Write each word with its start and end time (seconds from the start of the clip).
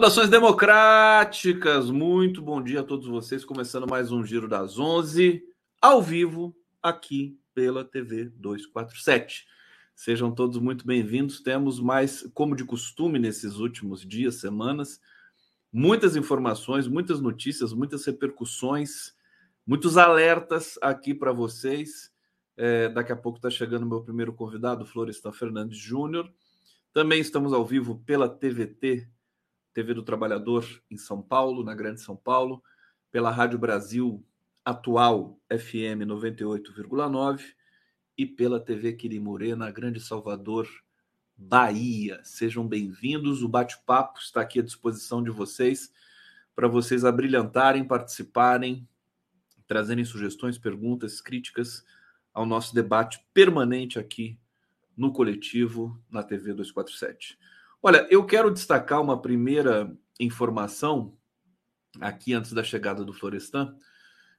Saudações 0.00 0.30
democráticas, 0.30 1.90
muito 1.90 2.40
bom 2.40 2.62
dia 2.62 2.80
a 2.80 2.82
todos 2.82 3.06
vocês. 3.06 3.44
Começando 3.44 3.86
mais 3.86 4.10
um 4.10 4.24
Giro 4.24 4.48
das 4.48 4.78
11, 4.78 5.42
ao 5.78 6.00
vivo, 6.00 6.56
aqui 6.82 7.38
pela 7.52 7.84
TV 7.84 8.30
247. 8.34 9.46
Sejam 9.94 10.32
todos 10.34 10.58
muito 10.58 10.86
bem-vindos. 10.86 11.42
Temos 11.42 11.78
mais, 11.78 12.26
como 12.32 12.56
de 12.56 12.64
costume 12.64 13.18
nesses 13.18 13.56
últimos 13.56 14.00
dias, 14.00 14.36
semanas, 14.36 14.98
muitas 15.70 16.16
informações, 16.16 16.88
muitas 16.88 17.20
notícias, 17.20 17.74
muitas 17.74 18.02
repercussões, 18.06 19.12
muitos 19.66 19.98
alertas 19.98 20.78
aqui 20.80 21.12
para 21.12 21.30
vocês. 21.30 22.10
É, 22.56 22.88
daqui 22.88 23.12
a 23.12 23.16
pouco 23.16 23.36
está 23.36 23.50
chegando 23.50 23.84
meu 23.84 24.00
primeiro 24.00 24.32
convidado, 24.32 24.86
Florestan 24.86 25.30
Fernandes 25.30 25.76
Júnior. 25.76 26.32
Também 26.90 27.20
estamos 27.20 27.52
ao 27.52 27.66
vivo 27.66 28.02
pela 28.06 28.30
TVT 28.30 29.06
TV 29.72 29.94
do 29.94 30.02
Trabalhador 30.02 30.64
em 30.90 30.96
São 30.96 31.22
Paulo, 31.22 31.64
na 31.64 31.74
Grande 31.74 32.00
São 32.00 32.16
Paulo, 32.16 32.62
pela 33.10 33.30
Rádio 33.30 33.58
Brasil 33.58 34.24
Atual 34.64 35.40
FM 35.48 36.04
98,9 36.06 37.40
e 38.16 38.26
pela 38.26 38.60
TV 38.60 38.92
Quirimurê 38.92 39.54
na 39.54 39.70
Grande 39.70 40.00
Salvador, 40.00 40.68
Bahia. 41.36 42.20
Sejam 42.22 42.66
bem-vindos. 42.66 43.42
O 43.42 43.48
bate-papo 43.48 44.18
está 44.18 44.42
aqui 44.42 44.60
à 44.60 44.62
disposição 44.62 45.22
de 45.22 45.30
vocês 45.30 45.92
para 46.54 46.68
vocês 46.68 47.04
abrilhantarem, 47.04 47.84
participarem, 47.84 48.86
trazerem 49.66 50.04
sugestões, 50.04 50.58
perguntas, 50.58 51.20
críticas 51.20 51.84
ao 52.34 52.44
nosso 52.44 52.74
debate 52.74 53.24
permanente 53.32 53.98
aqui 53.98 54.38
no 54.96 55.12
coletivo 55.12 55.98
na 56.10 56.22
TV 56.22 56.52
247. 56.52 57.38
Olha, 57.82 58.06
eu 58.10 58.26
quero 58.26 58.50
destacar 58.50 59.00
uma 59.00 59.20
primeira 59.20 59.90
informação 60.18 61.16
aqui 61.98 62.34
antes 62.34 62.52
da 62.52 62.62
chegada 62.62 63.02
do 63.06 63.14
Florestan, 63.14 63.74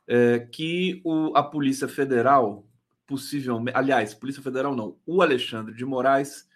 é, 0.08 0.40
que 0.40 1.02
o, 1.04 1.36
a 1.36 1.42
Polícia 1.42 1.88
Federal, 1.88 2.68
possivelmente, 3.08 3.76
aliás, 3.76 4.14
Polícia 4.14 4.44
Federal 4.44 4.76
não, 4.76 4.96
o 5.08 5.24
Alexandre 5.24 5.74
de 5.74 5.84
Moraes 5.84 6.48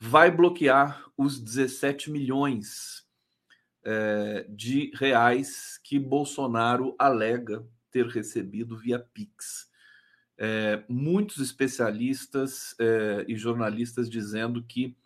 vai 0.00 0.30
bloquear 0.30 1.04
os 1.18 1.38
17 1.38 2.10
milhões 2.10 3.06
é, 3.84 4.46
de 4.48 4.90
reais 4.94 5.78
que 5.84 5.98
Bolsonaro 5.98 6.94
alega 6.98 7.62
ter 7.90 8.06
recebido 8.06 8.74
via 8.78 8.98
Pix. 8.98 9.70
É, 10.38 10.82
muitos 10.88 11.38
especialistas 11.38 12.74
é, 12.78 13.26
e 13.28 13.36
jornalistas 13.36 14.08
dizendo 14.08 14.62
que 14.62 14.96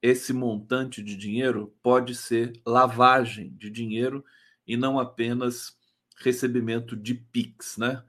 esse 0.00 0.32
montante 0.32 1.02
de 1.02 1.16
dinheiro 1.16 1.74
pode 1.82 2.14
ser 2.14 2.52
lavagem 2.64 3.50
de 3.56 3.70
dinheiro 3.70 4.24
e 4.66 4.76
não 4.76 4.98
apenas 4.98 5.76
recebimento 6.18 6.96
de 6.96 7.14
PIX, 7.14 7.78
né? 7.78 8.02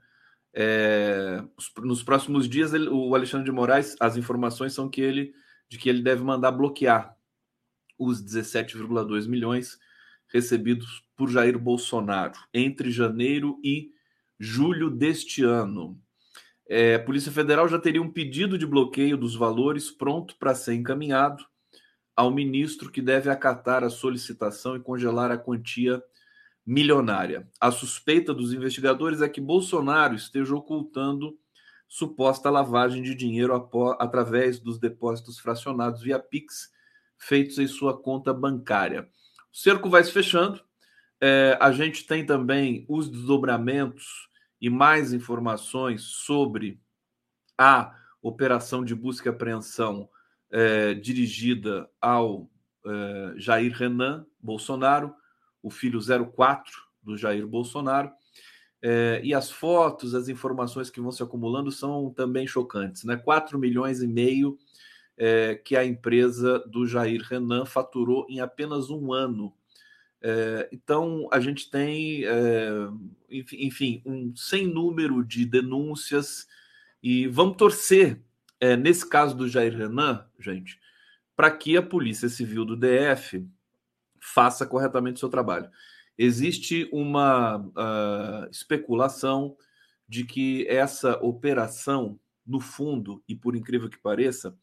É, 0.52 1.42
nos 1.78 2.02
próximos 2.02 2.48
dias, 2.48 2.74
ele, 2.74 2.88
o 2.88 3.14
Alexandre 3.14 3.44
de 3.44 3.52
Moraes, 3.52 3.96
as 4.00 4.16
informações 4.16 4.72
são 4.72 4.88
que 4.88 5.00
ele, 5.00 5.32
de 5.68 5.78
que 5.78 5.88
ele 5.88 6.02
deve 6.02 6.22
mandar 6.22 6.50
bloquear 6.50 7.16
os 7.98 8.22
17,2 8.22 9.28
milhões 9.28 9.78
recebidos 10.28 11.04
por 11.16 11.28
Jair 11.28 11.58
Bolsonaro 11.58 12.38
entre 12.52 12.90
janeiro 12.90 13.60
e 13.62 13.92
julho 14.38 14.90
deste 14.90 15.44
ano. 15.44 16.00
É, 16.68 16.94
a 16.94 17.02
Polícia 17.02 17.32
Federal 17.32 17.68
já 17.68 17.78
teria 17.78 18.00
um 18.00 18.10
pedido 18.10 18.56
de 18.56 18.66
bloqueio 18.66 19.16
dos 19.16 19.34
valores 19.34 19.90
pronto 19.90 20.36
para 20.36 20.54
ser 20.54 20.74
encaminhado 20.74 21.44
ao 22.14 22.30
ministro 22.30 22.90
que 22.90 23.00
deve 23.00 23.30
acatar 23.30 23.82
a 23.84 23.90
solicitação 23.90 24.76
e 24.76 24.80
congelar 24.80 25.30
a 25.30 25.38
quantia 25.38 26.02
milionária. 26.66 27.48
A 27.60 27.70
suspeita 27.70 28.34
dos 28.34 28.52
investigadores 28.52 29.22
é 29.22 29.28
que 29.28 29.40
Bolsonaro 29.40 30.14
esteja 30.14 30.54
ocultando 30.54 31.38
suposta 31.88 32.50
lavagem 32.50 33.02
de 33.02 33.14
dinheiro 33.14 33.52
através 33.98 34.60
dos 34.60 34.78
depósitos 34.78 35.38
fracionados 35.38 36.02
via 36.02 36.18
Pix 36.18 36.70
feitos 37.18 37.58
em 37.58 37.66
sua 37.66 38.00
conta 38.00 38.32
bancária. 38.32 39.08
O 39.52 39.56
cerco 39.56 39.90
vai 39.90 40.02
se 40.04 40.12
fechando. 40.12 40.60
É, 41.20 41.58
a 41.60 41.70
gente 41.72 42.06
tem 42.06 42.24
também 42.24 42.86
os 42.88 43.10
desdobramentos 43.10 44.28
e 44.60 44.70
mais 44.70 45.12
informações 45.12 46.02
sobre 46.02 46.80
a 47.58 47.94
operação 48.22 48.84
de 48.84 48.94
busca 48.94 49.28
e 49.28 49.32
apreensão 49.32 50.08
é, 50.50 50.94
dirigida 50.94 51.88
ao 52.00 52.50
é, 52.84 53.34
Jair 53.36 53.72
Renan 53.72 54.26
Bolsonaro, 54.40 55.14
o 55.62 55.70
filho 55.70 56.00
04 56.00 56.72
do 57.02 57.16
Jair 57.16 57.46
Bolsonaro. 57.46 58.10
É, 58.82 59.20
e 59.22 59.34
as 59.34 59.50
fotos, 59.50 60.14
as 60.14 60.28
informações 60.28 60.88
que 60.88 61.00
vão 61.00 61.12
se 61.12 61.22
acumulando 61.22 61.70
são 61.70 62.10
também 62.10 62.46
chocantes, 62.46 63.04
né? 63.04 63.16
4 63.16 63.58
milhões 63.58 64.00
e 64.00 64.06
meio 64.06 64.58
é, 65.18 65.54
que 65.54 65.76
a 65.76 65.84
empresa 65.84 66.60
do 66.60 66.86
Jair 66.86 67.20
Renan 67.22 67.66
faturou 67.66 68.26
em 68.30 68.40
apenas 68.40 68.88
um 68.88 69.12
ano. 69.12 69.52
É, 70.22 70.68
então 70.72 71.28
a 71.30 71.40
gente 71.40 71.70
tem, 71.70 72.24
é, 72.24 72.70
enfim, 73.30 74.02
um 74.06 74.34
sem 74.34 74.66
número 74.66 75.22
de 75.22 75.44
denúncias 75.44 76.46
e 77.02 77.26
vamos 77.26 77.56
torcer 77.58 78.18
é, 78.60 78.76
nesse 78.76 79.08
caso 79.08 79.34
do 79.34 79.48
Jair 79.48 79.76
Renan, 79.76 80.24
gente, 80.38 80.78
para 81.34 81.50
que 81.50 81.76
a 81.76 81.82
Polícia 81.82 82.28
Civil 82.28 82.64
do 82.64 82.76
DF 82.76 83.48
faça 84.20 84.66
corretamente 84.66 85.16
o 85.16 85.20
seu 85.20 85.28
trabalho. 85.30 85.70
Existe 86.18 86.86
uma 86.92 87.56
uh, 87.56 88.50
especulação 88.50 89.56
de 90.06 90.24
que 90.24 90.66
essa 90.68 91.16
operação, 91.24 92.20
no 92.46 92.60
fundo, 92.60 93.22
e 93.26 93.34
por 93.34 93.56
incrível 93.56 93.88
que 93.88 93.98
pareça, 93.98 94.54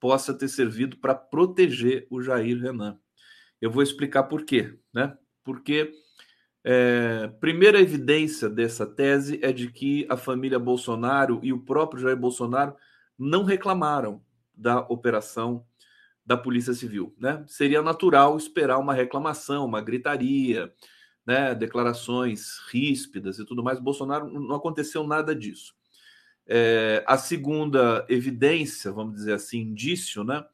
possa 0.00 0.34
ter 0.34 0.48
servido 0.48 0.96
para 0.96 1.14
proteger 1.14 2.06
o 2.10 2.20
Jair 2.20 2.60
Renan. 2.60 2.98
Eu 3.60 3.70
vou 3.70 3.82
explicar 3.82 4.24
por 4.24 4.44
quê, 4.44 4.76
né? 4.92 5.16
Porque 5.44 5.92
é, 6.64 7.28
primeira 7.40 7.80
evidência 7.80 8.50
dessa 8.50 8.84
tese 8.84 9.38
é 9.40 9.52
de 9.52 9.70
que 9.70 10.04
a 10.10 10.16
família 10.16 10.58
Bolsonaro 10.58 11.38
e 11.42 11.52
o 11.52 11.60
próprio 11.60 12.02
Jair 12.02 12.16
Bolsonaro 12.16 12.74
não 13.18 13.44
reclamaram 13.44 14.22
da 14.54 14.80
operação 14.80 15.64
da 16.24 16.36
Polícia 16.36 16.74
Civil. 16.74 17.14
Né? 17.18 17.44
Seria 17.46 17.82
natural 17.82 18.36
esperar 18.36 18.78
uma 18.78 18.94
reclamação, 18.94 19.64
uma 19.64 19.80
gritaria, 19.80 20.72
né? 21.24 21.54
declarações 21.54 22.58
ríspidas 22.70 23.38
e 23.38 23.44
tudo 23.44 23.62
mais. 23.62 23.78
Bolsonaro 23.78 24.28
não 24.28 24.56
aconteceu 24.56 25.06
nada 25.06 25.34
disso. 25.34 25.74
É, 26.48 27.02
a 27.06 27.18
segunda 27.18 28.06
evidência, 28.08 28.92
vamos 28.92 29.16
dizer 29.16 29.32
assim, 29.32 29.58
indício, 29.62 30.22
né, 30.22 30.44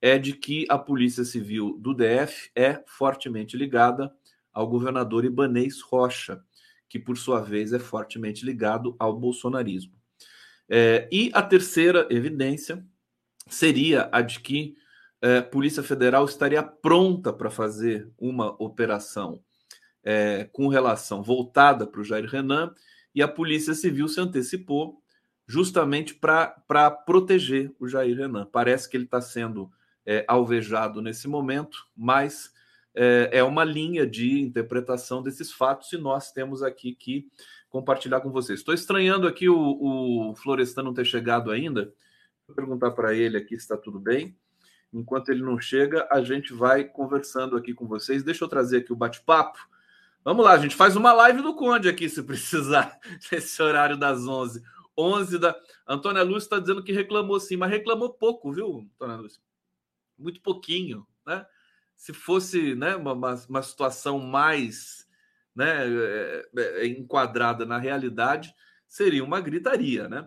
é 0.00 0.18
de 0.18 0.32
que 0.32 0.64
a 0.70 0.78
Polícia 0.78 1.22
Civil 1.22 1.78
do 1.78 1.94
DF 1.94 2.50
é 2.54 2.82
fortemente 2.86 3.56
ligada 3.56 4.14
ao 4.52 4.66
governador 4.66 5.24
Ibanês 5.24 5.82
Rocha, 5.82 6.42
que 6.88 6.98
por 6.98 7.18
sua 7.18 7.40
vez 7.40 7.72
é 7.72 7.78
fortemente 7.78 8.44
ligado 8.44 8.96
ao 8.98 9.18
bolsonarismo. 9.18 9.92
É, 10.68 11.08
e 11.12 11.30
a 11.34 11.42
terceira 11.42 12.06
evidência 12.10 12.84
seria 13.48 14.08
a 14.10 14.22
de 14.22 14.40
que 14.40 14.76
é, 15.20 15.38
a 15.38 15.42
Polícia 15.42 15.82
Federal 15.82 16.24
estaria 16.24 16.62
pronta 16.62 17.32
para 17.32 17.50
fazer 17.50 18.10
uma 18.18 18.50
operação 18.62 19.42
é, 20.02 20.48
com 20.52 20.68
relação 20.68 21.22
voltada 21.22 21.86
para 21.86 22.00
o 22.00 22.04
Jair 22.04 22.26
Renan 22.26 22.74
e 23.14 23.22
a 23.22 23.28
Polícia 23.28 23.74
Civil 23.74 24.08
se 24.08 24.20
antecipou 24.20 25.00
justamente 25.46 26.14
para 26.14 26.90
proteger 26.90 27.72
o 27.78 27.86
Jair 27.86 28.16
Renan. 28.16 28.46
Parece 28.46 28.88
que 28.88 28.96
ele 28.96 29.04
está 29.04 29.20
sendo 29.20 29.70
é, 30.06 30.24
alvejado 30.28 31.00
nesse 31.00 31.28
momento, 31.28 31.86
mas 31.96 32.52
é, 32.94 33.30
é 33.32 33.44
uma 33.44 33.64
linha 33.64 34.06
de 34.06 34.40
interpretação 34.40 35.22
desses 35.22 35.52
fatos 35.52 35.92
e 35.92 35.98
nós 35.98 36.32
temos 36.32 36.62
aqui 36.62 36.94
que 36.94 37.26
compartilhar 37.74 38.20
com 38.20 38.30
vocês. 38.30 38.60
Estou 38.60 38.72
estranhando 38.72 39.26
aqui 39.26 39.48
o, 39.48 39.56
o 40.30 40.36
Florestan 40.36 40.84
não 40.84 40.94
ter 40.94 41.04
chegado 41.04 41.50
ainda, 41.50 41.92
Vou 42.46 42.54
perguntar 42.54 42.92
para 42.92 43.14
ele 43.14 43.36
aqui 43.36 43.56
se 43.56 43.62
está 43.62 43.76
tudo 43.76 43.98
bem. 43.98 44.36
Enquanto 44.92 45.30
ele 45.30 45.42
não 45.42 45.58
chega, 45.58 46.06
a 46.08 46.22
gente 46.22 46.52
vai 46.52 46.84
conversando 46.84 47.56
aqui 47.56 47.74
com 47.74 47.86
vocês. 47.86 48.22
Deixa 48.22 48.44
eu 48.44 48.48
trazer 48.48 48.78
aqui 48.78 48.92
o 48.92 48.96
bate-papo. 48.96 49.58
Vamos 50.22 50.44
lá, 50.44 50.52
a 50.52 50.58
gente 50.58 50.76
faz 50.76 50.94
uma 50.94 51.12
live 51.14 51.42
do 51.42 51.54
Conde 51.54 51.88
aqui, 51.88 52.08
se 52.08 52.22
precisar, 52.22 52.96
nesse 53.32 53.60
horário 53.60 53.96
das 53.96 54.24
11. 54.24 54.62
11 54.96 55.38
da. 55.38 55.56
Antônia 55.88 56.22
Lúcia 56.22 56.46
está 56.46 56.58
dizendo 56.60 56.84
que 56.84 56.92
reclamou 56.92 57.40
sim, 57.40 57.56
mas 57.56 57.70
reclamou 57.70 58.10
pouco, 58.10 58.52
viu, 58.52 58.88
Antônia 58.94 59.16
Lúcia? 59.16 59.42
Muito 60.16 60.40
pouquinho, 60.42 61.04
né? 61.26 61.44
Se 61.96 62.12
fosse 62.12 62.76
né, 62.76 62.94
uma, 62.94 63.14
uma 63.48 63.62
situação 63.62 64.20
mais 64.20 65.03
né, 65.54 65.86
é, 65.86 66.46
é, 66.56 66.86
enquadrada 66.86 67.64
na 67.64 67.78
realidade, 67.78 68.54
seria 68.86 69.24
uma 69.24 69.40
gritaria, 69.40 70.08
né? 70.08 70.26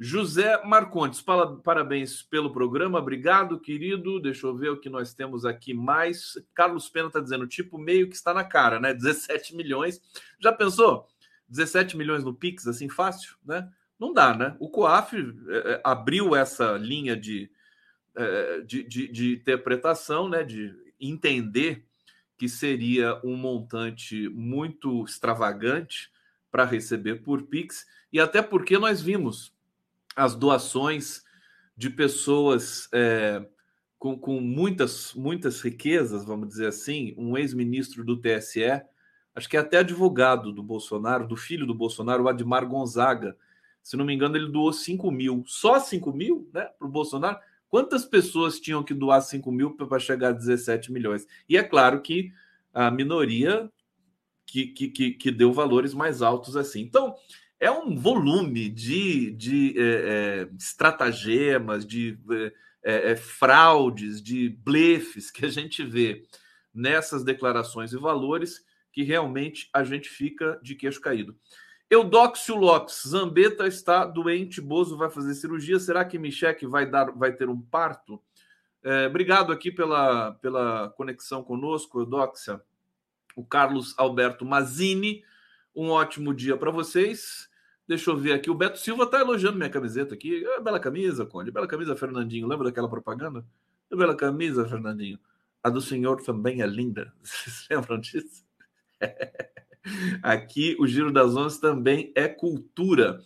José 0.00 0.60
Marcontes, 0.64 1.22
parabéns 1.62 2.22
pelo 2.24 2.52
programa, 2.52 2.98
obrigado, 2.98 3.60
querido. 3.60 4.20
Deixa 4.20 4.48
eu 4.48 4.56
ver 4.56 4.70
o 4.70 4.80
que 4.80 4.90
nós 4.90 5.14
temos 5.14 5.44
aqui 5.44 5.72
mais. 5.72 6.32
Carlos 6.54 6.88
Pena 6.88 7.06
está 7.06 7.20
dizendo, 7.20 7.46
tipo, 7.46 7.78
meio 7.78 8.08
que 8.08 8.16
está 8.16 8.34
na 8.34 8.42
cara, 8.42 8.80
né? 8.80 8.92
17 8.94 9.54
milhões. 9.54 10.00
Já 10.40 10.50
pensou? 10.50 11.06
17 11.48 11.96
milhões 11.96 12.24
no 12.24 12.34
Pix, 12.34 12.66
assim, 12.66 12.88
fácil, 12.88 13.36
né? 13.44 13.70
Não 13.96 14.12
dá, 14.12 14.34
né? 14.34 14.56
O 14.58 14.68
COAF 14.68 15.14
é, 15.48 15.80
abriu 15.84 16.34
essa 16.34 16.76
linha 16.76 17.16
de, 17.16 17.48
de, 18.66 18.82
de, 18.82 19.06
de 19.06 19.34
interpretação, 19.34 20.28
né? 20.28 20.42
De 20.42 20.74
entender 21.00 21.86
que 22.42 22.48
seria 22.48 23.20
um 23.22 23.36
montante 23.36 24.28
muito 24.30 25.04
extravagante 25.04 26.10
para 26.50 26.64
receber 26.64 27.22
por 27.22 27.44
Pix, 27.44 27.86
e 28.12 28.18
até 28.18 28.42
porque 28.42 28.76
nós 28.76 29.00
vimos 29.00 29.54
as 30.16 30.34
doações 30.34 31.22
de 31.76 31.88
pessoas 31.88 32.88
é, 32.92 33.46
com, 33.96 34.18
com 34.18 34.40
muitas, 34.40 35.14
muitas 35.14 35.60
riquezas, 35.60 36.24
vamos 36.24 36.48
dizer 36.48 36.66
assim, 36.66 37.14
um 37.16 37.38
ex-ministro 37.38 38.04
do 38.04 38.20
TSE, 38.20 38.82
acho 39.36 39.48
que 39.48 39.56
é 39.56 39.60
até 39.60 39.78
advogado 39.78 40.52
do 40.52 40.64
Bolsonaro, 40.64 41.28
do 41.28 41.36
filho 41.36 41.64
do 41.64 41.76
Bolsonaro, 41.76 42.24
o 42.24 42.28
Admar 42.28 42.66
Gonzaga. 42.66 43.36
Se 43.84 43.96
não 43.96 44.04
me 44.04 44.14
engano, 44.14 44.36
ele 44.36 44.50
doou 44.50 44.72
5 44.72 45.08
mil. 45.12 45.44
Só 45.46 45.78
5 45.78 46.12
mil 46.12 46.50
né, 46.52 46.68
para 46.76 46.88
o 46.88 46.90
Bolsonaro? 46.90 47.38
Quantas 47.72 48.04
pessoas 48.04 48.60
tinham 48.60 48.82
que 48.82 48.92
doar 48.92 49.22
5 49.22 49.50
mil 49.50 49.70
para 49.70 49.98
chegar 49.98 50.28
a 50.28 50.32
17 50.32 50.92
milhões? 50.92 51.26
E 51.48 51.56
é 51.56 51.62
claro 51.62 52.02
que 52.02 52.30
a 52.70 52.90
minoria 52.90 53.72
que, 54.44 54.66
que, 54.66 54.88
que, 54.88 55.10
que 55.12 55.30
deu 55.30 55.54
valores 55.54 55.94
mais 55.94 56.20
altos 56.20 56.54
assim. 56.54 56.82
Então, 56.82 57.14
é 57.58 57.70
um 57.70 57.96
volume 57.96 58.68
de, 58.68 59.30
de 59.30 59.74
é, 59.78 59.82
é, 59.82 60.48
estratagemas, 60.54 61.86
de 61.86 62.18
é, 62.84 63.12
é, 63.12 63.16
fraudes, 63.16 64.20
de 64.22 64.50
blefes 64.50 65.30
que 65.30 65.46
a 65.46 65.48
gente 65.48 65.82
vê 65.82 66.26
nessas 66.74 67.24
declarações 67.24 67.94
e 67.94 67.96
valores 67.96 68.62
que 68.92 69.02
realmente 69.02 69.70
a 69.72 69.82
gente 69.82 70.10
fica 70.10 70.60
de 70.62 70.74
queixo 70.74 71.00
caído. 71.00 71.34
Eudóxio 71.92 72.56
Lopes, 72.56 73.02
Zambeta 73.06 73.66
está 73.66 74.06
doente, 74.06 74.62
Bozo 74.62 74.96
vai 74.96 75.10
fazer 75.10 75.34
cirurgia. 75.34 75.78
Será 75.78 76.02
que 76.06 76.18
Michele 76.18 76.66
vai 76.66 76.86
dar, 76.86 77.12
vai 77.12 77.34
ter 77.34 77.50
um 77.50 77.60
parto? 77.60 78.18
É, 78.82 79.08
obrigado 79.08 79.52
aqui 79.52 79.70
pela, 79.70 80.32
pela 80.36 80.88
conexão 80.96 81.44
conosco, 81.44 82.00
Eudóxia. 82.00 82.62
O 83.36 83.44
Carlos 83.44 83.94
Alberto 83.98 84.42
Mazini, 84.42 85.22
um 85.76 85.90
ótimo 85.90 86.32
dia 86.32 86.56
para 86.56 86.70
vocês. 86.70 87.50
Deixa 87.86 88.10
eu 88.10 88.16
ver 88.16 88.32
aqui. 88.32 88.48
O 88.48 88.54
Beto 88.54 88.78
Silva 88.78 89.04
está 89.04 89.20
elogiando 89.20 89.58
minha 89.58 89.68
camiseta 89.68 90.14
aqui. 90.14 90.42
É, 90.46 90.60
bela 90.62 90.80
camisa, 90.80 91.26
Conde. 91.26 91.50
Bela 91.50 91.66
camisa, 91.66 91.94
Fernandinho. 91.94 92.48
Lembra 92.48 92.68
daquela 92.68 92.88
propaganda? 92.88 93.44
É 93.90 93.94
bela 93.94 94.16
camisa, 94.16 94.66
Fernandinho. 94.66 95.18
A 95.62 95.68
do 95.68 95.82
senhor 95.82 96.22
também 96.22 96.62
é 96.62 96.66
linda. 96.66 97.12
Vocês 97.22 97.66
lembram 97.70 98.00
disso? 98.00 98.46
aqui 100.22 100.76
o 100.78 100.86
Giro 100.86 101.12
das 101.12 101.36
Onze 101.36 101.60
também 101.60 102.12
é 102.14 102.28
cultura. 102.28 103.20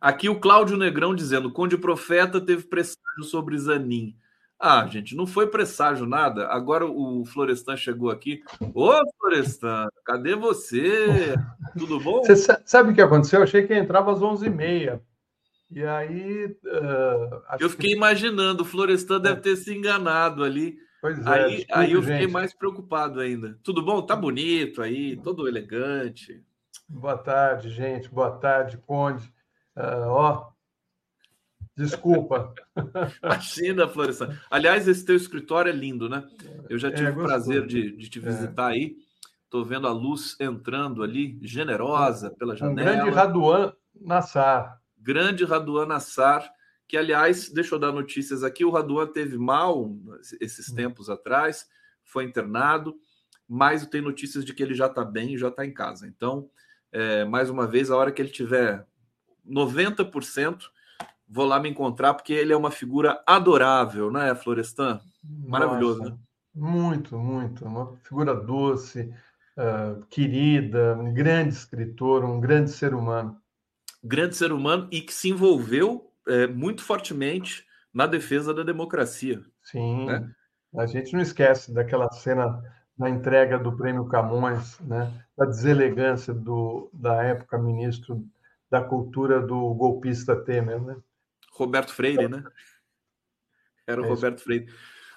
Aqui 0.00 0.28
o 0.28 0.40
Cláudio 0.40 0.76
Negrão 0.76 1.14
dizendo: 1.14 1.52
Conde 1.52 1.78
Profeta 1.78 2.40
teve 2.40 2.64
presságio 2.64 3.24
sobre 3.24 3.56
Zanin. 3.58 4.16
Ah, 4.58 4.86
gente, 4.86 5.16
não 5.16 5.26
foi 5.26 5.48
presságio 5.48 6.06
nada. 6.06 6.46
Agora 6.46 6.86
o 6.86 7.24
Florestan 7.24 7.76
chegou 7.76 8.10
aqui. 8.10 8.44
Ô, 8.72 8.92
Florestan, 9.18 9.88
cadê 10.04 10.36
você? 10.36 11.34
Tudo 11.76 11.98
bom? 11.98 12.20
Você 12.22 12.36
sabe 12.64 12.92
o 12.92 12.94
que 12.94 13.02
aconteceu? 13.02 13.40
Eu 13.40 13.44
achei 13.44 13.66
que 13.66 13.74
entrava 13.74 14.12
às 14.12 14.20
11h30. 14.20 15.00
E 15.68 15.82
aí. 15.84 16.46
Uh, 16.64 17.42
eu 17.58 17.70
fiquei 17.70 17.90
que... 17.90 17.96
imaginando, 17.96 18.62
o 18.62 18.66
Florestan 18.66 19.20
deve 19.20 19.40
ter 19.40 19.56
se 19.56 19.74
enganado 19.74 20.44
ali. 20.44 20.76
Pois 21.02 21.18
é. 21.18 21.28
Aí, 21.28 21.56
desculpe, 21.56 21.72
aí 21.74 21.92
eu 21.92 22.00
fiquei 22.00 22.20
gente. 22.20 22.30
mais 22.30 22.54
preocupado 22.54 23.18
ainda. 23.18 23.58
Tudo 23.64 23.82
bom? 23.82 24.00
Tá 24.00 24.14
bonito 24.14 24.80
aí, 24.80 25.16
todo 25.16 25.48
elegante. 25.48 26.40
Boa 26.88 27.18
tarde, 27.18 27.70
gente. 27.70 28.08
Boa 28.08 28.30
tarde, 28.38 28.78
Conde. 28.78 29.26
Uh, 29.76 30.06
ó, 30.06 30.52
Desculpa. 31.74 32.54
Imagina, 33.22 33.88
Florestan. 33.88 34.38
Aliás, 34.48 34.86
esse 34.86 35.04
teu 35.04 35.16
escritório 35.16 35.70
é 35.70 35.74
lindo, 35.74 36.08
né? 36.08 36.24
Eu 36.68 36.78
já 36.78 36.88
é, 36.88 36.92
tive 36.92 37.08
é, 37.08 37.10
o 37.10 37.24
prazer 37.24 37.66
de, 37.66 37.96
de 37.96 38.08
te 38.08 38.18
é. 38.18 38.22
visitar 38.22 38.70
é. 38.70 38.74
aí. 38.74 38.96
Estou 39.44 39.64
vendo 39.64 39.88
a 39.88 39.92
luz 39.92 40.36
entrando 40.38 41.02
ali, 41.02 41.36
generosa 41.42 42.30
pela 42.30 42.54
janela. 42.54 42.80
Um 42.80 42.94
grande 42.94 43.10
Raduan 43.10 43.72
Nassar. 44.00 44.80
Grande 44.96 45.44
Raduan 45.44 45.86
Nassar, 45.86 46.48
que, 46.92 46.96
aliás, 46.98 47.48
deixa 47.48 47.74
eu 47.74 47.78
dar 47.78 47.90
notícias 47.90 48.44
aqui. 48.44 48.66
O 48.66 48.70
Raduan 48.70 49.06
teve 49.06 49.38
mal 49.38 49.96
esses 50.38 50.68
hum. 50.68 50.74
tempos 50.74 51.08
atrás, 51.08 51.66
foi 52.04 52.24
internado, 52.24 52.94
mas 53.48 53.80
eu 53.80 53.88
tenho 53.88 54.04
notícias 54.04 54.44
de 54.44 54.52
que 54.52 54.62
ele 54.62 54.74
já 54.74 54.88
está 54.88 55.02
bem 55.02 55.32
e 55.32 55.38
já 55.38 55.48
está 55.48 55.64
em 55.64 55.72
casa. 55.72 56.06
Então, 56.06 56.50
é, 56.92 57.24
mais 57.24 57.48
uma 57.48 57.66
vez, 57.66 57.90
a 57.90 57.96
hora 57.96 58.12
que 58.12 58.20
ele 58.20 58.28
tiver 58.28 58.86
90%, 59.48 60.64
vou 61.26 61.46
lá 61.46 61.58
me 61.58 61.70
encontrar, 61.70 62.12
porque 62.12 62.34
ele 62.34 62.52
é 62.52 62.56
uma 62.56 62.70
figura 62.70 63.22
adorável, 63.26 64.10
né, 64.12 64.34
Florestan? 64.34 65.00
Maravilhoso, 65.24 66.00
Nossa, 66.00 66.10
né? 66.10 66.18
Muito, 66.54 67.18
muito. 67.18 67.64
Uma 67.64 67.96
figura 68.02 68.34
doce, 68.34 69.10
uh, 69.56 70.04
querida, 70.10 70.94
um 71.00 71.14
grande 71.14 71.54
escritor, 71.54 72.22
um 72.22 72.38
grande 72.38 72.70
ser 72.70 72.92
humano. 72.92 73.40
Grande 74.04 74.36
ser 74.36 74.52
humano 74.52 74.88
e 74.92 75.00
que 75.00 75.14
se 75.14 75.30
envolveu 75.30 76.11
é, 76.28 76.46
muito 76.46 76.82
fortemente 76.82 77.66
na 77.92 78.06
defesa 78.06 78.54
da 78.54 78.62
democracia. 78.62 79.42
Sim. 79.62 80.06
Né? 80.06 80.30
A 80.76 80.86
gente 80.86 81.12
não 81.12 81.20
esquece 81.20 81.72
daquela 81.72 82.10
cena 82.10 82.62
na 82.98 83.10
entrega 83.10 83.58
do 83.58 83.76
prêmio 83.76 84.06
Camões, 84.06 84.78
né? 84.80 85.12
da 85.36 85.44
deselegância 85.44 86.32
do, 86.32 86.90
da 86.92 87.22
época 87.22 87.58
ministro 87.58 88.24
da 88.70 88.82
cultura 88.82 89.40
do 89.40 89.74
golpista 89.74 90.34
Temer. 90.34 90.80
Né? 90.80 90.96
Roberto 91.52 91.92
Freire, 91.92 92.28
né? 92.28 92.42
Era 93.86 94.00
o 94.00 94.04
é 94.04 94.08
Roberto 94.08 94.40
Freire. 94.40 94.72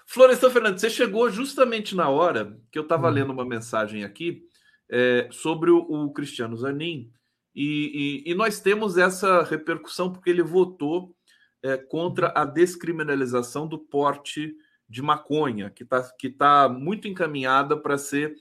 Florestan 0.05 0.49
Fernandes, 0.49 0.81
você 0.81 0.89
chegou 0.89 1.29
justamente 1.29 1.95
na 1.95 2.09
hora 2.09 2.57
que 2.71 2.77
eu 2.77 2.83
estava 2.83 3.07
hum. 3.07 3.11
lendo 3.11 3.31
uma 3.31 3.45
mensagem 3.45 4.03
aqui 4.03 4.47
é, 4.89 5.27
sobre 5.31 5.71
o, 5.71 5.77
o, 5.77 6.11
Cristiano 6.13 6.55
Zanin, 6.57 7.11
e, 7.55 8.23
e, 8.25 8.31
e, 8.31 8.35
nós 8.35 8.59
temos 8.59 8.97
essa 8.97 9.41
repercussão 9.43 10.11
porque 10.11 10.29
ele 10.29 10.43
votou 10.43 11.15
é, 11.63 11.77
contra 11.77 12.33
a 12.35 12.43
descriminalização 12.43 13.67
do 13.67 13.79
porte 13.79 14.55
de 14.87 15.01
maconha, 15.01 15.69
que 15.69 15.83
está 15.83 16.03
que 16.19 16.29
tá 16.29 16.69
muito 16.69 17.07
encaminhada 17.07 17.75
para 17.77 17.97
ser 17.97 18.35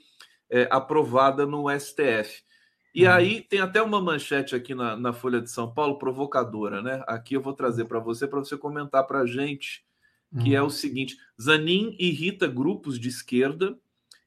é, 0.50 0.68
aprovada 0.71 1.47
no 1.47 1.66
STF. 1.71 2.42
E 2.94 3.06
uhum. 3.06 3.12
aí 3.12 3.40
tem 3.40 3.61
até 3.61 3.83
uma 3.83 4.00
manchete 4.00 4.54
aqui 4.54 4.75
na, 4.75 4.97
na, 4.97 5.12
Folha 5.12 5.40
de 5.40 5.50
São 5.50 5.73
Paulo 5.73 5.99
provocadora, 5.99 6.83
né? 6.83 7.02
Aqui 7.06 7.35
eu 7.35 7.40
vou 7.40 7.52
trazer 7.52 7.87
para 7.87 7.99
você 7.99 8.26
para 8.26 8.38
você 8.38 8.56
comentar 8.56 9.06
para 9.06 9.21
a 9.21 9.26
gente 9.26 9.85
que 10.42 10.50
uhum. 10.50 10.56
é 10.56 10.62
o 10.62 10.71
seguinte: 10.71 11.16
Zanin 11.40 11.97
irrita 11.99 12.47
grupos 12.47 12.99
de 12.99 13.09
esquerda 13.09 13.78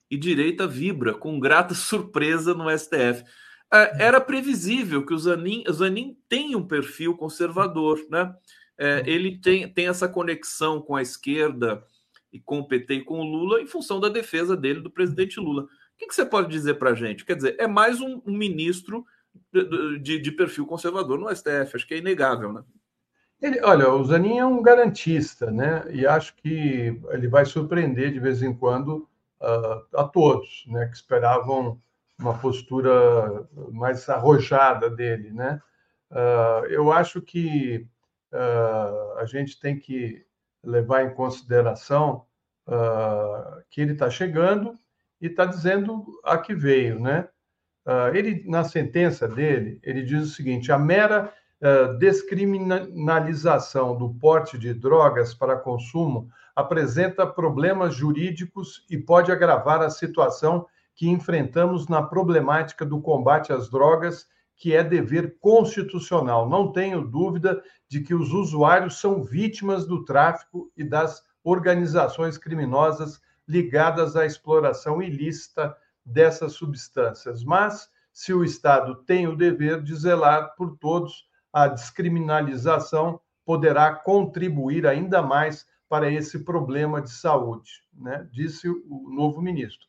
e 0.10 0.18
direita 0.18 0.68
vibra 0.68 1.14
com 1.14 1.40
grata 1.40 1.74
surpresa 1.76 2.54
no 2.54 2.70
STF. 2.78 3.24
É, 3.72 4.06
era 4.06 4.22
previsível 4.22 5.06
que 5.06 5.14
o 5.14 5.20
Zanin, 5.20 5.64
o 5.68 5.74
Zanin 5.74 6.18
tem 6.30 6.56
um 6.56 6.66
perfil 6.66 7.16
conservador, 7.16 8.00
né? 8.10 8.34
É, 8.78 8.98
uhum. 8.98 9.04
ele 9.08 9.38
tem, 9.40 9.72
tem 9.72 9.88
essa 9.88 10.08
conexão 10.08 10.82
com 10.82 10.96
a 10.96 11.02
esquerda 11.02 11.84
e 12.32 12.40
com 12.40 12.60
o 12.60 12.68
PT 12.68 12.94
e 12.94 13.04
com 13.04 13.20
o 13.20 13.24
Lula 13.24 13.62
em 13.62 13.68
função 13.68 14.00
da 14.00 14.08
defesa 14.08 14.56
dele 14.56 14.80
do 14.80 14.92
presidente 14.92 15.40
Lula. 15.40 15.64
O 15.64 15.68
que, 15.98 16.08
que 16.08 16.16
você 16.16 16.26
pode 16.26 16.50
dizer 16.50 16.76
para 16.76 16.92
a 16.92 16.96
gente? 16.96 17.26
Quer 17.26 17.36
dizer, 17.36 17.56
é 17.60 17.68
mais 17.68 18.00
um, 18.00 18.22
um 18.26 18.38
ministro 18.38 19.04
de, 19.52 20.00
de, 20.00 20.20
de, 20.20 20.32
perfil 20.32 20.66
conservador 20.66 21.18
no 21.18 21.36
STF, 21.36 21.76
acho 21.76 21.88
que 21.88 21.96
é 21.96 21.98
inegável, 21.98 22.54
né? 22.54 22.64
Ele, 23.42 23.60
olha, 23.62 23.92
o 23.92 24.04
Zanin 24.04 24.38
é 24.38 24.46
um 24.46 24.62
garantista, 24.62 25.52
né? 25.52 25.84
E 25.92 26.08
acho 26.08 26.36
que 26.36 27.00
ele 27.10 27.28
vai 27.28 27.46
surpreender 27.46 28.12
de 28.12 28.20
vez 28.20 28.42
em 28.42 28.54
quando 28.54 29.08
uh, 29.42 29.86
a 29.96 30.04
todos, 30.06 30.66
né? 30.68 30.88
Que 30.88 30.96
esperavam 30.96 31.80
uma 32.20 32.38
postura 32.38 33.48
mais 33.72 34.08
arrojada 34.10 34.90
dele, 34.90 35.32
né? 35.32 35.62
Uh, 36.10 36.66
eu 36.70 36.92
acho 36.92 37.22
que 37.22 37.86
uh, 38.34 39.18
a 39.18 39.26
gente 39.26 39.60
tem 39.60 39.78
que 39.78 40.26
levar 40.64 41.04
em 41.04 41.14
consideração 41.14 42.26
uh, 42.68 43.62
que 43.70 43.82
ele 43.82 43.94
está 43.94 44.10
chegando 44.10 44.80
e 45.22 45.28
está 45.28 45.46
dizendo 45.46 46.06
a 46.24 46.38
que 46.38 46.56
veio, 46.56 47.00
né? 47.00 47.28
Ele 48.14 48.44
na 48.46 48.66
sentença 48.66 49.30
dele 49.30 49.80
ele 49.82 50.04
diz 50.04 50.22
o 50.22 50.36
seguinte: 50.36 50.74
a 50.74 50.78
mera 50.78 51.34
descriminalização 52.00 53.98
do 53.98 54.14
porte 54.16 54.58
de 54.58 54.74
drogas 54.74 55.34
para 55.34 55.56
consumo 55.56 56.30
apresenta 56.54 57.26
problemas 57.26 57.96
jurídicos 57.96 58.86
e 58.90 58.98
pode 58.98 59.32
agravar 59.32 59.82
a 59.82 59.90
situação 59.90 60.68
que 60.98 61.08
enfrentamos 61.08 61.88
na 61.88 62.02
problemática 62.02 62.84
do 62.84 63.00
combate 63.00 63.54
às 63.54 63.70
drogas, 63.70 64.28
que 64.56 64.76
é 64.76 64.84
dever 64.84 65.38
constitucional. 65.40 66.50
Não 66.50 66.72
tenho 66.72 67.08
dúvida 67.08 67.64
de 67.88 68.02
que 68.02 68.16
os 68.16 68.34
usuários 68.34 69.00
são 69.00 69.24
vítimas 69.24 69.86
do 69.86 70.04
tráfico 70.04 70.72
e 70.76 70.84
das 70.84 71.24
organizações 71.44 72.36
criminosas 72.36 73.22
ligadas 73.48 74.16
à 74.16 74.26
exploração 74.26 75.00
ilícita 75.00 75.78
dessas 76.04 76.54
substâncias. 76.54 77.44
Mas, 77.44 77.88
se 78.12 78.34
o 78.34 78.44
Estado 78.44 78.96
tem 78.96 79.28
o 79.28 79.36
dever 79.36 79.84
de 79.84 79.96
zelar 79.96 80.56
por 80.56 80.78
todos, 80.78 81.28
a 81.54 81.68
descriminalização 81.68 83.22
poderá 83.46 83.94
contribuir 83.94 84.88
ainda 84.88 85.22
mais 85.22 85.68
para 85.88 86.12
esse 86.12 86.40
problema 86.40 87.00
de 87.02 87.12
saúde, 87.12 87.84
né? 87.94 88.28
disse 88.32 88.68
o 88.68 89.10
novo 89.12 89.42
ministro. 89.42 89.88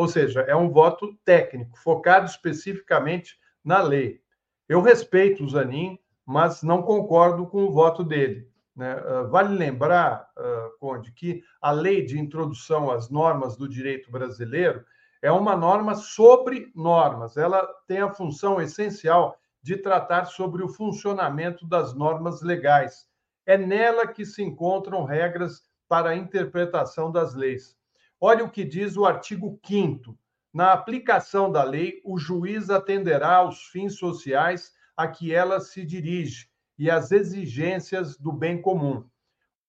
Ou 0.00 0.08
seja, 0.08 0.40
é 0.48 0.56
um 0.56 0.70
voto 0.70 1.14
técnico, 1.26 1.78
focado 1.78 2.24
especificamente 2.24 3.38
na 3.62 3.82
lei. 3.82 4.22
Eu 4.66 4.80
respeito 4.80 5.44
o 5.44 5.48
Zanin, 5.50 5.98
mas 6.24 6.62
não 6.62 6.80
concordo 6.80 7.46
com 7.46 7.64
o 7.64 7.70
voto 7.70 8.02
dele. 8.02 8.50
Né? 8.74 8.92
Ah, 8.92 9.24
vale 9.24 9.54
lembrar, 9.54 10.26
uh, 10.38 10.78
Conde, 10.78 11.12
que 11.12 11.42
a 11.60 11.70
lei 11.70 12.02
de 12.02 12.18
introdução 12.18 12.90
às 12.90 13.10
normas 13.10 13.58
do 13.58 13.68
direito 13.68 14.10
brasileiro 14.10 14.86
é 15.20 15.30
uma 15.30 15.54
norma 15.54 15.94
sobre 15.94 16.72
normas. 16.74 17.36
Ela 17.36 17.68
tem 17.86 17.98
a 17.98 18.08
função 18.08 18.58
essencial 18.58 19.36
de 19.62 19.76
tratar 19.76 20.24
sobre 20.24 20.62
o 20.62 20.68
funcionamento 20.70 21.66
das 21.66 21.92
normas 21.92 22.40
legais. 22.40 23.06
É 23.44 23.58
nela 23.58 24.06
que 24.06 24.24
se 24.24 24.42
encontram 24.42 25.04
regras 25.04 25.62
para 25.86 26.08
a 26.08 26.16
interpretação 26.16 27.12
das 27.12 27.34
leis. 27.34 27.78
Olha 28.22 28.44
o 28.44 28.50
que 28.50 28.64
diz 28.64 28.98
o 28.98 29.06
artigo 29.06 29.58
5. 29.64 30.14
Na 30.52 30.72
aplicação 30.72 31.50
da 31.50 31.62
lei, 31.62 32.02
o 32.04 32.18
juiz 32.18 32.68
atenderá 32.68 33.36
aos 33.36 33.68
fins 33.68 33.94
sociais 33.94 34.74
a 34.94 35.08
que 35.08 35.32
ela 35.32 35.58
se 35.58 35.86
dirige 35.86 36.50
e 36.78 36.90
às 36.90 37.12
exigências 37.12 38.18
do 38.18 38.30
bem 38.30 38.60
comum. 38.60 39.08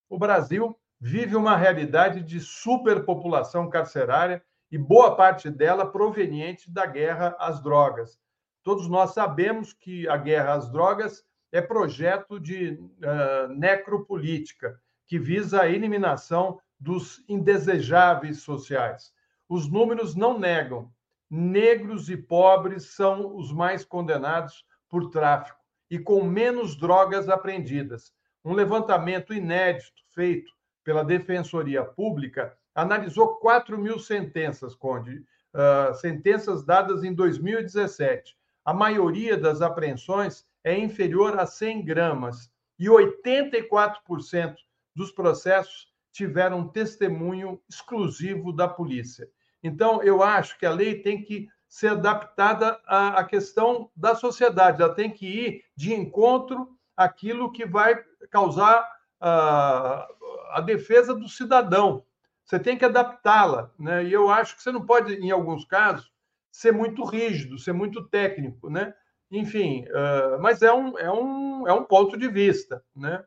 O 0.06 0.18
Brasil 0.18 0.78
vive 1.00 1.34
uma 1.34 1.56
realidade 1.56 2.22
de 2.22 2.40
superpopulação 2.40 3.70
carcerária 3.70 4.44
e 4.70 4.76
boa 4.76 5.16
parte 5.16 5.48
dela 5.48 5.90
proveniente 5.90 6.70
da 6.70 6.84
guerra 6.84 7.34
às 7.38 7.62
drogas. 7.62 8.18
Todos 8.62 8.86
nós 8.86 9.14
sabemos 9.14 9.72
que 9.72 10.06
a 10.08 10.18
guerra 10.18 10.52
às 10.52 10.70
drogas 10.70 11.24
é 11.50 11.62
projeto 11.62 12.38
de 12.38 12.72
uh, 12.74 13.48
necropolítica, 13.48 14.78
que 15.06 15.18
visa 15.18 15.62
a 15.62 15.68
eliminação 15.68 16.60
dos 16.82 17.24
indesejáveis 17.28 18.40
sociais. 18.40 19.12
Os 19.48 19.68
números 19.68 20.16
não 20.16 20.36
negam. 20.36 20.92
Negros 21.30 22.10
e 22.10 22.16
pobres 22.16 22.86
são 22.86 23.36
os 23.36 23.52
mais 23.52 23.84
condenados 23.84 24.66
por 24.88 25.08
tráfico 25.08 25.58
e 25.88 25.98
com 25.98 26.24
menos 26.24 26.76
drogas 26.76 27.28
apreendidas. 27.28 28.12
Um 28.44 28.52
levantamento 28.52 29.32
inédito 29.32 30.02
feito 30.12 30.52
pela 30.82 31.04
Defensoria 31.04 31.84
Pública 31.84 32.52
analisou 32.74 33.36
4 33.36 33.78
mil 33.78 34.00
sentenças, 34.00 34.74
Conde, 34.74 35.24
uh, 35.54 35.94
sentenças 35.94 36.64
dadas 36.64 37.04
em 37.04 37.14
2017. 37.14 38.36
A 38.64 38.74
maioria 38.74 39.36
das 39.38 39.62
apreensões 39.62 40.44
é 40.64 40.76
inferior 40.76 41.38
a 41.38 41.46
100 41.46 41.84
gramas 41.84 42.50
e 42.76 42.86
84% 42.86 44.56
dos 44.94 45.12
processos 45.12 45.91
tiveram 46.12 46.68
testemunho 46.68 47.60
exclusivo 47.68 48.52
da 48.52 48.68
polícia. 48.68 49.28
Então, 49.62 50.02
eu 50.02 50.22
acho 50.22 50.58
que 50.58 50.66
a 50.66 50.70
lei 50.70 51.02
tem 51.02 51.22
que 51.22 51.48
ser 51.68 51.88
adaptada 51.88 52.78
à, 52.86 53.24
questão 53.24 53.90
da 53.96 54.14
sociedade, 54.14 54.82
ela 54.82 54.94
tem 54.94 55.10
que 55.10 55.26
ir 55.26 55.64
de 55.74 55.94
encontro 55.94 56.68
àquilo 56.94 57.50
que 57.50 57.64
vai 57.64 57.96
causar 58.30 58.82
uh, 59.22 60.04
a 60.50 60.62
defesa 60.64 61.14
do 61.14 61.26
cidadão. 61.28 62.04
Você 62.44 62.58
tem 62.58 62.76
que 62.76 62.84
adaptá-la, 62.84 63.70
né? 63.78 64.04
E 64.04 64.12
eu 64.12 64.28
acho 64.28 64.54
que 64.54 64.62
você 64.62 64.70
não 64.70 64.84
pode, 64.84 65.14
em 65.14 65.30
alguns 65.30 65.64
casos, 65.64 66.12
ser 66.50 66.72
muito 66.72 67.04
rígido, 67.04 67.58
ser 67.58 67.72
muito 67.72 68.06
técnico, 68.08 68.68
né? 68.68 68.92
Enfim, 69.30 69.86
uh, 69.86 70.42
mas 70.42 70.60
é 70.60 70.70
um, 70.70 70.98
é, 70.98 71.10
um, 71.10 71.66
é 71.66 71.72
um 71.72 71.84
ponto 71.84 72.18
de 72.18 72.28
vista, 72.28 72.84
né? 72.94 73.24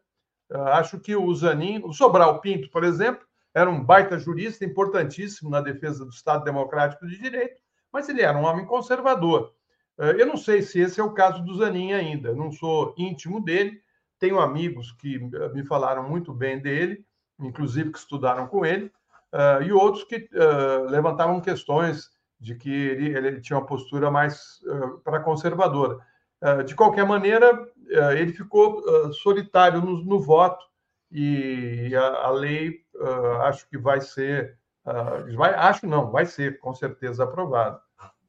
Acho 0.51 0.99
que 0.99 1.15
o 1.15 1.33
Zanin, 1.33 1.81
o 1.83 1.91
Sobral 1.91 2.39
Pinto, 2.41 2.69
por 2.69 2.83
exemplo, 2.83 3.25
era 3.53 3.69
um 3.69 3.81
baita 3.81 4.19
jurista 4.19 4.65
importantíssimo 4.65 5.49
na 5.49 5.61
defesa 5.61 6.03
do 6.03 6.11
Estado 6.11 6.43
Democrático 6.43 7.07
de 7.07 7.17
Direito, 7.17 7.61
mas 7.91 8.09
ele 8.09 8.21
era 8.21 8.37
um 8.37 8.43
homem 8.43 8.65
conservador. 8.65 9.53
Eh, 9.97 10.17
eu 10.19 10.25
não 10.25 10.35
sei 10.35 10.61
se 10.61 10.79
esse 10.79 10.99
é 10.99 11.03
o 11.03 11.13
caso 11.13 11.41
do 11.43 11.55
Zanin 11.55 11.93
ainda, 11.93 12.35
não 12.35 12.51
sou 12.51 12.93
íntimo 12.97 13.41
dele, 13.41 13.81
tenho 14.19 14.39
amigos 14.39 14.91
que 14.99 15.15
eh, 15.15 15.49
me 15.53 15.65
falaram 15.65 16.07
muito 16.07 16.33
bem 16.33 16.61
dele, 16.61 17.05
inclusive 17.39 17.91
que 17.91 17.97
estudaram 17.97 18.47
com 18.47 18.65
ele, 18.65 18.91
e 19.65 19.73
outros 19.73 20.05
que 20.05 20.29
levantavam 20.87 21.41
questões 21.41 22.09
de 22.39 22.55
que 22.55 22.71
ele, 22.71 23.17
ele 23.17 23.41
tinha 23.41 23.59
uma 23.59 23.65
postura 23.65 24.09
mais 24.09 24.61
para 25.03 25.19
conservadora. 25.19 25.99
De 26.65 26.73
qualquer 26.73 27.05
maneira, 27.05 27.67
ele 27.89 28.33
ficou 28.33 28.79
uh, 28.79 29.13
solitário 29.13 29.81
no, 29.81 30.03
no, 30.03 30.19
voto 30.19 30.65
e 31.11 31.95
a, 31.95 32.25
a 32.25 32.31
lei 32.31 32.81
uh, 32.95 33.41
acho 33.43 33.67
que 33.69 33.77
vai 33.77 34.01
ser, 34.01 34.57
uh, 34.85 35.35
vai, 35.35 35.53
acho 35.53 35.85
não, 35.85 36.11
vai 36.11 36.25
ser 36.25 36.59
com 36.59 36.73
certeza 36.73 37.23
aprovada. 37.23 37.79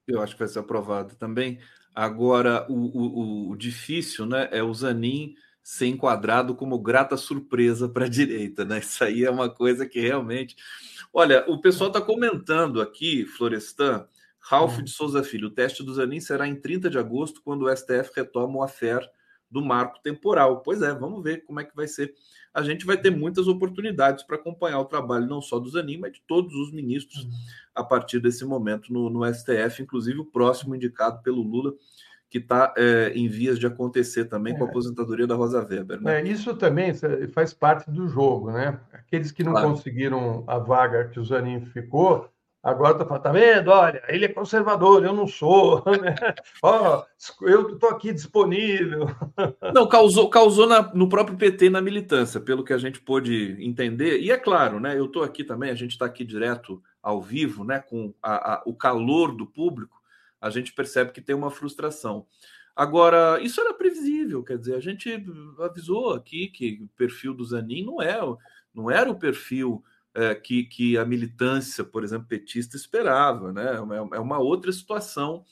Eu 0.06 0.22
acho 0.22 0.34
que 0.34 0.40
vai 0.40 0.48
ser 0.48 0.60
aprovado 0.60 1.16
também. 1.16 1.58
Agora, 1.94 2.66
o, 2.68 2.74
o, 2.74 3.50
o 3.50 3.56
difícil 3.56 4.26
né, 4.26 4.48
é 4.52 4.62
o 4.62 4.72
Zanin 4.72 5.34
ser 5.62 5.86
enquadrado 5.86 6.54
como 6.54 6.78
grata 6.78 7.16
surpresa 7.16 7.88
para 7.88 8.04
a 8.04 8.08
direita. 8.10 8.64
Né? 8.64 8.78
Isso 8.78 9.02
aí 9.02 9.24
é 9.24 9.30
uma 9.30 9.50
coisa 9.50 9.84
que 9.84 9.98
realmente. 9.98 10.54
Olha, 11.12 11.44
o 11.48 11.60
pessoal 11.60 11.88
está 11.88 12.00
comentando 12.00 12.80
aqui, 12.80 13.24
Florestan, 13.24 14.06
Ralph 14.38 14.78
hum. 14.78 14.82
de 14.84 14.90
Souza 14.90 15.24
Filho, 15.24 15.48
o 15.48 15.50
teste 15.50 15.82
do 15.82 15.92
Zanin 15.92 16.20
será 16.20 16.46
em 16.46 16.54
30 16.54 16.88
de 16.88 16.98
agosto, 16.98 17.42
quando 17.42 17.62
o 17.62 17.76
STF 17.76 18.12
retoma 18.14 18.58
o 18.58 18.62
AFER 18.62 19.00
do 19.50 19.64
marco 19.64 20.00
temporal. 20.02 20.60
Pois 20.60 20.82
é, 20.82 20.92
vamos 20.92 21.22
ver 21.22 21.44
como 21.44 21.60
é 21.60 21.64
que 21.64 21.74
vai 21.74 21.86
ser. 21.86 22.14
A 22.52 22.62
gente 22.62 22.86
vai 22.86 22.96
ter 22.96 23.10
muitas 23.10 23.46
oportunidades 23.48 24.24
para 24.24 24.36
acompanhar 24.36 24.80
o 24.80 24.84
trabalho 24.86 25.26
não 25.26 25.40
só 25.40 25.58
do 25.58 25.68
Zanin, 25.68 25.98
mas 25.98 26.12
de 26.12 26.22
todos 26.26 26.54
os 26.54 26.72
ministros 26.72 27.24
uhum. 27.24 27.30
a 27.74 27.84
partir 27.84 28.18
desse 28.18 28.44
momento 28.44 28.92
no, 28.92 29.10
no, 29.10 29.24
STF, 29.32 29.82
inclusive 29.82 30.20
o 30.20 30.24
próximo 30.24 30.74
indicado 30.74 31.22
pelo 31.22 31.42
Lula, 31.42 31.74
que 32.30 32.38
está 32.38 32.72
é, 32.76 33.12
em 33.14 33.28
vias 33.28 33.58
de 33.58 33.66
acontecer 33.66 34.24
também 34.24 34.54
é. 34.54 34.56
com 34.56 34.64
a 34.64 34.66
é. 34.66 34.70
aposentadoria 34.70 35.26
da 35.26 35.34
Rosa 35.34 35.60
Weber. 35.62 36.00
Né? 36.00 36.20
É, 36.20 36.26
isso 36.26 36.54
também 36.56 36.92
faz 37.32 37.52
parte 37.52 37.90
do 37.90 38.08
jogo, 38.08 38.50
né? 38.50 38.80
Aqueles 38.92 39.30
que 39.30 39.44
não 39.44 39.52
claro. 39.52 39.70
conseguiram 39.70 40.42
a 40.46 40.58
vaga 40.58 41.08
que 41.08 41.20
o 41.20 41.24
Zanin 41.24 41.60
ficou 41.66 42.30
Agora 42.66 42.98
tá 42.98 43.06
falando, 43.06 43.22
tá 43.22 43.30
vendo? 43.30 43.70
Olha, 43.70 44.02
ele 44.08 44.24
é 44.24 44.28
conservador, 44.28 45.04
eu 45.04 45.12
não 45.12 45.28
sou. 45.28 45.84
Né? 46.02 46.16
Eu 47.42 47.74
estou 47.74 47.90
aqui 47.90 48.12
disponível. 48.12 49.06
Não, 49.72 49.86
causou, 49.88 50.28
causou 50.28 50.66
na, 50.66 50.82
no 50.92 51.08
próprio 51.08 51.36
PT 51.36 51.70
na 51.70 51.80
militância, 51.80 52.40
pelo 52.40 52.64
que 52.64 52.72
a 52.72 52.78
gente 52.78 53.00
pôde 53.00 53.56
entender. 53.60 54.20
E 54.20 54.30
é 54.30 54.36
claro, 54.36 54.80
né? 54.80 54.98
Eu 54.98 55.06
estou 55.06 55.22
aqui 55.22 55.44
também, 55.44 55.70
a 55.70 55.74
gente 55.74 55.92
está 55.92 56.06
aqui 56.06 56.24
direto 56.24 56.82
ao 57.02 57.22
vivo, 57.22 57.64
né? 57.64 57.78
Com 57.78 58.12
a, 58.22 58.54
a, 58.54 58.62
o 58.66 58.74
calor 58.74 59.34
do 59.34 59.46
público, 59.46 60.00
a 60.40 60.50
gente 60.50 60.72
percebe 60.72 61.12
que 61.12 61.20
tem 61.20 61.36
uma 61.36 61.50
frustração. 61.50 62.26
Agora, 62.74 63.40
isso 63.40 63.60
era 63.60 63.72
previsível, 63.72 64.42
quer 64.42 64.58
dizer, 64.58 64.74
a 64.74 64.80
gente 64.80 65.24
avisou 65.60 66.14
aqui 66.14 66.48
que 66.48 66.80
o 66.82 66.88
perfil 66.96 67.32
do 67.32 67.44
Zanin 67.44 67.84
não 67.84 68.02
é, 68.02 68.18
não 68.74 68.90
era 68.90 69.10
o 69.10 69.18
perfil 69.18 69.82
é, 70.16 70.34
que, 70.34 70.64
que 70.64 70.96
a 70.96 71.04
militância, 71.04 71.84
por 71.84 72.02
exemplo, 72.02 72.26
petista 72.26 72.74
esperava, 72.74 73.52
né? 73.52 73.74
É, 73.74 74.16
é 74.16 74.20
uma 74.20 74.38
outra 74.38 74.72
situação 74.72 75.44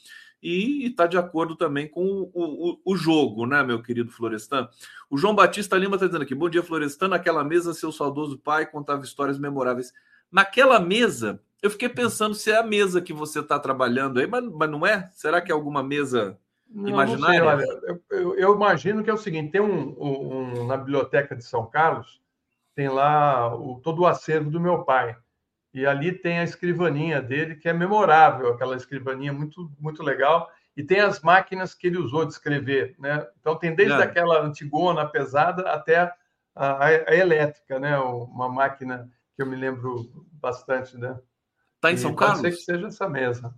e 0.43 0.87
está 0.87 1.07
de 1.07 1.19
acordo 1.19 1.55
também 1.55 1.87
com 1.87 2.03
o, 2.03 2.31
o, 2.35 2.81
o, 2.85 2.97
jogo, 2.97 3.47
né, 3.47 3.63
meu 3.63 3.83
querido 3.83 4.11
Florestan? 4.11 4.69
O 5.11 5.19
João 5.19 5.35
Batista 5.35 5.77
Lima 5.77 5.97
está 5.97 6.07
dizendo 6.07 6.23
aqui: 6.23 6.35
bom 6.35 6.49
dia, 6.49 6.63
Florestan. 6.63 7.09
Naquela 7.09 7.45
mesa, 7.45 7.75
seu 7.75 7.93
saudoso 7.93 8.39
pai 8.39 8.65
contava 8.65 9.05
histórias 9.05 9.39
memoráveis. 9.39 9.93
Naquela 10.33 10.81
mesa, 10.81 11.41
eu 11.63 11.71
fiquei 11.71 11.89
pensando 11.89 12.35
se 12.35 12.51
é 12.51 12.57
a 12.57 12.63
mesa 12.63 13.03
que 13.03 13.13
você 13.13 13.41
está 13.41 13.59
trabalhando 13.59 14.19
aí, 14.19 14.27
mas, 14.27 14.45
mas 14.45 14.71
não 14.71 14.87
é? 14.87 15.11
Será 15.13 15.43
que 15.43 15.53
é 15.53 15.55
alguma 15.55 15.83
mesa 15.83 16.39
Não, 16.71 16.89
imaginária? 16.89 17.41
Não 17.41 17.59
sei, 17.59 17.67
olha, 17.67 18.01
eu, 18.11 18.35
eu, 18.37 18.55
imagino 18.55 19.05
que 19.05 19.11
é 19.11 19.15
o 19.15 19.19
seguinte: 19.19 19.53
tem 19.53 19.61
um, 19.61 19.95
um, 19.99 20.63
um, 20.63 20.67
na 20.67 20.77
biblioteca 20.79 21.37
de 21.37 21.45
São 21.45 21.67
Carlos, 21.67 22.24
tem 22.75 22.89
lá 22.89 23.55
o, 23.55 23.81
todo 23.81 24.03
o 24.03 24.07
acervo 24.07 24.51
do 24.51 24.61
meu 24.61 24.85
pai. 24.85 25.17
E 25.73 25.85
ali 25.87 26.13
tem 26.13 26.39
a 26.39 26.45
escrivaninha 26.45 27.21
dele, 27.21 27.57
que 27.57 27.69
é 27.69 27.73
memorável, 27.73 28.49
aquela 28.49 28.77
escrivaninha 28.77 29.33
muito, 29.33 29.73
muito 29.79 30.03
legal. 30.03 30.49
E 30.77 30.83
tem 30.83 31.01
as 31.01 31.21
máquinas 31.21 31.75
que 31.75 31.89
ele 31.89 31.99
usou 31.99 32.25
de 32.25 32.33
escrever. 32.33 32.95
Né? 32.99 33.27
Então, 33.41 33.57
tem 33.57 33.75
desde 33.75 34.01
é. 34.01 34.05
aquela 34.05 34.41
antigona, 34.41 35.07
pesada, 35.07 35.63
até 35.71 35.97
a, 35.97 36.15
a, 36.55 36.87
a, 36.87 37.15
elétrica, 37.15 37.79
né? 37.79 37.99
uma 37.99 38.49
máquina 38.49 39.11
que 39.35 39.43
eu 39.43 39.47
me 39.47 39.57
lembro 39.57 40.11
bastante. 40.33 40.97
Né? 40.97 41.19
Está 41.77 41.91
em 41.91 41.97
São 41.97 42.13
e 42.13 42.17
Carlos? 42.17 42.41
Pode 42.41 42.55
ser 42.55 42.59
que 42.59 42.65
seja 42.65 42.87
essa 42.87 43.09
mesa. 43.09 43.53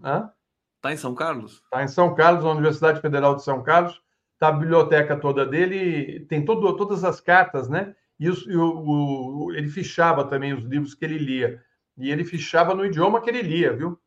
Está 0.77 0.93
em 0.93 0.97
São 0.97 1.15
Carlos? 1.15 1.63
Está 1.65 1.83
em 1.83 1.89
São 1.89 2.15
Carlos, 2.15 2.45
na 2.45 2.51
Universidade 2.53 3.01
Federal 3.01 3.35
de 3.35 3.43
São 3.43 3.63
Carlos. 3.63 4.01
Está 4.35 4.49
a 4.49 4.53
biblioteca 4.53 5.17
toda 5.17 5.47
dele, 5.47 6.21
tem 6.27 6.45
todo, 6.45 6.77
todas 6.77 7.03
as 7.05 7.21
cartas, 7.21 7.69
né? 7.69 7.95
E, 8.19 8.29
os, 8.31 8.47
e 8.47 8.57
o, 8.57 9.45
o, 9.45 9.53
ele 9.53 9.69
fichava 9.69 10.25
também 10.25 10.55
os 10.55 10.65
livros 10.65 10.95
que 10.95 11.05
ele 11.05 11.19
lia. 11.19 11.63
E 11.99 12.11
ele 12.11 12.25
fichava 12.25 12.75
no 12.75 12.85
idioma 12.85 13.21
que 13.21 13.31
ele 13.31 13.43
lia, 13.43 13.75
viu? 13.75 13.99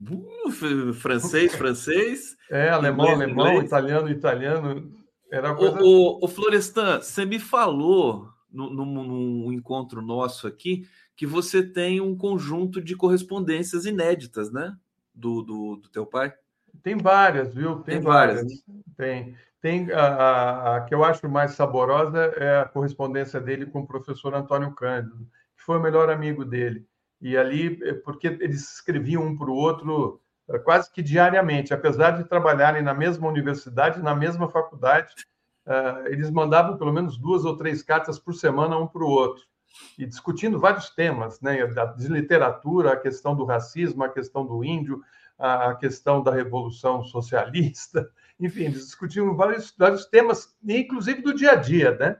Uh, 0.00 0.92
francês, 0.92 1.54
francês. 1.56 2.36
É, 2.50 2.70
alemão, 2.70 3.06
inglês, 3.06 3.22
alemão, 3.22 3.46
inglês. 3.48 3.66
italiano, 3.66 4.10
italiano. 4.10 4.92
Era 5.30 5.54
coisa... 5.54 5.80
o, 5.80 6.18
o, 6.20 6.24
o 6.24 6.28
Florestan, 6.28 7.00
você 7.00 7.24
me 7.24 7.38
falou 7.38 8.28
num 8.50 9.52
encontro 9.52 10.00
nosso 10.00 10.46
aqui 10.46 10.88
que 11.14 11.26
você 11.26 11.62
tem 11.62 12.00
um 12.00 12.16
conjunto 12.16 12.80
de 12.80 12.94
correspondências 12.94 13.86
inéditas, 13.86 14.52
né? 14.52 14.76
Do, 15.14 15.42
do, 15.42 15.76
do 15.76 15.88
teu 15.88 16.04
pai. 16.04 16.32
Tem 16.82 16.96
várias, 16.96 17.54
viu? 17.54 17.76
Tem, 17.76 17.96
tem 17.96 18.00
várias. 18.00 18.42
várias. 18.42 18.62
Né? 18.66 18.74
Tem. 18.96 19.36
Tem 19.66 19.92
a, 19.92 20.00
a, 20.00 20.76
a, 20.76 20.80
que 20.82 20.94
eu 20.94 21.02
acho 21.02 21.28
mais 21.28 21.56
saborosa 21.56 22.32
é 22.36 22.60
a 22.60 22.66
correspondência 22.66 23.40
dele 23.40 23.66
com 23.66 23.80
o 23.80 23.86
professor 23.86 24.32
Antônio 24.32 24.70
Cândido, 24.70 25.26
que 25.56 25.64
foi 25.64 25.76
o 25.76 25.82
melhor 25.82 26.08
amigo 26.08 26.44
dele. 26.44 26.86
E 27.20 27.36
ali, 27.36 27.76
é, 27.82 27.94
porque 27.94 28.28
eles 28.28 28.74
escreviam 28.74 29.24
um 29.24 29.36
para 29.36 29.50
o 29.50 29.56
outro 29.56 30.20
é, 30.48 30.56
quase 30.60 30.88
que 30.92 31.02
diariamente, 31.02 31.74
apesar 31.74 32.12
de 32.12 32.28
trabalharem 32.28 32.80
na 32.80 32.94
mesma 32.94 33.26
universidade, 33.26 34.00
na 34.00 34.14
mesma 34.14 34.48
faculdade, 34.48 35.12
é, 35.66 36.12
eles 36.12 36.30
mandavam 36.30 36.78
pelo 36.78 36.92
menos 36.92 37.18
duas 37.18 37.44
ou 37.44 37.56
três 37.56 37.82
cartas 37.82 38.20
por 38.20 38.34
semana 38.34 38.78
um 38.78 38.86
para 38.86 39.02
o 39.02 39.10
outro, 39.10 39.42
e 39.98 40.06
discutindo 40.06 40.60
vários 40.60 40.90
temas, 40.90 41.40
né, 41.40 41.66
de 41.96 42.06
literatura, 42.06 42.92
a 42.92 42.96
questão 42.96 43.34
do 43.34 43.44
racismo, 43.44 44.04
a 44.04 44.08
questão 44.08 44.46
do 44.46 44.62
índio, 44.62 45.02
a 45.36 45.74
questão 45.74 46.22
da 46.22 46.30
revolução 46.30 47.02
socialista, 47.02 48.08
enfim, 48.38 48.64
eles 48.64 48.84
discutiam 48.84 49.34
vários, 49.36 49.74
vários 49.76 50.06
temas, 50.06 50.54
inclusive 50.66 51.22
do 51.22 51.34
dia 51.34 51.52
a 51.52 51.56
dia, 51.56 51.96
né, 51.96 52.16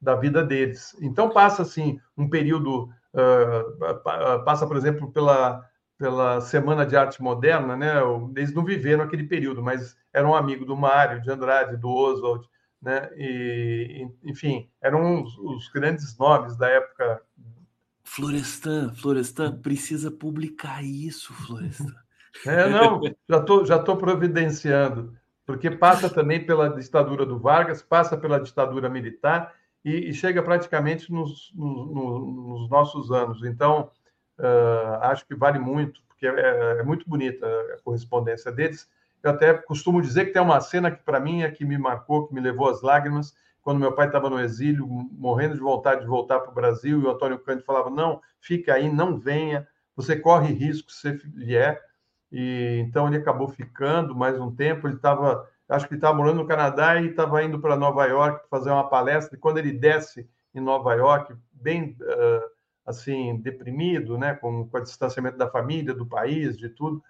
da 0.00 0.14
vida 0.14 0.44
deles. 0.44 0.96
Então 1.00 1.30
passa 1.30 1.62
assim 1.62 1.98
um 2.16 2.28
período 2.28 2.90
uh, 3.14 4.44
passa, 4.44 4.66
por 4.66 4.76
exemplo, 4.76 5.10
pela, 5.12 5.64
pela 5.96 6.40
Semana 6.40 6.84
de 6.84 6.96
Arte 6.96 7.22
Moderna, 7.22 7.76
né? 7.76 7.94
Eles 8.36 8.52
não 8.52 8.64
viveram 8.64 9.04
aquele 9.04 9.24
período, 9.24 9.62
mas 9.62 9.96
eram 10.12 10.30
um 10.30 10.34
amigo 10.34 10.64
do 10.64 10.76
Mário, 10.76 11.22
de 11.22 11.30
Andrade, 11.30 11.76
do 11.76 11.88
Oswald, 11.88 12.46
né? 12.82 13.08
E, 13.16 14.06
enfim, 14.24 14.68
eram 14.82 15.22
os, 15.22 15.38
os 15.38 15.68
grandes 15.68 16.16
nomes 16.18 16.56
da 16.56 16.68
época. 16.68 17.22
Florestan, 18.02 18.92
Florestan, 18.94 19.60
precisa 19.60 20.10
publicar 20.10 20.84
isso, 20.84 21.32
Florestan. 21.32 21.94
É, 22.46 22.68
não, 22.68 23.00
já 23.28 23.40
tô, 23.40 23.64
já 23.64 23.78
tô 23.78 23.96
providenciando, 23.96 25.16
porque 25.46 25.70
passa 25.70 26.08
também 26.08 26.44
pela 26.44 26.68
ditadura 26.68 27.26
do 27.26 27.38
Vargas, 27.38 27.82
passa 27.82 28.16
pela 28.16 28.40
ditadura 28.40 28.88
militar 28.88 29.54
e, 29.84 30.10
e 30.10 30.14
chega 30.14 30.42
praticamente 30.42 31.12
nos, 31.12 31.52
nos, 31.54 31.90
nos, 31.92 32.70
nossos 32.70 33.12
anos. 33.12 33.44
Então, 33.44 33.90
uh, 34.38 35.02
acho 35.02 35.26
que 35.26 35.34
vale 35.34 35.58
muito, 35.58 36.00
porque 36.08 36.26
é, 36.26 36.78
é, 36.78 36.82
muito 36.82 37.08
bonita 37.08 37.46
a 37.74 37.78
correspondência 37.82 38.50
deles. 38.50 38.88
Eu 39.22 39.30
até 39.30 39.52
costumo 39.54 40.00
dizer 40.00 40.26
que 40.26 40.32
tem 40.32 40.42
uma 40.42 40.60
cena 40.60 40.90
que, 40.90 41.02
para 41.02 41.20
mim, 41.20 41.42
é 41.42 41.50
que 41.50 41.64
me 41.64 41.76
marcou, 41.76 42.26
que 42.26 42.34
me 42.34 42.40
levou 42.40 42.68
às 42.68 42.82
lágrimas, 42.82 43.34
quando 43.62 43.80
meu 43.80 43.92
pai 43.92 44.06
estava 44.06 44.28
no 44.28 44.40
exílio, 44.40 44.86
morrendo 44.86 45.54
de 45.54 45.60
vontade 45.60 46.02
de 46.02 46.06
voltar 46.06 46.40
para 46.40 46.50
o 46.50 46.54
Brasil, 46.54 47.00
e 47.00 47.04
o 47.04 47.10
Antônio 47.10 47.38
Cândido 47.38 47.64
falava: 47.64 47.90
não, 47.90 48.20
fica 48.38 48.74
aí, 48.74 48.90
não 48.90 49.18
venha, 49.18 49.66
você 49.96 50.16
corre 50.16 50.52
risco 50.52 50.90
se 50.92 51.12
vier. 51.12 51.80
E 52.36 52.80
então 52.80 53.06
ele 53.06 53.18
acabou 53.18 53.46
ficando 53.46 54.12
mais 54.12 54.40
um 54.40 54.52
tempo. 54.52 54.88
Ele 54.88 54.96
estava 54.96 55.48
acho 55.68 55.86
que 55.86 55.94
estava 55.94 56.16
morando 56.16 56.38
no 56.38 56.48
Canadá 56.48 57.00
e 57.00 57.06
estava 57.06 57.44
indo 57.44 57.60
para 57.60 57.76
Nova 57.76 58.04
York 58.06 58.48
fazer 58.50 58.70
uma 58.70 58.88
palestra. 58.88 59.36
E 59.36 59.40
quando 59.40 59.58
ele 59.58 59.70
desce 59.70 60.28
em 60.52 60.60
Nova 60.60 60.92
York, 60.94 61.32
bem 61.52 61.96
uh, 62.00 62.50
assim 62.84 63.36
deprimido, 63.36 64.18
né, 64.18 64.34
com, 64.34 64.68
com 64.68 64.78
o 64.78 64.82
distanciamento 64.82 65.38
da 65.38 65.48
família, 65.48 65.94
do 65.94 66.06
país, 66.06 66.58
de 66.58 66.68
tudo, 66.68 67.00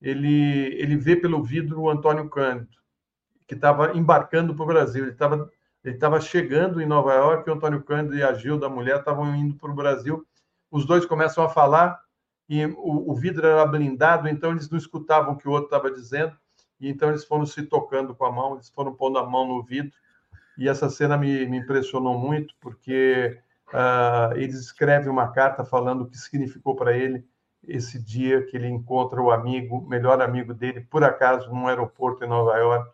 ele 0.00 0.72
ele 0.80 0.96
vê 0.96 1.16
pelo 1.16 1.42
vidro 1.42 1.80
o 1.80 1.90
Antônio 1.90 2.28
Cândido, 2.28 2.76
que 3.48 3.56
estava 3.56 3.96
embarcando 3.98 4.54
para 4.54 4.62
o 4.62 4.68
Brasil. 4.68 5.02
Ele 5.02 5.12
estava 5.12 5.50
ele 5.82 5.96
estava 5.96 6.20
chegando 6.20 6.80
em 6.80 6.86
Nova 6.86 7.12
York, 7.12 7.50
o 7.50 7.54
Antônio 7.54 7.82
Cândido 7.82 8.16
e 8.16 8.22
a 8.22 8.34
Gilda, 8.34 8.66
a 8.66 8.70
mulher, 8.70 9.00
estavam 9.00 9.34
indo 9.34 9.56
para 9.56 9.70
o 9.72 9.74
Brasil. 9.74 10.24
Os 10.70 10.86
dois 10.86 11.04
começam 11.04 11.42
a 11.42 11.48
falar 11.48 12.00
e 12.50 12.66
o, 12.66 13.10
o 13.10 13.14
vidro 13.14 13.46
era 13.46 13.64
blindado, 13.64 14.28
então 14.28 14.50
eles 14.50 14.68
não 14.68 14.76
escutavam 14.76 15.32
o 15.32 15.36
que 15.38 15.48
o 15.48 15.52
outro 15.52 15.66
estava 15.66 15.90
dizendo 15.90 16.36
e 16.80 16.88
então 16.88 17.10
eles 17.10 17.24
foram 17.24 17.44
se 17.44 17.62
tocando 17.62 18.14
com 18.14 18.24
a 18.24 18.32
mão, 18.32 18.54
eles 18.54 18.70
foram 18.70 18.94
pondo 18.94 19.18
a 19.18 19.28
mão 19.28 19.46
no 19.46 19.62
vidro, 19.62 19.92
e 20.56 20.68
essa 20.68 20.88
cena 20.88 21.16
me, 21.16 21.46
me 21.46 21.58
impressionou 21.58 22.18
muito, 22.18 22.54
porque 22.60 23.38
uh, 23.68 24.34
eles 24.36 24.58
escrevem 24.58 25.10
uma 25.10 25.28
carta 25.28 25.64
falando 25.64 26.02
o 26.02 26.06
que 26.06 26.16
significou 26.16 26.74
para 26.74 26.96
ele 26.96 27.24
esse 27.68 28.02
dia 28.02 28.42
que 28.46 28.56
ele 28.56 28.66
encontra 28.66 29.20
o 29.20 29.30
amigo, 29.30 29.86
melhor 29.86 30.22
amigo 30.22 30.54
dele, 30.54 30.80
por 30.80 31.04
acaso, 31.04 31.50
num 31.50 31.68
aeroporto 31.68 32.24
em 32.24 32.28
Nova 32.28 32.56
York, 32.56 32.90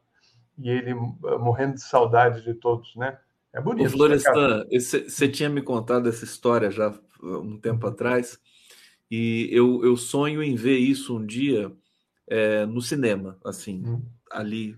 e 0.58 0.68
ele 0.68 0.92
uh, 0.92 1.38
morrendo 1.38 1.74
de 1.74 1.82
saudade 1.82 2.42
de 2.42 2.54
todos, 2.54 2.94
né? 2.96 3.16
É 3.52 3.60
bonito. 3.60 3.86
Ô, 3.86 3.90
Florestan, 3.90 4.66
você 4.68 5.28
tinha 5.28 5.48
me 5.48 5.62
contado 5.62 6.08
essa 6.08 6.24
história 6.24 6.70
já 6.70 6.92
um 7.22 7.58
tempo 7.58 7.86
atrás, 7.86 8.38
e 9.10 9.48
eu, 9.52 9.84
eu 9.84 9.96
sonho 9.96 10.42
em 10.42 10.54
ver 10.54 10.78
isso 10.78 11.16
um 11.16 11.24
dia 11.24 11.72
é, 12.26 12.66
no 12.66 12.82
cinema, 12.82 13.38
assim, 13.44 13.82
hum. 13.86 14.02
ali 14.30 14.76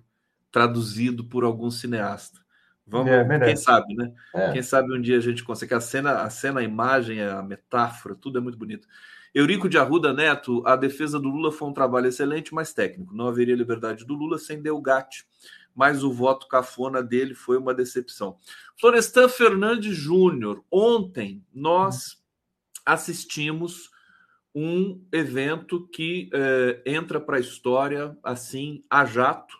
traduzido 0.50 1.24
por 1.24 1.44
algum 1.44 1.70
cineasta. 1.70 2.40
Vamos, 2.86 3.12
é, 3.12 3.38
quem 3.40 3.56
sabe, 3.56 3.94
né? 3.94 4.12
É. 4.34 4.52
Quem 4.52 4.62
sabe 4.62 4.96
um 4.96 5.00
dia 5.00 5.18
a 5.18 5.20
gente 5.20 5.44
consegue. 5.44 5.74
A 5.74 5.80
cena, 5.80 6.22
a 6.22 6.30
cena, 6.30 6.60
a 6.60 6.64
imagem, 6.64 7.20
a 7.22 7.42
metáfora, 7.42 8.14
tudo 8.14 8.38
é 8.38 8.40
muito 8.40 8.56
bonito. 8.56 8.88
Eurico 9.34 9.68
de 9.68 9.76
Arruda 9.76 10.12
Neto, 10.12 10.62
a 10.66 10.74
defesa 10.74 11.20
do 11.20 11.28
Lula 11.28 11.52
foi 11.52 11.68
um 11.68 11.72
trabalho 11.72 12.06
excelente, 12.06 12.54
mas 12.54 12.72
técnico. 12.72 13.14
Não 13.14 13.28
haveria 13.28 13.54
liberdade 13.54 14.06
do 14.06 14.14
Lula 14.14 14.38
sem 14.38 14.62
Delgatti, 14.62 15.26
mas 15.74 16.02
o 16.02 16.10
voto 16.10 16.48
cafona 16.48 17.02
dele 17.02 17.34
foi 17.34 17.58
uma 17.58 17.74
decepção. 17.74 18.38
Florestan 18.80 19.28
Fernandes 19.28 19.94
Júnior, 19.94 20.64
ontem 20.70 21.44
nós 21.52 22.14
hum. 22.14 22.82
assistimos 22.86 23.90
um 24.58 25.00
evento 25.12 25.86
que 25.88 26.28
é, 26.32 26.82
entra 26.84 27.20
para 27.20 27.36
a 27.36 27.40
história 27.40 28.16
assim 28.24 28.82
a 28.90 29.04
jato, 29.04 29.56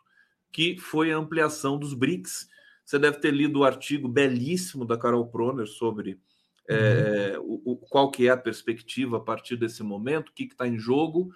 que 0.52 0.76
foi 0.76 1.12
a 1.12 1.16
ampliação 1.16 1.78
dos 1.78 1.94
BRICS. 1.94 2.48
Você 2.84 2.98
deve 2.98 3.18
ter 3.18 3.32
lido 3.32 3.60
o 3.60 3.64
artigo 3.64 4.08
belíssimo 4.08 4.84
da 4.84 4.98
Carol 4.98 5.28
Proner 5.28 5.68
sobre 5.68 6.20
é, 6.68 7.36
uhum. 7.38 7.60
o, 7.64 7.72
o, 7.72 7.76
qual 7.76 8.10
que 8.10 8.26
é 8.26 8.30
a 8.30 8.36
perspectiva 8.36 9.18
a 9.18 9.20
partir 9.20 9.56
desse 9.56 9.84
momento, 9.84 10.30
o 10.30 10.32
que 10.32 10.44
está 10.44 10.66
em 10.66 10.78
jogo. 10.78 11.30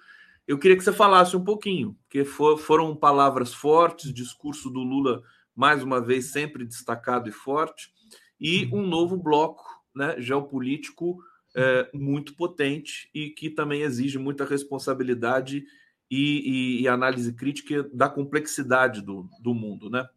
Eu 0.45 0.59
queria 0.59 0.75
que 0.75 0.83
você 0.83 0.91
falasse 0.91 1.37
um 1.37 1.43
pouquinho, 1.43 1.97
porque 2.03 2.25
for, 2.25 2.57
foram 2.57 2.93
palavras 2.93 3.53
fortes, 3.53 4.13
discurso 4.13 4.69
do 4.69 4.81
Lula, 4.81 5.23
mais 5.55 5.81
uma 5.81 6.01
vez, 6.01 6.31
sempre 6.31 6.65
destacado 6.65 7.29
e 7.29 7.31
forte, 7.31 7.93
e 8.37 8.67
um 8.73 8.85
novo 8.85 9.15
bloco 9.15 9.63
né, 9.95 10.15
geopolítico 10.19 11.17
é, 11.55 11.89
muito 11.93 12.35
potente 12.35 13.09
e 13.13 13.29
que 13.29 13.49
também 13.49 13.81
exige 13.81 14.17
muita 14.17 14.45
responsabilidade 14.45 15.65
e, 16.09 16.79
e, 16.79 16.81
e 16.81 16.87
análise 16.87 17.33
crítica 17.33 17.83
da 17.93 18.09
complexidade 18.09 19.01
do, 19.01 19.29
do 19.39 19.53
mundo, 19.53 19.89
né? 19.89 20.07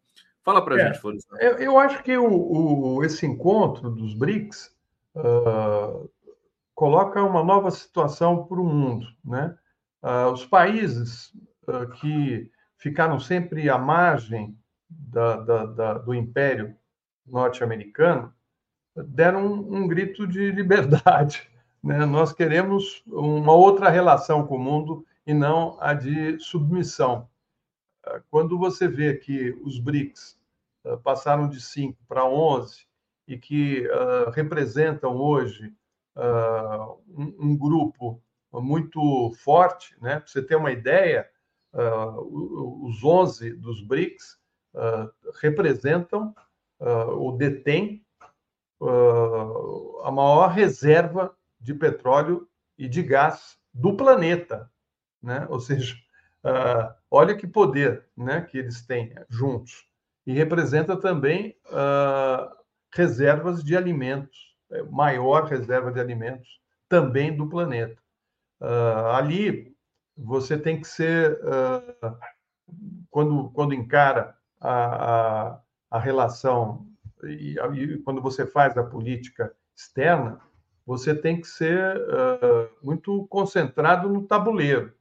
Fala 0.43 0.63
para 0.63 0.75
a 0.75 0.79
é, 0.79 0.85
gente, 0.87 0.99
Florestan. 0.99 1.35
Eu, 1.39 1.57
eu, 1.57 1.79
acho 1.79 2.01
que 2.03 2.17
o, 2.17 2.25
o, 2.25 3.03
esse 3.03 3.25
encontro 3.25 3.89
dos 3.89 4.13
BRICS 4.13 4.73
uh, 5.15 6.09
coloca 6.73 7.21
uma 7.21 7.43
nova 7.43 7.69
situação 7.69 8.45
para 8.45 8.61
o 8.61 8.65
mundo, 8.65 9.07
né? 9.25 9.57
Uh, 10.01 10.31
os 10.31 10.45
países 10.45 11.33
uh, 11.67 11.89
que 11.99 12.49
ficaram 12.77 13.19
sempre 13.19 13.69
à 13.69 13.77
margem 13.77 14.57
da, 14.89 15.37
da, 15.37 15.65
da, 15.65 15.93
do 15.95 16.13
império 16.13 16.75
norte-americano 17.25 18.33
deram 19.05 19.45
um, 19.45 19.77
um 19.77 19.87
grito 19.87 20.27
de 20.27 20.51
liberdade. 20.51 21.49
Né? 21.83 22.05
Nós 22.05 22.33
queremos 22.33 23.03
uma 23.05 23.53
outra 23.53 23.87
relação 23.87 24.45
com 24.45 24.55
o 24.55 24.59
mundo 24.59 25.05
e 25.25 25.33
não 25.33 25.77
a 25.79 25.93
de 25.93 26.37
submissão. 26.39 27.29
quando 28.31 28.57
você 28.57 28.87
vê 28.87 29.13
que 29.13 29.51
os 29.63 29.79
BRICS 29.79 30.37
passaram 31.03 31.47
de 31.47 31.61
5 31.61 31.97
para 32.07 32.25
11 32.25 32.85
e 33.27 33.37
que 33.37 33.87
representam 34.33 35.15
hoje 35.15 35.71
um, 37.07 37.51
um, 37.51 37.57
grupo 37.57 38.21
muito 38.51 39.31
forte, 39.43 39.95
né? 40.01 40.19
Para 40.19 40.27
você 40.27 40.41
ter 40.41 40.55
uma 40.55 40.71
ideia, 40.71 41.29
os 41.71 43.03
11 43.03 43.53
dos 43.53 43.81
BRICS 43.81 44.37
representam 45.41 46.35
ou 46.79 47.37
detêm 47.37 48.03
a 48.79 50.11
maior 50.11 50.47
reserva 50.47 51.35
de 51.59 51.73
petróleo 51.73 52.47
e 52.77 52.87
de 52.87 53.01
gás 53.01 53.57
do 53.73 53.95
planeta, 53.95 54.69
né? 55.21 55.45
Ou 55.49 55.59
seja, 55.59 55.95
uh, 56.43 56.93
olha 57.09 57.35
que 57.35 57.47
poder, 57.47 58.05
né, 58.15 58.41
que 58.41 58.57
eles 58.57 58.85
têm 58.85 59.13
juntos 59.29 59.85
e 60.25 60.33
representa 60.33 60.97
também 60.97 61.55
uh, 61.67 62.55
reservas 62.93 63.63
de 63.63 63.77
alimentos, 63.77 64.55
é, 64.71 64.83
maior 64.83 65.45
reserva 65.45 65.91
de 65.91 65.99
alimentos 65.99 66.59
também 66.89 67.35
do 67.35 67.47
planeta. 67.47 68.01
Uh, 68.59 69.07
ali 69.13 69.75
você 70.17 70.57
tem 70.57 70.81
que 70.81 70.87
ser 70.87 71.39
quando 73.11 73.51
quando 73.51 73.75
encara 73.75 74.35
a, 74.59 75.51
a, 75.51 75.61
a 75.91 75.99
relação 75.99 76.86
e, 77.23 77.55
e, 77.75 77.97
quando 77.99 78.21
você 78.21 78.45
faz 78.45 78.77
a 78.77 78.83
política 78.83 79.53
externa, 79.75 80.39
você 80.85 81.13
tem 81.13 81.41
que 81.41 81.47
ser 81.47 81.97
uh, 81.97 82.69
muito 82.81 83.27
concentrado 83.27 84.07
no 84.07 84.23
tabuleiro. 84.23 84.93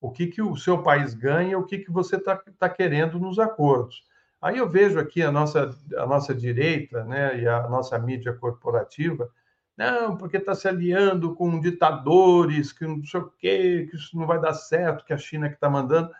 O 0.00 0.10
que, 0.10 0.26
que 0.26 0.42
o 0.42 0.56
seu 0.56 0.82
país 0.82 1.14
ganha, 1.14 1.58
o 1.58 1.64
que, 1.64 1.78
que 1.78 1.90
você 1.90 2.16
está 2.16 2.36
tá 2.58 2.68
querendo 2.68 3.18
nos 3.18 3.38
acordos. 3.38 4.04
Aí 4.40 4.58
eu 4.58 4.68
vejo 4.68 4.98
aqui 4.98 5.22
a 5.22 5.30
nossa, 5.30 5.70
a 5.96 6.06
nossa 6.06 6.34
direita 6.34 7.04
né, 7.04 7.40
e 7.40 7.46
a 7.46 7.68
nossa 7.68 7.96
mídia 7.98 8.32
corporativa, 8.32 9.30
não, 9.76 10.16
porque 10.16 10.36
está 10.36 10.54
se 10.54 10.68
aliando 10.68 11.34
com 11.34 11.60
ditadores, 11.60 12.72
que 12.72 12.86
não 12.86 13.04
sei 13.04 13.20
o 13.20 13.30
quê, 13.38 13.86
que 13.88 13.96
isso 13.96 14.16
não 14.18 14.26
vai 14.26 14.40
dar 14.40 14.52
certo, 14.52 15.04
que 15.04 15.12
a 15.12 15.18
China 15.18 15.48
que 15.48 15.54
está 15.54 15.70
mandando. 15.70 16.10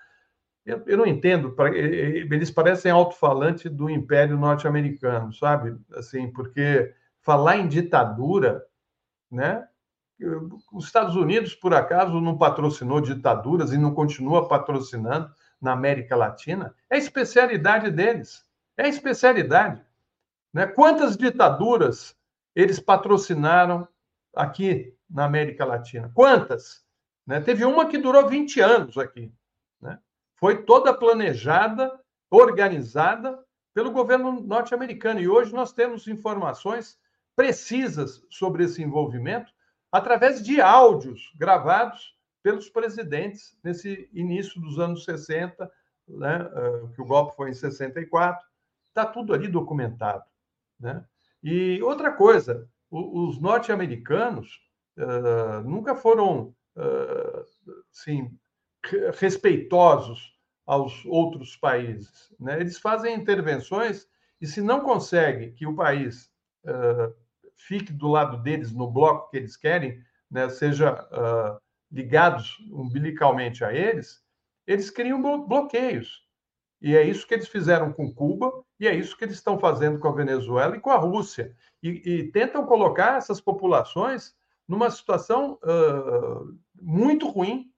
Eu, 0.64 0.82
eu, 0.86 0.96
não 0.96 1.06
entendo, 1.06 1.54
eles 1.74 2.50
parecem 2.50 2.90
alto-falante 2.90 3.68
do 3.68 3.90
Império 3.90 4.38
Norte-Americano, 4.38 5.32
sabe? 5.32 5.76
Assim, 5.94 6.30
porque 6.30 6.94
falar 7.20 7.56
em 7.56 7.66
ditadura 7.66 8.64
né? 9.32 9.66
Os 10.70 10.84
Estados 10.84 11.16
Unidos, 11.16 11.54
por 11.54 11.74
acaso, 11.74 12.20
não 12.20 12.36
patrocinou 12.36 13.00
ditaduras 13.00 13.72
e 13.72 13.78
não 13.78 13.94
continua 13.94 14.46
patrocinando 14.46 15.32
na 15.60 15.72
América 15.72 16.14
Latina? 16.14 16.74
É 16.90 16.96
a 16.96 16.98
especialidade 16.98 17.90
deles. 17.90 18.44
É 18.76 18.84
a 18.84 18.88
especialidade. 18.88 19.82
Né? 20.52 20.66
Quantas 20.66 21.16
ditaduras 21.16 22.14
eles 22.54 22.78
patrocinaram 22.78 23.88
aqui 24.36 24.94
na 25.10 25.24
América 25.24 25.64
Latina? 25.64 26.12
Quantas? 26.14 26.84
Né? 27.26 27.40
Teve 27.40 27.64
uma 27.64 27.88
que 27.88 27.98
durou 27.98 28.28
20 28.28 28.60
anos 28.60 28.98
aqui. 28.98 29.32
Foi 30.42 30.60
toda 30.64 30.92
planejada, 30.92 32.00
organizada 32.28 33.38
pelo 33.72 33.92
governo 33.92 34.40
norte-americano. 34.40 35.20
E 35.20 35.28
hoje 35.28 35.54
nós 35.54 35.72
temos 35.72 36.08
informações 36.08 36.98
precisas 37.36 38.26
sobre 38.28 38.64
esse 38.64 38.82
envolvimento 38.82 39.52
através 39.92 40.42
de 40.42 40.60
áudios 40.60 41.32
gravados 41.36 42.18
pelos 42.42 42.68
presidentes 42.68 43.56
nesse 43.62 44.10
início 44.12 44.60
dos 44.60 44.80
anos 44.80 45.04
60, 45.04 45.70
né, 46.08 46.50
eh, 46.52 46.88
que 46.92 47.00
o 47.00 47.06
golpe 47.06 47.36
foi 47.36 47.50
em 47.50 47.54
64, 47.54 48.44
está 48.88 49.06
tudo 49.06 49.32
ali 49.32 49.46
documentado. 49.46 50.24
Né? 50.80 51.06
E 51.40 51.80
outra 51.84 52.10
coisa, 52.10 52.68
os 52.90 53.40
norte-americanos 53.40 54.60
uh, 54.98 55.62
nunca 55.64 55.94
foram 55.94 56.52
uh, 56.76 57.44
assim, 57.92 58.36
respeitosos 59.14 60.31
aos 60.66 61.04
outros 61.04 61.56
países. 61.56 62.32
Né? 62.38 62.60
Eles 62.60 62.78
fazem 62.78 63.14
intervenções 63.14 64.06
e, 64.40 64.46
se 64.46 64.60
não 64.60 64.80
conseguem 64.80 65.52
que 65.52 65.66
o 65.66 65.74
país 65.74 66.30
uh, 66.64 67.14
fique 67.56 67.92
do 67.92 68.08
lado 68.08 68.42
deles 68.42 68.72
no 68.72 68.90
bloco 68.90 69.30
que 69.30 69.36
eles 69.36 69.56
querem, 69.56 70.02
né, 70.30 70.48
seja 70.48 70.94
uh, 70.94 71.60
ligados 71.90 72.58
umbilicalmente 72.72 73.64
a 73.64 73.72
eles, 73.72 74.22
eles 74.66 74.90
criam 74.90 75.46
bloqueios. 75.46 76.22
E 76.80 76.96
é 76.96 77.02
isso 77.04 77.26
que 77.26 77.34
eles 77.34 77.48
fizeram 77.48 77.92
com 77.92 78.12
Cuba, 78.12 78.50
e 78.80 78.88
é 78.88 78.94
isso 78.94 79.16
que 79.16 79.24
eles 79.24 79.36
estão 79.36 79.58
fazendo 79.58 80.00
com 80.00 80.08
a 80.08 80.14
Venezuela 80.14 80.76
e 80.76 80.80
com 80.80 80.90
a 80.90 80.96
Rússia. 80.96 81.54
E, 81.80 81.88
e 82.04 82.32
tentam 82.32 82.66
colocar 82.66 83.16
essas 83.16 83.40
populações 83.40 84.34
numa 84.66 84.90
situação 84.90 85.58
uh, 85.62 86.58
muito 86.80 87.28
ruim, 87.28 87.71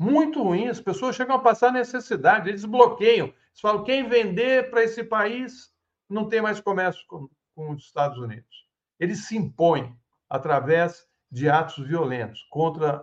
muito 0.00 0.42
ruim. 0.42 0.68
As 0.68 0.80
pessoas 0.80 1.14
chegam 1.14 1.36
a 1.36 1.40
passar 1.40 1.70
necessidade, 1.72 2.48
eles 2.48 2.64
bloqueiam. 2.64 3.26
Eles 3.26 3.60
falam: 3.60 3.84
quem 3.84 4.08
vender 4.08 4.70
para 4.70 4.82
esse 4.82 5.04
país 5.04 5.70
não 6.08 6.28
tem 6.28 6.40
mais 6.40 6.60
comércio 6.60 7.04
com, 7.06 7.28
com 7.54 7.70
os 7.72 7.84
Estados 7.84 8.18
Unidos 8.18 8.70
ele 9.00 9.16
se 9.16 9.36
impõe 9.36 9.96
através 10.28 11.08
de 11.32 11.48
atos 11.48 11.78
violentos 11.86 12.42
contra 12.50 13.02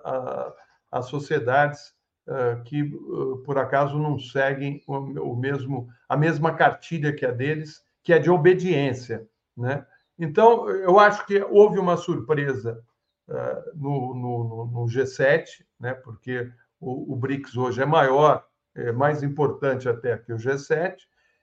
as 0.91 1.07
sociedades 1.07 1.93
uh, 2.27 2.63
que, 2.63 2.83
uh, 2.83 3.37
por 3.43 3.57
acaso, 3.57 3.97
não 3.97 4.19
seguem 4.19 4.81
o, 4.87 4.95
o, 5.31 5.35
mesmo, 5.35 5.89
a 6.07 6.15
mesma 6.15 6.53
cartilha 6.53 7.13
que 7.13 7.25
a 7.25 7.31
deles, 7.31 7.83
que 8.03 8.13
é 8.13 8.19
de 8.19 8.29
obediência. 8.29 9.27
Né? 9.55 9.85
Então, 10.19 10.69
eu 10.69 10.99
acho 10.99 11.25
que 11.25 11.41
houve 11.41 11.79
uma 11.79 11.97
surpresa 11.97 12.81
uh, 13.27 13.75
no, 13.75 14.13
no, 14.13 14.65
no, 14.67 14.85
G7, 14.85 15.65
né? 15.79 15.93
porque 15.93 16.49
o, 16.79 17.13
o 17.13 17.15
BRICS 17.15 17.55
hoje 17.55 17.81
é 17.81 17.85
maior, 17.85 18.45
é 18.75 18.91
mais 18.91 19.23
importante 19.23 19.89
até 19.89 20.17
que 20.17 20.31
o 20.31 20.37
G7. 20.37 20.97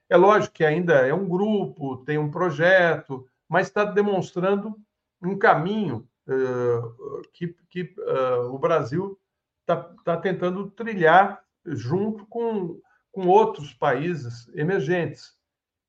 É 0.09 0.15
lógico 0.15 0.53
que 0.53 0.65
ainda 0.65 0.93
é 1.05 1.13
um 1.13 1.27
grupo, 1.27 1.97
tem 2.05 2.17
um 2.17 2.31
projeto, 2.31 3.27
mas 3.49 3.67
está 3.67 3.83
demonstrando 3.83 4.75
um 5.21 5.37
caminho 5.37 6.07
uh, 6.27 7.21
que, 7.33 7.55
que 7.69 7.93
uh, 7.99 8.53
o 8.53 8.59
Brasil 8.59 9.19
está 9.61 9.77
tá 10.03 10.17
tentando 10.17 10.69
trilhar 10.71 11.41
junto 11.65 12.25
com, 12.27 12.79
com 13.11 13.27
outros 13.27 13.73
países 13.73 14.47
emergentes. 14.53 15.35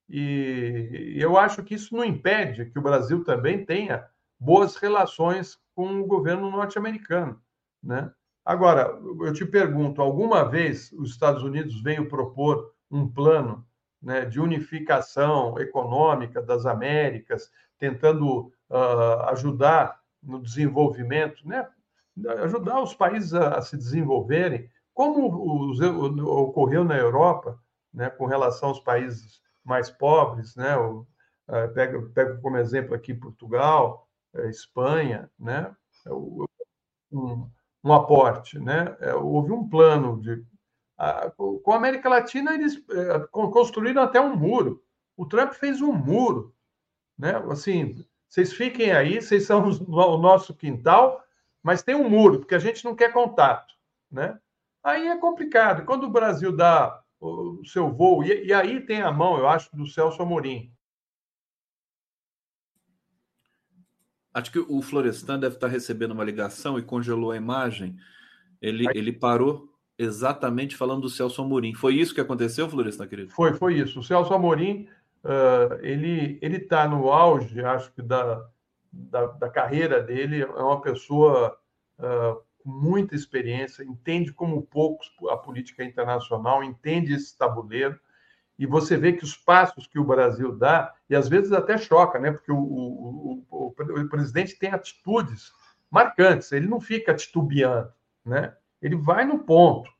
E 0.09 1.14
eu 1.16 1.37
acho 1.37 1.62
que 1.62 1.74
isso 1.74 1.94
não 1.94 2.04
impede 2.04 2.66
que 2.66 2.78
o 2.78 2.82
Brasil 2.82 3.24
também 3.24 3.64
tenha 3.64 4.09
boas 4.38 4.76
relações 4.76 5.59
com 5.74 6.00
o 6.00 6.06
governo 6.06 6.50
norte-americano. 6.50 7.40
Né? 7.82 8.11
Agora, 8.46 8.96
eu 9.22 9.32
te 9.32 9.44
pergunto: 9.44 10.00
alguma 10.00 10.48
vez 10.48 10.92
os 10.92 11.11
Estados 11.11 11.42
Unidos 11.42 11.82
veio 11.82 12.09
propor 12.09 12.72
um 12.88 13.09
plano 13.09 13.66
né, 14.00 14.24
de 14.24 14.38
unificação 14.40 15.59
econômica 15.59 16.40
das 16.40 16.64
Américas, 16.64 17.50
tentando 17.76 18.52
uh, 18.70 19.22
ajudar 19.30 20.00
no 20.22 20.40
desenvolvimento, 20.40 21.46
né, 21.46 21.68
ajudar 22.44 22.80
os 22.80 22.94
países 22.94 23.35
a, 23.35 23.56
a 23.56 23.62
se 23.62 23.76
desenvolverem, 23.76 24.70
como 24.94 25.68
os, 25.68 25.80
ocorreu 25.80 26.85
na 26.85 26.96
Europa, 26.96 27.59
né, 27.92 28.09
com 28.11 28.26
relação 28.26 28.68
aos 28.68 28.80
países 28.80 29.42
mais 29.64 29.90
pobres, 29.90 30.54
né, 30.54 30.76
o, 30.76 31.00
uh, 31.48 31.74
pego, 31.74 32.09
pego 32.11 32.40
como 32.40 32.59
exemplo 32.59 32.94
aqui 32.94 33.12
Portugal, 33.12 34.09
uh, 34.35 34.48
Espanha, 34.48 35.28
né, 35.37 35.74
um, 37.11 37.50
um 37.87 37.92
aporte, 37.92 38.59
né, 38.59 38.96
é, 39.01 39.14
houve 39.14 39.53
um 39.53 39.68
plano 39.68 40.20
de 40.20 40.44
com 41.37 41.72
a 41.72 41.77
América 41.77 42.09
Latina, 42.09 42.55
eles 42.55 42.83
é, 42.90 43.18
construíram 43.29 44.01
até 44.01 44.18
um 44.18 44.35
muro. 44.35 44.83
O 45.14 45.27
Trump 45.27 45.53
fez 45.53 45.83
um 45.83 45.92
muro. 45.92 46.55
Né? 47.18 47.37
Assim, 47.51 48.03
vocês 48.27 48.55
fiquem 48.55 48.92
aí, 48.92 49.20
vocês 49.20 49.44
são 49.44 49.62
o 49.68 50.16
nosso 50.16 50.55
quintal, 50.55 51.22
mas 51.62 51.83
tem 51.83 51.94
um 51.94 52.09
muro, 52.09 52.38
porque 52.38 52.55
a 52.55 52.59
gente 52.59 52.83
não 52.83 52.94
quer 52.94 53.12
contato. 53.12 53.75
Né? 54.11 54.38
Aí 54.83 55.09
é 55.09 55.18
complicado. 55.18 55.85
Quando 55.85 56.05
o 56.05 56.11
Brasil 56.11 56.55
dá 56.55 57.03
o 57.20 57.62
seu 57.66 57.90
voo, 57.90 58.25
e, 58.25 58.46
e 58.46 58.53
aí 58.55 58.81
tem 58.81 59.03
a 59.03 59.12
mão, 59.12 59.37
eu 59.37 59.49
acho, 59.49 59.75
do 59.77 59.87
Celso 59.87 60.22
Amorim. 60.22 60.72
Acho 64.37 64.53
que 64.53 64.59
o 64.59 64.83
Florestan 64.83 65.38
deve 65.38 65.55
estar 65.55 65.66
recebendo 65.66 66.11
uma 66.11 66.22
ligação 66.22 66.79
e 66.79 66.83
congelou 66.83 67.31
a 67.31 67.38
imagem. 67.38 67.96
Ele, 68.61 68.87
ele 68.94 69.11
parou 69.11 69.66
exatamente 69.99 70.77
falando 70.77 71.01
do 71.01 71.09
Celso 71.09 71.40
Amorim. 71.40 71.72
Foi 71.72 71.94
isso 71.94 72.14
que 72.14 72.20
aconteceu, 72.20 72.68
Florestan, 72.68 73.07
querido? 73.07 73.31
Foi, 73.31 73.55
foi 73.55 73.79
isso. 73.79 74.01
O 74.01 74.03
Celso 74.03 74.35
Amorim, 74.35 74.88
uh, 75.25 75.79
ele 75.81 76.38
ele 76.42 76.59
está 76.59 76.87
no 76.87 77.11
auge, 77.11 77.64
acho 77.64 77.90
que 77.94 78.03
da, 78.03 78.46
da, 78.92 79.27
da, 79.29 79.49
carreira 79.49 80.03
dele. 80.03 80.42
É 80.42 80.46
uma 80.46 80.83
pessoa 80.83 81.57
uh, 81.99 82.38
com 82.62 82.70
muita 82.70 83.14
experiência, 83.14 83.85
entende 83.85 84.35
como 84.35 84.61
poucos 84.61 85.11
a 85.31 85.37
política 85.38 85.83
internacional, 85.83 86.62
entende 86.62 87.14
esse 87.14 87.35
tabuleiro, 87.38 87.99
e 88.58 88.66
você 88.66 88.96
vê 88.96 89.12
que 89.12 89.24
os 89.24 89.36
passos 89.36 89.86
que 89.86 89.98
o 89.98 90.04
Brasil 90.04 90.52
dá, 90.56 90.94
e 91.08 91.14
às 91.14 91.28
vezes 91.28 91.52
até 91.52 91.76
choca, 91.76 92.18
né? 92.18 92.32
porque 92.32 92.50
o, 92.50 92.56
o, 92.56 93.44
o, 93.50 93.66
o 93.66 94.08
presidente 94.08 94.58
tem 94.58 94.70
atitudes 94.70 95.52
marcantes, 95.90 96.52
ele 96.52 96.66
não 96.66 96.80
fica 96.80 97.14
titubeando, 97.14 97.92
né? 98.24 98.54
ele 98.80 98.96
vai 98.96 99.24
no 99.24 99.40
ponto, 99.40 99.90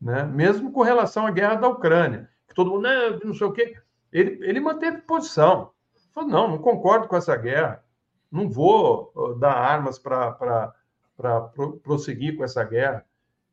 né? 0.00 0.22
mesmo 0.22 0.70
com 0.70 0.82
relação 0.82 1.26
à 1.26 1.30
guerra 1.30 1.56
da 1.56 1.68
Ucrânia, 1.68 2.28
que 2.48 2.54
todo 2.54 2.70
mundo, 2.70 2.82
não, 2.82 3.18
não 3.24 3.34
sei 3.34 3.46
o 3.46 3.52
quê, 3.52 3.76
ele, 4.12 4.38
ele 4.46 4.60
manteve 4.60 4.98
posição, 5.02 5.72
falou, 6.12 6.30
não, 6.30 6.48
não 6.48 6.58
concordo 6.58 7.08
com 7.08 7.16
essa 7.16 7.36
guerra, 7.36 7.84
não 8.30 8.48
vou 8.48 9.12
dar 9.38 9.52
armas 9.52 9.98
para 9.98 10.72
prosseguir 11.82 12.36
com 12.36 12.44
essa 12.44 12.64
guerra. 12.64 13.04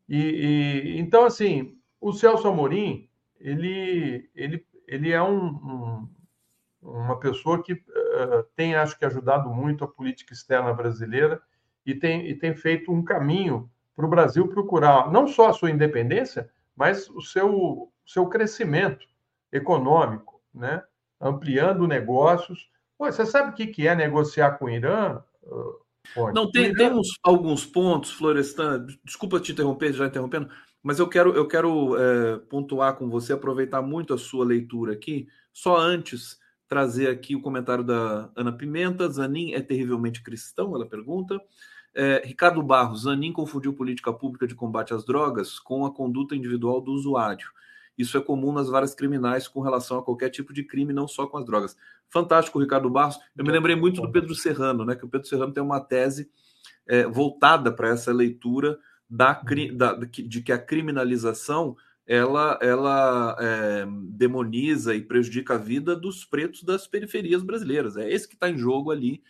E, 0.10 0.18
e, 0.18 1.00
então, 1.00 1.24
assim, 1.24 1.78
o 2.00 2.12
Celso 2.12 2.48
Amorim, 2.48 3.08
ele, 3.42 4.30
ele, 4.36 4.66
ele 4.88 5.12
é 5.12 5.22
um, 5.22 5.46
um, 5.46 6.10
uma 6.82 7.20
pessoa 7.20 7.62
que 7.62 7.74
uh, 7.74 8.44
tem, 8.56 8.76
acho 8.76 8.98
que, 8.98 9.06
ajudado 9.06 9.50
muito 9.50 9.84
a 9.84 9.88
política 9.88 10.34
externa 10.34 10.74
brasileira 10.74 11.42
e 11.86 11.96
tem, 11.96 12.28
e 12.28 12.36
tem 12.36 12.56
feito 12.56 12.92
um 12.92 13.04
caminho 13.04 13.70
para 13.96 14.06
o 14.06 14.10
Brasil 14.10 14.48
procurar 14.48 15.12
não 15.12 15.28
só 15.28 15.50
a 15.50 15.54
sua 15.54 15.72
independência, 15.72 16.50
mas 16.76 17.10
o 17.10 17.22
seu, 17.22 17.92
seu 18.06 18.28
crescimento 18.28 19.06
econômico, 19.52 20.42
né? 20.54 20.84
ampliando 21.20 21.88
negócios. 21.88 22.70
Pô, 22.98 23.06
você 23.06 23.26
sabe 23.26 23.52
o 23.52 23.54
que 23.54 23.88
é 23.88 23.96
negociar 23.96 24.58
com 24.58 24.66
o 24.66 24.70
Irã? 24.70 25.22
Não, 26.34 26.50
tem, 26.50 26.66
Irã... 26.66 26.76
tem 26.76 26.92
uns, 26.92 27.08
alguns 27.24 27.66
pontos, 27.66 28.12
Florestan, 28.12 28.86
desculpa 29.04 29.40
te 29.40 29.52
interromper, 29.52 29.94
já 29.94 30.08
interrompendo, 30.08 30.50
mas 30.84 31.00
eu 31.00 31.08
quero, 31.08 31.34
eu 31.34 31.48
quero 31.48 31.96
é, 31.98 32.38
pontuar 32.50 32.96
com 32.96 33.10
você, 33.10 33.34
aproveitar 33.34 33.82
muito 33.82 34.14
a 34.14 34.18
sua 34.18 34.46
leitura 34.46 34.94
aqui, 34.94 35.28
só 35.54 35.78
antes 35.78 36.40
trazer 36.68 37.10
aqui 37.10 37.36
o 37.36 37.42
comentário 37.42 37.84
da 37.84 38.32
Ana 38.34 38.52
Pimenta. 38.54 39.10
Zanin 39.10 39.52
é 39.54 39.62
terrivelmente 39.62 40.24
cristão? 40.24 40.74
Ela 40.74 40.88
pergunta. 40.88 41.38
É, 41.94 42.22
Ricardo 42.26 42.64
Barros, 42.64 43.02
Zanin 43.02 43.34
confundiu 43.34 43.74
política 43.74 44.14
pública 44.14 44.48
de 44.48 44.56
combate 44.56 44.94
às 44.94 45.04
drogas 45.04 45.60
com 45.60 45.86
a 45.86 45.94
conduta 45.94 46.34
individual 46.34 46.80
do 46.80 46.94
usuário. 46.94 47.50
Isso 47.98 48.18
é 48.18 48.22
comum 48.22 48.54
nas 48.54 48.70
várias 48.70 48.96
criminais 48.96 49.50
com 49.50 49.60
relação 49.60 50.00
a 50.00 50.02
qualquer 50.02 50.30
tipo 50.30 50.54
de 50.54 50.64
crime, 50.64 50.94
não 50.94 51.10
só 51.10 51.28
com 51.28 51.38
as 51.38 51.46
drogas. 51.46 51.76
Fantástico, 52.08 52.58
Ricardo 52.58 52.90
Barros. 52.90 53.20
Eu 53.36 53.44
me 53.44 53.52
lembrei 53.52 53.76
muito 53.76 54.02
do 54.02 54.10
Pedro 54.10 54.34
Serrano, 54.34 54.86
né? 54.86 54.96
Que 54.96 55.04
o 55.04 55.10
Pedro 55.10 55.28
Serrano 55.28 55.52
tem 55.52 55.62
uma 55.62 55.82
tese 55.82 56.32
é, 56.88 57.06
voltada 57.06 57.70
para 57.72 57.90
essa 57.90 58.14
leitura 58.14 58.80
da, 59.12 59.42
uhum. 59.46 59.78
da, 59.78 59.94
de 59.94 60.42
que 60.42 60.54
a 60.54 60.58
criminalização 60.58 61.76
ela, 62.08 62.58
ela 62.62 63.38
é, 63.40 63.86
demoniza 64.10 64.96
e 64.96 65.02
prejudica 65.02 65.56
a 65.56 65.58
vida 65.58 65.96
dos 65.96 66.26
pretos 66.26 66.64
das 66.64 66.88
periferias 66.88 67.44
brasileiras. 67.44 67.98
É 67.98 68.10
esse 68.10 68.28
que 68.28 68.34
está 68.34 68.50
em 68.50 68.58
jogo 68.58 68.92
ali 68.92 69.22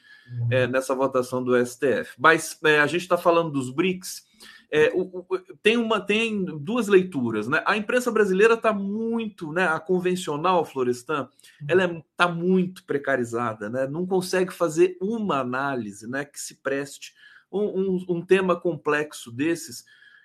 é, 0.50 0.66
uhum. 0.66 0.72
nessa 0.72 0.96
votação 0.96 1.44
do 1.44 1.54
STF. 1.66 2.14
Mas 2.18 2.58
é, 2.64 2.80
a 2.80 2.88
gente 2.88 3.02
está 3.02 3.18
falando 3.18 3.52
dos 3.52 3.70
BRICS. 3.70 4.30
É, 4.74 4.90
o, 4.96 5.02
o, 5.02 5.26
tem 5.62 5.76
uma 5.76 6.00
tem 6.00 6.46
duas 6.46 6.88
leituras, 6.88 7.46
né? 7.46 7.62
A 7.66 7.76
imprensa 7.76 8.10
brasileira 8.10 8.54
está 8.54 8.72
muito, 8.72 9.52
né? 9.52 9.68
A 9.68 9.80
convencional, 9.82 10.64
Florestan, 10.64 11.28
ela 11.68 11.84
está 11.84 12.30
é, 12.30 12.32
muito 12.32 12.86
precarizada, 12.86 13.70
né? 13.70 13.86
Não 13.86 14.08
consegue 14.08 14.54
fazer 14.54 14.98
uma 15.02 15.40
análise, 15.40 16.08
né? 16.08 16.24
Que 16.24 16.40
se 16.40 16.56
preste 16.56 17.14
um, 17.52 17.66
um, 17.66 18.06
um 18.10 18.26
tema 18.26 18.60
complexo 18.60 19.32
desses, 19.32 19.84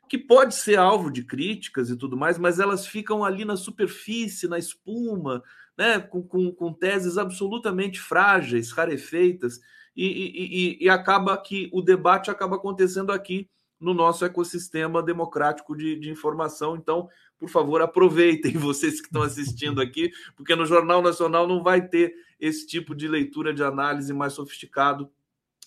que 0.08 0.16
pode 0.16 0.54
ser 0.54 0.78
alvo 0.78 1.10
de 1.10 1.24
críticas 1.24 1.90
e 1.90 1.96
tudo 1.96 2.16
mais, 2.16 2.38
mas 2.38 2.60
elas 2.60 2.86
ficam 2.86 3.24
ali 3.24 3.44
na 3.44 3.56
superfície, 3.56 4.48
na 4.48 4.58
espuma, 4.58 5.42
né, 5.76 5.98
com, 5.98 6.22
com, 6.22 6.52
com 6.52 6.72
teses 6.72 7.18
absolutamente 7.18 8.00
frágeis, 8.00 8.70
rarefeitas, 8.70 9.60
e, 9.94 10.76
e, 10.78 10.84
e, 10.84 10.90
acaba 10.90 11.36
que 11.38 11.70
o 11.72 11.80
debate 11.80 12.30
acaba 12.30 12.56
acontecendo 12.56 13.10
aqui 13.12 13.48
no 13.80 13.94
nosso 13.94 14.26
ecossistema 14.26 15.02
democrático 15.02 15.74
de, 15.74 15.98
de 15.98 16.10
informação. 16.10 16.76
Então, 16.76 17.08
por 17.38 17.48
favor, 17.48 17.80
aproveitem 17.80 18.52
vocês 18.58 19.00
que 19.00 19.06
estão 19.06 19.22
assistindo 19.22 19.80
aqui, 19.80 20.10
porque 20.36 20.54
no 20.54 20.66
Jornal 20.66 21.00
Nacional 21.00 21.48
não 21.48 21.62
vai 21.62 21.86
ter 21.88 22.14
esse 22.38 22.66
tipo 22.66 22.94
de 22.94 23.08
leitura 23.08 23.54
de 23.54 23.62
análise 23.62 24.12
mais 24.12 24.34
sofisticado 24.34 25.10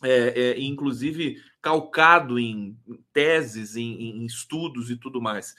é, 0.04 0.52
é, 0.52 0.60
inclusive 0.62 1.41
calcado 1.62 2.39
em 2.39 2.78
teses, 3.13 3.76
em, 3.76 4.02
em, 4.02 4.26
estudos 4.26 4.89
e 4.89 4.95
tudo 4.95 5.22
mais. 5.22 5.56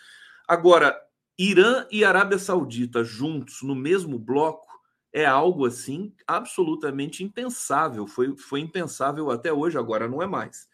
Agora, 0.49 0.99
Irã 1.39 1.87
e 1.91 2.05
Arábia 2.05 2.39
Saudita 2.39 3.05
juntos 3.05 3.63
no 3.63 3.75
mesmo 3.75 4.19
bloco 4.19 4.69
é 5.13 5.25
algo 5.27 5.67
assim 5.67 6.13
absolutamente 6.27 7.25
impensável. 7.25 8.07
Foi, 8.07 8.37
foi 8.37 8.61
impensável 8.61 9.31
até 9.31 9.53
hoje, 9.53 9.79
agora 9.79 10.09
não 10.09 10.23
é 10.23 10.27
mais. 10.27 10.69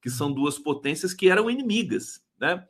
Que 0.00 0.10
são 0.10 0.28
uhum. 0.28 0.34
duas 0.34 0.58
potências 0.58 1.14
que 1.14 1.28
eram 1.28 1.50
inimigas, 1.50 2.20
né? 2.40 2.66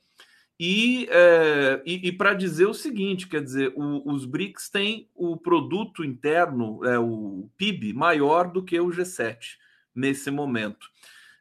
E, 0.65 1.09
é, 1.11 1.83
e, 1.85 2.09
e 2.09 2.13
para 2.13 2.35
dizer 2.35 2.67
o 2.67 2.75
seguinte, 2.75 3.27
quer 3.27 3.43
dizer, 3.43 3.73
o, 3.75 4.13
os 4.13 4.25
BRICS 4.25 4.69
têm 4.69 5.11
o 5.15 5.37
produto 5.37 6.05
interno, 6.05 6.85
é, 6.85 6.99
o 6.99 7.51
PIB, 7.57 7.93
maior 7.93 8.53
do 8.53 8.63
que 8.63 8.79
o 8.79 8.89
G7 8.89 9.57
nesse 9.95 10.31
momento. 10.31 10.87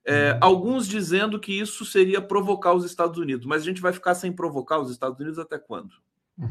É, 0.03 0.33
uhum. 0.33 0.37
Alguns 0.41 0.87
dizendo 0.87 1.39
que 1.39 1.59
isso 1.59 1.85
seria 1.85 2.21
provocar 2.21 2.73
os 2.73 2.83
Estados 2.85 3.19
Unidos, 3.19 3.45
mas 3.45 3.61
a 3.61 3.65
gente 3.65 3.81
vai 3.81 3.93
ficar 3.93 4.15
sem 4.15 4.31
provocar 4.31 4.79
os 4.79 4.89
Estados 4.89 5.19
Unidos 5.19 5.37
até 5.37 5.59
quando? 5.59 5.91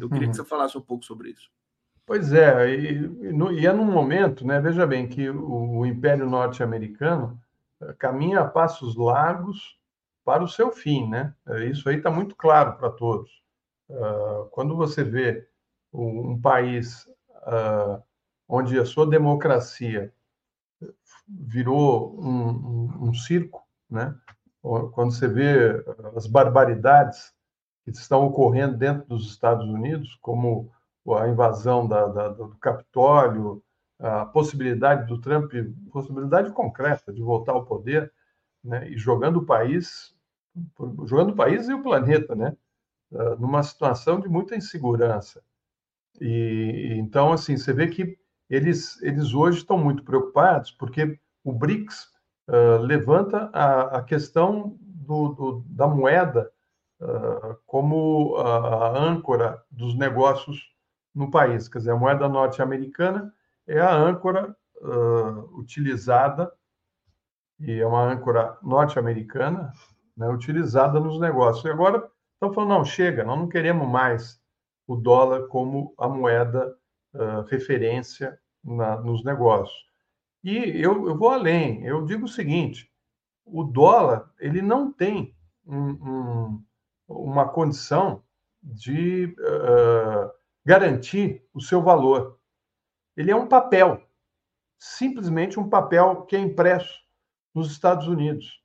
Eu 0.00 0.08
queria 0.08 0.28
que 0.28 0.36
você 0.36 0.44
falasse 0.44 0.78
um 0.78 0.80
pouco 0.80 1.04
sobre 1.04 1.30
isso. 1.30 1.50
Pois 2.06 2.32
é, 2.32 2.74
e, 2.74 3.10
e 3.60 3.66
é 3.66 3.72
num 3.72 3.84
momento, 3.84 4.46
né, 4.46 4.60
veja 4.60 4.86
bem, 4.86 5.08
que 5.08 5.28
o, 5.28 5.78
o 5.78 5.86
Império 5.86 6.28
Norte-Americano 6.28 7.40
eh, 7.80 7.94
caminha 7.98 8.40
a 8.40 8.48
passos 8.48 8.96
largos 8.96 9.78
para 10.24 10.42
o 10.42 10.48
seu 10.48 10.70
fim, 10.70 11.08
né? 11.08 11.34
Eh, 11.48 11.66
isso 11.66 11.88
aí 11.88 11.96
está 11.96 12.10
muito 12.10 12.36
claro 12.36 12.74
para 12.74 12.90
todos. 12.90 13.42
Uh, 13.88 14.46
quando 14.50 14.76
você 14.76 15.02
vê 15.02 15.48
um, 15.92 16.32
um 16.32 16.40
país 16.40 17.06
uh, 17.46 18.00
onde 18.48 18.78
a 18.78 18.84
sua 18.84 19.04
democracia 19.04 20.12
virou 21.28 22.18
um, 22.20 22.48
um, 22.50 23.08
um 23.08 23.14
circo, 23.14 23.62
né? 23.88 24.14
Quando 24.62 25.12
você 25.12 25.26
vê 25.26 25.82
as 26.14 26.26
barbaridades 26.26 27.32
que 27.84 27.90
estão 27.90 28.26
ocorrendo 28.26 28.76
dentro 28.76 29.08
dos 29.08 29.30
Estados 29.30 29.66
Unidos, 29.66 30.18
como 30.20 30.70
a 31.18 31.28
invasão 31.28 31.88
da, 31.88 32.06
da, 32.06 32.28
do 32.28 32.48
Capitólio, 32.60 33.62
a 33.98 34.24
possibilidade 34.26 35.06
do 35.06 35.20
Trump, 35.20 35.52
possibilidade 35.90 36.52
concreta 36.52 37.12
de 37.12 37.22
voltar 37.22 37.52
ao 37.52 37.64
poder, 37.64 38.12
né, 38.62 38.88
e 38.90 38.98
jogando 38.98 39.38
o 39.38 39.46
país, 39.46 40.14
jogando 41.04 41.30
o 41.30 41.36
país 41.36 41.68
e 41.68 41.72
o 41.74 41.82
planeta, 41.82 42.34
né, 42.34 42.54
ah, 43.14 43.36
numa 43.36 43.62
situação 43.62 44.20
de 44.20 44.28
muita 44.28 44.54
insegurança. 44.54 45.42
E 46.20 46.96
então 46.98 47.32
assim, 47.32 47.56
você 47.56 47.72
vê 47.72 47.88
que 47.88 48.18
eles, 48.50 49.00
eles 49.00 49.32
hoje 49.32 49.58
estão 49.58 49.78
muito 49.78 50.02
preocupados 50.02 50.72
porque 50.72 51.18
o 51.44 51.52
BRICS 51.52 52.08
uh, 52.48 52.82
levanta 52.82 53.48
a, 53.52 53.98
a 53.98 54.02
questão 54.02 54.76
do, 54.80 55.28
do, 55.28 55.64
da 55.68 55.86
moeda 55.86 56.50
uh, 57.00 57.56
como 57.64 58.36
a, 58.36 58.98
âncora 58.98 59.62
dos 59.70 59.96
negócios 59.96 60.68
no 61.14 61.30
país. 61.30 61.68
Quer 61.68 61.78
dizer, 61.78 61.92
a 61.92 61.96
moeda 61.96 62.28
norte-americana 62.28 63.32
é 63.66 63.80
a 63.80 63.94
âncora 63.94 64.54
uh, 64.80 65.58
utilizada, 65.58 66.52
e 67.60 67.78
é 67.78 67.86
uma 67.86 68.02
âncora 68.02 68.58
norte-americana, 68.62 69.72
né, 70.16 70.28
utilizada 70.28 70.98
nos 70.98 71.20
negócios. 71.20 71.64
E 71.64 71.70
agora 71.70 72.08
estão 72.34 72.52
falando, 72.52 72.70
não, 72.70 72.84
chega, 72.84 73.22
nós 73.22 73.38
não 73.38 73.48
queremos 73.48 73.86
mais 73.86 74.40
o 74.86 74.96
dólar 74.96 75.46
como 75.48 75.94
a 75.98 76.08
moeda 76.08 76.74
referência 77.48 78.38
na, 78.62 79.00
nos 79.00 79.24
negócios. 79.24 79.90
E 80.42 80.56
eu, 80.56 81.08
eu, 81.08 81.16
vou 81.16 81.30
além, 81.30 81.84
eu 81.84 82.04
digo 82.04 82.24
o 82.24 82.28
seguinte: 82.28 82.90
o 83.44 83.64
dólar 83.64 84.30
ele 84.38 84.62
não 84.62 84.92
tem 84.92 85.34
um, 85.66 85.90
um, 85.90 86.64
uma 87.08 87.48
condição 87.48 88.22
de 88.62 89.34
uh, 89.38 90.30
garantir 90.64 91.44
o 91.52 91.60
seu 91.60 91.82
valor. 91.82 92.38
Ele 93.16 93.30
é 93.30 93.36
um 93.36 93.46
papel, 93.46 94.02
simplesmente 94.78 95.58
um 95.58 95.68
papel 95.68 96.22
que 96.22 96.36
é 96.36 96.38
impresso 96.38 97.00
nos 97.54 97.70
Estados 97.70 98.06
Unidos. 98.06 98.60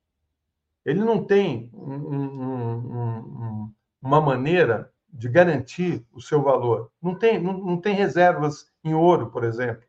Ele 0.85 0.99
não 0.99 1.25
tem 1.25 1.69
um, 1.73 3.73
uma 4.01 4.21
maneira 4.21 4.93
de 5.15 5.29
garantir 5.29 6.05
o 6.11 6.21
seu 6.21 6.43
valor. 6.43 6.91
Não 7.01 7.17
tem, 7.17 7.41
não, 7.41 7.53
não 7.53 7.79
tem 7.79 7.95
reservas 7.95 8.69
em 8.83 8.93
ouro, 8.93 9.31
por 9.31 9.43
exemplo. 9.43 9.83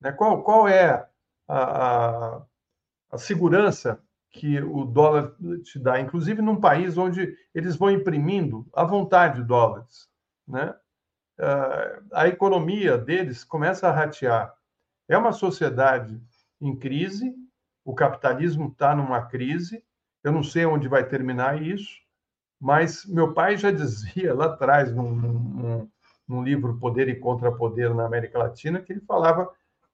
Né? 0.00 0.10
Qual, 0.12 0.42
qual 0.42 0.66
é 0.66 1.06
a, 1.46 2.36
a, 2.36 2.42
a 3.10 3.18
segurança 3.18 4.02
que 4.30 4.60
o 4.60 4.84
dólar 4.84 5.34
te 5.64 5.78
dá, 5.78 6.00
inclusive 6.00 6.42
num 6.42 6.60
país 6.60 6.98
onde 6.98 7.36
eles 7.54 7.76
vão 7.76 7.90
imprimindo 7.90 8.66
à 8.72 8.84
vontade 8.84 9.42
dólares, 9.42 10.08
né? 10.46 10.74
Ah, 11.38 12.00
a 12.12 12.28
economia 12.28 12.96
deles 12.98 13.44
começa 13.44 13.88
a 13.88 13.92
ratear. 13.92 14.54
É 15.08 15.16
uma 15.16 15.32
sociedade 15.32 16.20
em 16.60 16.74
crise, 16.76 17.34
o 17.84 17.94
capitalismo 17.94 18.68
está 18.68 18.94
numa 18.94 19.22
crise, 19.26 19.82
eu 20.24 20.32
não 20.32 20.42
sei 20.42 20.66
onde 20.66 20.88
vai 20.88 21.06
terminar 21.06 21.62
isso, 21.62 22.00
mas 22.60 23.04
meu 23.06 23.32
pai 23.32 23.56
já 23.56 23.70
dizia 23.70 24.34
lá 24.34 24.46
atrás, 24.46 24.92
num, 24.94 25.10
num, 25.10 25.90
num 26.26 26.42
livro 26.42 26.78
Poder 26.78 27.08
e 27.08 27.16
Contrapoder 27.16 27.94
na 27.94 28.06
América 28.06 28.38
Latina, 28.38 28.80
que 28.80 28.92
ele 28.92 29.00
falava 29.00 29.50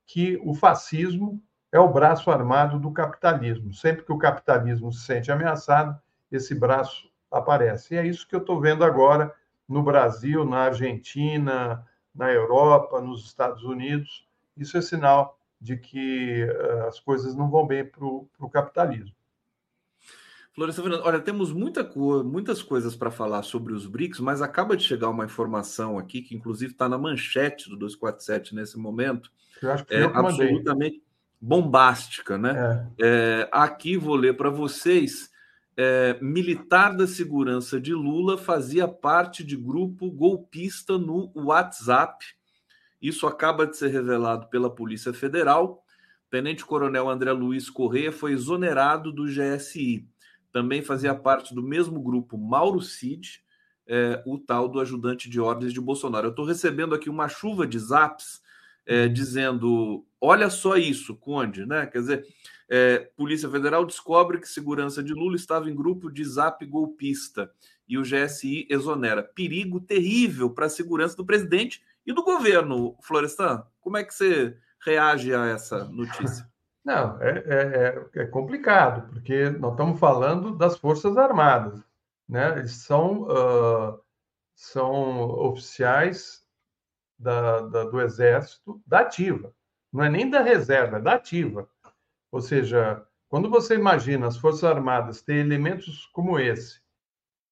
que 0.07 0.41
o 0.45 0.55
fascismo 0.55 1.43
é 1.71 1.79
o 1.79 1.93
braço 1.93 2.31
armado 2.31 2.79
do 2.79 2.93
capitalismo. 2.93 3.73
Sempre 3.73 4.05
que 4.05 4.13
o 4.13 4.19
capitalismo 4.19 4.93
se 4.93 5.05
sente 5.05 5.33
ameaçado, 5.33 5.99
esse 6.31 6.55
braço 6.55 7.11
aparece. 7.31 7.95
E 7.95 7.99
é 7.99 8.07
isso 8.07 8.29
que 8.29 8.35
eu 8.35 8.41
estou 8.41 8.61
vendo 8.61 8.85
agora 8.85 9.35
no 9.69 9.83
Brasil, 9.83 10.45
na 10.45 10.65
Argentina, 10.65 11.87
na 12.15 12.31
Europa, 12.31 13.01
nos 13.01 13.25
Estados 13.25 13.63
Unidos. 13.65 14.29
Isso 14.57 14.77
é 14.77 14.83
sinal 14.83 15.39
de 15.59 15.77
que 15.77 16.45
uh, 16.45 16.89
as 16.89 17.01
coisas 17.01 17.35
não 17.35 17.51
vão 17.51 17.67
bem 17.67 17.85
para 17.85 18.05
o 18.05 18.51
capitalismo. 18.51 19.15
Florestan 20.55 20.83
Fernando, 20.83 21.05
olha, 21.05 21.19
temos 21.19 21.51
muita 21.51 21.83
co 21.83 22.23
muitas 22.23 22.63
coisas 22.63 22.95
para 22.95 23.11
falar 23.11 23.43
sobre 23.43 23.73
os 23.73 23.87
BRICS, 23.87 24.21
mas 24.21 24.43
acaba 24.43 24.77
de 24.77 24.85
chegar 24.85 25.09
uma 25.09 25.25
informação 25.25 25.99
aqui, 25.99 26.21
que 26.21 26.35
inclusive 26.35 26.73
está 26.73 26.89
na 26.89 26.99
manchete 26.99 27.71
do 27.71 27.77
247 27.77 28.55
nesse 28.55 28.79
momento. 28.79 29.31
Eu 29.63 29.73
acho 29.73 29.85
que 29.85 29.95
é 29.95 30.05
absolutamente 30.05 31.03
bombástica, 31.41 32.37
né? 32.37 32.91
É. 33.01 33.07
É, 33.43 33.49
aqui 33.51 33.97
vou 33.97 34.15
ler 34.15 34.37
para 34.37 34.51
vocês. 34.51 35.31
É, 35.75 36.19
militar 36.21 36.95
da 36.95 37.07
segurança 37.07 37.81
de 37.81 37.95
Lula 37.95 38.37
fazia 38.37 38.87
parte 38.87 39.43
de 39.43 39.57
grupo 39.57 40.11
golpista 40.11 40.99
no 40.99 41.33
WhatsApp. 41.35 42.27
Isso 43.01 43.27
acaba 43.27 43.67
de 43.67 43.77
ser 43.77 43.89
revelado 43.89 44.49
pela 44.49 44.69
Polícia 44.69 45.15
Federal. 45.15 45.83
Tenente 46.31 46.65
Coronel 46.65 47.09
André 47.09 47.33
Luiz 47.33 47.71
Correia 47.71 48.13
foi 48.13 48.33
exonerado 48.33 49.11
do 49.11 49.25
GSI. 49.25 50.07
Também 50.53 50.83
fazia 50.83 51.15
parte 51.15 51.55
do 51.55 51.63
mesmo 51.63 52.01
grupo 52.01 52.37
Mauro 52.37 52.81
Cid, 52.81 53.43
é, 53.87 54.23
o 54.27 54.39
tal 54.39 54.69
do 54.69 54.81
ajudante 54.81 55.29
de 55.29 55.41
ordens 55.41 55.73
de 55.73 55.81
Bolsonaro. 55.81 56.27
Eu 56.27 56.31
estou 56.31 56.45
recebendo 56.45 56.95
aqui 56.95 57.11
uma 57.11 57.29
chuva 57.29 57.67
de 57.67 57.79
zaps 57.79 58.43
é, 58.87 59.09
dizendo: 59.09 60.07
olha 60.21 60.51
só 60.51 60.77
isso, 60.77 61.17
Conde, 61.17 61.65
né? 61.67 61.87
Quer 61.87 61.99
dizer, 62.01 62.27
é, 62.69 62.99
Polícia 63.17 63.49
Federal 63.49 63.85
descobre 63.85 64.39
que 64.39 64.49
segurança 64.49 65.03
de 65.03 65.13
Lula 65.13 65.37
estava 65.37 65.71
em 65.71 65.75
grupo 65.75 66.11
de 66.11 66.25
zap 66.25 66.65
golpista 66.67 67.51
e 67.89 67.99
o 67.99 68.03
GSI 68.03 68.67
exonera. 68.71 69.23
Perigo 69.23 69.81
terrível 69.81 70.51
para 70.51 70.67
a 70.67 70.71
segurança 70.71 71.17
do 71.17 71.25
presidente 71.25 71.83
e 72.07 72.13
do 72.13 72.23
governo, 72.23 72.97
Florestan. 73.03 73.65
Como 73.81 73.97
é 73.97 74.05
que 74.05 74.15
você 74.15 74.57
reage 74.85 75.35
a 75.35 75.47
essa 75.47 75.85
notícia? 75.85 76.52
Não, 76.85 77.21
é, 77.23 77.39
é, 77.39 78.19
é, 78.19 78.23
é 78.23 78.27
complicado, 78.27 79.09
porque 79.09 79.51
nós 79.51 79.73
estamos 79.73 80.01
falando 80.01 80.57
das 80.57 80.77
Forças 80.77 81.17
Armadas. 81.17 81.81
Né? 82.29 82.59
Eles 82.59 82.73
são, 82.73 83.23
uh, 83.23 84.01
são 84.55 85.21
oficiais 85.21 86.45
da, 87.19 87.61
da, 87.61 87.85
do 87.85 88.01
Exército 88.01 88.83
da 88.87 89.01
ativa, 89.01 89.55
não 89.93 90.03
é 90.03 90.09
nem 90.09 90.29
da 90.29 90.43
reserva, 90.43 90.97
é 90.97 91.01
da 91.01 91.15
ativa. 91.15 91.69
Ou 92.33 92.41
seja, 92.41 93.07
quando 93.29 93.49
você 93.49 93.75
imagina 93.75 94.27
as 94.27 94.37
Forças 94.37 94.65
Armadas 94.65 95.23
ter 95.23 95.37
elementos 95.37 96.07
como 96.07 96.39
esse 96.39 96.81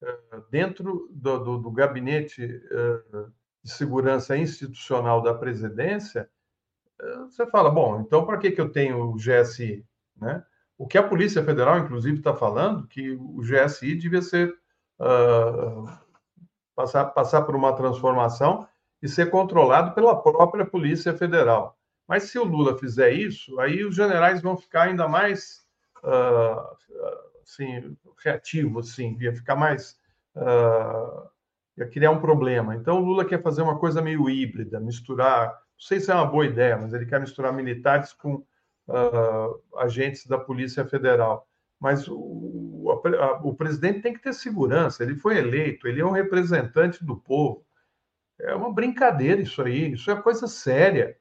uh, 0.02 0.42
dentro 0.50 1.08
do, 1.12 1.38
do, 1.38 1.58
do 1.58 1.70
gabinete 1.70 2.44
uh, 2.44 3.32
de 3.62 3.70
segurança 3.70 4.36
institucional 4.36 5.22
da 5.22 5.34
presidência, 5.34 6.28
você 7.28 7.46
fala, 7.46 7.70
bom, 7.70 8.00
então 8.00 8.24
para 8.24 8.38
que, 8.38 8.50
que 8.50 8.60
eu 8.60 8.70
tenho 8.70 9.10
o 9.10 9.16
GSI? 9.16 9.84
Né? 10.16 10.44
O 10.76 10.86
que 10.86 10.98
a 10.98 11.02
Polícia 11.02 11.44
Federal, 11.44 11.78
inclusive, 11.78 12.18
está 12.18 12.34
falando, 12.34 12.86
que 12.86 13.12
o 13.12 13.40
GSI 13.40 13.94
devia 13.96 14.22
ser 14.22 14.54
uh, 14.98 15.86
passar, 16.74 17.06
passar 17.06 17.42
por 17.42 17.54
uma 17.54 17.74
transformação 17.74 18.66
e 19.02 19.08
ser 19.08 19.30
controlado 19.30 19.94
pela 19.94 20.20
própria 20.20 20.64
Polícia 20.64 21.14
Federal. 21.14 21.76
Mas 22.06 22.24
se 22.24 22.38
o 22.38 22.44
Lula 22.44 22.76
fizer 22.78 23.12
isso, 23.12 23.58
aí 23.60 23.84
os 23.84 23.94
generais 23.94 24.42
vão 24.42 24.56
ficar 24.56 24.82
ainda 24.82 25.06
mais 25.06 25.64
uh, 26.02 26.76
assim, 27.42 27.96
reativos, 28.22 28.90
assim, 28.90 29.16
ia 29.20 29.34
ficar 29.34 29.56
mais. 29.56 29.98
Uh, 30.34 31.28
ia 31.76 31.88
criar 31.88 32.10
um 32.10 32.20
problema. 32.20 32.74
Então 32.74 32.98
o 32.98 33.04
Lula 33.04 33.24
quer 33.24 33.42
fazer 33.42 33.62
uma 33.62 33.78
coisa 33.78 34.02
meio 34.02 34.28
híbrida, 34.28 34.80
misturar 34.80 35.58
não 35.80 35.86
sei 35.86 35.98
se 35.98 36.10
é 36.10 36.14
uma 36.14 36.26
boa 36.26 36.44
ideia, 36.44 36.76
mas 36.76 36.92
ele 36.92 37.06
quer 37.06 37.18
misturar 37.18 37.54
militares 37.54 38.12
com 38.12 38.34
uh, 38.34 39.78
agentes 39.78 40.26
da 40.26 40.36
Polícia 40.36 40.84
Federal. 40.84 41.48
Mas 41.80 42.06
o, 42.06 43.00
a, 43.18 43.40
o 43.42 43.54
presidente 43.54 44.02
tem 44.02 44.12
que 44.12 44.20
ter 44.20 44.34
segurança, 44.34 45.02
ele 45.02 45.16
foi 45.16 45.38
eleito, 45.38 45.88
ele 45.88 46.02
é 46.02 46.04
um 46.04 46.10
representante 46.10 47.02
do 47.02 47.16
povo. 47.16 47.64
É 48.38 48.54
uma 48.54 48.70
brincadeira 48.70 49.40
isso 49.40 49.62
aí, 49.62 49.92
isso 49.92 50.10
é 50.10 50.20
coisa 50.20 50.46
séria, 50.46 51.16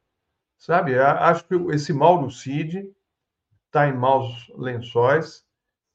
sabe? 0.58 1.00
Acho 1.00 1.46
que 1.46 1.56
esse 1.74 1.94
Mauro 1.94 2.30
Cid 2.30 2.94
está 3.68 3.88
em 3.88 3.94
maus 3.94 4.52
lençóis, 4.58 5.46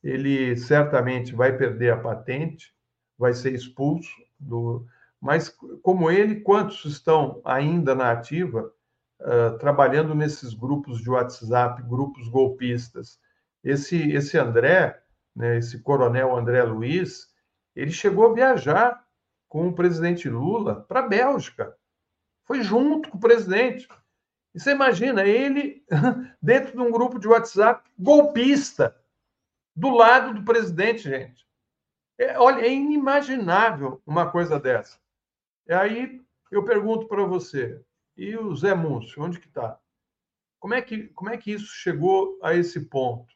ele 0.02 0.56
certamente 0.56 1.34
vai 1.34 1.54
perder 1.54 1.92
a 1.92 2.00
patente, 2.00 2.74
vai 3.18 3.34
ser 3.34 3.52
expulso 3.52 4.10
do, 4.38 4.86
mas, 5.24 5.48
como 5.82 6.10
ele, 6.10 6.42
quantos 6.42 6.84
estão 6.84 7.40
ainda 7.46 7.94
na 7.94 8.12
ativa, 8.12 8.70
uh, 9.22 9.56
trabalhando 9.56 10.14
nesses 10.14 10.52
grupos 10.52 11.00
de 11.00 11.08
WhatsApp, 11.08 11.82
grupos 11.84 12.28
golpistas? 12.28 13.18
Esse, 13.64 14.12
esse 14.12 14.36
André, 14.36 15.02
né, 15.34 15.56
esse 15.56 15.80
coronel 15.80 16.36
André 16.36 16.62
Luiz, 16.64 17.32
ele 17.74 17.90
chegou 17.90 18.30
a 18.30 18.34
viajar 18.34 19.02
com 19.48 19.66
o 19.66 19.74
presidente 19.74 20.28
Lula 20.28 20.82
para 20.82 21.00
a 21.00 21.08
Bélgica. 21.08 21.74
Foi 22.44 22.62
junto 22.62 23.08
com 23.08 23.16
o 23.16 23.20
presidente. 23.20 23.88
E 24.54 24.60
você 24.60 24.72
imagina 24.72 25.24
ele 25.24 25.82
dentro 26.42 26.72
de 26.72 26.80
um 26.80 26.90
grupo 26.90 27.18
de 27.18 27.28
WhatsApp 27.28 27.90
golpista, 27.98 28.94
do 29.74 29.88
lado 29.88 30.34
do 30.34 30.44
presidente, 30.44 31.04
gente. 31.04 31.46
É, 32.18 32.38
olha, 32.38 32.60
é 32.60 32.70
inimaginável 32.70 34.02
uma 34.06 34.30
coisa 34.30 34.60
dessa. 34.60 35.02
E 35.66 35.72
aí 35.72 36.20
eu 36.50 36.64
pergunto 36.64 37.08
para 37.08 37.24
você, 37.24 37.82
e 38.16 38.36
o 38.36 38.54
Zé 38.54 38.74
Múcio, 38.74 39.22
onde 39.22 39.40
que 39.40 39.48
está? 39.48 39.78
Como 40.58 40.74
é 40.74 40.80
que, 40.80 41.08
como 41.08 41.30
é 41.30 41.36
que 41.36 41.52
isso 41.52 41.66
chegou 41.66 42.38
a 42.42 42.54
esse 42.54 42.88
ponto? 42.88 43.34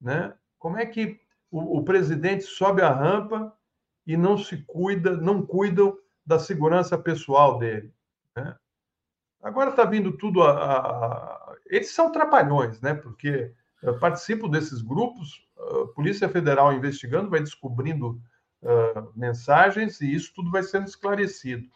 Né? 0.00 0.34
Como 0.58 0.76
é 0.76 0.84
que 0.84 1.20
o, 1.50 1.78
o 1.78 1.84
presidente 1.84 2.44
sobe 2.44 2.82
a 2.82 2.92
rampa 2.92 3.56
e 4.06 4.16
não 4.16 4.36
se 4.36 4.62
cuida, 4.64 5.16
não 5.16 5.44
cuidam 5.44 5.96
da 6.24 6.38
segurança 6.38 6.98
pessoal 6.98 7.58
dele? 7.58 7.94
Né? 8.36 8.56
Agora 9.42 9.70
está 9.70 9.84
vindo 9.84 10.16
tudo 10.16 10.42
a, 10.42 10.50
a, 10.52 11.56
Eles 11.66 11.90
são 11.92 12.12
trapalhões, 12.12 12.80
né? 12.80 12.94
Porque 12.94 13.54
participo 13.98 14.48
desses 14.48 14.82
grupos, 14.82 15.48
Polícia 15.94 16.28
Federal 16.28 16.72
investigando, 16.74 17.30
vai 17.30 17.40
descobrindo 17.40 18.20
uh, 18.62 19.12
mensagens 19.16 20.00
e 20.00 20.12
isso 20.12 20.32
tudo 20.34 20.50
vai 20.50 20.62
sendo 20.62 20.86
esclarecido. 20.86 21.66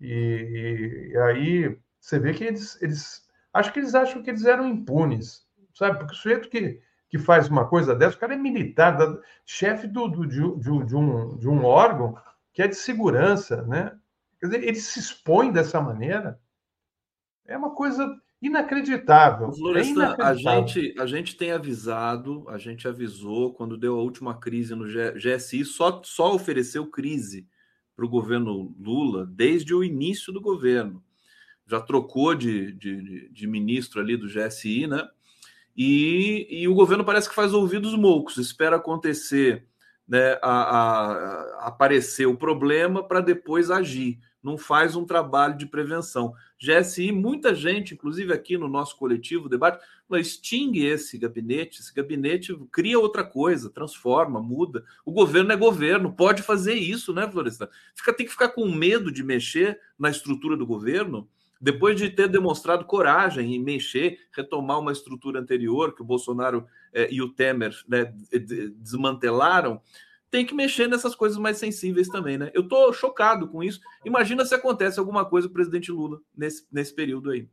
E, 0.00 1.12
e, 1.12 1.18
aí 1.18 1.78
você 2.00 2.18
vê 2.18 2.34
que 2.34 2.44
eles, 2.44 2.80
eles. 2.82 3.26
Acho 3.52 3.72
que 3.72 3.80
eles 3.80 3.94
acham 3.94 4.22
que 4.22 4.30
eles 4.30 4.44
eram 4.44 4.68
impunes, 4.68 5.46
sabe? 5.74 5.98
Porque 5.98 6.12
o 6.12 6.16
sujeito 6.16 6.48
que, 6.48 6.80
que 7.08 7.18
faz 7.18 7.48
uma 7.48 7.66
coisa 7.66 7.94
dessa, 7.94 8.16
o 8.16 8.20
cara 8.20 8.34
é 8.34 8.36
militar, 8.36 8.96
da, 8.96 9.18
chefe 9.44 9.86
do, 9.86 10.06
do, 10.08 10.26
de, 10.26 10.40
de, 10.60 10.84
de, 10.84 10.96
um, 10.96 11.36
de 11.38 11.48
um 11.48 11.64
órgão 11.64 12.16
que 12.52 12.62
é 12.62 12.68
de 12.68 12.76
segurança, 12.76 13.62
né? 13.62 13.98
Quer 14.38 14.46
dizer, 14.46 14.64
ele 14.64 14.76
se 14.76 14.98
expõe 14.98 15.50
dessa 15.50 15.80
maneira. 15.80 16.38
É 17.46 17.56
uma 17.56 17.74
coisa 17.74 18.06
Inacreditável. 18.40 19.50
Florestan, 19.52 20.14
é. 20.18 20.22
A, 20.22 20.34
gente, 20.34 20.94
a 20.98 21.06
gente 21.06 21.36
tem 21.36 21.52
avisado, 21.52 22.44
a 22.48 22.58
gente 22.58 22.86
avisou 22.86 23.54
quando 23.54 23.78
deu 23.78 23.98
a 23.98 24.02
última 24.02 24.38
crise 24.38 24.74
no 24.74 24.84
GSI, 24.84 25.64
só, 25.64 26.02
só 26.04 26.34
ofereceu 26.34 26.86
crise 26.86 27.46
para 27.94 28.04
o 28.04 28.08
governo 28.08 28.74
Lula 28.78 29.26
desde 29.26 29.74
o 29.74 29.82
início 29.82 30.32
do 30.32 30.40
governo. 30.40 31.02
Já 31.66 31.80
trocou 31.80 32.34
de, 32.34 32.72
de, 32.72 33.28
de 33.30 33.46
ministro 33.46 34.00
ali 34.00 34.16
do 34.16 34.28
GSI, 34.28 34.86
né? 34.86 35.08
E, 35.76 36.46
e, 36.48 36.68
o 36.68 36.74
governo 36.74 37.04
parece 37.04 37.28
que 37.28 37.34
faz 37.34 37.52
ouvidos 37.52 37.94
moucos, 37.94 38.38
espera 38.38 38.76
acontecer, 38.76 39.66
né, 40.08 40.38
a, 40.40 40.50
a, 40.50 41.12
a 41.64 41.68
aparecer 41.68 42.24
o 42.26 42.36
problema 42.36 43.06
para 43.06 43.20
depois 43.20 43.70
agir 43.70 44.18
não 44.46 44.56
faz 44.56 44.94
um 44.94 45.04
trabalho 45.04 45.58
de 45.58 45.66
prevenção. 45.66 46.32
GSI, 46.56 47.10
muita 47.10 47.52
gente, 47.52 47.94
inclusive 47.94 48.32
aqui 48.32 48.56
no 48.56 48.68
nosso 48.68 48.96
coletivo 48.96 49.48
debate, 49.48 49.84
extingue 50.12 50.86
esse 50.86 51.18
gabinete, 51.18 51.80
esse 51.80 51.92
gabinete 51.92 52.56
cria 52.70 52.96
outra 52.96 53.24
coisa, 53.24 53.68
transforma, 53.68 54.40
muda. 54.40 54.84
O 55.04 55.10
governo 55.10 55.50
é 55.50 55.56
governo, 55.56 56.12
pode 56.12 56.42
fazer 56.42 56.74
isso, 56.74 57.12
né, 57.12 57.28
Florestan? 57.28 57.68
Fica, 57.92 58.12
tem 58.12 58.24
que 58.24 58.30
ficar 58.30 58.50
com 58.50 58.70
medo 58.70 59.10
de 59.10 59.24
mexer 59.24 59.80
na 59.98 60.10
estrutura 60.10 60.56
do 60.56 60.64
governo, 60.64 61.28
depois 61.60 61.98
de 61.98 62.08
ter 62.08 62.28
demonstrado 62.28 62.84
coragem 62.84 63.52
em 63.52 63.58
mexer, 63.60 64.20
retomar 64.30 64.78
uma 64.78 64.92
estrutura 64.92 65.40
anterior 65.40 65.92
que 65.92 66.02
o 66.02 66.06
Bolsonaro 66.06 66.68
eh, 66.92 67.08
e 67.10 67.20
o 67.20 67.30
Temer 67.30 67.74
né, 67.88 68.14
desmantelaram, 68.76 69.80
tem 70.30 70.44
que 70.44 70.54
mexer 70.54 70.88
nessas 70.88 71.14
coisas 71.14 71.38
mais 71.38 71.58
sensíveis 71.58 72.08
também, 72.08 72.36
né? 72.36 72.50
Eu 72.52 72.62
estou 72.62 72.92
chocado 72.92 73.48
com 73.48 73.62
isso. 73.62 73.80
Imagina 74.04 74.44
se 74.44 74.54
acontece 74.54 74.98
alguma 74.98 75.24
coisa 75.24 75.48
com 75.48 75.52
o 75.52 75.54
presidente 75.54 75.90
Lula 75.92 76.20
nesse, 76.36 76.66
nesse 76.70 76.94
período 76.94 77.30
aí. 77.30 77.48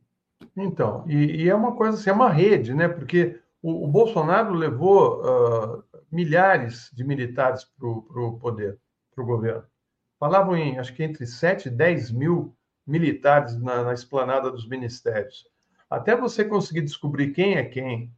Então, 0.56 1.04
e, 1.08 1.44
e 1.44 1.48
é 1.48 1.54
uma 1.54 1.74
coisa 1.74 1.96
assim, 1.96 2.10
é 2.10 2.12
uma 2.12 2.30
rede, 2.30 2.74
né? 2.74 2.88
Porque 2.88 3.40
o, 3.62 3.84
o 3.84 3.88
Bolsonaro 3.88 4.52
levou 4.52 5.22
uh, 5.22 5.84
milhares 6.10 6.90
de 6.92 7.04
militares 7.04 7.64
para 7.64 7.88
o 7.88 8.38
poder, 8.38 8.78
para 9.14 9.24
o 9.24 9.26
governo. 9.26 9.64
Falavam 10.18 10.56
em, 10.56 10.78
acho 10.78 10.94
que 10.94 11.02
entre 11.02 11.26
7 11.26 11.68
e 11.68 11.70
10 11.70 12.10
mil 12.10 12.56
militares 12.86 13.58
na, 13.60 13.82
na 13.82 13.94
esplanada 13.94 14.50
dos 14.50 14.68
ministérios. 14.68 15.46
Até 15.88 16.16
você 16.16 16.44
conseguir 16.44 16.82
descobrir 16.82 17.30
quem 17.30 17.54
é 17.54 17.64
quem, 17.64 18.12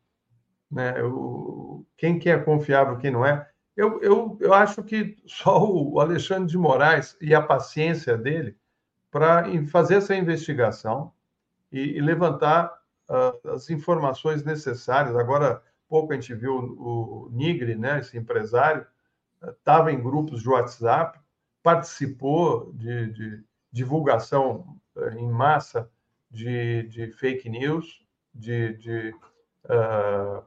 né? 0.70 1.02
O, 1.02 1.84
quem 1.96 2.18
que 2.18 2.28
é 2.28 2.38
confiável, 2.38 2.98
quem 2.98 3.11
não 3.11 3.24
é, 3.24 3.48
eu, 3.76 4.00
eu, 4.02 4.38
eu 4.40 4.54
acho 4.54 4.82
que 4.82 5.16
só 5.26 5.62
o 5.62 6.00
Alexandre 6.00 6.48
de 6.48 6.56
Moraes 6.56 7.16
e 7.20 7.34
a 7.34 7.42
paciência 7.42 8.16
dele 8.16 8.56
para 9.10 9.44
fazer 9.66 9.96
essa 9.96 10.16
investigação 10.16 11.12
e, 11.70 11.80
e 11.80 12.00
levantar 12.00 12.72
uh, 13.08 13.50
as 13.50 13.68
informações 13.68 14.42
necessárias. 14.42 15.14
Agora, 15.14 15.62
pouco 15.88 16.12
a 16.12 16.16
gente 16.16 16.34
viu 16.34 16.54
o 16.54 17.28
Nigre, 17.32 17.76
né, 17.76 18.00
esse 18.00 18.16
empresário, 18.16 18.86
estava 19.46 19.92
em 19.92 20.02
grupos 20.02 20.42
de 20.42 20.48
WhatsApp, 20.48 21.20
participou 21.62 22.72
de, 22.72 23.12
de 23.12 23.44
divulgação 23.70 24.78
uh, 24.96 25.08
em 25.18 25.28
massa 25.28 25.90
de, 26.30 26.84
de, 26.84 27.12
fake 27.12 27.48
news, 27.48 28.02
de, 28.34 28.74
de, 28.74 29.14
uh, 29.64 30.42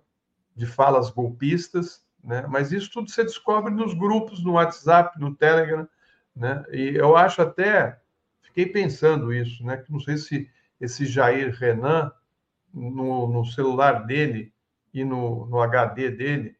de 0.55 0.65
falas 0.65 1.09
golpistas, 1.09 2.03
né? 2.23 2.45
Mas 2.47 2.71
isso 2.71 2.91
tudo 2.91 3.09
você 3.09 3.23
descobre 3.23 3.73
nos 3.73 3.93
grupos, 3.93 4.43
no 4.43 4.53
WhatsApp, 4.53 5.19
no 5.19 5.35
Telegram, 5.35 5.87
né? 6.35 6.63
E 6.71 6.95
eu 6.95 7.15
acho 7.15 7.41
até, 7.41 7.99
fiquei 8.41 8.65
pensando 8.65 9.33
isso, 9.33 9.63
né? 9.65 9.77
Que 9.77 9.91
não 9.91 9.99
sei 9.99 10.17
se 10.17 10.49
esse 10.79 11.05
Jair 11.05 11.55
Renan, 11.55 12.11
no, 12.73 13.27
no 13.27 13.45
celular 13.45 14.05
dele 14.05 14.53
e 14.93 15.03
no, 15.03 15.45
no 15.47 15.59
HD 15.61 16.11
dele, 16.11 16.55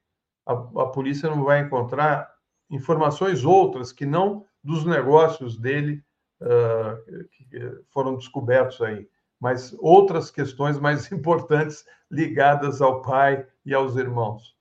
a, 0.45 0.53
a 0.53 0.87
polícia 0.87 1.29
não 1.29 1.43
vai 1.43 1.61
encontrar 1.61 2.33
informações 2.69 3.45
outras 3.45 3.91
que 3.91 4.05
não 4.05 4.45
dos 4.63 4.85
negócios 4.85 5.57
dele 5.57 6.03
uh, 6.41 7.27
que 7.31 7.83
foram 7.89 8.15
descobertos 8.15 8.81
aí, 8.81 9.07
mas 9.39 9.75
outras 9.79 10.31
questões 10.31 10.79
mais 10.79 11.09
importantes 11.13 11.85
ligadas 12.09 12.81
ao 12.81 13.01
pai 13.01 13.45
e 13.63 13.73
aos 13.73 13.95
irmãos 13.95 14.58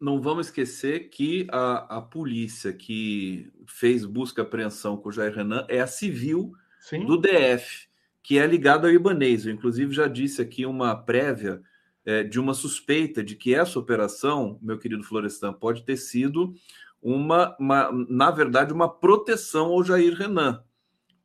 não 0.00 0.20
vamos 0.20 0.46
esquecer 0.46 1.10
que 1.10 1.46
a, 1.50 1.98
a 1.98 2.02
polícia 2.02 2.72
que 2.72 3.52
fez 3.66 4.04
busca 4.04 4.40
e 4.40 4.44
apreensão 4.44 4.96
com 4.96 5.08
o 5.08 5.12
Jair 5.12 5.34
Renan 5.34 5.66
é 5.68 5.80
a 5.80 5.86
civil 5.86 6.52
Sim. 6.80 7.04
do 7.04 7.16
DF, 7.16 7.88
que 8.22 8.38
é 8.38 8.46
ligada 8.46 8.88
ao 8.88 8.92
Ibanês. 8.92 9.44
Eu, 9.46 9.52
inclusive, 9.52 9.92
já 9.92 10.06
disse 10.06 10.40
aqui 10.40 10.64
uma 10.64 10.96
prévia 10.96 11.62
é, 12.04 12.22
de 12.22 12.40
uma 12.40 12.54
suspeita 12.54 13.22
de 13.22 13.34
que 13.36 13.54
essa 13.54 13.78
operação, 13.78 14.58
meu 14.62 14.78
querido 14.78 15.02
Florestan, 15.02 15.52
pode 15.52 15.84
ter 15.84 15.96
sido 15.96 16.54
uma, 17.02 17.56
uma 17.58 17.90
na 18.08 18.30
verdade, 18.30 18.72
uma 18.72 18.88
proteção 18.88 19.66
ao 19.66 19.84
Jair 19.84 20.14
Renan, 20.14 20.62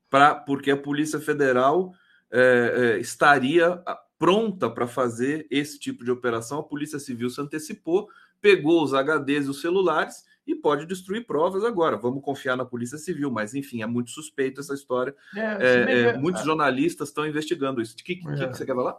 pra, 0.10 0.36
porque 0.36 0.72
a 0.72 0.78
Polícia 0.78 1.20
Federal 1.20 1.94
é, 2.30 2.96
é, 2.96 3.00
estaria 3.00 3.82
pronta 4.18 4.70
para 4.70 4.86
fazer 4.86 5.48
esse 5.50 5.80
tipo 5.80 6.06
de 6.06 6.12
operação. 6.12 6.60
A 6.60 6.64
Polícia 6.64 7.00
Civil 7.00 7.30
se 7.30 7.42
antecipou, 7.42 8.08
pegou 8.42 8.84
os 8.84 8.92
HDs 8.94 9.46
e 9.46 9.50
os 9.50 9.62
celulares 9.62 10.26
e 10.46 10.56
pode 10.56 10.86
destruir 10.86 11.26
provas 11.26 11.64
agora. 11.64 11.96
Vamos 11.96 12.24
confiar 12.24 12.58
na 12.58 12.66
Polícia 12.66 12.98
Civil, 12.98 13.32
mas 13.32 13.54
enfim, 13.54 13.82
é 13.82 13.86
muito 13.86 14.12
suspeito 14.12 14.60
essa 14.60 14.74
história. 14.74 15.16
É, 15.36 15.40
é, 15.40 16.02
é, 16.02 16.18
muitos 16.18 16.44
jornalistas 16.44 17.10
estão 17.10 17.26
investigando 17.26 17.82
isso. 17.82 17.94
O 17.94 17.98
que, 17.98 18.16
que, 18.16 18.22
que, 18.24 18.48
você 18.48 18.66
quer 18.66 18.76
falar? 18.76 18.98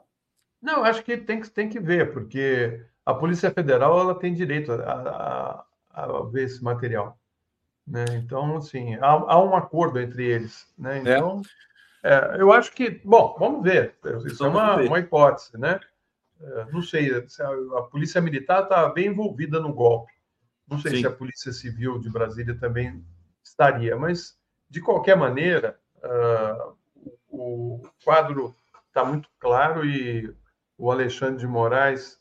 Não, 0.61 0.85
acho 0.85 1.03
que 1.03 1.17
tem, 1.17 1.41
que 1.41 1.51
tem 1.51 1.69
que 1.69 1.81
ver, 1.81 2.13
porque 2.13 2.81
a 3.05 3.13
Polícia 3.13 3.51
Federal 3.51 3.99
ela 3.99 4.15
tem 4.15 4.33
direito 4.33 4.71
a, 4.71 5.65
a, 5.93 6.05
a 6.05 6.23
ver 6.25 6.45
esse 6.45 6.63
material. 6.63 7.19
Né? 7.87 8.05
Então, 8.13 8.57
assim, 8.57 8.95
há, 8.95 9.11
há, 9.11 9.43
um 9.43 9.57
acordo 9.57 9.99
entre 9.99 10.25
eles. 10.25 10.73
Né? 10.79 10.99
É. 10.99 11.01
Então, 11.01 11.43
é. 12.05 12.37
eu 12.39 12.53
acho 12.53 12.73
que, 12.73 13.01
bom, 13.05 13.37
vamos 13.39 13.65
ver. 13.65 13.97
Isso 14.25 14.45
é 14.45 14.49
uma, 14.49 14.77
uma 14.77 15.01
hipótese, 15.01 15.59
né? 15.59 15.81
É, 16.43 16.73
não 16.73 16.83
sei, 16.83 17.11
a 17.15 17.83
polícia 17.83 18.21
militar 18.21 18.65
está 18.65 18.89
bem 18.89 19.07
envolvida 19.07 19.61
no 19.61 19.73
golpe. 19.73 20.13
Não 20.69 20.79
sei 20.79 20.93
Sim. 20.93 21.01
se 21.01 21.07
a 21.07 21.13
polícia 21.13 21.53
civil 21.53 21.99
de 21.99 22.11
Brasília 22.11 22.57
também 22.59 23.05
estaria, 23.45 23.97
mas 23.97 24.37
de 24.69 24.81
qualquer 24.81 25.17
maneira, 25.17 25.79
uh, 25.99 26.77
o 27.29 27.83
quadro 28.05 28.57
está 28.89 29.05
muito 29.05 29.29
claro 29.39 29.85
e 29.85 30.35
o 30.79 30.91
Alexandre 30.91 31.41
de 31.41 31.47
Moraes 31.47 32.19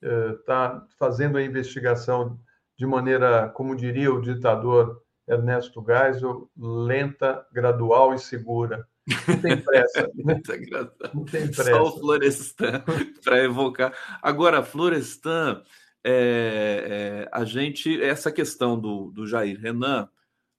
está 0.00 0.76
uh, 0.76 0.88
fazendo 0.98 1.38
a 1.38 1.42
investigação 1.42 2.38
de 2.76 2.86
maneira, 2.86 3.48
como 3.48 3.74
diria 3.74 4.12
o 4.12 4.22
ditador 4.22 5.02
Ernesto 5.26 5.84
Geisel, 5.84 6.48
lenta, 6.56 7.46
gradual 7.52 8.14
e 8.14 8.18
segura. 8.18 8.87
Não 9.26 9.40
tem 9.40 9.56
pressa. 9.56 10.10
Não 11.14 11.24
tem 11.24 11.46
pressa. 11.46 11.70
Só 11.70 11.82
o 11.84 11.98
Florestan 11.98 12.84
para 13.24 13.42
evocar. 13.42 13.92
Agora, 14.22 14.62
Florestan, 14.62 15.62
é, 16.04 17.24
é, 17.24 17.28
a 17.32 17.44
gente. 17.44 18.02
Essa 18.02 18.30
questão 18.30 18.78
do, 18.78 19.10
do 19.10 19.26
Jair 19.26 19.58
Renan, 19.60 20.08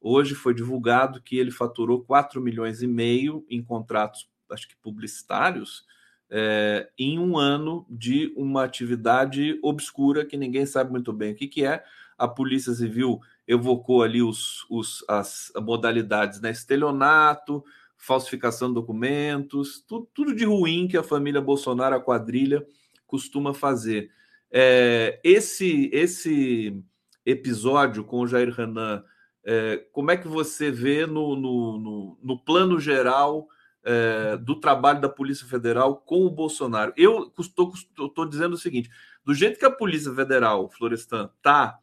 hoje 0.01 0.35
foi 0.35 0.53
divulgado 0.53 1.21
que 1.21 1.37
ele 1.37 1.51
faturou 1.51 2.03
4 2.03 2.41
milhões 2.41 2.81
e 2.81 2.87
meio 2.87 3.45
em 3.49 3.63
contratos, 3.63 4.29
acho 4.51 4.67
que 4.67 4.75
publicitários, 4.77 5.85
é, 6.29 6.89
em 6.97 7.17
um 7.17 7.37
ano 7.37 7.85
de 7.89 8.33
uma 8.35 8.63
atividade 8.63 9.59
obscura 9.63 10.25
que 10.25 10.37
ninguém 10.37 10.65
sabe 10.65 10.91
muito 10.91 11.11
bem 11.11 11.33
o 11.33 11.35
que, 11.35 11.47
que 11.47 11.65
é. 11.65 11.83
A 12.17 12.27
Polícia 12.27 12.73
Civil 12.73 13.19
evocou 13.47 14.03
ali 14.03 14.21
os, 14.21 14.65
os, 14.69 15.03
as 15.07 15.51
modalidades, 15.55 16.41
né? 16.41 16.51
Estelionato, 16.51 17.63
falsificação 17.99 18.69
de 18.69 18.75
documentos, 18.75 19.83
tudo, 19.85 20.09
tudo 20.13 20.33
de 20.33 20.45
ruim 20.45 20.87
que 20.87 20.97
a 20.97 21.03
família 21.03 21.41
Bolsonaro, 21.41 21.95
a 21.95 22.01
quadrilha, 22.01 22.65
costuma 23.05 23.53
fazer. 23.53 24.09
É, 24.49 25.19
esse, 25.23 25.89
esse 25.93 26.81
episódio 27.25 28.03
com 28.05 28.21
o 28.21 28.27
Jair 28.27 28.51
Renan, 28.51 29.03
é, 29.43 29.85
como 29.91 30.11
é 30.11 30.17
que 30.17 30.27
você 30.27 30.71
vê 30.71 31.05
no, 31.05 31.35
no, 31.35 31.77
no, 31.77 32.19
no 32.23 32.39
plano 32.39 32.79
geral 32.79 33.47
é, 33.83 34.37
do 34.37 34.55
trabalho 34.59 35.01
da 35.01 35.09
Polícia 35.09 35.45
Federal 35.45 35.97
com 35.97 36.25
o 36.25 36.31
Bolsonaro? 36.31 36.93
Eu 36.95 37.31
estou 37.37 38.25
dizendo 38.25 38.53
o 38.53 38.57
seguinte: 38.57 38.89
do 39.25 39.33
jeito 39.33 39.59
que 39.59 39.65
a 39.65 39.71
Polícia 39.71 40.13
Federal, 40.13 40.69
Florestan, 40.69 41.29
está 41.37 41.77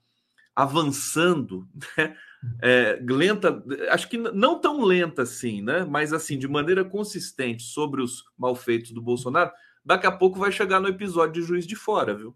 avançando, 0.55 1.69
né, 1.99 2.17
é, 2.63 2.99
lenta, 3.03 3.63
acho 3.91 4.09
que 4.09 4.19
não 4.19 4.61
tão 4.61 4.83
lenta 4.83 5.23
assim, 5.23 5.63
né? 5.63 5.85
Mas 5.85 6.13
assim, 6.13 6.39
de 6.39 6.49
maneira 6.49 6.85
consistente 6.85 7.63
sobre 7.63 8.03
os 8.03 8.25
malfeitos 8.37 8.93
do 8.93 9.03
Bolsonaro, 9.03 9.51
daqui 9.85 10.07
a 10.07 10.13
pouco 10.13 10.39
vai 10.39 10.51
chegar 10.51 10.81
no 10.81 10.89
episódio 10.89 11.41
de 11.41 11.43
Juiz 11.43 11.67
de 11.67 11.77
Fora, 11.77 12.15
viu? 12.15 12.35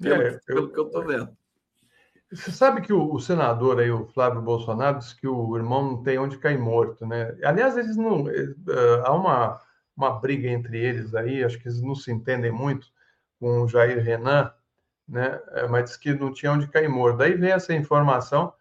Pelo, 0.00 0.22
é, 0.22 0.40
pelo 0.46 0.60
eu, 0.60 0.72
que 0.72 0.80
eu 0.80 0.84
tô 0.86 1.02
vendo. 1.02 1.36
Você 2.32 2.50
sabe 2.50 2.80
que 2.80 2.92
o, 2.92 3.12
o, 3.12 3.20
senador 3.20 3.78
aí, 3.78 3.90
o 3.90 4.06
Flávio 4.06 4.42
Bolsonaro, 4.42 4.98
disse 4.98 5.16
que 5.16 5.28
o 5.28 5.56
irmão 5.56 5.82
não 5.82 6.02
tem 6.02 6.18
onde 6.18 6.38
cair 6.38 6.58
morto, 6.58 7.06
né? 7.06 7.36
Aliás, 7.44 7.76
eles 7.76 7.96
não. 7.96 8.28
Eles, 8.28 8.56
uh, 8.66 9.04
há 9.04 9.12
uma, 9.14 9.60
uma 9.96 10.10
briga 10.18 10.48
entre 10.48 10.78
eles 10.78 11.14
aí, 11.14 11.44
acho 11.44 11.58
que 11.58 11.68
eles 11.68 11.80
não 11.80 11.94
se 11.94 12.10
entendem 12.10 12.50
muito 12.50 12.88
com 13.38 13.62
o 13.62 13.68
Jair 13.68 14.02
Renan, 14.02 14.52
né? 15.08 15.40
É, 15.52 15.68
mas 15.68 15.84
diz 15.84 15.96
que 15.96 16.12
não 16.14 16.32
tinha 16.32 16.52
onde 16.52 16.66
cair 16.68 16.88
morto. 16.88 17.18
Daí 17.18 17.34
vem 17.34 17.52
essa 17.52 17.72
informação 17.74 18.52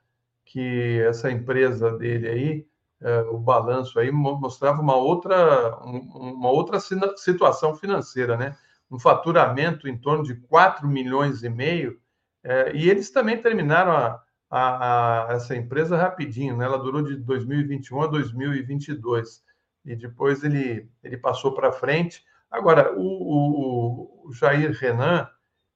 que 0.56 1.01
essa 1.01 1.30
empresa 1.30 1.91
dele 1.97 2.30
aí, 2.30 2.68
é, 3.01 3.20
o 3.24 3.38
balanço 3.38 3.99
aí 3.99 4.10
mostrava 4.10 4.82
uma 4.82 4.95
outra, 4.95 5.76
uma 5.84 6.49
outra 6.49 6.80
situação 6.80 7.76
financeira, 7.76 8.38
né? 8.38 8.56
Um 8.89 8.97
faturamento 8.97 9.86
em 9.86 9.97
torno 9.97 10.24
de 10.24 10.34
4 10.36 10.88
milhões 10.88 11.43
e 11.43 11.49
meio, 11.49 11.99
é, 12.41 12.74
e 12.74 12.89
eles 12.89 13.10
também 13.10 13.38
terminaram 13.38 13.91
a, 13.91 14.24
a, 14.49 15.28
a, 15.28 15.34
essa 15.34 15.58
empresa 15.58 15.97
rapidinho, 15.97 16.56
né? 16.56 16.64
Ela 16.64 16.80
durou 16.80 17.01
de 17.01 17.18
2021 17.18 18.03
a 18.03 18.08
2022. 18.08 19.43
e 19.84 19.93
depois 19.93 20.41
ele, 20.41 20.89
ele 21.03 21.18
passou 21.18 21.53
para 21.53 21.74
frente. 21.74 22.24
Agora, 22.49 22.93
o, 22.95 23.01
o, 23.01 24.30
o, 24.30 24.34
Jair 24.34 24.72
Renan, 24.72 25.28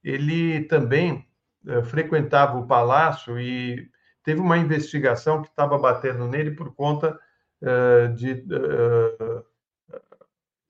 ele 0.01 0.63
também 0.63 1.27
uh, 1.65 1.83
frequentava 1.83 2.57
o 2.57 2.65
palácio 2.65 3.37
e 3.37 3.89
teve 4.29 4.41
uma 4.41 4.59
investigação 4.59 5.41
que 5.41 5.47
estava 5.47 5.75
batendo 5.75 6.27
nele 6.27 6.51
por 6.51 6.71
conta 6.75 7.19
uh, 7.63 8.13
de 8.13 8.33
uh, 8.33 9.43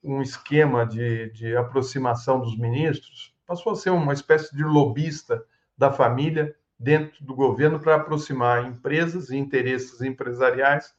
um 0.01 0.21
esquema 0.21 0.85
de, 0.85 1.29
de 1.31 1.57
aproximação 1.57 2.39
dos 2.39 2.57
ministros. 2.57 3.35
Passou 3.45 3.73
a 3.73 3.75
ser 3.75 3.89
uma 3.89 4.13
espécie 4.13 4.55
de 4.55 4.63
lobista 4.63 5.43
da 5.77 5.91
família 5.91 6.55
dentro 6.79 7.21
do 7.25 7.35
governo 7.35 7.81
para 7.81 7.95
aproximar 7.95 8.65
empresas 8.65 9.29
e 9.29 9.35
interesses 9.35 10.01
empresariais 10.01 10.95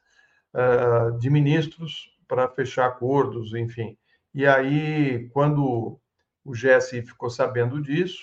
de 1.18 1.30
ministros 1.30 2.14
para 2.28 2.46
fechar 2.48 2.86
acordos, 2.86 3.54
enfim. 3.54 3.96
E 4.34 4.46
aí, 4.46 5.30
quando 5.32 5.98
o 6.44 6.52
GSI 6.52 7.00
ficou 7.02 7.30
sabendo 7.30 7.80
disso, 7.80 8.20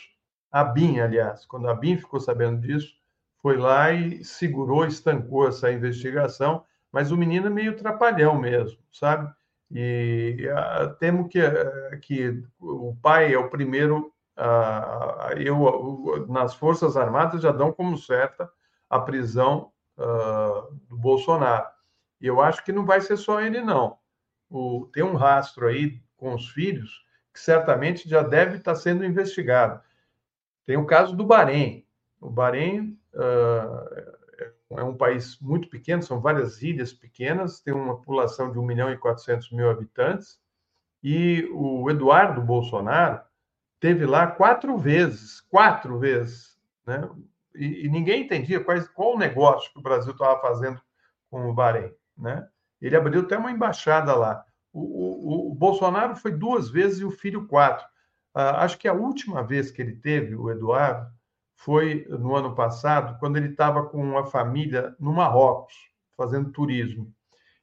a 0.51 0.63
BIM, 0.63 0.99
aliás, 0.99 1.43
quando 1.45 1.67
a 1.67 1.73
BIM 1.73 1.97
ficou 1.97 2.19
sabendo 2.19 2.61
disso, 2.61 2.97
foi 3.41 3.57
lá 3.57 3.91
e 3.91 4.23
segurou, 4.23 4.85
estancou 4.85 5.47
essa 5.47 5.71
investigação, 5.71 6.63
mas 6.91 7.11
o 7.11 7.17
menino 7.17 7.47
é 7.47 7.49
meio 7.49 7.75
trapalhão 7.75 8.38
mesmo, 8.38 8.79
sabe? 8.91 9.31
E 9.71 10.47
uh, 10.49 10.95
temo 10.95 11.27
que, 11.27 11.39
uh, 11.41 11.99
que 12.01 12.43
o 12.59 12.95
pai 13.01 13.33
é 13.33 13.38
o 13.38 13.49
primeiro. 13.49 14.13
Uh, 14.38 15.33
eu, 15.39 16.27
nas 16.29 16.53
Forças 16.53 16.95
Armadas 16.95 17.41
já 17.41 17.51
dão 17.51 17.71
como 17.71 17.97
certa 17.97 18.49
a 18.89 18.99
prisão 18.99 19.71
do 20.88 20.95
Bolsonaro. 20.95 21.65
E 22.21 22.27
eu 22.27 22.39
acho 22.39 22.63
que 22.63 22.71
não 22.71 22.85
vai 22.85 23.01
ser 23.01 23.17
só 23.17 23.41
ele, 23.41 23.61
não 23.61 23.97
o, 24.49 24.89
tem 24.93 25.03
um 25.03 25.15
rastro 25.15 25.67
aí 25.67 26.01
com 26.15 26.33
os 26.33 26.49
filhos 26.49 27.05
que 27.33 27.39
certamente 27.39 28.09
já 28.09 28.23
deve 28.23 28.57
estar 28.57 28.75
sendo 28.75 29.05
investigado. 29.05 29.81
Tem 30.65 30.77
o 30.77 30.85
caso 30.85 31.15
do 31.15 31.25
Bahrein. 31.25 31.85
O 32.20 32.30
Bahrein 32.30 32.99
uh, 33.13 34.78
é 34.78 34.84
um 34.84 34.95
país 34.95 35.39
muito 35.39 35.70
pequeno, 35.70 36.03
são 36.03 36.20
várias 36.20 36.61
ilhas 36.61 36.91
pequenas, 36.91 37.59
tem 37.61 37.74
uma 37.74 37.95
população 37.95 38.51
de 38.51 38.59
1 38.59 38.65
milhão 38.65 38.91
e 38.91 38.97
400 38.97 39.51
mil 39.51 39.70
habitantes, 39.70 40.39
e 41.03 41.47
o 41.53 41.89
Eduardo 41.89 42.41
Bolsonaro 42.41 43.22
teve 43.80 44.05
lá 44.05 44.28
quatro 44.28 44.78
vezes, 44.78 45.41
quatro 45.41 45.99
vezes, 45.99 46.57
né? 46.86 47.09
E, 47.55 47.86
e 47.86 47.89
ninguém 47.89 48.24
entendia 48.24 48.63
quais, 48.63 48.88
qual 48.89 49.15
o 49.15 49.18
negócio 49.18 49.72
que 49.72 49.80
o 49.80 49.82
Brasil 49.82 50.11
estava 50.11 50.39
fazendo 50.41 50.82
com 51.30 51.49
o 51.49 51.53
Bahrein, 51.53 51.91
né? 52.18 52.47
Ele 52.82 52.95
abriu 52.95 53.22
até 53.22 53.38
uma 53.38 53.51
embaixada 53.51 54.15
lá. 54.15 54.43
O, 54.72 54.82
o, 54.82 55.51
o 55.51 55.55
Bolsonaro 55.55 56.15
foi 56.15 56.32
duas 56.32 56.70
vezes 56.70 56.99
e 56.99 57.05
o 57.05 57.11
filho 57.11 57.47
quatro. 57.47 57.86
Ah, 58.34 58.63
acho 58.63 58.78
que 58.78 58.88
a 58.88 58.93
última 58.93 59.43
vez 59.43 59.72
que 59.72 59.82
ele 59.82 59.95
teve, 59.95 60.36
o 60.36 60.51
Eduardo, 60.51 61.11
foi 61.58 62.05
no 62.08 62.36
ano 62.36 62.53
passado, 62.55 63.18
quando 63.20 63.38
ele 63.38 63.49
estava 63.49 63.84
com 63.84 63.97
uma 63.97 64.26
família 64.26 64.95
no 64.99 65.12
Marrocos, 65.12 65.74
fazendo 66.16 66.51
turismo. 66.51 67.12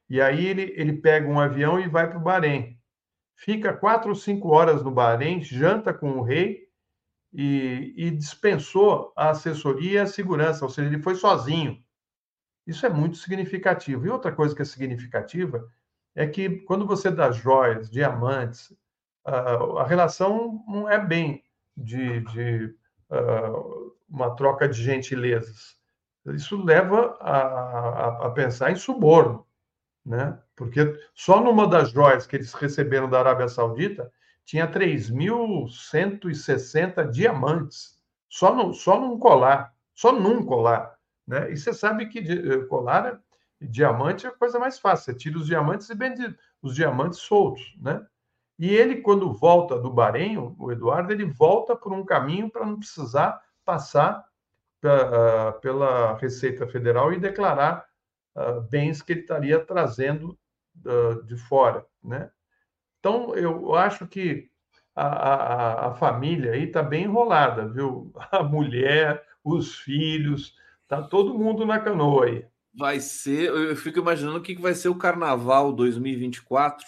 E 0.09 0.21
aí 0.21 0.45
ele, 0.45 0.73
ele 0.75 0.93
pega 0.93 1.27
um 1.27 1.39
avião 1.39 1.79
e 1.79 1.87
vai 1.87 2.07
para 2.07 2.19
o 2.19 2.21
Bahrein. 2.21 2.77
Fica 3.35 3.73
quatro 3.73 4.09
ou 4.09 4.15
cinco 4.15 4.49
horas 4.49 4.83
no 4.83 4.91
Bahrein, 4.91 5.41
janta 5.41 5.93
com 5.93 6.11
o 6.11 6.21
rei 6.21 6.67
e, 7.33 7.93
e 7.95 8.11
dispensou 8.11 9.13
a 9.15 9.29
assessoria 9.29 9.93
e 9.93 9.97
a 9.97 10.05
segurança, 10.05 10.65
ou 10.65 10.69
seja, 10.69 10.89
ele 10.89 11.01
foi 11.01 11.15
sozinho. 11.15 11.81
Isso 12.67 12.85
é 12.85 12.89
muito 12.89 13.17
significativo. 13.17 14.05
E 14.05 14.09
outra 14.09 14.31
coisa 14.31 14.53
que 14.53 14.61
é 14.61 14.65
significativa 14.65 15.65
é 16.13 16.27
que 16.27 16.49
quando 16.61 16.85
você 16.85 17.09
dá 17.09 17.31
joias, 17.31 17.89
diamantes, 17.89 18.73
a 19.23 19.85
relação 19.85 20.63
não 20.67 20.89
é 20.89 20.99
bem 21.03 21.43
de, 21.75 22.19
de 22.21 22.75
uma 24.09 24.35
troca 24.35 24.67
de 24.67 24.81
gentilezas. 24.81 25.77
Isso 26.33 26.63
leva 26.63 27.15
a, 27.19 27.37
a, 27.37 28.27
a 28.27 28.31
pensar 28.31 28.71
em 28.71 28.75
suborno, 28.75 29.45
né? 30.03 30.39
Porque 30.55 30.97
só 31.13 31.39
numa 31.41 31.67
das 31.67 31.91
joias 31.91 32.25
que 32.25 32.35
eles 32.35 32.51
receberam 32.53 33.07
da 33.09 33.19
Arábia 33.19 33.47
Saudita 33.47 34.11
tinha 34.45 34.71
3.160 34.71 37.09
diamantes, 37.09 37.95
só, 38.29 38.55
no, 38.55 38.73
só 38.73 38.99
num 38.99 39.19
colar, 39.19 39.73
só 39.93 40.11
num 40.11 40.43
colar. 40.45 40.95
Né? 41.27 41.51
E 41.51 41.57
você 41.57 41.73
sabe 41.73 42.07
que 42.07 42.19
eh, 42.19 42.65
colar, 42.67 43.19
diamante 43.59 44.27
é 44.27 44.29
a 44.29 44.33
coisa 44.33 44.59
mais 44.59 44.77
fácil. 44.77 45.05
Você 45.05 45.15
tira 45.17 45.37
os 45.37 45.47
diamantes 45.47 45.89
e 45.89 45.95
vende 45.95 46.35
os 46.61 46.75
diamantes 46.75 47.19
soltos. 47.19 47.75
Né? 47.81 48.05
E 48.57 48.73
ele, 48.73 49.01
quando 49.01 49.33
volta 49.33 49.77
do 49.77 49.91
Bahrein, 49.91 50.37
o 50.37 50.71
Eduardo, 50.71 51.11
ele 51.11 51.25
volta 51.25 51.75
por 51.75 51.91
um 51.91 52.05
caminho 52.05 52.49
para 52.49 52.65
não 52.65 52.77
precisar 52.77 53.41
passar 53.65 54.25
uh, 54.83 55.59
pela 55.59 56.17
Receita 56.17 56.65
Federal 56.67 57.11
e 57.11 57.19
declarar 57.19 57.85
uh, 58.35 58.61
bens 58.61 59.01
que 59.01 59.13
ele 59.13 59.21
estaria 59.21 59.59
trazendo 59.59 60.37
de 61.25 61.37
fora. 61.37 61.85
Né? 62.03 62.29
Então, 62.99 63.33
eu 63.33 63.75
acho 63.75 64.05
que 64.05 64.49
a, 64.93 65.05
a, 65.05 65.87
a 65.87 65.93
família 65.93 66.51
aí 66.51 66.65
está 66.65 66.83
bem 66.83 67.05
enrolada, 67.05 67.65
viu? 67.65 68.11
A 68.29 68.43
mulher, 68.43 69.25
os 69.41 69.77
filhos, 69.79 70.53
Tá 70.87 71.01
todo 71.01 71.37
mundo 71.37 71.65
na 71.65 71.79
canoa 71.79 72.25
aí. 72.25 72.45
Vai 72.73 72.99
ser, 72.99 73.49
eu 73.49 73.75
fico 73.75 73.99
imaginando 73.99 74.37
o 74.37 74.41
que 74.41 74.55
vai 74.55 74.73
ser 74.73 74.89
o 74.89 74.97
Carnaval 74.97 75.71
2024. 75.71 76.85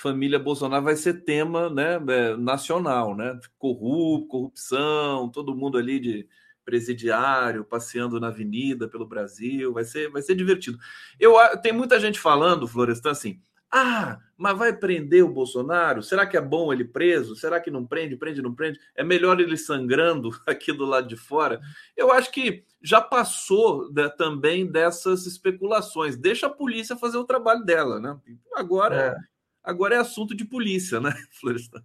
Família 0.00 0.38
Bolsonaro 0.38 0.84
vai 0.84 0.96
ser 0.96 1.24
tema 1.24 1.68
né, 1.68 2.00
é, 2.08 2.36
nacional, 2.36 3.14
né? 3.14 3.38
Corrup, 3.58 4.28
corrupção, 4.28 5.28
todo 5.28 5.54
mundo 5.54 5.76
ali 5.76 6.00
de 6.00 6.26
presidiário, 6.64 7.64
passeando 7.64 8.18
na 8.18 8.28
avenida 8.28 8.88
pelo 8.88 9.06
Brasil, 9.06 9.72
vai 9.72 9.84
ser, 9.84 10.10
vai 10.10 10.22
ser 10.22 10.34
divertido. 10.34 10.78
Eu 11.18 11.34
tem 11.60 11.72
muita 11.72 12.00
gente 12.00 12.18
falando, 12.18 12.66
Florestan, 12.66 13.10
assim, 13.10 13.42
ah, 13.70 14.18
mas 14.36 14.56
vai 14.58 14.72
prender 14.72 15.22
o 15.22 15.32
Bolsonaro? 15.32 16.02
Será 16.02 16.26
que 16.26 16.36
é 16.36 16.40
bom 16.40 16.72
ele 16.72 16.84
preso? 16.84 17.36
Será 17.36 17.60
que 17.60 17.70
não 17.70 17.86
prende, 17.86 18.16
prende, 18.16 18.42
não 18.42 18.54
prende? 18.54 18.80
É 18.96 19.04
melhor 19.04 19.38
ele 19.38 19.56
sangrando 19.56 20.30
aqui 20.46 20.72
do 20.72 20.84
lado 20.84 21.06
de 21.06 21.16
fora? 21.16 21.60
Eu 21.96 22.10
acho 22.10 22.32
que 22.32 22.64
já 22.82 23.00
passou 23.00 23.92
de, 23.92 24.08
também 24.16 24.66
dessas 24.66 25.26
especulações. 25.26 26.16
Deixa 26.16 26.46
a 26.46 26.50
polícia 26.50 26.96
fazer 26.96 27.18
o 27.18 27.24
trabalho 27.24 27.64
dela, 27.64 28.00
né? 28.00 28.18
Agora 28.54 28.96
é, 28.96 29.16
agora 29.62 29.94
é 29.94 29.98
assunto 29.98 30.34
de 30.34 30.44
polícia, 30.44 31.00
né, 31.00 31.12
Florestan? 31.40 31.82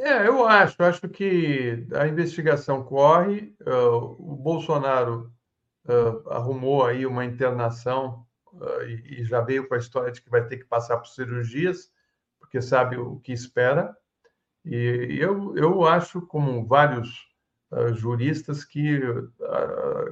É, 0.00 0.26
eu 0.26 0.46
acho. 0.46 0.82
Acho 0.82 1.08
que 1.10 1.86
a 1.94 2.06
investigação 2.06 2.82
corre. 2.82 3.54
Uh, 3.60 4.16
o 4.18 4.34
Bolsonaro 4.34 5.30
uh, 5.84 6.30
arrumou 6.30 6.86
aí 6.86 7.04
uma 7.04 7.22
internação 7.22 8.26
uh, 8.54 8.82
e, 8.82 9.20
e 9.20 9.24
já 9.24 9.42
veio 9.42 9.68
com 9.68 9.74
a 9.74 9.78
história 9.78 10.10
de 10.10 10.22
que 10.22 10.30
vai 10.30 10.46
ter 10.46 10.56
que 10.56 10.64
passar 10.64 10.96
por 10.96 11.06
cirurgias, 11.06 11.92
porque 12.38 12.62
sabe 12.62 12.96
o 12.96 13.20
que 13.20 13.32
espera. 13.32 13.94
E 14.64 15.18
eu, 15.20 15.54
eu 15.56 15.86
acho, 15.86 16.22
como 16.26 16.66
vários 16.66 17.28
juristas, 17.94 18.64
que 18.64 18.98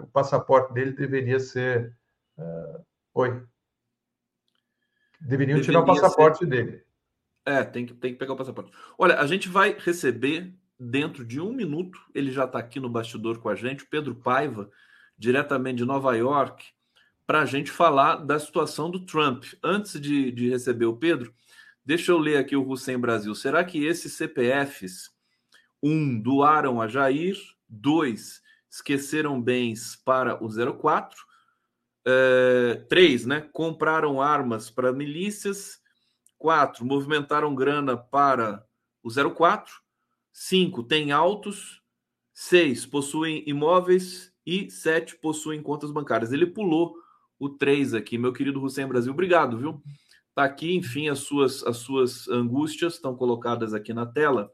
o 0.01 0.07
passaporte 0.07 0.73
dele 0.73 0.93
deveria 0.93 1.39
ser. 1.39 1.95
oi. 3.13 3.43
Deveriam 5.21 5.59
deveria 5.59 5.65
tirar 5.65 5.81
o 5.81 5.87
passaporte 5.87 6.39
ser... 6.39 6.47
dele. 6.47 6.83
É, 7.45 7.65
tem 7.65 7.87
que, 7.87 7.95
tem 7.95 8.13
que 8.13 8.19
pegar 8.19 8.35
o 8.35 8.37
passaporte. 8.37 8.71
Olha, 8.99 9.19
a 9.19 9.27
gente 9.27 9.49
vai 9.49 9.75
receber 9.79 10.53
dentro 10.79 11.25
de 11.25 11.41
um 11.41 11.53
minuto, 11.53 11.99
ele 12.15 12.31
já 12.31 12.45
está 12.45 12.59
aqui 12.59 12.79
no 12.79 12.89
bastidor 12.89 13.39
com 13.39 13.49
a 13.49 13.55
gente, 13.55 13.85
o 13.85 13.89
Pedro 13.89 14.15
Paiva, 14.15 14.71
diretamente 15.19 15.79
de 15.79 15.85
Nova 15.85 16.15
York, 16.15 16.65
para 17.27 17.43
a 17.43 17.47
gente 17.47 17.71
falar 17.71 18.17
da 18.17 18.39
situação 18.39 18.91
do 18.91 19.01
Trump. 19.01 19.45
Antes 19.63 20.01
de, 20.01 20.31
de 20.31 20.49
receber 20.49 20.87
o 20.87 20.97
Pedro, 20.97 21.35
deixa 21.85 22.13
eu 22.13 22.19
ler 22.19 22.37
aqui 22.37 22.55
o 22.55 22.67
Hussein 22.69 22.99
Brasil. 22.99 23.35
Será 23.35 23.65
que 23.65 23.85
esses 23.85 24.13
CPFs, 24.13 25.11
um, 25.83 26.21
doaram 26.21 26.81
a 26.81 26.87
Jair, 26.87 27.37
dois, 27.69 28.41
esqueceram 28.71 29.41
bens 29.41 29.97
para 29.97 30.43
o 30.43 30.49
04, 30.79 31.28
é, 32.11 32.87
três, 32.89 33.27
né, 33.27 33.47
compraram 33.53 34.23
armas 34.23 34.71
para 34.71 34.93
milícias, 34.93 35.79
quatro, 36.39 36.87
movimentaram 36.87 37.55
grana 37.55 37.99
para 37.99 38.65
o 39.03 39.11
04, 39.11 39.75
cinco, 40.33 40.83
têm 40.83 41.13
autos, 41.13 41.83
seis, 42.33 42.87
possuem 42.87 43.43
imóveis 43.47 44.33
e 44.47 44.71
sete, 44.71 45.17
possuem 45.17 45.63
contas 45.63 45.91
bancárias. 45.91 46.33
Ele 46.33 46.47
pulou 46.47 46.95
o 47.39 47.51
3 47.51 47.93
aqui, 47.93 48.17
meu 48.17 48.33
querido 48.33 48.63
Hussein 48.63 48.87
Brasil. 48.87 49.13
Obrigado, 49.13 49.59
viu? 49.59 49.83
Tá 50.35 50.45
aqui, 50.45 50.75
enfim, 50.75 51.09
as 51.09 51.19
suas, 51.21 51.63
as 51.65 51.77
suas 51.77 52.27
angústias 52.29 52.95
estão 52.95 53.15
colocadas 53.15 53.75
aqui 53.75 53.93
na 53.93 54.07
tela. 54.07 54.51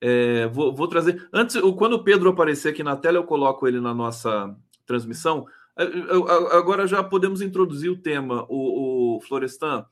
É, 0.00 0.46
vou, 0.46 0.74
vou, 0.74 0.88
trazer. 0.88 1.28
Antes, 1.32 1.60
quando 1.76 1.94
o 1.94 2.04
Pedro 2.04 2.30
aparecer 2.30 2.70
aqui 2.70 2.82
na 2.82 2.96
tela, 2.96 3.18
eu 3.18 3.24
coloco 3.24 3.68
ele 3.68 3.80
na 3.80 3.92
nossa 3.92 4.56
transmissão. 4.86 5.46
Agora 6.50 6.86
já 6.86 7.04
podemos 7.04 7.40
introduzir 7.40 7.90
o 7.90 7.96
tema, 7.96 8.44
o, 8.48 9.16
o 9.16 9.20
Florestan. 9.20 9.86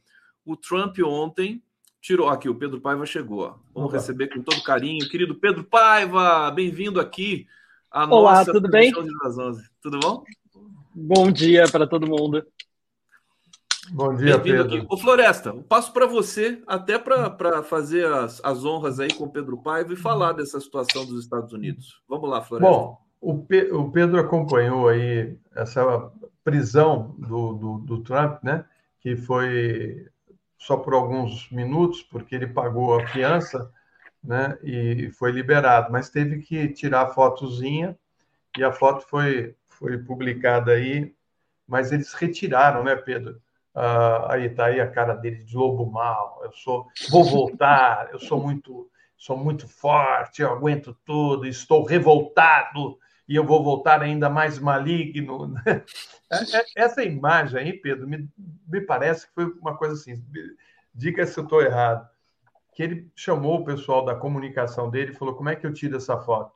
O 0.45 0.57
Trump 0.57 0.99
ontem 1.05 1.63
tirou. 2.01 2.29
Aqui, 2.29 2.49
o 2.49 2.55
Pedro 2.55 2.81
Paiva 2.81 3.07
chegou. 3.07 3.41
Ó. 3.41 3.55
Vamos 3.75 3.91
Opa. 3.91 3.99
receber 3.99 4.29
com 4.29 4.43
todo 4.43 4.63
carinho. 4.63 5.09
Querido 5.09 5.35
Pedro 5.35 5.65
Paiva, 5.65 6.51
bem-vindo 6.51 7.01
aqui 7.01 7.47
à 7.91 8.05
Olá, 8.05 8.39
nossa 8.39 8.53
tudo 8.53 8.69
bem? 8.69 8.93
das 9.23 9.39
11. 9.39 9.71
Tudo 9.81 10.01
bom? 10.01 10.25
Bom 10.95 11.31
dia 11.31 11.69
para 11.71 11.87
todo 11.87 12.07
mundo. 12.07 12.45
Bom 13.91 14.17
dia, 14.17 14.39
Pedro. 14.41 14.63
Aqui. 14.63 14.87
Ô, 14.89 14.97
Floresta, 14.97 15.53
passo 15.69 15.93
para 15.93 16.07
você, 16.07 16.61
até 16.67 16.99
para 16.99 17.63
fazer 17.63 18.07
as, 18.07 18.41
as 18.43 18.65
honras 18.65 18.99
aí 18.99 19.13
com 19.15 19.25
o 19.25 19.31
Pedro 19.31 19.57
Paiva 19.59 19.93
e 19.93 19.97
falar 19.97 20.33
dessa 20.33 20.59
situação 20.59 21.07
dos 21.07 21.23
Estados 21.23 21.53
Unidos. 21.53 22.03
Vamos 22.09 22.29
lá, 22.29 22.43
Floresta. 22.43 22.73
Bom, 22.73 22.99
o, 23.27 23.43
Pe 23.45 23.73
o 23.73 23.91
Pedro 23.91 24.21
acompanhou 24.21 24.89
aí 24.89 25.37
essa 25.53 26.13
prisão 26.45 27.17
do, 27.19 27.55
do, 27.55 27.79
do 27.79 28.03
Trump, 28.05 28.41
né? 28.45 28.65
Que 29.01 29.17
foi 29.17 30.07
só 30.57 30.77
por 30.77 30.95
alguns 30.95 31.51
minutos, 31.51 32.05
porque 32.05 32.37
ele 32.37 32.47
pagou 32.47 32.95
a 32.95 33.05
fiança, 33.09 33.69
né? 34.23 34.57
E 34.63 35.11
foi 35.11 35.33
liberado, 35.33 35.91
mas 35.91 36.09
teve 36.09 36.39
que 36.39 36.69
tirar 36.69 37.03
a 37.03 37.09
fotozinha 37.09 37.99
e 38.57 38.63
a 38.63 38.71
foto 38.71 39.05
foi, 39.09 39.57
foi 39.67 39.99
publicada 39.99 40.71
aí, 40.71 41.13
mas 41.67 41.91
eles 41.91 42.13
retiraram, 42.15 42.85
né, 42.85 42.95
Pedro? 42.95 43.43
Aí 44.29 44.49
tá 44.51 44.67
aí 44.67 44.81
a 44.81 44.89
cara 44.89 45.15
dele 45.15 45.43
de 45.43 45.57
lobo 45.57 45.85
mal. 45.91 46.43
Eu 46.45 46.53
sou, 46.53 46.87
vou 47.11 47.25
voltar. 47.25 48.09
Eu 48.13 48.21
sou 48.21 48.41
muito, 48.41 48.89
sou 49.17 49.37
muito 49.37 49.69
forte. 49.69 50.43
Eu 50.43 50.53
aguento 50.53 50.97
tudo. 51.05 51.45
Estou 51.45 51.85
revoltado 51.85 52.97
e 53.29 53.35
eu 53.35 53.45
vou 53.45 53.63
voltar 53.63 54.03
ainda 54.03 54.31
mais 54.31 54.59
maligno. 54.59 55.55
É, 55.67 55.83
é, 56.33 56.65
essa 56.77 57.03
imagem 57.03 57.61
aí, 57.61 57.73
Pedro, 57.73 58.07
me, 58.07 58.29
me 58.69 58.81
parece 58.81 59.27
que 59.27 59.35
foi 59.35 59.47
uma 59.61 59.77
coisa 59.77 59.95
assim. 59.95 60.23
Diga 60.95 61.27
se 61.27 61.39
eu 61.39 61.45
estou 61.45 61.63
errado. 61.63 62.09
Que 62.73 62.83
ele 62.83 63.11
chamou 63.17 63.61
o 63.61 63.65
pessoal 63.65 64.05
da 64.05 64.15
comunicação 64.15 64.91
dele 64.91 65.13
e 65.13 65.15
falou: 65.15 65.35
como 65.35 65.49
é 65.49 65.57
que 65.57 65.67
eu 65.67 65.73
tiro 65.73 65.97
essa 65.97 66.19
foto? 66.19 66.53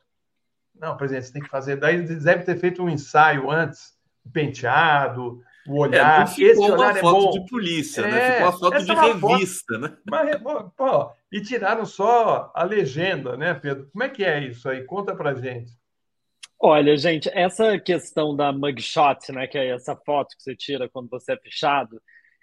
Não, 0.79 0.97
presidente, 0.97 1.27
você 1.27 1.33
tem 1.33 1.43
que 1.43 1.49
fazer. 1.49 1.77
Daí 1.77 2.03
deve 2.03 2.45
ter 2.45 2.57
feito 2.57 2.83
um 2.83 2.89
ensaio 2.89 3.51
antes, 3.51 3.95
penteado, 4.33 5.43
o 5.67 5.79
olhar. 5.79 6.23
É, 6.23 6.27
ficou 6.27 6.51
esse 6.51 6.61
olhar 6.61 6.77
uma 6.77 6.99
é 6.99 7.01
foto 7.01 7.33
de 7.33 7.51
polícia, 7.51 8.03
né? 8.03 8.09
é, 8.09 8.13
né? 8.13 8.33
Ficou 8.33 8.47
uma 8.47 8.59
foto 8.59 8.85
de 8.85 8.93
é 8.93 9.01
revista, 9.01 9.75
foto, 9.75 9.89
né? 9.89 9.97
Mas, 10.09 10.37
pô, 10.77 11.13
e 11.33 11.41
tiraram 11.41 11.85
só 11.85 12.53
a 12.55 12.63
legenda, 12.63 13.37
né, 13.37 13.55
Pedro? 13.55 13.89
Como 13.93 14.05
é 14.05 14.09
que 14.09 14.25
é 14.25 14.41
isso 14.41 14.69
aí? 14.69 14.85
Conta 14.85 15.15
pra 15.15 15.35
gente. 15.35 15.80
Olha, 16.63 16.95
gente, 16.97 17.31
essa 17.33 17.79
questão 17.79 18.37
da 18.37 18.53
mugshot, 18.53 19.33
né, 19.33 19.47
que 19.47 19.57
é 19.57 19.71
essa 19.71 19.97
foto 19.97 20.37
que 20.37 20.43
você 20.43 20.55
tira 20.55 20.91
quando 20.91 21.09
você 21.09 21.33
é 21.33 21.37
fechado, 21.39 22.01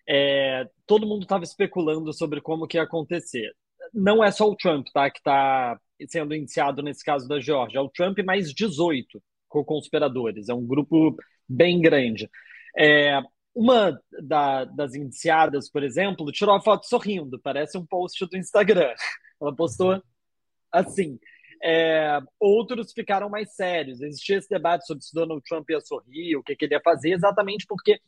é, 0.10 0.68
todo 0.88 1.06
mundo 1.06 1.24
estava 1.24 1.44
especulando 1.44 2.12
sobre 2.12 2.42
como 2.42 2.68
que 2.68 2.78
ia 2.78 2.84
acontecer. 2.84 3.52
Não 3.94 4.24
é 4.24 4.32
só 4.32 4.50
o 4.50 4.56
Trump, 4.56 4.88
tá, 4.92 5.10
que 5.12 5.20
está 5.20 5.80
sendo 6.10 6.34
indiciado 6.34 6.82
nesse 6.82 7.04
caso 7.06 7.28
da 7.28 7.40
Georgia, 7.40 7.80
é 7.80 7.82
o 7.82 7.90
Trump 7.90 8.18
mais 8.26 8.52
18 8.54 9.22
co-conspiradores, 9.48 10.50
é 10.50 10.54
um 10.54 10.66
grupo 10.66 11.16
bem 11.48 11.80
grande. 11.80 12.28
É, 12.76 13.22
uma 13.54 14.00
da, 14.24 14.66
das 14.66 14.96
indiciadas, 14.96 15.70
por 15.70 15.84
exemplo, 15.84 16.32
tirou 16.32 16.56
a 16.56 16.62
foto 16.62 16.88
sorrindo, 16.88 17.40
parece 17.40 17.78
um 17.78 17.86
post 17.86 18.26
do 18.26 18.38
Instagram. 18.38 18.94
Ela 19.40 19.56
postou 19.56 20.02
assim. 20.72 21.20
É, 21.64 22.20
outros 22.40 22.92
ficaram 22.94 23.30
mais 23.30 23.56
sérios. 23.56 24.02
Existia 24.02 24.38
esse 24.38 24.50
debate 24.50 24.86
sobre 24.86 25.04
se 25.04 25.14
Donald 25.14 25.42
Trump 25.44 25.70
ia 25.70 25.82
sorrir, 25.82 26.36
o 26.36 26.44
que, 26.44 26.56
que 26.56 26.66
ele 26.66 26.76
ia 26.76 26.82
fazer, 26.82 27.12
exatamente 27.12 27.66
porque 27.68 28.00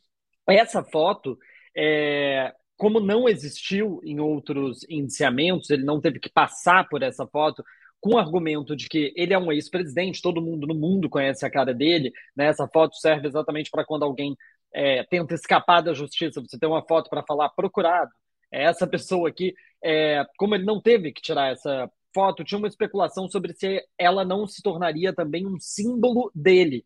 essa 0.48 0.82
foto, 0.82 1.38
é, 1.76 2.52
como 2.76 3.00
não 3.00 3.28
existiu 3.28 4.00
em 4.04 4.20
outros 4.20 4.84
indiciamentos, 4.88 5.70
ele 5.70 5.84
não 5.84 6.00
teve 6.00 6.18
que 6.18 6.30
passar 6.30 6.88
por 6.88 7.02
essa 7.02 7.26
foto 7.26 7.62
com 8.00 8.14
o 8.14 8.18
argumento 8.18 8.74
de 8.74 8.88
que 8.88 9.12
ele 9.14 9.34
é 9.34 9.38
um 9.38 9.52
ex-presidente, 9.52 10.22
todo 10.22 10.40
mundo 10.40 10.66
no 10.66 10.74
mundo 10.74 11.08
conhece 11.08 11.44
a 11.44 11.50
cara 11.50 11.74
dele, 11.74 12.12
né? 12.34 12.46
essa 12.46 12.66
foto 12.66 12.96
serve 12.96 13.28
exatamente 13.28 13.70
para 13.70 13.84
quando 13.84 14.04
alguém 14.04 14.34
é, 14.72 15.04
tenta 15.04 15.34
escapar 15.34 15.82
da 15.82 15.92
justiça, 15.92 16.40
você 16.40 16.58
tem 16.58 16.68
uma 16.68 16.82
foto 16.82 17.10
para 17.10 17.22
falar 17.22 17.50
procurado, 17.50 18.10
é 18.50 18.64
essa 18.64 18.86
pessoa 18.86 19.28
aqui, 19.28 19.54
é, 19.84 20.24
como 20.38 20.54
ele 20.54 20.64
não 20.64 20.80
teve 20.80 21.12
que 21.12 21.20
tirar 21.20 21.52
essa 21.52 21.90
foto, 22.14 22.44
tinha 22.44 22.58
uma 22.58 22.68
especulação 22.68 23.28
sobre 23.28 23.54
se 23.54 23.82
ela 23.98 24.24
não 24.24 24.46
se 24.46 24.62
tornaria 24.62 25.12
também 25.12 25.46
um 25.46 25.58
símbolo 25.58 26.30
dele, 26.34 26.84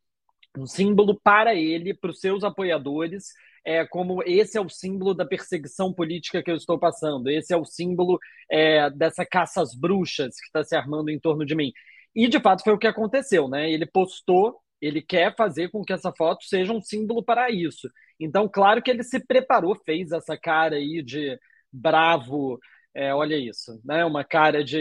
um 0.57 0.67
símbolo 0.67 1.19
para 1.23 1.55
ele, 1.55 1.95
para 1.95 2.11
os 2.11 2.21
seus 2.21 2.45
apoiadores, 2.45 3.33
é, 3.65 3.85
como 3.87 4.23
esse 4.25 4.59
é 4.59 4.61
o 4.61 4.69
símbolo 4.69 5.15
da 5.15 5.25
perseguição 5.25 5.93
política 5.93 6.43
que 6.43 6.51
eu 6.51 6.57
estou 6.57 6.79
passando, 6.79 7.31
esse 7.31 7.53
é 7.53 7.57
o 7.57 7.65
símbolo 7.65 8.19
é, 8.51 8.91
dessa 8.91 9.25
caça 9.25 9.63
às 9.63 9.75
bruxas 9.75 10.39
que 10.39 10.47
está 10.47 10.63
se 10.63 10.77
armando 10.77 11.11
em 11.11 11.19
torno 11.19 11.45
de 11.47 11.55
mim. 11.55 11.73
E 12.15 12.29
de 12.29 12.39
fato 12.41 12.63
foi 12.63 12.75
o 12.75 12.79
que 12.79 12.87
aconteceu, 12.87 13.49
né? 13.49 13.71
Ele 13.71 13.87
postou, 13.87 14.61
ele 14.81 15.03
quer 15.03 15.35
fazer 15.35 15.71
com 15.71 15.83
que 15.83 15.93
essa 15.93 16.13
foto 16.13 16.45
seja 16.45 16.73
um 16.73 16.81
símbolo 16.81 17.25
para 17.25 17.51
isso. 17.51 17.89
Então, 18.21 18.49
claro 18.49 18.83
que 18.83 18.91
ele 18.91 19.03
se 19.03 19.19
preparou, 19.19 19.75
fez 19.85 20.13
essa 20.13 20.37
cara 20.37 20.77
aí 20.77 21.03
de 21.03 21.39
bravo, 21.73 22.61
é, 22.95 23.15
olha 23.15 23.37
isso, 23.37 23.81
né? 23.85 24.05
Uma 24.05 24.25
cara 24.25 24.63
de 24.65 24.79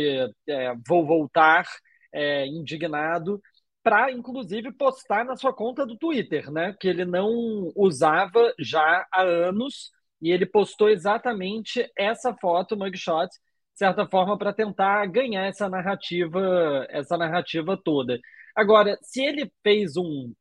é, 0.47 0.74
vou 0.88 1.05
voltar, 1.05 1.66
é, 2.14 2.45
indignado, 2.47 3.41
para 3.84 4.11
inclusive 4.11 4.72
postar 4.74 5.26
na 5.26 5.36
sua 5.36 5.53
conta 5.53 5.86
do 5.86 5.97
Twitter, 5.97 6.51
né? 6.51 6.76
Que 6.80 6.88
ele 6.88 7.05
não 7.05 7.72
usava 7.76 8.53
já 8.59 9.05
há 9.11 9.22
anos 9.22 9.91
e 10.22 10.32
ele 10.32 10.45
postou 10.45 10.89
exatamente 10.89 11.89
essa 11.97 12.34
foto, 12.36 12.78
mugshot, 12.78 13.28
de 13.30 13.80
certa 13.80 14.07
forma, 14.07 14.38
para 14.38 14.53
tentar 14.53 15.05
ganhar 15.07 15.45
essa 15.45 15.68
narrativa, 15.68 16.88
essa 16.89 17.18
narrativa 17.18 17.78
toda. 17.84 18.20
Agora, 18.55 18.97
se 19.01 19.22
ele 19.24 19.51
fez 19.64 19.97
um, 19.97 20.32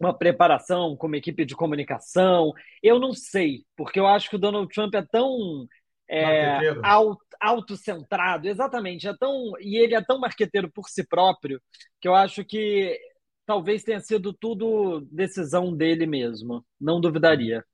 uma 0.00 0.16
preparação 0.16 0.96
como 0.96 1.16
equipe 1.16 1.44
de 1.44 1.54
comunicação, 1.56 2.52
eu 2.82 2.98
não 2.98 3.12
sei, 3.12 3.64
porque 3.76 3.98
eu 4.00 4.06
acho 4.06 4.30
que 4.30 4.36
o 4.36 4.38
Donald 4.38 4.72
Trump 4.72 4.94
é 4.94 5.02
tão 5.02 5.66
é, 6.08 6.60
autocentrado, 7.40 8.48
exatamente. 8.48 9.08
É 9.08 9.16
tão, 9.16 9.52
e 9.60 9.76
ele 9.76 9.94
é 9.94 10.02
tão 10.02 10.18
marqueteiro 10.18 10.70
por 10.70 10.88
si 10.88 11.06
próprio 11.06 11.60
que 12.00 12.08
eu 12.08 12.14
acho 12.14 12.44
que 12.44 12.98
talvez 13.44 13.82
tenha 13.82 14.00
sido 14.00 14.32
tudo 14.32 15.06
decisão 15.10 15.74
dele 15.74 16.06
mesmo. 16.06 16.64
Não 16.80 17.00
duvidaria. 17.00 17.64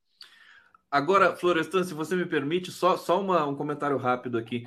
Agora, 0.90 1.34
Florestan, 1.34 1.84
se 1.84 1.94
você 1.94 2.14
me 2.14 2.26
permite, 2.26 2.70
só, 2.70 2.98
só 2.98 3.20
uma, 3.20 3.46
um 3.46 3.56
comentário 3.56 3.96
rápido 3.96 4.36
aqui. 4.36 4.64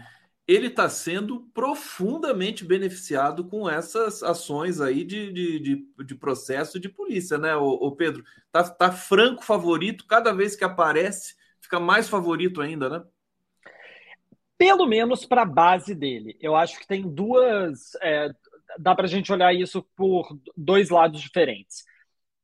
Ele 0.47 0.67
está 0.67 0.87
sendo 0.89 1.41
profundamente 1.53 2.63
beneficiado 2.63 3.45
com 3.45 3.69
essas 3.69 4.21
ações 4.21 4.79
aí 4.79 5.03
de, 5.03 5.31
de, 5.31 5.59
de, 5.59 5.87
de 6.03 6.15
processo 6.15 6.79
de 6.79 6.87
polícia, 6.87 7.37
né, 7.37 7.55
o, 7.55 7.65
o 7.65 7.95
Pedro? 7.95 8.23
Tá, 8.51 8.63
tá 8.63 8.91
franco 8.91 9.43
favorito, 9.43 10.05
cada 10.07 10.31
vez 10.31 10.55
que 10.55 10.63
aparece, 10.63 11.35
fica 11.61 11.79
mais 11.79 12.07
favorito 12.07 12.61
ainda, 12.61 12.89
né? 12.89 13.03
Pelo 14.57 14.85
menos 14.85 15.25
para 15.25 15.41
a 15.43 15.45
base 15.45 15.93
dele. 15.93 16.37
Eu 16.39 16.55
acho 16.55 16.79
que 16.79 16.87
tem 16.87 17.01
duas. 17.01 17.95
É, 18.01 18.29
dá 18.79 18.95
para 18.95 19.05
a 19.05 19.09
gente 19.09 19.31
olhar 19.31 19.53
isso 19.53 19.83
por 19.95 20.27
dois 20.55 20.89
lados 20.89 21.21
diferentes. 21.21 21.83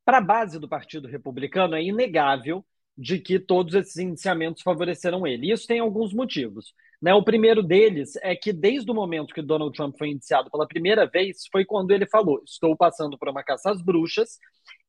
Para 0.03 0.17
a 0.17 0.21
base 0.21 0.59
do 0.59 0.67
Partido 0.67 1.07
Republicano, 1.07 1.75
é 1.75 1.83
inegável 1.83 2.65
de 2.97 3.19
que 3.19 3.39
todos 3.39 3.73
esses 3.73 3.97
indiciamentos 3.97 4.61
favoreceram 4.61 5.25
ele. 5.25 5.51
Isso 5.51 5.67
tem 5.67 5.79
alguns 5.79 6.13
motivos. 6.13 6.73
Né? 7.01 7.13
O 7.13 7.23
primeiro 7.23 7.63
deles 7.63 8.15
é 8.21 8.35
que, 8.35 8.53
desde 8.53 8.91
o 8.91 8.93
momento 8.93 9.33
que 9.33 9.41
Donald 9.41 9.75
Trump 9.75 9.95
foi 9.97 10.09
indiciado 10.09 10.51
pela 10.51 10.67
primeira 10.67 11.07
vez, 11.07 11.43
foi 11.51 11.65
quando 11.65 11.91
ele 11.91 12.05
falou: 12.05 12.41
Estou 12.45 12.75
passando 12.75 13.17
por 13.17 13.29
uma 13.29 13.43
caça 13.43 13.71
às 13.71 13.81
bruxas, 13.81 14.37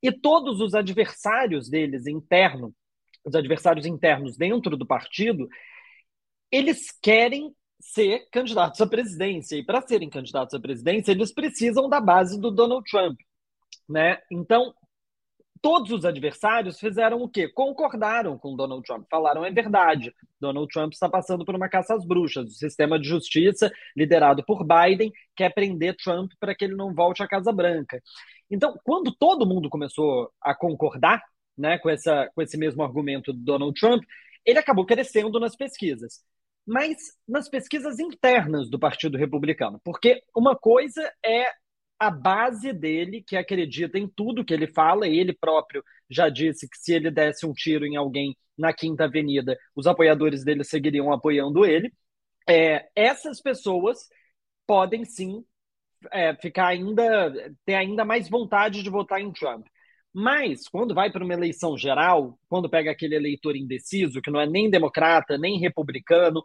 e 0.01 0.11
todos 0.11 0.59
os 0.59 0.75
adversários 0.75 1.69
deles 1.69 2.05
internos, 2.05 2.71
os 3.25 3.33
adversários 3.33 3.85
internos 3.85 4.37
dentro 4.37 4.77
do 4.77 4.85
partido, 4.85 5.47
eles 6.53 6.91
querem 7.01 7.51
ser 7.79 8.27
candidatos 8.31 8.79
à 8.79 8.85
presidência. 8.85 9.55
E 9.55 9.65
para 9.65 9.81
serem 9.81 10.07
candidatos 10.07 10.53
à 10.53 10.59
presidência, 10.59 11.11
eles 11.11 11.33
precisam 11.33 11.89
da 11.89 11.99
base 11.99 12.39
do 12.39 12.51
Donald 12.51 12.87
Trump. 12.87 13.19
Né? 13.89 14.19
Então, 14.31 14.71
todos 15.59 15.91
os 15.91 16.05
adversários 16.05 16.79
fizeram 16.79 17.23
o 17.23 17.27
quê? 17.27 17.47
Concordaram 17.47 18.37
com 18.37 18.55
Donald 18.55 18.83
Trump, 18.85 19.07
falaram 19.09 19.43
é 19.43 19.49
verdade. 19.49 20.13
Donald 20.39 20.71
Trump 20.71 20.93
está 20.93 21.09
passando 21.09 21.43
por 21.43 21.55
uma 21.55 21.67
caça 21.67 21.95
às 21.95 22.05
bruxas. 22.05 22.51
O 22.51 22.55
sistema 22.55 22.99
de 22.99 23.07
justiça, 23.07 23.71
liderado 23.97 24.45
por 24.45 24.63
Biden, 24.63 25.11
quer 25.35 25.51
prender 25.55 25.95
Trump 25.97 26.33
para 26.39 26.53
que 26.53 26.65
ele 26.65 26.75
não 26.75 26.93
volte 26.93 27.23
à 27.23 27.27
Casa 27.27 27.51
Branca. 27.51 27.99
Então, 28.49 28.79
quando 28.83 29.11
todo 29.11 29.47
mundo 29.47 29.71
começou 29.71 30.31
a 30.39 30.53
concordar 30.53 31.19
né, 31.57 31.79
com, 31.79 31.89
essa, 31.89 32.29
com 32.35 32.43
esse 32.43 32.57
mesmo 32.57 32.83
argumento 32.83 33.33
do 33.33 33.39
Donald 33.39 33.73
Trump, 33.79 34.03
ele 34.45 34.59
acabou 34.59 34.85
crescendo 34.85 35.39
nas 35.39 35.55
pesquisas 35.55 36.21
mas 36.65 36.97
nas 37.27 37.49
pesquisas 37.49 37.99
internas 37.99 38.69
do 38.69 38.79
Partido 38.79 39.17
Republicano. 39.17 39.79
Porque 39.83 40.21
uma 40.35 40.55
coisa 40.55 41.01
é 41.25 41.45
a 41.99 42.11
base 42.11 42.73
dele, 42.73 43.23
que 43.25 43.37
acredita 43.37 43.97
em 43.97 44.07
tudo 44.07 44.43
que 44.43 44.53
ele 44.53 44.67
fala, 44.67 45.07
ele 45.07 45.33
próprio 45.33 45.83
já 46.09 46.29
disse 46.29 46.67
que 46.69 46.77
se 46.77 46.93
ele 46.93 47.09
desse 47.09 47.45
um 47.45 47.53
tiro 47.53 47.85
em 47.85 47.95
alguém 47.95 48.35
na 48.57 48.73
Quinta 48.73 49.05
Avenida, 49.05 49.57
os 49.75 49.87
apoiadores 49.87 50.43
dele 50.43 50.63
seguiriam 50.63 51.11
apoiando 51.11 51.65
ele. 51.65 51.91
É, 52.47 52.87
essas 52.95 53.41
pessoas 53.41 54.09
podem 54.67 55.05
sim 55.05 55.43
é, 56.11 56.35
ficar 56.35 56.67
ainda 56.67 57.33
ter 57.65 57.75
ainda 57.75 58.03
mais 58.05 58.29
vontade 58.29 58.83
de 58.83 58.89
votar 58.89 59.21
em 59.21 59.31
Trump. 59.31 59.65
Mas 60.13 60.67
quando 60.67 60.93
vai 60.93 61.11
para 61.11 61.23
uma 61.23 61.33
eleição 61.33 61.77
geral, 61.77 62.37
quando 62.47 62.69
pega 62.69 62.91
aquele 62.91 63.15
eleitor 63.15 63.55
indeciso, 63.55 64.21
que 64.21 64.29
não 64.29 64.39
é 64.39 64.45
nem 64.47 64.69
democrata, 64.69 65.37
nem 65.37 65.57
republicano, 65.59 66.41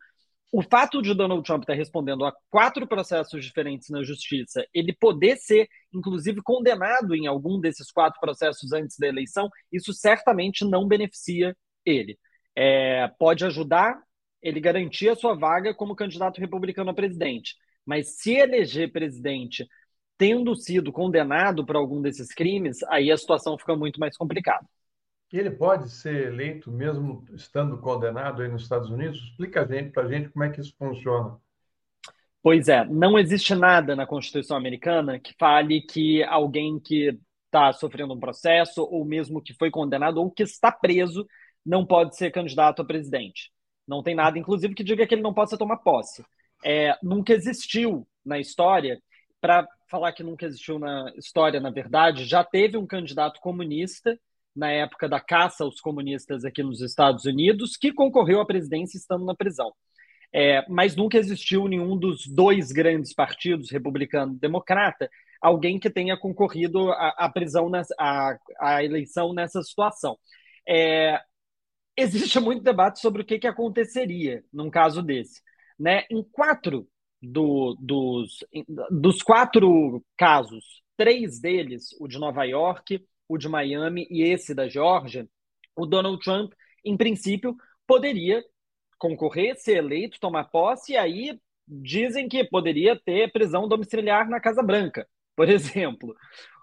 o 0.50 0.62
fato 0.62 1.02
de 1.02 1.12
Donald 1.12 1.42
Trump 1.44 1.62
estar 1.62 1.74
respondendo 1.74 2.24
a 2.24 2.32
quatro 2.48 2.86
processos 2.86 3.44
diferentes 3.44 3.90
na 3.90 4.02
justiça, 4.02 4.66
ele 4.72 4.94
poder 4.94 5.36
ser, 5.36 5.68
inclusive, 5.92 6.40
condenado 6.42 7.14
em 7.14 7.26
algum 7.26 7.60
desses 7.60 7.90
quatro 7.90 8.18
processos 8.18 8.72
antes 8.72 8.96
da 8.98 9.06
eleição, 9.06 9.50
isso 9.70 9.92
certamente 9.92 10.64
não 10.64 10.88
beneficia 10.88 11.54
ele. 11.84 12.18
É, 12.56 13.08
pode 13.18 13.44
ajudar 13.44 14.00
ele 14.40 14.60
garantir 14.60 15.10
a 15.10 15.16
sua 15.16 15.34
vaga 15.34 15.74
como 15.74 15.94
candidato 15.94 16.40
republicano 16.40 16.90
a 16.90 16.94
presidente, 16.94 17.54
mas 17.84 18.18
se 18.18 18.32
eleger 18.32 18.90
presidente 18.90 19.66
tendo 20.18 20.54
sido 20.56 20.92
condenado 20.92 21.64
por 21.64 21.76
algum 21.76 22.02
desses 22.02 22.34
crimes, 22.34 22.82
aí 22.88 23.10
a 23.10 23.16
situação 23.16 23.56
fica 23.56 23.76
muito 23.76 24.00
mais 24.00 24.16
complicada. 24.16 24.66
Ele 25.32 25.50
pode 25.50 25.90
ser 25.90 26.28
eleito 26.28 26.70
mesmo 26.70 27.24
estando 27.32 27.78
condenado 27.78 28.42
aí 28.42 28.48
nos 28.48 28.62
Estados 28.62 28.90
Unidos? 28.90 29.18
Explica 29.18 29.66
para 29.92 30.02
a 30.02 30.08
gente 30.08 30.30
como 30.30 30.44
é 30.44 30.50
que 30.50 30.60
isso 30.60 30.74
funciona. 30.78 31.36
Pois 32.42 32.68
é, 32.68 32.84
não 32.86 33.18
existe 33.18 33.54
nada 33.54 33.94
na 33.94 34.06
Constituição 34.06 34.56
americana 34.56 35.18
que 35.18 35.34
fale 35.38 35.82
que 35.82 36.22
alguém 36.24 36.80
que 36.80 37.18
está 37.44 37.72
sofrendo 37.72 38.14
um 38.14 38.20
processo, 38.20 38.82
ou 38.82 39.04
mesmo 39.04 39.42
que 39.42 39.54
foi 39.54 39.70
condenado, 39.70 40.18
ou 40.18 40.30
que 40.30 40.42
está 40.42 40.70
preso, 40.72 41.26
não 41.64 41.84
pode 41.84 42.16
ser 42.16 42.30
candidato 42.30 42.80
a 42.80 42.84
presidente. 42.84 43.50
Não 43.86 44.02
tem 44.02 44.14
nada, 44.14 44.38
inclusive, 44.38 44.74
que 44.74 44.84
diga 44.84 45.06
que 45.06 45.14
ele 45.14 45.22
não 45.22 45.34
possa 45.34 45.58
tomar 45.58 45.78
posse. 45.78 46.24
É, 46.64 46.96
nunca 47.02 47.32
existiu 47.32 48.06
na 48.24 48.38
história 48.38 49.00
para 49.41 49.66
falar 49.89 50.12
que 50.12 50.22
nunca 50.22 50.47
existiu 50.47 50.78
na 50.78 51.12
história, 51.16 51.61
na 51.61 51.70
verdade, 51.70 52.24
já 52.24 52.45
teve 52.45 52.76
um 52.76 52.86
candidato 52.86 53.41
comunista 53.41 54.18
na 54.55 54.70
época 54.70 55.09
da 55.09 55.20
caça 55.20 55.62
aos 55.62 55.80
comunistas 55.80 56.45
aqui 56.45 56.62
nos 56.62 56.80
Estados 56.80 57.24
Unidos, 57.24 57.76
que 57.76 57.93
concorreu 57.93 58.41
à 58.41 58.47
presidência 58.47 58.99
estando 58.99 59.24
na 59.24 59.34
prisão. 59.34 59.72
É, 60.32 60.64
mas 60.68 60.95
nunca 60.95 61.16
existiu 61.16 61.68
nenhum 61.68 61.97
dos 61.97 62.26
dois 62.26 62.70
grandes 62.70 63.14
partidos, 63.14 63.70
republicano 63.70 64.34
e 64.34 64.39
democrata, 64.39 65.09
alguém 65.41 65.78
que 65.78 65.89
tenha 65.89 66.16
concorrido 66.18 66.91
à, 66.93 67.14
à 67.16 67.28
prisão, 67.30 67.70
nessa, 67.70 67.95
à, 67.99 68.36
à, 68.61 68.84
eleição 68.84 69.32
nessa 69.32 69.62
situação. 69.62 70.18
É, 70.68 71.20
existe 71.97 72.39
muito 72.41 72.62
debate 72.62 73.01
sobre 73.01 73.22
o 73.22 73.24
que, 73.24 73.39
que 73.39 73.47
aconteceria 73.47 74.45
num 74.53 74.68
caso 74.68 75.03
desse. 75.03 75.41
Né? 75.78 76.05
Em 76.11 76.22
quatro 76.22 76.86
do, 77.20 77.76
dos, 77.80 78.44
dos 78.90 79.22
quatro 79.22 80.02
casos, 80.16 80.64
três 80.96 81.40
deles, 81.40 81.90
o 82.00 82.08
de 82.08 82.18
Nova 82.18 82.44
York, 82.44 83.04
o 83.28 83.38
de 83.38 83.48
Miami 83.48 84.06
e 84.10 84.22
esse 84.22 84.54
da 84.54 84.68
Geórgia, 84.68 85.28
o 85.76 85.86
Donald 85.86 86.22
Trump, 86.22 86.52
em 86.84 86.96
princípio, 86.96 87.56
poderia 87.86 88.42
concorrer, 88.98 89.56
ser 89.56 89.78
eleito, 89.78 90.18
tomar 90.20 90.44
posse, 90.44 90.92
e 90.92 90.96
aí 90.96 91.38
dizem 91.66 92.28
que 92.28 92.44
poderia 92.44 92.98
ter 92.98 93.30
prisão 93.30 93.68
domiciliar 93.68 94.28
na 94.28 94.40
Casa 94.40 94.62
Branca, 94.62 95.06
por 95.36 95.48
exemplo. 95.50 96.14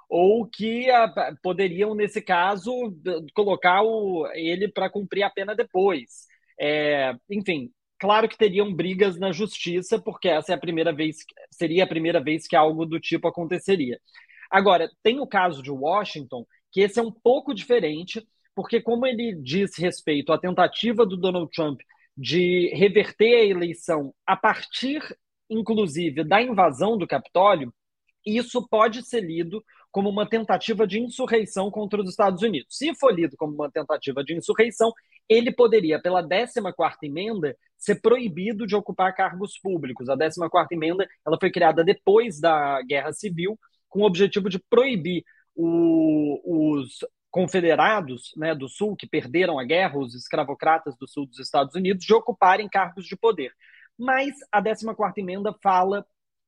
Ou 0.10 0.48
que 0.48 0.90
a, 0.90 1.36
poderiam, 1.42 1.96
nesse 1.96 2.22
caso, 2.22 2.72
colocar 3.34 3.82
o, 3.84 4.28
ele 4.34 4.68
para 4.68 4.90
cumprir 4.90 5.24
a 5.24 5.30
pena 5.30 5.56
depois. 5.56 6.28
É, 6.60 7.14
enfim, 7.30 7.72
Claro 8.00 8.28
que 8.28 8.38
teriam 8.38 8.74
brigas 8.74 9.18
na 9.18 9.32
justiça, 9.32 10.00
porque 10.00 10.28
essa 10.28 10.52
é 10.52 10.56
a 10.56 10.60
primeira 10.60 10.92
vez, 10.92 11.18
seria 11.50 11.86
a 11.86 11.88
primeira 11.88 12.22
vez 12.22 12.48
que 12.48 12.56
algo 12.56 12.86
do 12.86 13.00
tipo 13.00 13.28
aconteceria. 13.28 14.00
Agora, 14.52 14.90
tem 15.02 15.20
o 15.20 15.28
caso 15.28 15.64
de 15.64 15.72
Washington, 15.72 16.46
que 16.72 16.82
esse 16.82 17.00
é 17.00 17.04
um 17.04 17.12
pouco 17.12 17.54
diferente, 17.54 18.26
porque 18.54 18.82
como 18.82 19.06
ele 19.06 19.36
diz 19.42 19.78
respeito 19.78 20.34
à 20.34 20.38
tentativa 20.38 21.06
do 21.06 21.18
Donald 21.18 21.50
Trump 21.52 21.80
de 22.18 22.70
reverter 22.74 23.36
a 23.36 23.46
eleição 23.46 24.14
a 24.26 24.36
partir, 24.36 25.02
inclusive, 25.50 26.24
da 26.24 26.42
invasão 26.42 26.98
do 26.98 27.08
Capitólio, 27.08 27.74
isso 28.26 28.68
pode 28.68 29.04
ser 29.06 29.22
lido 29.22 29.64
como 29.96 30.10
uma 30.10 30.28
tentativa 30.28 30.86
de 30.86 31.00
insurreição 31.00 31.72
contra 31.72 32.02
os 32.02 32.10
Estados 32.10 32.44
Unidos. 32.44 32.78
Se 32.78 32.94
for 32.96 33.16
lido 33.16 33.38
como 33.38 33.54
uma 33.54 33.72
tentativa 33.72 34.26
de 34.26 34.36
insurreição, 34.36 34.92
ele 35.30 35.54
poderia, 35.54 36.02
pela 36.02 36.22
14ª 36.22 36.98
emenda, 37.02 37.56
ser 37.78 38.02
proibido 38.02 38.68
de 38.68 38.76
ocupar 38.76 39.16
cargos 39.16 39.58
públicos. 39.58 40.10
A 40.10 40.18
14ª 40.18 40.68
emenda 40.70 41.08
ela 41.26 41.38
foi 41.40 41.50
criada 41.50 41.82
depois 41.82 42.42
da 42.42 42.82
Guerra 42.82 43.14
Civil, 43.14 43.58
com 43.88 44.02
o 44.02 44.06
objetivo 44.06 44.50
de 44.50 44.60
proibir 44.70 45.24
o, 45.56 46.42
os 46.44 47.00
confederados 47.32 48.34
né, 48.36 48.54
do 48.54 48.68
Sul, 48.68 48.98
que 48.98 49.08
perderam 49.08 49.58
a 49.58 49.64
guerra, 49.64 49.98
os 49.98 50.14
escravocratas 50.14 50.98
do 50.98 51.08
Sul 51.08 51.26
dos 51.26 51.40
Estados 51.40 51.74
Unidos, 51.74 52.04
de 52.04 52.14
ocuparem 52.14 52.68
cargos 52.68 53.06
de 53.06 53.16
poder. 53.16 53.54
Mas 53.98 54.36
a 54.52 54.62
14ª 54.62 55.14
emenda 55.16 55.56
fala 55.64 56.06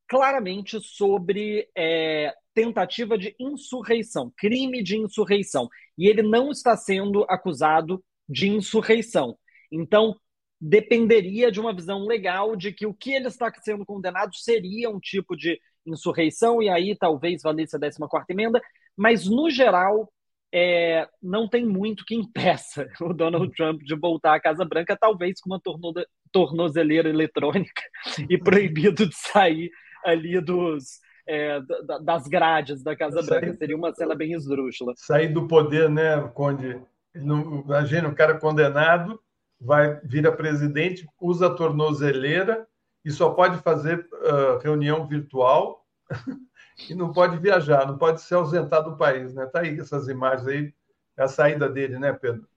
claramente 0.07 0.79
sobre 0.81 1.67
é, 1.75 2.33
tentativa 2.53 3.17
de 3.17 3.35
insurreição, 3.39 4.31
crime 4.37 4.81
de 4.81 4.97
insurreição. 4.97 5.67
E 5.97 6.07
ele 6.07 6.21
não 6.21 6.51
está 6.51 6.75
sendo 6.77 7.25
acusado 7.29 8.03
de 8.27 8.47
insurreição. 8.47 9.37
Então, 9.71 10.15
dependeria 10.59 11.51
de 11.51 11.59
uma 11.59 11.73
visão 11.73 12.05
legal 12.05 12.55
de 12.55 12.71
que 12.71 12.85
o 12.85 12.93
que 12.93 13.11
ele 13.13 13.27
está 13.27 13.51
sendo 13.61 13.85
condenado 13.85 14.35
seria 14.35 14.89
um 14.89 14.99
tipo 14.99 15.35
de 15.35 15.59
insurreição, 15.85 16.61
e 16.61 16.69
aí 16.69 16.95
talvez 16.95 17.41
valesse 17.43 17.75
a 17.75 17.79
14 17.79 17.97
emenda, 18.29 18.61
mas 18.95 19.25
no 19.25 19.49
geral 19.49 20.11
é, 20.53 21.07
não 21.21 21.47
tem 21.47 21.65
muito 21.65 22.05
que 22.05 22.15
impeça 22.15 22.87
o 23.01 23.13
Donald 23.13 23.53
Trump 23.53 23.81
de 23.81 23.95
voltar 23.95 24.35
à 24.35 24.39
Casa 24.39 24.65
Branca, 24.65 24.97
talvez 24.99 25.39
com 25.39 25.51
uma 25.51 25.59
torno, 25.59 25.93
tornozeleira 26.31 27.09
eletrônica 27.09 27.81
e 28.29 28.37
proibido 28.37 29.07
de 29.07 29.15
sair 29.15 29.69
ali 30.03 30.39
dos, 30.41 30.99
é, 31.27 31.59
das 32.03 32.27
grades 32.27 32.81
da 32.83 32.95
Casa 32.95 33.21
Branca. 33.21 33.53
Seria 33.53 33.75
uma 33.75 33.93
cena 33.93 34.15
bem 34.15 34.33
esdrúxula. 34.33 34.93
Sair 34.95 35.27
do 35.27 35.47
poder, 35.47 35.89
né, 35.89 36.21
Conde? 36.33 36.81
Imagina, 37.13 38.07
o 38.09 38.15
cara 38.15 38.37
condenado 38.39 39.19
vai 39.59 39.99
vira 40.03 40.31
presidente, 40.31 41.07
usa 41.19 41.47
a 41.47 41.53
tornozeleira 41.53 42.67
e 43.03 43.11
só 43.11 43.31
pode 43.31 43.57
fazer 43.59 44.07
uh, 44.13 44.59
reunião 44.61 45.07
virtual 45.07 45.83
e 46.89 46.93
não 46.93 47.11
pode 47.11 47.37
viajar, 47.37 47.87
não 47.87 47.97
pode 47.97 48.21
se 48.21 48.33
ausentar 48.33 48.83
do 48.83 48.97
país, 48.97 49.33
né? 49.33 49.45
Tá 49.47 49.61
aí 49.61 49.79
essas 49.79 50.07
imagens 50.07 50.47
aí, 50.47 50.73
é 51.17 51.23
a 51.23 51.27
saída 51.27 51.67
dele, 51.67 51.97
né, 51.97 52.13
Pedro? 52.13 52.47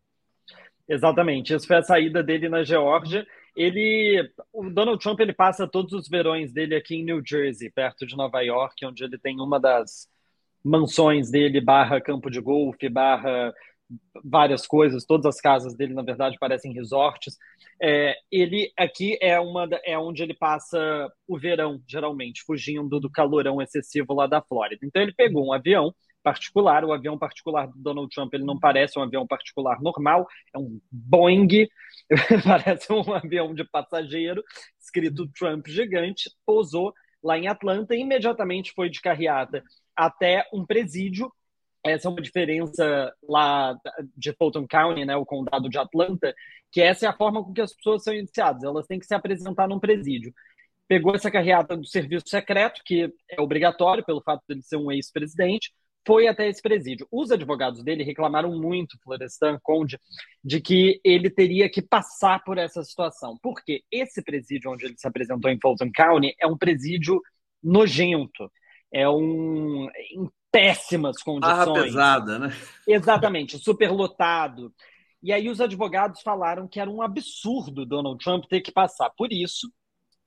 Exatamente, 0.88 1.54
isso 1.54 1.66
foi 1.66 1.76
a 1.76 1.82
saída 1.82 2.22
dele 2.22 2.48
na 2.48 2.62
Geórgia. 2.62 3.26
Ele, 3.60 4.26
o 4.50 4.70
Donald 4.70 5.02
Trump, 5.02 5.20
ele 5.20 5.34
passa 5.34 5.68
todos 5.68 5.92
os 5.92 6.08
verões 6.08 6.50
dele 6.50 6.74
aqui 6.74 6.94
em 6.94 7.04
New 7.04 7.20
Jersey, 7.22 7.70
perto 7.70 8.06
de 8.06 8.16
Nova 8.16 8.40
York, 8.40 8.86
onde 8.86 9.04
ele 9.04 9.18
tem 9.18 9.38
uma 9.38 9.60
das 9.60 10.08
mansões 10.64 11.30
dele, 11.30 11.60
barra 11.60 12.00
campo 12.00 12.30
de 12.30 12.40
golfe, 12.40 12.88
barra 12.88 13.52
várias 14.24 14.66
coisas, 14.66 15.04
todas 15.04 15.26
as 15.26 15.40
casas 15.42 15.74
dele, 15.74 15.92
na 15.92 16.02
verdade, 16.02 16.38
parecem 16.40 16.72
resorts. 16.72 17.36
É, 17.82 18.14
ele 18.32 18.72
aqui 18.78 19.18
é 19.20 19.38
uma 19.38 19.68
é 19.84 19.98
onde 19.98 20.22
ele 20.22 20.32
passa 20.32 21.12
o 21.28 21.38
verão, 21.38 21.82
geralmente, 21.86 22.42
fugindo 22.46 22.98
do 22.98 23.10
calorão 23.10 23.60
excessivo 23.60 24.14
lá 24.14 24.26
da 24.26 24.40
Flórida. 24.40 24.86
Então 24.86 25.02
ele 25.02 25.12
pegou 25.12 25.46
um 25.46 25.52
avião 25.52 25.94
particular, 26.22 26.84
o 26.84 26.92
avião 26.92 27.18
particular 27.18 27.66
do 27.66 27.78
Donald 27.78 28.14
Trump, 28.14 28.32
ele 28.34 28.44
não 28.44 28.58
parece 28.58 28.98
um 28.98 29.02
avião 29.02 29.26
particular 29.26 29.80
normal, 29.80 30.26
é 30.54 30.58
um 30.58 30.80
Boeing, 30.90 31.68
parece 32.44 32.92
um 32.92 33.12
avião 33.12 33.54
de 33.54 33.64
passageiro, 33.64 34.42
escrito 34.80 35.28
Trump 35.28 35.66
gigante, 35.66 36.30
pousou 36.44 36.92
lá 37.22 37.38
em 37.38 37.48
Atlanta 37.48 37.94
e 37.94 38.00
imediatamente 38.00 38.72
foi 38.72 38.88
de 38.88 39.00
carreata 39.00 39.62
até 39.94 40.46
um 40.52 40.64
presídio 40.64 41.30
essa 41.84 42.08
é 42.08 42.10
uma 42.10 42.20
diferença 42.20 43.14
lá 43.26 43.76
de 44.16 44.32
Fulton 44.34 44.66
County, 44.66 45.04
né, 45.04 45.16
o 45.16 45.24
condado 45.24 45.68
de 45.68 45.78
Atlanta, 45.78 46.34
que 46.70 46.80
essa 46.80 47.06
é 47.06 47.08
a 47.08 47.16
forma 47.16 47.42
com 47.42 47.52
que 47.52 47.60
as 47.60 47.74
pessoas 47.74 48.02
são 48.02 48.14
iniciadas, 48.14 48.62
elas 48.62 48.86
têm 48.86 48.98
que 48.98 49.06
se 49.06 49.14
apresentar 49.14 49.66
num 49.66 49.80
presídio. 49.80 50.32
Pegou 50.86 51.14
essa 51.14 51.30
carreata 51.30 51.76
do 51.76 51.86
serviço 51.86 52.28
secreto, 52.28 52.82
que 52.84 53.12
é 53.30 53.40
obrigatório 53.40 54.04
pelo 54.04 54.22
fato 54.22 54.42
de 54.46 54.54
ele 54.54 54.62
ser 54.62 54.76
um 54.76 54.92
ex-presidente, 54.92 55.72
foi 56.06 56.26
até 56.26 56.48
esse 56.48 56.62
presídio. 56.62 57.06
Os 57.10 57.30
advogados 57.30 57.82
dele 57.82 58.02
reclamaram 58.02 58.58
muito, 58.58 58.98
Florestan 59.02 59.58
Conde, 59.62 59.98
de 60.42 60.60
que 60.60 61.00
ele 61.04 61.30
teria 61.30 61.68
que 61.68 61.82
passar 61.82 62.42
por 62.44 62.58
essa 62.58 62.82
situação. 62.82 63.38
Porque 63.42 63.82
esse 63.90 64.22
presídio 64.22 64.70
onde 64.70 64.86
ele 64.86 64.96
se 64.96 65.06
apresentou 65.06 65.50
em 65.50 65.58
Fulton 65.60 65.90
County 65.94 66.34
é 66.40 66.46
um 66.46 66.56
presídio 66.56 67.20
nojento 67.62 68.50
é 68.92 69.08
um 69.08 69.88
em 70.10 70.28
péssimas 70.50 71.22
condições. 71.22 71.66
Barra 71.66 71.82
pesada, 71.82 72.38
né? 72.38 72.56
Exatamente, 72.86 73.58
superlotado. 73.58 74.74
E 75.22 75.32
aí 75.32 75.48
os 75.48 75.60
advogados 75.60 76.22
falaram 76.22 76.66
que 76.66 76.80
era 76.80 76.90
um 76.90 77.02
absurdo 77.02 77.86
Donald 77.86 78.22
Trump 78.22 78.44
ter 78.46 78.60
que 78.60 78.72
passar 78.72 79.10
por 79.10 79.32
isso. 79.32 79.70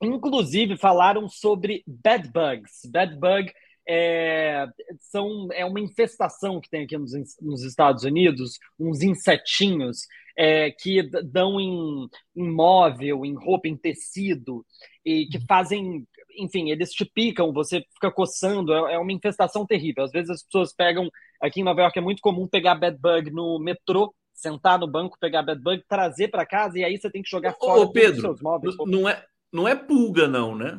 Inclusive 0.02 0.76
falaram 0.76 1.28
sobre 1.28 1.82
bed 1.86 2.30
bugs. 2.30 2.88
Bed 2.90 3.16
bug 3.16 3.52
é, 3.86 4.66
são, 4.98 5.48
é 5.52 5.64
uma 5.64 5.80
infestação 5.80 6.60
que 6.60 6.70
tem 6.70 6.84
aqui 6.84 6.96
nos, 6.96 7.12
nos 7.40 7.62
Estados 7.62 8.04
Unidos, 8.04 8.58
uns 8.78 9.02
insetinhos 9.02 10.06
é, 10.36 10.70
que 10.70 11.02
dão 11.24 11.60
em, 11.60 12.08
em 12.36 12.50
móvel, 12.50 13.24
em 13.24 13.34
roupa, 13.34 13.68
em 13.68 13.76
tecido, 13.76 14.64
e 15.04 15.26
que 15.26 15.38
uhum. 15.38 15.44
fazem, 15.46 16.06
enfim, 16.38 16.70
eles 16.70 16.90
te 16.90 17.04
picam, 17.04 17.52
você 17.52 17.84
fica 17.94 18.10
coçando, 18.10 18.74
é, 18.74 18.94
é 18.94 18.98
uma 18.98 19.12
infestação 19.12 19.66
terrível. 19.66 20.04
Às 20.04 20.10
vezes 20.10 20.30
as 20.30 20.42
pessoas 20.42 20.74
pegam, 20.74 21.08
aqui 21.40 21.60
em 21.60 21.64
Nova 21.64 21.82
York 21.82 21.98
é 21.98 22.02
muito 22.02 22.20
comum 22.20 22.48
pegar 22.48 22.74
bed 22.74 22.98
bug 22.98 23.30
no 23.30 23.58
metrô, 23.58 24.14
sentar 24.32 24.78
no 24.78 24.90
banco, 24.90 25.18
pegar 25.20 25.42
bed 25.42 25.62
bug, 25.62 25.84
trazer 25.88 26.28
para 26.28 26.46
casa 26.46 26.78
e 26.78 26.84
aí 26.84 26.98
você 26.98 27.10
tem 27.10 27.22
que 27.22 27.30
jogar 27.30 27.52
fora 27.52 27.82
Ô, 27.82 27.92
Pedro, 27.92 28.20
seus 28.20 28.42
móveis. 28.42 28.74
Não 28.86 29.08
é, 29.08 29.24
não 29.54 29.68
é 29.68 29.76
pulga, 29.76 30.26
não, 30.26 30.56
né? 30.56 30.76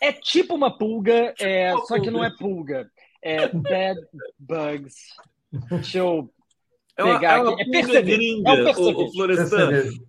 É 0.00 0.12
tipo 0.12 0.54
uma 0.54 0.70
pulga, 0.78 1.34
é, 1.40 1.74
só 1.88 2.00
que 2.00 2.10
não 2.10 2.22
é 2.24 2.30
pulga. 2.30 2.88
É 3.20 3.48
bed 3.48 4.00
bugs. 4.38 4.94
Deixa 5.68 5.98
eu 5.98 6.32
é 6.96 7.04
uma, 7.04 7.14
pegar 7.14 7.38
é 7.38 7.40
uma 7.40 7.52
aqui. 7.52 7.62
É 7.62 7.70
percevejo. 7.70 8.16
Gringa, 8.16 8.50
é 8.50 8.52
um 8.52 8.64
percevejo. 8.64 10.06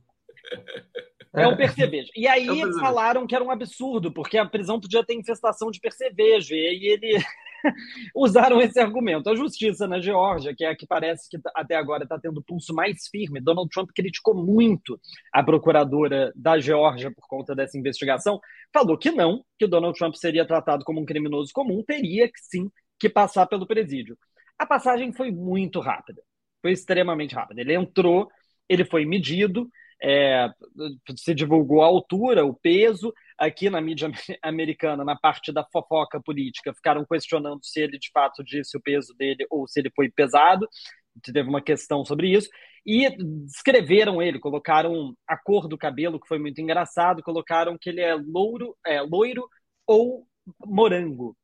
É 1.36 1.48
um 1.48 1.58
percevejo. 1.58 2.12
E 2.16 2.28
aí 2.28 2.48
é 2.48 2.66
um 2.66 2.80
falaram 2.80 3.26
que 3.26 3.34
era 3.34 3.44
um 3.44 3.52
absurdo, 3.52 4.14
porque 4.14 4.38
a 4.38 4.46
prisão 4.46 4.80
podia 4.80 5.04
ter 5.04 5.16
infestação 5.16 5.72
de 5.72 5.80
percevejo. 5.80 6.54
E 6.54 6.68
aí 6.68 6.86
ele 6.86 7.24
usaram 8.16 8.62
esse 8.62 8.80
argumento. 8.80 9.30
A 9.30 9.36
justiça 9.36 9.88
na 9.88 10.00
Geórgia, 10.00 10.54
que 10.56 10.64
é 10.64 10.70
a 10.70 10.76
que 10.76 10.86
parece 10.86 11.30
que 11.30 11.38
até 11.56 11.76
agora 11.76 12.04
está 12.04 12.20
tendo 12.20 12.44
pulso 12.44 12.74
mais 12.74 13.08
firme, 13.08 13.42
Donald 13.42 13.70
Trump 13.70 13.90
criticou 13.96 14.36
muito 14.36 15.00
a 15.32 15.44
procuradora 15.44 16.32
da 16.36 16.60
Geórgia 16.60 17.12
por 17.12 17.28
conta 17.28 17.56
dessa 17.56 17.78
investigação, 17.78 18.40
falou 18.74 18.98
que 18.98 19.12
não, 19.12 19.44
que 19.58 19.66
o 19.66 19.68
Donald 19.68 19.98
Trump 19.98 20.16
seria 20.16 20.46
tratado 20.46 20.84
como 20.84 21.02
um 21.02 21.06
criminoso 21.06 21.52
comum, 21.54 21.84
teria 21.84 22.28
que 22.28 22.40
sim 22.40 22.70
que 23.00 23.10
passar 23.10 23.46
pelo 23.48 23.68
presídio. 23.68 24.18
A 24.58 24.66
passagem 24.66 25.12
foi 25.12 25.32
muito 25.32 25.80
rápida, 25.80 26.22
foi 26.62 26.72
extremamente 26.72 27.36
rápida. 27.36 27.62
Ele 27.62 27.74
entrou, 27.74 28.30
ele 28.70 28.86
foi 28.86 29.06
medido, 29.06 29.70
é, 30.02 30.50
se 31.18 31.34
divulgou 31.34 31.82
a 31.82 31.88
altura, 31.88 32.46
o 32.46 32.54
peso. 32.54 33.14
Aqui 33.38 33.70
na 33.70 33.82
mídia 33.82 34.10
americana, 34.42 35.04
na 35.04 35.16
parte 35.16 35.52
da 35.52 35.66
fofoca 35.72 36.22
política, 36.22 36.74
ficaram 36.74 37.06
questionando 37.06 37.60
se 37.64 37.82
ele 37.82 37.98
de 37.98 38.10
fato 38.12 38.44
disse 38.44 38.78
o 38.78 38.82
peso 38.82 39.14
dele 39.18 39.46
ou 39.50 39.68
se 39.68 39.80
ele 39.80 39.92
foi 39.96 40.10
pesado. 40.10 40.68
Teve 41.22 41.48
uma 41.48 41.62
questão 41.62 42.04
sobre 42.06 42.30
isso. 42.32 42.50
E 42.86 43.10
descreveram 43.46 44.22
ele, 44.22 44.40
colocaram 44.40 45.16
a 45.28 45.38
cor 45.38 45.68
do 45.68 45.78
cabelo, 45.78 46.20
que 46.20 46.28
foi 46.28 46.38
muito 46.38 46.60
engraçado, 46.60 47.24
colocaram 47.24 47.78
que 47.80 47.90
ele 47.90 48.02
é 48.02 48.14
louro, 48.14 48.76
é, 48.86 49.02
loiro 49.02 49.48
ou 49.88 50.28
morango. 50.66 51.36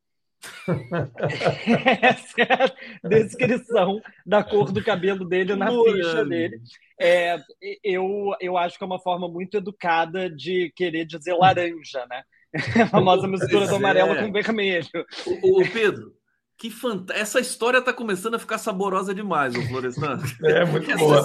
Essa 2.02 2.42
é 2.42 2.64
a 3.04 3.08
descrição 3.08 4.02
da 4.26 4.44
cor 4.44 4.72
do 4.72 4.84
cabelo 4.84 5.26
dele 5.26 5.56
na 5.56 5.70
ficha 5.70 6.26
dele. 6.26 6.62
É, 7.00 7.38
eu, 7.84 8.36
eu 8.40 8.58
acho 8.58 8.78
que 8.78 8.84
é 8.84 8.88
uma 8.88 9.00
forma 9.00 9.28
muito 9.28 9.58
educada 9.58 10.30
de 10.30 10.72
querer 10.76 11.06
dizer 11.06 11.34
laranja, 11.34 12.06
né? 12.10 12.24
A 12.84 12.88
famosa 12.88 13.28
mistura 13.28 13.68
do 13.68 13.76
amarelo 13.76 14.14
é. 14.14 14.24
com 14.24 14.32
vermelho. 14.32 15.06
O, 15.44 15.62
o 15.62 15.72
Pedro, 15.72 16.14
que 16.60 16.70
fant... 16.70 17.10
Essa 17.12 17.40
história 17.40 17.78
está 17.78 17.94
começando 17.94 18.36
a 18.36 18.40
ficar 18.40 18.58
saborosa 18.58 19.14
demais, 19.14 19.56
o 19.56 19.68
Florestan. 19.68 20.20
É 20.44 20.66
muito 20.66 20.98
boa. 20.98 21.24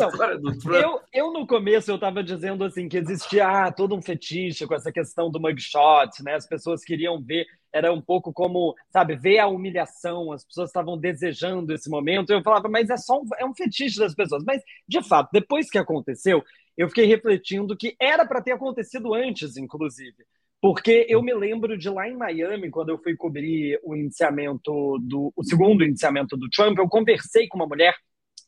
Eu, 0.81 1.01
eu, 1.13 1.33
no 1.33 1.47
começo, 1.47 1.91
eu 1.91 1.97
estava 1.97 2.23
dizendo 2.23 2.63
assim 2.63 2.89
que 2.89 2.99
existia 2.99 3.49
ah, 3.49 3.73
todo 3.73 3.97
um 3.97 4.03
fetiche 4.03 4.67
com 4.67 4.75
essa 4.75 4.93
questão 4.93 5.31
do 5.31 5.41
mugshot, 5.41 6.23
né? 6.23 6.35
As 6.35 6.47
pessoas 6.47 6.85
queriam 6.85 7.21
ver, 7.21 7.47
era 7.75 7.93
um 7.93 8.01
pouco 8.01 8.33
como, 8.33 8.73
sabe, 8.89 9.17
ver 9.17 9.41
a 9.41 9.49
humilhação, 9.49 10.31
as 10.31 10.45
pessoas 10.45 10.69
estavam 10.71 10.97
desejando 10.97 11.75
esse 11.75 11.91
momento. 11.91 12.31
Eu 12.31 12.41
falava, 12.41 12.69
mas 12.69 12.89
é 12.89 12.97
só 12.97 13.21
um, 13.21 13.27
é 13.37 13.45
um 13.45 13.53
fetiche 13.53 13.99
das 13.99 14.15
pessoas. 14.15 14.45
Mas, 14.47 14.63
de 14.87 15.03
fato, 15.03 15.31
depois 15.33 15.69
que 15.69 15.77
aconteceu, 15.77 16.41
eu 16.77 16.89
fiquei 16.89 17.05
refletindo 17.05 17.77
que 17.77 17.97
era 18.01 18.25
para 18.25 18.41
ter 18.41 18.53
acontecido 18.53 19.13
antes, 19.13 19.57
inclusive. 19.57 20.25
Porque 20.61 21.05
eu 21.09 21.21
me 21.21 21.35
lembro 21.35 21.77
de 21.77 21.91
lá 21.91 22.09
em 22.09 22.17
Miami, 22.17 22.71
quando 22.71 22.91
eu 22.91 22.99
fui 22.99 23.17
cobrir 23.17 23.81
o 23.83 23.97
indiciamento 23.97 24.99
do 25.01 25.33
o 25.35 25.43
segundo 25.43 25.85
indiciamento 25.85 26.37
do 26.37 26.49
Trump, 26.49 26.79
eu 26.79 26.89
conversei 26.89 27.49
com 27.49 27.59
uma 27.59 27.67
mulher 27.67 27.95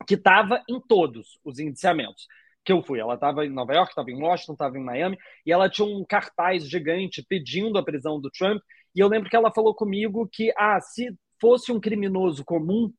que 0.06 0.14
estava 0.14 0.62
em 0.68 0.80
todos 0.80 1.38
os 1.44 1.58
indiciamentos 1.58 2.28
que 2.64 2.72
eu 2.72 2.82
fui. 2.82 3.00
Ela 3.00 3.14
estava 3.14 3.44
em 3.44 3.50
Nova 3.50 3.74
York, 3.74 3.90
estava 3.90 4.10
em 4.10 4.22
Washington, 4.22 4.52
estava 4.52 4.78
em 4.78 4.84
Miami, 4.84 5.18
e 5.44 5.52
ela 5.52 5.68
tinha 5.68 5.86
um 5.86 6.04
cartaz 6.04 6.68
gigante 6.68 7.24
pedindo 7.28 7.76
a 7.78 7.84
prisão 7.84 8.20
do 8.20 8.30
Trump. 8.30 8.62
E 8.96 9.00
eu 9.00 9.08
lembro 9.08 9.28
que 9.28 9.36
ela 9.36 9.52
falou 9.52 9.74
comigo 9.74 10.26
que, 10.32 10.50
ah, 10.56 10.80
se 10.80 11.14
fosse 11.38 11.70
um 11.70 11.78
criminoso 11.78 12.42
comum, 12.44 12.90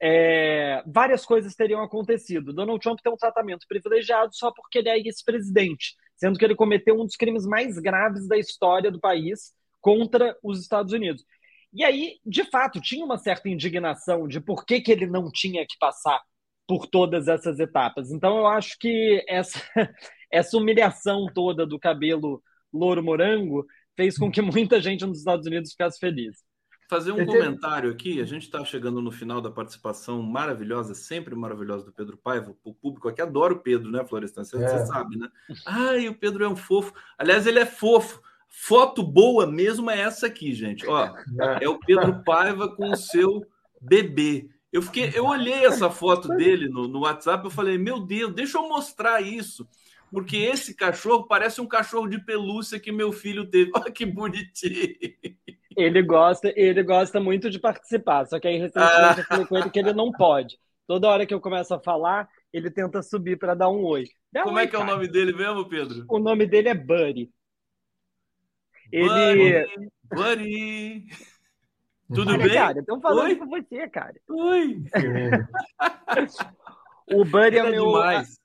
é, 0.00 0.82
várias 0.86 1.26
coisas 1.26 1.54
teriam 1.54 1.82
acontecido. 1.82 2.54
Donald 2.54 2.80
Trump 2.80 2.98
tem 3.02 3.12
um 3.12 3.16
tratamento 3.16 3.66
privilegiado 3.68 4.34
só 4.34 4.50
porque 4.50 4.78
ele 4.78 4.88
é 4.88 4.98
ex-presidente, 4.98 5.94
sendo 6.16 6.38
que 6.38 6.44
ele 6.44 6.56
cometeu 6.56 6.98
um 6.98 7.04
dos 7.04 7.16
crimes 7.16 7.44
mais 7.44 7.78
graves 7.78 8.26
da 8.26 8.38
história 8.38 8.90
do 8.90 8.98
país 8.98 9.52
contra 9.78 10.34
os 10.42 10.60
Estados 10.60 10.92
Unidos. 10.94 11.22
E 11.72 11.84
aí, 11.84 12.16
de 12.24 12.44
fato, 12.44 12.80
tinha 12.80 13.04
uma 13.04 13.18
certa 13.18 13.48
indignação 13.48 14.26
de 14.26 14.40
por 14.40 14.64
que, 14.64 14.80
que 14.80 14.90
ele 14.90 15.06
não 15.06 15.30
tinha 15.30 15.66
que 15.66 15.76
passar 15.78 16.20
por 16.66 16.86
todas 16.86 17.28
essas 17.28 17.60
etapas. 17.60 18.10
Então, 18.10 18.38
eu 18.38 18.46
acho 18.46 18.78
que 18.78 19.22
essa, 19.28 19.60
essa 20.32 20.56
humilhação 20.56 21.26
toda 21.34 21.66
do 21.66 21.78
cabelo 21.78 22.42
louro 22.72 23.02
morango 23.02 23.66
fez 23.96 24.16
com 24.16 24.30
que 24.30 24.40
muita 24.42 24.80
gente 24.80 25.04
nos 25.06 25.18
Estados 25.18 25.46
Unidos 25.46 25.72
ficasse 25.72 25.98
feliz 25.98 26.44
fazer 26.92 27.12
um 27.12 27.24
comentário 27.24 27.90
aqui. 27.90 28.20
A 28.20 28.26
gente 28.26 28.42
está 28.42 28.62
chegando 28.66 29.00
no 29.00 29.10
final 29.10 29.40
da 29.40 29.50
participação 29.50 30.22
maravilhosa, 30.22 30.94
sempre 30.94 31.34
maravilhosa 31.34 31.86
do 31.86 31.92
Pedro 31.92 32.18
Paiva. 32.18 32.54
O 32.62 32.74
público 32.74 33.08
aqui 33.08 33.22
adora 33.22 33.54
o 33.54 33.60
Pedro, 33.60 33.90
né, 33.90 34.04
Florestan? 34.04 34.44
Você, 34.44 34.62
é. 34.62 34.84
sabe, 34.84 35.16
né? 35.16 35.26
Ai, 35.64 36.06
o 36.10 36.14
Pedro 36.14 36.44
é 36.44 36.48
um 36.48 36.56
fofo. 36.56 36.92
Aliás, 37.16 37.46
ele 37.46 37.58
é 37.58 37.64
fofo. 37.64 38.20
Foto 38.46 39.02
boa 39.02 39.46
mesmo 39.46 39.90
é 39.90 40.00
essa 40.00 40.26
aqui, 40.26 40.52
gente. 40.52 40.86
Ó, 40.86 41.14
é 41.58 41.66
o 41.66 41.78
Pedro 41.78 42.22
Paiva 42.22 42.68
com 42.76 42.90
o 42.90 42.96
seu 42.96 43.42
bebê. 43.80 44.50
Eu 44.70 44.82
fiquei, 44.82 45.10
eu 45.14 45.24
olhei 45.24 45.64
essa 45.64 45.88
foto 45.88 46.28
dele 46.28 46.68
no, 46.68 46.86
no 46.86 47.00
WhatsApp, 47.00 47.44
eu 47.44 47.50
falei, 47.50 47.78
meu 47.78 48.00
Deus, 48.00 48.34
deixa 48.34 48.58
eu 48.58 48.68
mostrar 48.68 49.22
isso 49.22 49.66
porque 50.12 50.36
esse 50.36 50.76
cachorro 50.76 51.26
parece 51.26 51.58
um 51.62 51.66
cachorro 51.66 52.06
de 52.06 52.22
pelúcia 52.22 52.78
que 52.78 52.92
meu 52.92 53.10
filho 53.10 53.48
teve. 53.48 53.70
Olha 53.74 53.90
que 53.90 54.04
bonitinho. 54.04 54.94
Ele 55.74 56.02
gosta, 56.02 56.52
ele 56.54 56.82
gosta 56.82 57.18
muito 57.18 57.48
de 57.48 57.58
participar, 57.58 58.26
só 58.26 58.38
que 58.38 58.46
aí 58.46 58.58
recentemente 58.58 59.20
eu 59.20 59.24
falei 59.24 59.46
com 59.46 59.56
ele 59.56 59.70
que 59.70 59.78
ele 59.78 59.94
não 59.94 60.12
pode. 60.12 60.58
Toda 60.86 61.08
hora 61.08 61.24
que 61.24 61.32
eu 61.32 61.40
começo 61.40 61.72
a 61.72 61.80
falar, 61.80 62.28
ele 62.52 62.70
tenta 62.70 63.00
subir 63.02 63.38
para 63.38 63.54
dar 63.54 63.70
um 63.70 63.82
oi. 63.84 64.04
Dá 64.30 64.42
Como 64.42 64.56
um 64.56 64.58
é 64.58 64.66
que 64.66 64.72
cara. 64.72 64.84
é 64.84 64.86
o 64.86 64.90
nome 64.90 65.08
dele 65.08 65.32
mesmo, 65.32 65.66
Pedro? 65.66 66.04
O 66.10 66.18
nome 66.18 66.46
dele 66.46 66.68
é 66.68 66.74
Buddy. 66.74 67.30
Ele. 68.92 69.66
Buddy! 70.12 71.06
Tudo 72.14 72.32
Olha, 72.32 72.44
bem? 72.44 72.52
Cara, 72.52 72.80
estão 72.80 73.00
falando 73.00 73.28
Oi? 73.28 73.36
com 73.36 73.46
você, 73.46 73.88
cara. 73.88 74.14
Oi! 74.28 74.84
o 77.14 77.24
Buddy 77.24 77.56
é, 77.56 77.60
é 77.60 77.70
meu. 77.70 77.86
Demais. 77.86 78.41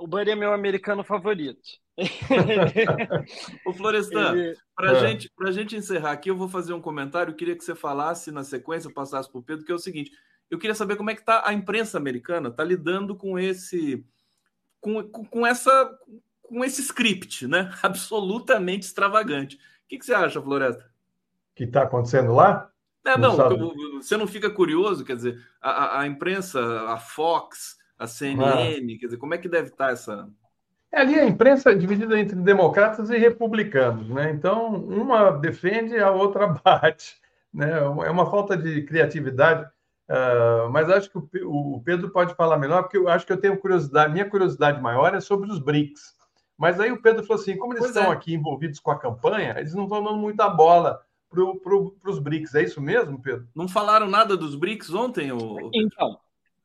O 0.00 0.06
Buddy 0.06 0.30
é 0.30 0.34
meu 0.34 0.52
americano 0.52 1.04
favorito. 1.04 1.60
o 3.66 3.72
Florestan, 3.74 4.34
Ele... 4.34 4.56
para 4.74 4.92
é. 4.92 5.00
gente, 5.00 5.30
a 5.38 5.50
gente 5.50 5.76
encerrar 5.76 6.12
aqui, 6.12 6.30
eu 6.30 6.36
vou 6.36 6.48
fazer 6.48 6.72
um 6.72 6.80
comentário. 6.80 7.32
Eu 7.32 7.36
queria 7.36 7.54
que 7.54 7.62
você 7.62 7.74
falasse 7.74 8.32
na 8.32 8.42
sequência, 8.42 8.90
passasse 8.90 9.30
para 9.30 9.38
o 9.38 9.42
Pedro, 9.42 9.64
que 9.64 9.70
é 9.70 9.74
o 9.74 9.78
seguinte: 9.78 10.10
eu 10.50 10.58
queria 10.58 10.74
saber 10.74 10.96
como 10.96 11.10
é 11.10 11.14
que 11.14 11.20
está 11.20 11.46
a 11.46 11.52
imprensa 11.52 11.98
americana, 11.98 12.48
está 12.48 12.64
lidando 12.64 13.14
com 13.14 13.38
esse, 13.38 14.04
com, 14.80 15.02
com, 15.04 15.46
essa, 15.46 15.90
com 16.42 16.64
esse 16.64 16.80
script, 16.80 17.46
né? 17.46 17.70
Absolutamente 17.82 18.86
extravagante. 18.86 19.56
O 19.56 19.88
que, 19.88 19.98
que 19.98 20.06
você 20.06 20.14
acha, 20.14 20.40
Floresta? 20.40 20.90
Que 21.54 21.64
está 21.64 21.82
acontecendo 21.82 22.32
lá? 22.34 22.70
É, 23.04 23.18
não, 23.18 23.36
não 23.36 23.74
você 24.00 24.16
não 24.16 24.26
fica 24.26 24.50
curioso, 24.50 25.04
quer 25.04 25.16
dizer, 25.16 25.42
a, 25.60 26.00
a 26.00 26.06
imprensa, 26.06 26.60
a 26.88 26.98
Fox, 26.98 27.79
a 28.00 28.06
CNN, 28.06 28.94
ah. 28.94 28.98
quer 28.98 29.06
dizer, 29.06 29.18
como 29.18 29.34
é 29.34 29.38
que 29.38 29.48
deve 29.48 29.68
estar 29.68 29.88
tá 29.88 29.92
essa. 29.92 30.28
É, 30.90 31.00
ali 31.02 31.20
a 31.20 31.26
imprensa 31.26 31.70
é 31.70 31.74
dividida 31.74 32.18
entre 32.18 32.34
democratas 32.36 33.10
e 33.10 33.18
republicanos, 33.18 34.08
né? 34.08 34.30
Então, 34.30 34.74
uma 34.74 35.30
defende, 35.30 35.98
a 35.98 36.10
outra 36.10 36.46
bate. 36.64 37.20
Né? 37.52 37.70
É 37.78 38.10
uma 38.10 38.30
falta 38.30 38.56
de 38.56 38.82
criatividade, 38.82 39.68
uh, 40.08 40.70
mas 40.70 40.88
acho 40.88 41.10
que 41.10 41.18
o, 41.44 41.76
o, 41.76 41.82
Pedro 41.84 42.10
pode 42.10 42.34
falar 42.34 42.56
melhor, 42.56 42.82
porque 42.82 42.96
eu 42.96 43.08
acho 43.08 43.26
que 43.26 43.32
eu 43.32 43.40
tenho 43.40 43.58
curiosidade, 43.58 44.12
minha 44.12 44.28
curiosidade 44.28 44.80
maior 44.80 45.14
é 45.14 45.20
sobre 45.20 45.50
os 45.50 45.58
BRICS. 45.58 46.16
Mas 46.56 46.80
aí 46.80 46.90
o 46.90 47.02
Pedro 47.02 47.22
falou 47.24 47.42
assim: 47.42 47.56
como 47.56 47.74
eles 47.74 47.84
pois 47.84 47.94
estão 47.94 48.10
é. 48.10 48.14
aqui 48.14 48.32
envolvidos 48.32 48.80
com 48.80 48.90
a 48.90 48.98
campanha, 48.98 49.56
eles 49.58 49.74
não 49.74 49.84
estão 49.84 50.02
dando 50.02 50.18
muita 50.18 50.48
bola 50.48 51.02
para 51.28 51.44
pro, 51.62 51.96
os 52.04 52.18
BRICS. 52.18 52.54
É 52.54 52.62
isso 52.62 52.80
mesmo, 52.80 53.20
Pedro? 53.20 53.46
Não 53.54 53.68
falaram 53.68 54.08
nada 54.08 54.36
dos 54.36 54.54
BRICS 54.54 54.94
ontem? 54.94 55.32
Ou... 55.32 55.70
Então, 55.74 56.18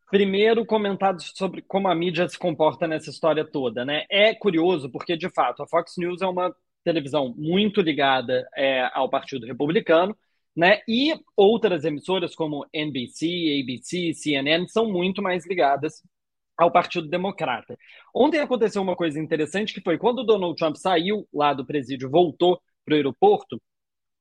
primeiro 0.10 0.66
comentado 0.66 1.22
sobre 1.22 1.62
como 1.62 1.88
a 1.88 1.95
mídia 1.95 2.28
se 2.28 2.38
comporta 2.38 2.88
nessa 2.88 3.10
história 3.10 3.45
toda, 3.45 3.84
né? 3.84 4.06
É 4.10 4.34
curioso 4.36 4.89
porque, 4.89 5.18
de 5.18 5.30
fato, 5.30 5.64
a 5.64 5.68
Fox 5.68 5.93
News 5.97 6.22
é 6.22 6.28
uma 6.28 6.56
televisão 6.84 7.34
muito 7.38 7.82
ligada 7.82 8.47
é, 8.56 8.89
ao 8.93 9.10
Partido 9.10 9.45
Republicano, 9.45 10.16
né? 10.56 10.82
E 10.88 11.14
outras 11.36 11.84
emissoras 11.84 12.36
como 12.36 12.66
NBC, 12.74 13.62
ABC, 13.64 14.14
CNN 14.14 14.68
são 14.70 14.91
muito 14.91 15.22
mais 15.22 15.45
ligadas 15.47 16.01
ao 16.58 16.72
Partido 16.72 17.08
Democrata. 17.08 17.78
Ontem 18.14 18.39
aconteceu 18.39 18.82
uma 18.82 18.95
coisa 18.95 19.20
interessante 19.20 19.74
que 19.74 19.82
foi 19.82 19.97
quando 19.97 20.20
o 20.20 20.24
Donald 20.24 20.56
Trump 20.56 20.76
saiu 20.78 21.28
lá 21.34 21.53
do 21.53 21.66
presídio, 21.66 22.10
voltou 22.10 22.62
para 22.86 22.93
o 22.93 22.95
aeroporto, 22.95 23.62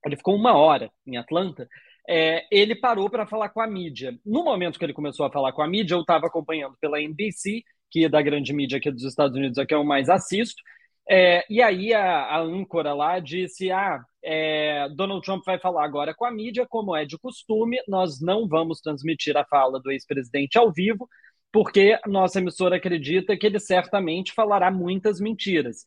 ele 0.05 0.17
ficou 0.17 0.35
uma 0.35 0.53
hora 0.53 0.91
em 1.05 1.17
Atlanta, 1.17 1.67
é, 2.07 2.45
ele 2.51 2.75
parou 2.75 3.09
para 3.09 3.25
falar 3.25 3.49
com 3.49 3.61
a 3.61 3.67
mídia. 3.67 4.17
No 4.25 4.43
momento 4.43 4.77
que 4.77 4.85
ele 4.85 4.93
começou 4.93 5.25
a 5.25 5.31
falar 5.31 5.51
com 5.53 5.61
a 5.61 5.67
mídia, 5.67 5.95
eu 5.95 6.01
estava 6.01 6.27
acompanhando 6.27 6.77
pela 6.79 7.01
NBC, 7.01 7.63
que 7.89 8.05
é 8.05 8.09
da 8.09 8.21
grande 8.21 8.53
mídia 8.53 8.77
aqui 8.77 8.91
dos 8.91 9.03
Estados 9.03 9.35
Unidos, 9.35 9.57
é 9.57 9.65
que 9.65 9.73
eu 9.73 9.83
mais 9.83 10.09
assisto, 10.09 10.61
é, 11.07 11.45
e 11.49 11.61
aí 11.61 11.93
a, 11.93 12.23
a, 12.25 12.39
âncora 12.41 12.93
lá 12.93 13.19
disse: 13.19 13.71
ah, 13.71 14.03
é, 14.23 14.89
Donald 14.89 15.23
Trump 15.23 15.43
vai 15.45 15.59
falar 15.59 15.85
agora 15.85 16.15
com 16.15 16.25
a 16.25 16.31
mídia, 16.31 16.65
como 16.67 16.95
é 16.95 17.05
de 17.05 17.17
costume, 17.17 17.77
nós 17.87 18.19
não 18.19 18.47
vamos 18.47 18.81
transmitir 18.81 19.37
a 19.37 19.45
fala 19.45 19.79
do 19.79 19.91
ex-presidente 19.91 20.57
ao 20.57 20.71
vivo, 20.71 21.07
porque 21.51 21.99
nossa 22.07 22.39
emissora 22.39 22.77
acredita 22.77 23.37
que 23.37 23.45
ele 23.45 23.59
certamente 23.59 24.33
falará 24.33 24.71
muitas 24.71 25.19
mentiras. 25.19 25.85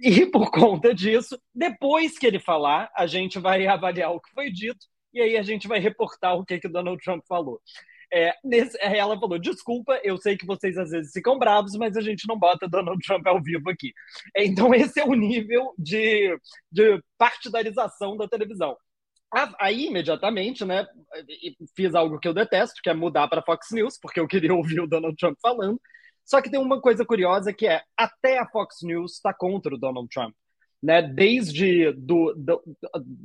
E 0.00 0.26
por 0.26 0.50
conta 0.50 0.94
disso, 0.94 1.38
depois 1.54 2.18
que 2.18 2.26
ele 2.26 2.40
falar, 2.40 2.90
a 2.96 3.06
gente 3.06 3.38
vai 3.38 3.66
avaliar 3.66 4.12
o 4.12 4.20
que 4.20 4.30
foi 4.32 4.50
dito 4.50 4.86
e 5.12 5.20
aí 5.20 5.36
a 5.36 5.42
gente 5.42 5.68
vai 5.68 5.78
reportar 5.78 6.36
o 6.36 6.44
que, 6.44 6.58
que 6.58 6.68
Donald 6.68 7.02
Trump 7.02 7.24
falou. 7.28 7.60
É, 8.12 8.32
nesse, 8.44 8.78
ela 8.80 9.18
falou: 9.18 9.38
desculpa, 9.38 9.98
eu 10.04 10.16
sei 10.16 10.36
que 10.36 10.46
vocês 10.46 10.78
às 10.78 10.90
vezes 10.90 11.12
ficam 11.12 11.38
bravos, 11.38 11.74
mas 11.76 11.96
a 11.96 12.00
gente 12.00 12.26
não 12.28 12.38
bota 12.38 12.68
Donald 12.68 13.00
Trump 13.04 13.26
ao 13.26 13.42
vivo 13.42 13.68
aqui. 13.70 13.92
É, 14.36 14.44
então, 14.44 14.74
esse 14.74 15.00
é 15.00 15.04
o 15.04 15.14
nível 15.14 15.74
de, 15.78 16.38
de 16.70 17.02
partidarização 17.18 18.16
da 18.16 18.28
televisão. 18.28 18.76
Aí, 19.58 19.86
imediatamente, 19.86 20.64
né, 20.64 20.86
fiz 21.74 21.94
algo 21.94 22.18
que 22.18 22.28
eu 22.28 22.32
detesto, 22.32 22.80
que 22.82 22.88
é 22.88 22.94
mudar 22.94 23.28
para 23.28 23.42
Fox 23.42 23.68
News, 23.72 23.98
porque 24.00 24.20
eu 24.20 24.28
queria 24.28 24.54
ouvir 24.54 24.80
o 24.80 24.86
Donald 24.86 25.16
Trump 25.16 25.36
falando. 25.42 25.80
Só 26.24 26.40
que 26.40 26.50
tem 26.50 26.60
uma 26.60 26.80
coisa 26.80 27.04
curiosa 27.04 27.52
que 27.52 27.66
é, 27.66 27.82
até 27.96 28.38
a 28.38 28.48
Fox 28.48 28.78
News 28.82 29.14
está 29.14 29.34
contra 29.34 29.74
o 29.74 29.78
Donald 29.78 30.08
Trump. 30.08 30.34
Né? 30.82 31.02
Desde 31.02 31.92
do, 31.92 32.34
do, 32.34 32.62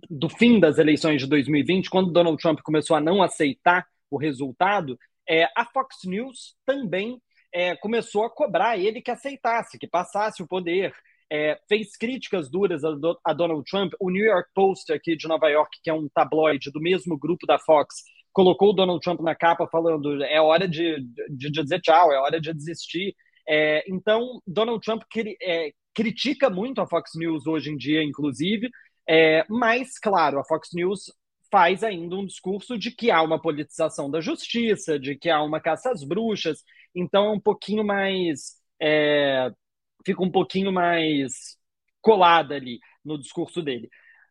do 0.09 0.29
fim 0.29 0.59
das 0.59 0.77
eleições 0.77 1.21
de 1.21 1.27
2020, 1.27 1.89
quando 1.89 2.11
Donald 2.11 2.41
Trump 2.41 2.59
começou 2.63 2.95
a 2.95 3.01
não 3.01 3.21
aceitar 3.21 3.85
o 4.09 4.17
resultado, 4.17 4.97
é, 5.27 5.45
a 5.55 5.65
Fox 5.65 5.97
News 6.05 6.55
também 6.65 7.21
é, 7.53 7.75
começou 7.75 8.25
a 8.25 8.29
cobrar 8.29 8.77
ele 8.77 9.01
que 9.01 9.11
aceitasse, 9.11 9.77
que 9.77 9.87
passasse 9.87 10.41
o 10.41 10.47
poder 10.47 10.93
é, 11.31 11.57
fez 11.69 11.95
críticas 11.95 12.49
duras 12.49 12.83
a, 12.83 12.89
a, 13.23 13.33
Donald 13.33 13.63
Trump. 13.63 13.93
O 13.99 14.09
New 14.09 14.25
York 14.25 14.49
Post, 14.53 14.91
aqui 14.91 15.15
de 15.15 15.29
Nova 15.29 15.47
York, 15.47 15.79
que 15.81 15.89
é 15.89 15.93
um 15.93 16.09
tabloide 16.13 16.69
do 16.71 16.81
mesmo 16.81 17.17
grupo 17.17 17.47
da 17.47 17.57
Fox, 17.57 18.03
colocou 18.33 18.71
o 18.71 18.73
Donald 18.73 18.99
Trump 19.01 19.21
na 19.21 19.33
capa 19.33 19.65
falando 19.67 20.21
é 20.23 20.41
hora 20.41 20.67
de, 20.67 20.97
de, 21.29 21.49
dizer 21.49 21.79
tchau, 21.79 22.11
é 22.11 22.19
hora 22.19 22.39
de 22.39 22.53
desistir. 22.53 23.15
É, 23.47 23.83
então, 23.87 24.41
Donald 24.45 24.83
Trump 24.83 25.03
é, 25.41 25.71
critica 25.93 26.49
muito 26.49 26.81
a 26.81 26.87
Fox 26.87 27.11
News 27.15 27.45
hoje 27.47 27.71
em 27.71 27.77
dia, 27.77 28.03
inclusive, 28.03 28.69
é, 29.07 29.45
mas, 29.49 29.97
claro, 29.99 30.39
a 30.39 30.43
Fox 30.45 30.69
News 30.73 31.11
faz 31.51 31.83
ainda 31.83 32.15
um 32.15 32.25
discurso 32.25 32.77
de 32.77 32.91
que 32.91 33.11
há 33.11 33.21
uma 33.21 33.41
politização 33.41 34.09
da 34.09 34.21
justiça, 34.21 34.97
de 34.97 35.15
que 35.17 35.29
há 35.29 35.41
uma 35.43 35.59
caça 35.59 35.91
às 35.91 36.03
bruxas, 36.03 36.63
então 36.95 37.25
é 37.25 37.31
um 37.31 37.39
pouquinho 37.39 37.83
mais 37.83 38.61
é, 38.81 39.51
fica 40.05 40.23
um 40.23 40.31
pouquinho 40.31 40.71
mais 40.71 41.57
colada 42.01 42.55
ali 42.55 42.79
no 43.03 43.19
discurso 43.19 43.61
dele. 43.61 43.89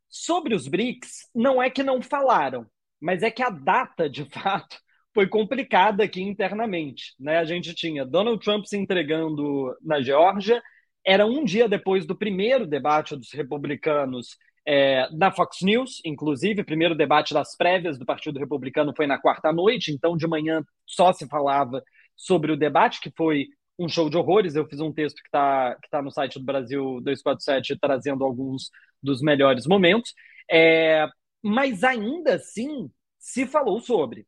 Sobre 0.08 0.54
os 0.54 0.66
BRICS, 0.66 1.28
não 1.34 1.62
é 1.62 1.70
que 1.70 1.82
não 1.82 2.02
falaram, 2.02 2.66
mas 3.00 3.22
é 3.22 3.30
que 3.30 3.42
a 3.42 3.50
data, 3.50 4.08
de 4.10 4.24
fato, 4.24 4.76
foi 5.14 5.28
complicada 5.28 6.04
aqui 6.04 6.20
internamente. 6.20 7.14
Né? 7.18 7.38
A 7.38 7.44
gente 7.44 7.74
tinha 7.74 8.04
Donald 8.04 8.42
Trump 8.42 8.64
se 8.64 8.76
entregando 8.76 9.76
na 9.82 10.00
Geórgia, 10.00 10.62
era 11.04 11.26
um 11.26 11.44
dia 11.44 11.68
depois 11.68 12.06
do 12.06 12.16
primeiro 12.16 12.66
debate 12.66 13.16
dos 13.16 13.32
republicanos 13.32 14.36
é, 14.66 15.08
na 15.12 15.32
Fox 15.32 15.58
News, 15.62 16.00
inclusive, 16.04 16.60
o 16.60 16.66
primeiro 16.66 16.94
debate 16.94 17.32
das 17.32 17.56
prévias 17.56 17.98
do 17.98 18.04
Partido 18.04 18.38
Republicano 18.38 18.92
foi 18.94 19.06
na 19.06 19.18
quarta 19.18 19.52
noite, 19.52 19.90
então 19.92 20.16
de 20.16 20.26
manhã 20.26 20.62
só 20.86 21.12
se 21.12 21.26
falava 21.26 21.82
sobre 22.14 22.52
o 22.52 22.56
debate, 22.56 23.00
que 23.00 23.10
foi 23.16 23.48
um 23.78 23.88
show 23.88 24.10
de 24.10 24.16
horrores. 24.16 24.54
Eu 24.54 24.66
fiz 24.66 24.80
um 24.80 24.92
texto 24.92 25.16
que 25.16 25.28
está 25.28 25.74
que 25.82 25.88
tá 25.88 26.02
no 26.02 26.10
site 26.10 26.38
do 26.38 26.44
Brasil 26.44 27.00
247 27.02 27.78
trazendo 27.80 28.24
alguns 28.24 28.70
dos 29.02 29.22
melhores 29.22 29.66
momentos. 29.66 30.12
É, 30.50 31.08
mas 31.42 31.82
ainda 31.82 32.34
assim 32.34 32.90
se 33.18 33.46
falou 33.46 33.80
sobre. 33.80 34.26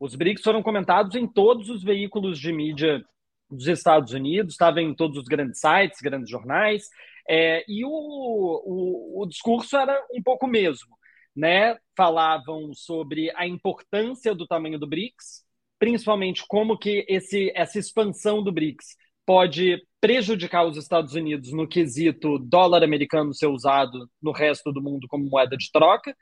Os 0.00 0.14
BRICS 0.14 0.42
foram 0.42 0.62
comentados 0.62 1.14
em 1.14 1.26
todos 1.26 1.68
os 1.68 1.82
veículos 1.82 2.38
de 2.38 2.52
mídia 2.52 3.04
dos 3.50 3.66
Estados 3.66 4.12
Unidos, 4.12 4.54
estava 4.54 4.80
em 4.80 4.94
todos 4.94 5.18
os 5.18 5.24
grandes 5.24 5.60
sites, 5.60 6.00
grandes 6.00 6.30
jornais, 6.30 6.88
é, 7.28 7.64
e 7.68 7.84
o, 7.84 7.90
o, 7.90 9.22
o 9.22 9.26
discurso 9.26 9.76
era 9.76 9.98
um 10.12 10.22
pouco 10.22 10.46
mesmo. 10.46 10.96
Né? 11.34 11.76
Falavam 11.96 12.72
sobre 12.74 13.30
a 13.34 13.46
importância 13.46 14.34
do 14.34 14.46
tamanho 14.46 14.78
do 14.78 14.86
BRICS, 14.86 15.44
principalmente 15.78 16.44
como 16.46 16.78
que 16.78 17.04
esse, 17.08 17.52
essa 17.54 17.78
expansão 17.78 18.42
do 18.42 18.52
BRICS 18.52 18.96
pode 19.26 19.82
prejudicar 20.00 20.66
os 20.66 20.76
Estados 20.76 21.14
Unidos 21.14 21.52
no 21.52 21.66
quesito 21.66 22.38
dólar 22.38 22.84
americano 22.84 23.34
ser 23.34 23.46
usado 23.46 24.08
no 24.22 24.32
resto 24.32 24.70
do 24.70 24.82
mundo 24.82 25.08
como 25.08 25.28
moeda 25.28 25.56
de 25.56 25.70
troca, 25.72 26.14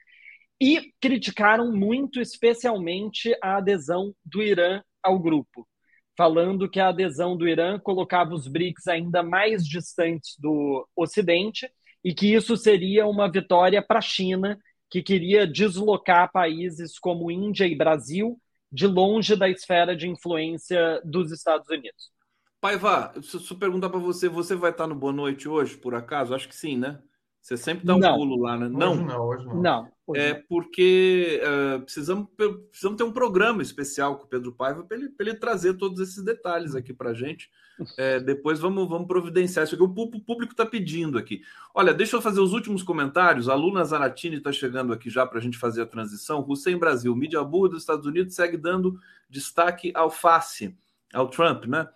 e 0.61 0.93
criticaram 1.01 1.73
muito, 1.73 2.21
especialmente, 2.21 3.37
a 3.43 3.57
adesão 3.57 4.15
do 4.25 4.41
Irã 4.41 4.81
ao 5.03 5.19
grupo, 5.19 5.67
falando 6.17 6.69
que 6.69 6.81
a 6.81 6.89
adesão 6.89 7.37
do 7.37 7.49
Irã 7.49 7.79
colocava 7.79 8.35
os 8.35 8.47
BRICS 8.47 8.87
ainda 8.89 9.23
mais 9.23 9.67
distantes 9.67 10.37
do 10.39 10.87
Ocidente 10.97 11.71
e 12.05 12.15
que 12.15 12.35
isso 12.35 12.57
seria 12.57 13.07
uma 13.07 13.31
vitória 13.31 13.81
para 13.83 13.99
a 13.99 14.03
China, 14.03 14.59
que 14.91 15.03
queria 15.03 15.47
deslocar 15.47 16.31
países 16.33 16.99
como 16.99 17.31
Índia 17.31 17.67
e 17.67 17.77
Brasil 17.77 18.39
de 18.71 18.87
longe 18.87 19.37
da 19.37 19.49
esfera 19.49 19.95
de 19.95 20.09
influência 20.09 21.01
dos 21.05 21.31
Estados 21.31 21.69
Unidos. 21.69 22.11
Paiva, 22.61 23.13
se 23.23 23.37
eu 23.37 23.59
perguntar 23.59 23.91
para 23.91 23.99
você, 23.99 24.29
você 24.29 24.55
vai 24.55 24.71
estar 24.71 24.87
no 24.87 24.95
Boa 24.95 25.13
Noite 25.13 25.49
hoje, 25.49 25.77
por 25.77 25.95
acaso? 25.95 26.35
Acho 26.35 26.49
que 26.49 26.57
sim, 26.57 26.77
né? 26.77 26.99
Você 27.43 27.57
sempre 27.57 27.85
dá 27.85 27.97
um 27.97 27.99
não. 27.99 28.17
pulo 28.17 28.41
lá, 28.41 28.57
né? 28.57 28.69
Não, 28.69 28.93
hoje 28.93 29.05
não, 29.05 29.21
hoje 29.21 29.47
não. 29.47 29.61
não 29.61 29.93
hoje 30.07 30.21
é 30.21 30.35
porque 30.49 31.41
uh, 31.43 31.83
precisamos, 31.83 32.29
precisamos 32.71 32.97
ter 32.97 33.03
um 33.03 33.13
programa 33.13 33.63
especial 33.63 34.17
com 34.17 34.25
o 34.25 34.29
Pedro 34.29 34.53
Paiva 34.53 34.85
para 34.85 34.97
ele, 34.97 35.13
ele, 35.19 35.35
trazer 35.35 35.75
todos 35.75 36.01
esses 36.01 36.23
detalhes 36.23 36.77
aqui 36.77 36.93
para 36.93 37.11
a 37.11 37.15
gente. 37.15 37.51
É, 37.97 38.21
depois 38.21 38.61
vamos, 38.61 38.89
vamos 38.89 39.09
providenciar 39.09 39.65
isso 39.65 39.75
aqui. 39.75 39.83
O 39.83 39.89
público 39.89 40.53
está 40.53 40.65
pedindo 40.65 41.19
aqui. 41.19 41.43
Olha, 41.75 41.93
deixa 41.93 42.15
eu 42.15 42.23
fazer 42.23 42.41
os 42.41 42.53
últimos 42.53 42.81
comentários. 42.83 43.49
A 43.49 43.57
Luna 43.57 43.85
Zaratini 43.85 44.37
está 44.37 44.53
chegando 44.53 44.93
aqui 44.93 45.11
já 45.11 45.27
para 45.27 45.39
a 45.39 45.43
gente 45.43 45.59
fazer 45.59 45.83
a 45.83 45.87
transição. 45.87 46.45
Hussein 46.47 46.79
Brasil, 46.79 47.15
mídia 47.17 47.43
burra 47.43 47.71
dos 47.71 47.83
Estados 47.83 48.07
Unidos 48.07 48.37
segue 48.37 48.57
dando 48.57 49.01
destaque 49.29 49.91
ao 49.97 50.11
face, 50.11 50.77
ao 51.13 51.29
Trump, 51.29 51.65
né? 51.65 51.89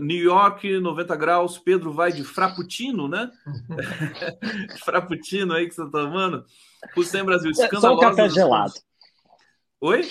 New 0.00 0.22
York, 0.22 0.80
90 0.80 1.16
graus, 1.16 1.58
Pedro 1.58 1.92
vai 1.92 2.12
de 2.12 2.24
frappuccino, 2.24 3.08
né? 3.08 3.30
frappuccino 4.84 5.52
aí 5.52 5.68
que 5.68 5.74
você 5.74 5.84
tá 5.84 5.90
tomando. 5.90 6.44
Hussein 6.96 7.24
Brasil, 7.24 7.50
escandaloso. 7.50 7.80
Só 7.80 7.94
um 7.94 8.00
café 8.00 8.28
gelado. 8.28 8.74
Oi? 9.80 10.08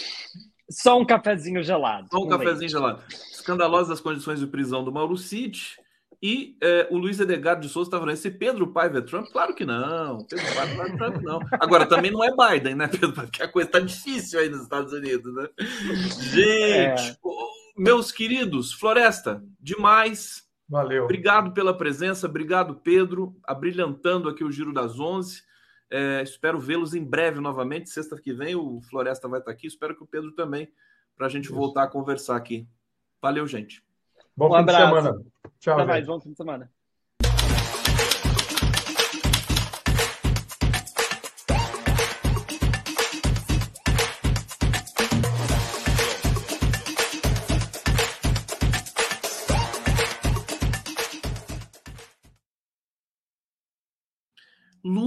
Só 0.70 1.00
um 1.00 1.06
cafezinho 1.06 1.64
gelado. 1.64 2.08
Só 2.12 2.20
um 2.20 2.28
cafezinho 2.28 2.60
leite. 2.60 2.72
gelado. 2.72 3.04
Escandalosas 3.10 4.00
condições 4.00 4.40
de 4.40 4.48
prisão 4.48 4.84
do 4.84 4.92
Mauro 4.92 5.18
Cid. 5.18 5.78
E 6.22 6.58
é, 6.62 6.88
o 6.90 6.98
Luiz 6.98 7.20
Edgar 7.20 7.60
de 7.60 7.68
Souza 7.68 7.90
está 7.90 8.00
falando: 8.00 8.14
esse 8.14 8.32
Pedro 8.32 8.68
Paiva 8.68 9.00
é 9.00 9.02
Trump? 9.02 9.28
Claro 9.30 9.54
que 9.54 9.66
não. 9.66 10.20
Pedro 10.26 10.46
Paiva 10.56 10.74
não 10.76 10.86
é 10.86 10.98
Trump, 10.98 11.22
não. 11.22 11.40
Agora, 11.60 11.86
também 11.86 12.12
não 12.12 12.24
é 12.24 12.30
Biden, 12.32 12.76
né, 12.76 12.88
Pedro? 12.88 13.12
Porque 13.12 13.44
a 13.44 13.48
coisa 13.48 13.68
está 13.68 13.80
difícil 13.80 14.40
aí 14.40 14.48
nos 14.48 14.62
Estados 14.62 14.94
Unidos, 14.94 15.34
né? 15.36 15.50
Gente, 16.32 17.12
é 17.12 17.18
meus 17.76 18.12
queridos, 18.12 18.74
Floresta, 18.74 19.44
demais. 19.60 20.48
Valeu. 20.68 21.04
Obrigado 21.04 21.54
pela 21.54 21.78
presença, 21.78 22.28
obrigado, 22.28 22.76
Pedro, 22.76 23.36
abrilhantando 23.44 24.30
aqui 24.30 24.44
o 24.44 24.52
Giro 24.52 24.74
das 24.74 25.00
Onze. 25.00 25.44
É, 25.90 26.24
espero 26.24 26.60
vê-los 26.60 26.96
em 26.96 27.04
breve 27.04 27.40
novamente. 27.40 27.90
Sexta 27.90 28.20
que 28.20 28.34
vem 28.34 28.56
o 28.56 28.82
Floresta 28.82 29.28
vai 29.28 29.40
estar 29.40 29.52
aqui. 29.52 29.68
Espero 29.68 29.96
que 29.96 30.04
o 30.04 30.08
Pedro 30.08 30.32
também, 30.32 30.72
para 31.16 31.28
a 31.28 31.30
gente 31.30 31.46
Isso. 31.46 31.54
voltar 31.54 31.84
a 31.84 31.88
conversar 31.88 32.36
aqui. 32.36 32.68
Valeu, 33.22 33.46
gente. 33.46 33.84
Bom 34.36 34.48
um 34.48 34.54
fim 34.54 34.58
abraço. 34.58 34.82
de 34.82 35.02
semana. 35.02 35.26
Tchau. 35.60 35.74
Até 35.76 35.86
mais, 35.86 36.08
bom 36.08 36.20
fim 36.20 36.32
de 36.32 36.38
semana. 36.38 36.72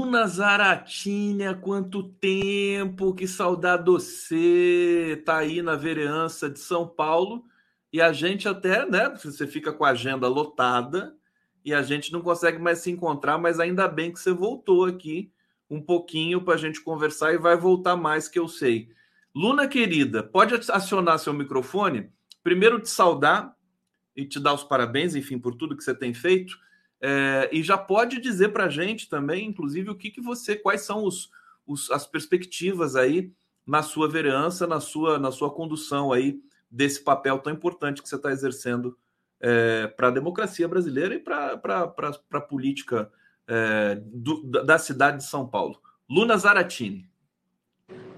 Luna 0.06 0.24
Zaratinha, 0.28 1.52
quanto 1.52 2.04
tempo, 2.04 3.12
que 3.12 3.26
saudade 3.26 3.90
você 3.90 5.20
tá 5.26 5.38
aí 5.38 5.60
na 5.60 5.74
vereança 5.74 6.48
de 6.48 6.60
São 6.60 6.86
Paulo 6.86 7.44
e 7.92 8.00
a 8.00 8.12
gente 8.12 8.48
até, 8.48 8.88
né, 8.88 9.12
você 9.20 9.48
fica 9.48 9.72
com 9.72 9.84
a 9.84 9.90
agenda 9.90 10.28
lotada 10.28 11.16
e 11.64 11.74
a 11.74 11.82
gente 11.82 12.12
não 12.12 12.20
consegue 12.20 12.56
mais 12.56 12.78
se 12.78 12.90
encontrar, 12.92 13.36
mas 13.36 13.58
ainda 13.58 13.88
bem 13.88 14.12
que 14.12 14.20
você 14.20 14.32
voltou 14.32 14.84
aqui 14.84 15.32
um 15.68 15.82
pouquinho 15.82 16.40
para 16.40 16.54
a 16.54 16.58
gente 16.58 16.80
conversar 16.80 17.34
e 17.34 17.38
vai 17.38 17.56
voltar 17.56 17.96
mais 17.96 18.28
que 18.28 18.38
eu 18.38 18.46
sei. 18.46 18.88
Luna 19.34 19.66
querida, 19.66 20.22
pode 20.22 20.54
acionar 20.70 21.18
seu 21.18 21.32
microfone? 21.32 22.12
Primeiro 22.44 22.78
te 22.78 22.88
saudar 22.88 23.56
e 24.14 24.24
te 24.24 24.38
dar 24.38 24.54
os 24.54 24.62
parabéns, 24.62 25.16
enfim, 25.16 25.36
por 25.36 25.56
tudo 25.56 25.76
que 25.76 25.82
você 25.82 25.92
tem 25.92 26.14
feito. 26.14 26.56
É, 27.00 27.48
e 27.52 27.62
já 27.62 27.76
pode 27.76 28.20
dizer 28.20 28.48
para 28.50 28.64
a 28.64 28.68
gente 28.68 29.08
também, 29.08 29.46
inclusive, 29.46 29.90
o 29.90 29.94
que, 29.94 30.10
que 30.10 30.20
você, 30.20 30.56
quais 30.56 30.82
são 30.82 31.04
os, 31.04 31.30
os, 31.66 31.90
as 31.90 32.06
perspectivas 32.06 32.96
aí 32.96 33.32
na 33.66 33.82
sua 33.82 34.08
vereança, 34.08 34.66
na 34.66 34.80
sua, 34.80 35.18
na 35.18 35.32
sua 35.32 35.50
condução 35.50 36.12
aí 36.12 36.40
desse 36.70 37.02
papel 37.02 37.38
tão 37.38 37.52
importante 37.52 38.02
que 38.02 38.08
você 38.08 38.16
está 38.16 38.30
exercendo 38.30 38.96
é, 39.40 39.86
para 39.88 40.08
a 40.08 40.12
democracia 40.12 40.68
brasileira 40.68 41.14
e 41.14 41.18
para 41.18 41.60
a 42.32 42.40
política 42.40 43.10
é, 43.46 44.00
do, 44.02 44.42
da 44.42 44.78
cidade 44.78 45.18
de 45.18 45.24
São 45.24 45.46
Paulo. 45.46 45.80
Luna 46.08 46.36
Zaratini. 46.36 47.08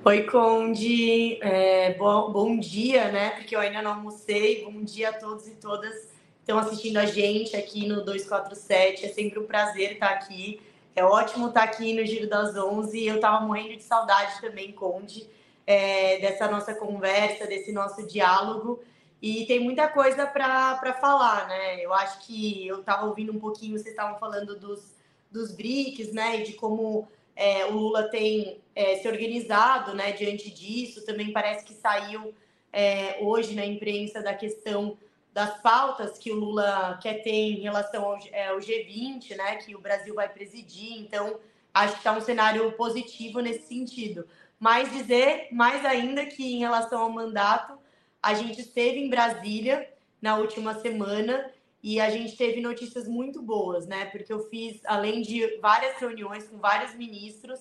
Oi, 0.04 0.22
Conde. 0.24 1.38
É, 1.42 1.94
bom, 1.94 2.32
bom 2.32 2.58
dia, 2.58 3.10
né? 3.10 3.30
Porque 3.30 3.54
eu 3.54 3.60
ainda 3.60 3.82
não 3.82 3.92
almocei. 3.92 4.64
Bom 4.64 4.82
dia 4.82 5.10
a 5.10 5.12
todos 5.12 5.46
e 5.46 5.56
todas 5.56 6.17
estão 6.48 6.58
assistindo 6.58 6.96
a 6.96 7.04
gente 7.04 7.54
aqui 7.54 7.86
no 7.86 8.02
247. 8.02 9.04
É 9.04 9.08
sempre 9.10 9.38
um 9.38 9.46
prazer 9.46 9.92
estar 9.92 10.08
aqui. 10.08 10.62
É 10.96 11.04
ótimo 11.04 11.48
estar 11.48 11.62
aqui 11.62 11.92
no 11.92 12.04
Giro 12.06 12.26
das 12.26 12.56
11. 12.56 13.04
Eu 13.04 13.16
estava 13.16 13.44
morrendo 13.44 13.76
de 13.76 13.82
saudade 13.82 14.40
também, 14.40 14.72
Conde, 14.72 15.28
é, 15.66 16.18
dessa 16.20 16.50
nossa 16.50 16.74
conversa, 16.74 17.46
desse 17.46 17.70
nosso 17.70 18.06
diálogo. 18.06 18.82
E 19.20 19.44
tem 19.44 19.60
muita 19.60 19.88
coisa 19.88 20.26
para 20.26 20.94
falar, 20.94 21.48
né? 21.48 21.84
Eu 21.84 21.92
acho 21.92 22.26
que 22.26 22.66
eu 22.66 22.80
estava 22.80 23.04
ouvindo 23.04 23.30
um 23.30 23.38
pouquinho, 23.38 23.72
vocês 23.72 23.88
estavam 23.88 24.18
falando 24.18 24.58
dos, 24.58 24.96
dos 25.30 25.52
BRICS, 25.52 26.14
né? 26.14 26.40
E 26.40 26.44
de 26.44 26.54
como 26.54 27.06
é, 27.36 27.66
o 27.66 27.72
Lula 27.72 28.04
tem 28.08 28.58
é, 28.74 28.96
se 28.96 29.06
organizado 29.06 29.94
né, 29.94 30.12
diante 30.12 30.50
disso. 30.50 31.04
Também 31.04 31.30
parece 31.30 31.62
que 31.62 31.74
saiu 31.74 32.32
é, 32.72 33.18
hoje 33.20 33.54
na 33.54 33.66
imprensa 33.66 34.22
da 34.22 34.32
questão 34.32 34.96
das 35.38 35.60
pautas 35.60 36.18
que 36.18 36.32
o 36.32 36.34
Lula 36.34 36.98
quer 37.00 37.22
ter 37.22 37.30
em 37.30 37.60
relação 37.60 38.04
ao, 38.04 38.18
é, 38.32 38.48
ao 38.48 38.58
G20, 38.58 39.36
né, 39.36 39.54
que 39.54 39.76
o 39.76 39.80
Brasil 39.80 40.12
vai 40.12 40.28
presidir. 40.28 40.98
Então, 40.98 41.38
acho 41.72 41.92
que 41.92 42.00
está 42.00 42.12
um 42.12 42.20
cenário 42.20 42.72
positivo 42.72 43.38
nesse 43.38 43.68
sentido. 43.68 44.26
Mas 44.58 44.90
dizer 44.90 45.46
mais 45.52 45.84
ainda 45.84 46.26
que 46.26 46.56
em 46.56 46.58
relação 46.58 47.02
ao 47.02 47.10
mandato, 47.10 47.78
a 48.20 48.34
gente 48.34 48.62
esteve 48.62 48.98
em 48.98 49.08
Brasília 49.08 49.88
na 50.20 50.36
última 50.36 50.74
semana 50.74 51.48
e 51.80 52.00
a 52.00 52.10
gente 52.10 52.36
teve 52.36 52.60
notícias 52.60 53.06
muito 53.06 53.40
boas, 53.40 53.86
né? 53.86 54.06
Porque 54.06 54.32
eu 54.32 54.40
fiz, 54.50 54.80
além 54.84 55.22
de 55.22 55.58
várias 55.58 55.98
reuniões 55.98 56.48
com 56.48 56.58
vários 56.58 56.96
ministros 56.96 57.60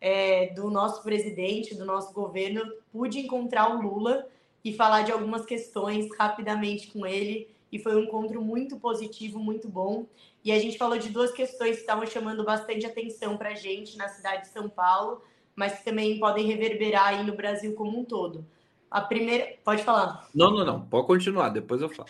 é, 0.00 0.46
do 0.54 0.70
nosso 0.70 1.02
presidente, 1.02 1.74
do 1.74 1.84
nosso 1.84 2.10
governo, 2.14 2.62
pude 2.90 3.18
encontrar 3.18 3.68
o 3.68 3.82
Lula 3.82 4.26
e 4.68 4.76
falar 4.76 5.02
de 5.02 5.12
algumas 5.12 5.46
questões 5.46 6.08
rapidamente 6.18 6.88
com 6.88 7.06
ele. 7.06 7.48
E 7.70 7.78
foi 7.78 7.96
um 7.96 8.04
encontro 8.04 8.42
muito 8.42 8.78
positivo, 8.78 9.38
muito 9.38 9.68
bom. 9.68 10.06
E 10.44 10.52
a 10.52 10.58
gente 10.58 10.78
falou 10.78 10.98
de 10.98 11.08
duas 11.08 11.30
questões 11.32 11.76
que 11.76 11.80
estavam 11.80 12.06
chamando 12.06 12.44
bastante 12.44 12.86
atenção 12.86 13.36
para 13.36 13.50
a 13.50 13.54
gente 13.54 13.96
na 13.96 14.08
cidade 14.08 14.42
de 14.42 14.48
São 14.48 14.68
Paulo, 14.68 15.22
mas 15.54 15.78
que 15.78 15.84
também 15.84 16.18
podem 16.18 16.46
reverberar 16.46 17.08
aí 17.08 17.24
no 17.24 17.34
Brasil 17.34 17.74
como 17.74 17.98
um 17.98 18.04
todo. 18.04 18.46
A 18.90 19.00
primeira. 19.00 19.54
Pode 19.64 19.82
falar. 19.82 20.28
Não, 20.34 20.50
não, 20.50 20.64
não. 20.64 20.80
Pode 20.86 21.06
continuar, 21.06 21.50
depois 21.50 21.82
eu 21.82 21.88
falo. 21.88 22.08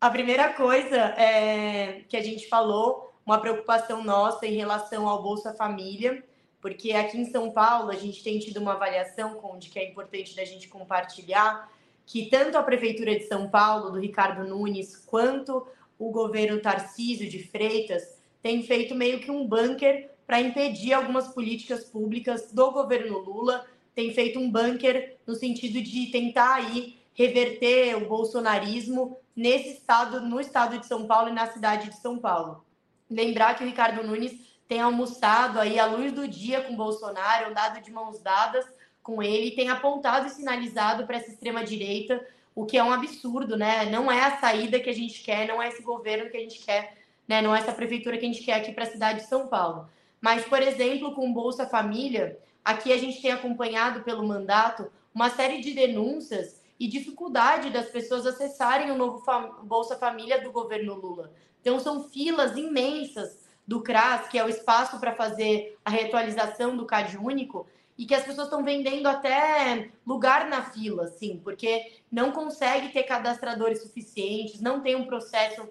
A 0.00 0.10
primeira 0.10 0.52
coisa 0.52 0.96
é, 0.96 2.04
que 2.08 2.16
a 2.16 2.22
gente 2.22 2.48
falou, 2.48 3.12
uma 3.26 3.38
preocupação 3.38 4.02
nossa 4.02 4.46
em 4.46 4.56
relação 4.56 5.08
ao 5.08 5.22
Bolsa 5.22 5.54
Família, 5.54 6.24
porque 6.60 6.92
aqui 6.92 7.18
em 7.18 7.30
São 7.30 7.50
Paulo 7.50 7.90
a 7.90 7.94
gente 7.94 8.22
tem 8.22 8.38
tido 8.38 8.58
uma 8.58 8.72
avaliação, 8.72 9.34
Conde, 9.34 9.70
que 9.70 9.78
é 9.78 9.88
importante 9.88 10.34
da 10.34 10.44
gente 10.44 10.68
compartilhar, 10.68 11.68
que 12.08 12.24
tanto 12.30 12.56
a 12.56 12.62
Prefeitura 12.62 13.14
de 13.18 13.26
São 13.26 13.50
Paulo, 13.50 13.90
do 13.90 14.00
Ricardo 14.00 14.48
Nunes, 14.48 14.96
quanto 14.96 15.66
o 15.98 16.10
governo 16.10 16.58
Tarcísio 16.58 17.28
de 17.28 17.46
Freitas 17.46 18.18
tem 18.42 18.62
feito 18.62 18.94
meio 18.94 19.20
que 19.20 19.30
um 19.30 19.46
bunker 19.46 20.10
para 20.26 20.40
impedir 20.40 20.94
algumas 20.94 21.28
políticas 21.28 21.84
públicas 21.84 22.50
do 22.50 22.70
governo 22.70 23.18
Lula, 23.18 23.66
tem 23.94 24.14
feito 24.14 24.38
um 24.38 24.50
bunker 24.50 25.18
no 25.26 25.34
sentido 25.34 25.82
de 25.82 26.06
tentar 26.06 26.54
aí 26.54 26.98
reverter 27.12 27.94
o 27.96 28.08
bolsonarismo 28.08 29.18
nesse 29.36 29.74
estado, 29.74 30.20
no 30.20 30.40
estado 30.40 30.78
de 30.78 30.86
São 30.86 31.06
Paulo 31.06 31.28
e 31.28 31.34
na 31.34 31.46
cidade 31.48 31.90
de 31.90 31.96
São 32.00 32.18
Paulo. 32.18 32.64
Lembrar 33.10 33.54
que 33.54 33.64
o 33.64 33.66
Ricardo 33.66 34.02
Nunes 34.02 34.32
tem 34.66 34.80
almoçado 34.80 35.60
aí 35.60 35.78
à 35.78 35.84
luz 35.84 36.12
do 36.12 36.26
dia 36.26 36.62
com 36.62 36.74
Bolsonaro, 36.74 37.50
andado 37.50 37.82
de 37.82 37.90
mãos 37.90 38.18
dadas, 38.20 38.64
com 39.08 39.22
ele, 39.22 39.52
tem 39.52 39.70
apontado 39.70 40.26
e 40.26 40.30
sinalizado 40.30 41.06
para 41.06 41.16
essa 41.16 41.30
extrema-direita, 41.30 42.22
o 42.54 42.66
que 42.66 42.76
é 42.76 42.84
um 42.84 42.92
absurdo, 42.92 43.56
né? 43.56 43.86
Não 43.86 44.12
é 44.12 44.22
a 44.22 44.38
saída 44.38 44.78
que 44.78 44.90
a 44.90 44.94
gente 44.94 45.22
quer, 45.22 45.48
não 45.48 45.62
é 45.62 45.68
esse 45.68 45.82
governo 45.82 46.28
que 46.28 46.36
a 46.36 46.40
gente 46.40 46.58
quer, 46.58 46.94
né? 47.26 47.40
Não 47.40 47.56
é 47.56 47.60
essa 47.60 47.72
prefeitura 47.72 48.18
que 48.18 48.26
a 48.26 48.28
gente 48.28 48.44
quer 48.44 48.52
aqui 48.52 48.70
para 48.70 48.84
a 48.84 48.90
cidade 48.90 49.20
de 49.20 49.26
São 49.26 49.46
Paulo. 49.46 49.88
Mas, 50.20 50.44
por 50.44 50.60
exemplo, 50.60 51.14
com 51.14 51.32
Bolsa 51.32 51.66
Família, 51.66 52.38
aqui 52.62 52.92
a 52.92 52.98
gente 52.98 53.22
tem 53.22 53.32
acompanhado 53.32 54.02
pelo 54.02 54.28
mandato 54.28 54.92
uma 55.14 55.30
série 55.30 55.62
de 55.62 55.72
denúncias 55.72 56.60
e 56.78 56.86
dificuldade 56.86 57.70
das 57.70 57.86
pessoas 57.86 58.26
acessarem 58.26 58.90
o 58.90 58.94
novo 58.94 59.24
Bolsa 59.62 59.96
Família 59.96 60.38
do 60.42 60.52
governo 60.52 60.96
Lula. 60.96 61.32
Então, 61.62 61.80
são 61.80 62.10
filas 62.10 62.58
imensas 62.58 63.38
do 63.66 63.80
CRAS, 63.80 64.28
que 64.28 64.38
é 64.38 64.44
o 64.44 64.50
espaço 64.50 65.00
para 65.00 65.14
fazer 65.14 65.78
a 65.82 65.88
reatualização 65.88 66.76
do 66.76 66.84
CAD 66.84 67.16
único, 67.16 67.66
e 67.98 68.06
que 68.06 68.14
as 68.14 68.24
pessoas 68.24 68.46
estão 68.46 68.64
vendendo 68.64 69.08
até 69.08 69.90
lugar 70.06 70.48
na 70.48 70.62
fila, 70.62 71.04
assim, 71.04 71.40
porque 71.42 72.00
não 72.10 72.30
consegue 72.30 72.90
ter 72.90 73.02
cadastradores 73.02 73.82
suficientes, 73.82 74.60
não 74.60 74.80
tem 74.80 74.94
um 74.94 75.04
processo 75.04 75.68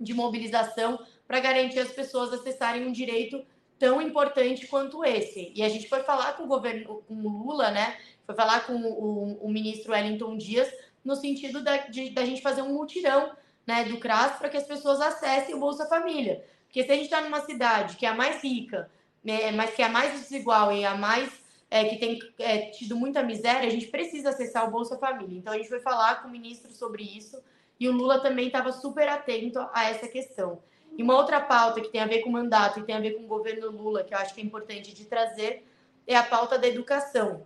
de 0.00 0.14
mobilização 0.14 0.98
para 1.28 1.38
garantir 1.38 1.80
as 1.80 1.92
pessoas 1.92 2.32
acessarem 2.32 2.86
um 2.86 2.92
direito 2.92 3.44
tão 3.78 4.00
importante 4.00 4.66
quanto 4.66 5.04
esse. 5.04 5.52
E 5.54 5.62
a 5.62 5.68
gente 5.68 5.86
foi 5.86 6.02
falar 6.02 6.32
com 6.32 6.44
o 6.44 6.46
governo, 6.46 7.02
com 7.06 7.14
o 7.14 7.28
Lula, 7.28 7.70
né? 7.70 7.98
Foi 8.24 8.34
falar 8.34 8.66
com 8.66 8.74
o, 8.74 9.44
o 9.44 9.50
ministro 9.50 9.92
Wellington 9.92 10.38
Dias 10.38 10.72
no 11.04 11.14
sentido 11.14 11.62
da, 11.62 11.76
de, 11.76 12.08
da 12.08 12.24
gente 12.24 12.40
fazer 12.40 12.62
um 12.62 12.72
mutirão 12.72 13.32
né, 13.66 13.84
do 13.84 13.98
CRAS 13.98 14.38
para 14.38 14.48
que 14.48 14.56
as 14.56 14.66
pessoas 14.66 15.00
acessem 15.00 15.54
o 15.54 15.60
Bolsa 15.60 15.86
Família. 15.86 16.42
Porque 16.64 16.82
se 16.82 16.90
a 16.90 16.94
gente 16.94 17.04
está 17.04 17.20
numa 17.20 17.42
cidade 17.42 17.96
que 17.96 18.06
é 18.06 18.08
a 18.08 18.14
mais 18.14 18.42
rica, 18.42 18.90
né, 19.22 19.52
mas 19.52 19.74
que 19.74 19.82
é 19.82 19.86
a 19.86 19.90
mais 19.90 20.12
desigual 20.12 20.72
e 20.72 20.84
a 20.84 20.94
mais 20.94 21.45
é, 21.76 21.84
que 21.84 21.96
tem 21.96 22.18
é, 22.38 22.70
tido 22.70 22.96
muita 22.96 23.22
miséria, 23.22 23.68
a 23.68 23.70
gente 23.70 23.88
precisa 23.88 24.30
acessar 24.30 24.66
o 24.66 24.70
Bolsa 24.70 24.96
Família. 24.96 25.38
Então 25.38 25.52
a 25.52 25.56
gente 25.56 25.68
foi 25.68 25.80
falar 25.80 26.22
com 26.22 26.28
o 26.28 26.30
ministro 26.30 26.72
sobre 26.72 27.02
isso 27.02 27.38
e 27.78 27.88
o 27.88 27.92
Lula 27.92 28.20
também 28.20 28.46
estava 28.46 28.72
super 28.72 29.08
atento 29.08 29.58
a 29.72 29.84
essa 29.84 30.08
questão. 30.08 30.60
E 30.96 31.02
uma 31.02 31.14
outra 31.14 31.40
pauta 31.40 31.80
que 31.80 31.88
tem 31.88 32.00
a 32.00 32.06
ver 32.06 32.20
com 32.22 32.30
o 32.30 32.32
mandato 32.32 32.80
e 32.80 32.82
tem 32.84 32.94
a 32.94 33.00
ver 33.00 33.12
com 33.12 33.24
o 33.24 33.26
governo 33.26 33.70
Lula, 33.70 34.02
que 34.02 34.14
eu 34.14 34.18
acho 34.18 34.34
que 34.34 34.40
é 34.40 34.44
importante 34.44 34.94
de 34.94 35.04
trazer, 35.04 35.66
é 36.06 36.16
a 36.16 36.22
pauta 36.22 36.58
da 36.58 36.66
educação. 36.66 37.44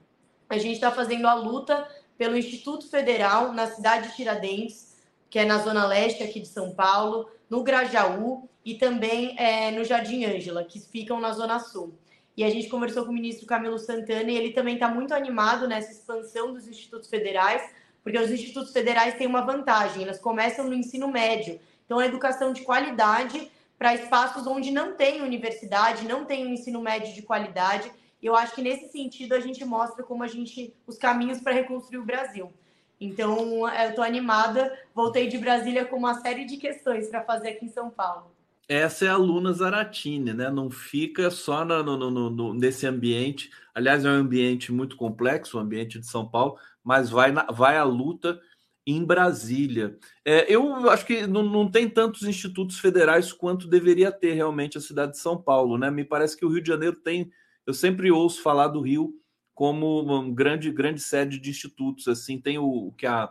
A 0.48 0.56
gente 0.56 0.74
está 0.74 0.92
fazendo 0.92 1.26
a 1.26 1.34
luta 1.34 1.88
pelo 2.16 2.36
Instituto 2.36 2.88
Federal 2.88 3.52
na 3.52 3.66
cidade 3.66 4.08
de 4.08 4.16
Tiradentes, 4.16 4.96
que 5.28 5.38
é 5.38 5.44
na 5.44 5.58
zona 5.58 5.86
leste 5.86 6.22
aqui 6.22 6.38
de 6.38 6.48
São 6.48 6.72
Paulo, 6.72 7.28
no 7.48 7.64
Grajaú 7.64 8.48
e 8.64 8.74
também 8.74 9.34
é, 9.38 9.70
no 9.72 9.84
Jardim 9.84 10.24
Ângela, 10.24 10.62
que 10.62 10.78
ficam 10.78 11.18
na 11.18 11.32
zona 11.32 11.58
sul. 11.58 11.94
E 12.36 12.44
a 12.44 12.50
gente 12.50 12.68
conversou 12.68 13.04
com 13.04 13.10
o 13.10 13.14
ministro 13.14 13.46
Camilo 13.46 13.78
Santana 13.78 14.30
e 14.30 14.36
ele 14.36 14.52
também 14.52 14.74
está 14.74 14.88
muito 14.88 15.12
animado 15.12 15.66
nessa 15.68 15.90
expansão 15.92 16.52
dos 16.52 16.66
institutos 16.66 17.08
federais, 17.08 17.62
porque 18.02 18.18
os 18.18 18.30
institutos 18.30 18.72
federais 18.72 19.14
têm 19.14 19.26
uma 19.26 19.42
vantagem, 19.42 20.04
elas 20.04 20.18
começam 20.18 20.66
no 20.66 20.74
ensino 20.74 21.08
médio. 21.08 21.60
Então, 21.84 21.98
a 21.98 22.06
educação 22.06 22.52
de 22.52 22.62
qualidade 22.62 23.50
para 23.78 23.94
espaços 23.94 24.46
onde 24.46 24.70
não 24.70 24.94
tem 24.94 25.22
universidade, 25.22 26.06
não 26.06 26.24
tem 26.24 26.46
um 26.46 26.52
ensino 26.52 26.80
médio 26.80 27.12
de 27.14 27.22
qualidade. 27.22 27.90
E 28.22 28.26
eu 28.26 28.36
acho 28.36 28.54
que 28.54 28.62
nesse 28.62 28.90
sentido 28.90 29.34
a 29.34 29.40
gente 29.40 29.64
mostra 29.64 30.04
como 30.04 30.22
a 30.22 30.28
gente 30.28 30.74
os 30.86 30.96
caminhos 30.96 31.40
para 31.40 31.52
reconstruir 31.52 31.98
o 31.98 32.04
Brasil. 32.04 32.52
Então, 33.00 33.66
eu 33.68 33.88
estou 33.88 34.04
animada. 34.04 34.78
Voltei 34.94 35.28
de 35.28 35.38
Brasília 35.38 35.84
com 35.84 35.96
uma 35.96 36.20
série 36.20 36.44
de 36.44 36.58
questões 36.58 37.08
para 37.08 37.22
fazer 37.22 37.48
aqui 37.50 37.64
em 37.64 37.70
São 37.70 37.90
Paulo 37.90 38.30
essa 38.70 39.04
é 39.04 39.08
a 39.08 39.16
Luna 39.16 39.52
Zaratini, 39.52 40.32
né? 40.32 40.50
Não 40.50 40.70
fica 40.70 41.30
só 41.30 41.64
no, 41.64 41.82
no, 41.82 42.30
no, 42.30 42.54
nesse 42.54 42.86
ambiente. 42.86 43.50
Aliás, 43.74 44.04
é 44.04 44.08
um 44.08 44.12
ambiente 44.12 44.72
muito 44.72 44.96
complexo, 44.96 45.56
o 45.56 45.60
ambiente 45.60 45.98
de 45.98 46.06
São 46.06 46.28
Paulo, 46.28 46.56
mas 46.82 47.10
vai, 47.10 47.32
na, 47.32 47.44
vai 47.44 47.76
à 47.76 47.84
luta 47.84 48.40
em 48.86 49.04
Brasília. 49.04 49.98
É, 50.24 50.52
eu 50.52 50.88
acho 50.88 51.04
que 51.04 51.26
não, 51.26 51.42
não 51.42 51.70
tem 51.70 51.88
tantos 51.88 52.22
institutos 52.22 52.78
federais 52.78 53.32
quanto 53.32 53.68
deveria 53.68 54.12
ter 54.12 54.34
realmente 54.34 54.78
a 54.78 54.80
cidade 54.80 55.12
de 55.12 55.18
São 55.18 55.40
Paulo, 55.40 55.76
né? 55.76 55.90
Me 55.90 56.04
parece 56.04 56.36
que 56.36 56.44
o 56.44 56.48
Rio 56.48 56.62
de 56.62 56.68
Janeiro 56.68 56.96
tem 56.96 57.30
eu 57.66 57.74
sempre 57.74 58.10
ouço 58.10 58.42
falar 58.42 58.68
do 58.68 58.80
Rio 58.80 59.14
como 59.54 60.00
uma 60.00 60.28
grande, 60.32 60.70
grande 60.72 61.00
sede 61.00 61.38
de 61.38 61.50
institutos. 61.50 62.08
Assim, 62.08 62.40
tem 62.40 62.58
o, 62.58 62.88
o 62.88 62.92
que 62.92 63.06
a, 63.06 63.30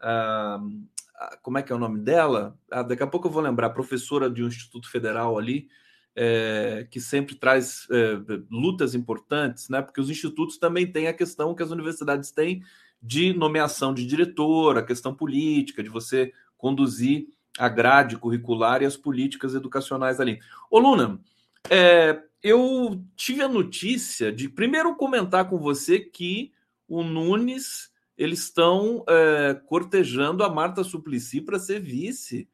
a, 0.00 0.60
Como 1.42 1.58
é 1.58 1.62
que 1.62 1.72
é 1.72 1.76
o 1.76 1.78
nome 1.78 2.00
dela? 2.00 2.58
Ah, 2.70 2.82
daqui 2.82 3.02
a 3.02 3.06
pouco 3.06 3.28
eu 3.28 3.32
vou 3.32 3.42
lembrar, 3.42 3.70
professora 3.70 4.30
de 4.30 4.42
um 4.42 4.48
instituto 4.48 4.90
federal 4.90 5.38
ali, 5.38 5.68
é, 6.14 6.86
que 6.90 7.00
sempre 7.00 7.34
traz 7.34 7.86
é, 7.90 8.18
lutas 8.50 8.94
importantes, 8.94 9.68
né? 9.68 9.80
Porque 9.82 10.00
os 10.00 10.10
institutos 10.10 10.58
também 10.58 10.90
têm 10.90 11.08
a 11.08 11.12
questão 11.12 11.54
que 11.54 11.62
as 11.62 11.70
universidades 11.70 12.30
têm 12.30 12.62
de 13.02 13.32
nomeação 13.32 13.92
de 13.92 14.06
diretor, 14.06 14.78
a 14.78 14.82
questão 14.82 15.14
política, 15.14 15.82
de 15.82 15.88
você 15.88 16.32
conduzir 16.56 17.26
a 17.58 17.68
grade 17.68 18.16
curricular 18.16 18.82
e 18.82 18.86
as 18.86 18.96
políticas 18.96 19.54
educacionais 19.54 20.20
ali. 20.20 20.38
Ô, 20.70 20.78
Luna, 20.78 21.20
é, 21.68 22.22
eu 22.42 23.04
tive 23.16 23.42
a 23.42 23.48
notícia 23.48 24.32
de 24.32 24.48
primeiro 24.48 24.94
comentar 24.96 25.48
com 25.48 25.58
você 25.58 26.00
que 26.00 26.52
o 26.88 27.02
Nunes 27.02 27.91
eles 28.22 28.44
estão 28.44 29.04
é, 29.08 29.54
cortejando 29.66 30.44
a 30.44 30.48
Marta 30.48 30.84
Suplicy 30.84 31.40
para 31.40 31.58
ser 31.58 31.80
vice. 31.80 32.48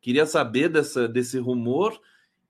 Queria 0.00 0.26
saber 0.26 0.68
dessa, 0.68 1.06
desse 1.06 1.38
rumor 1.38 2.00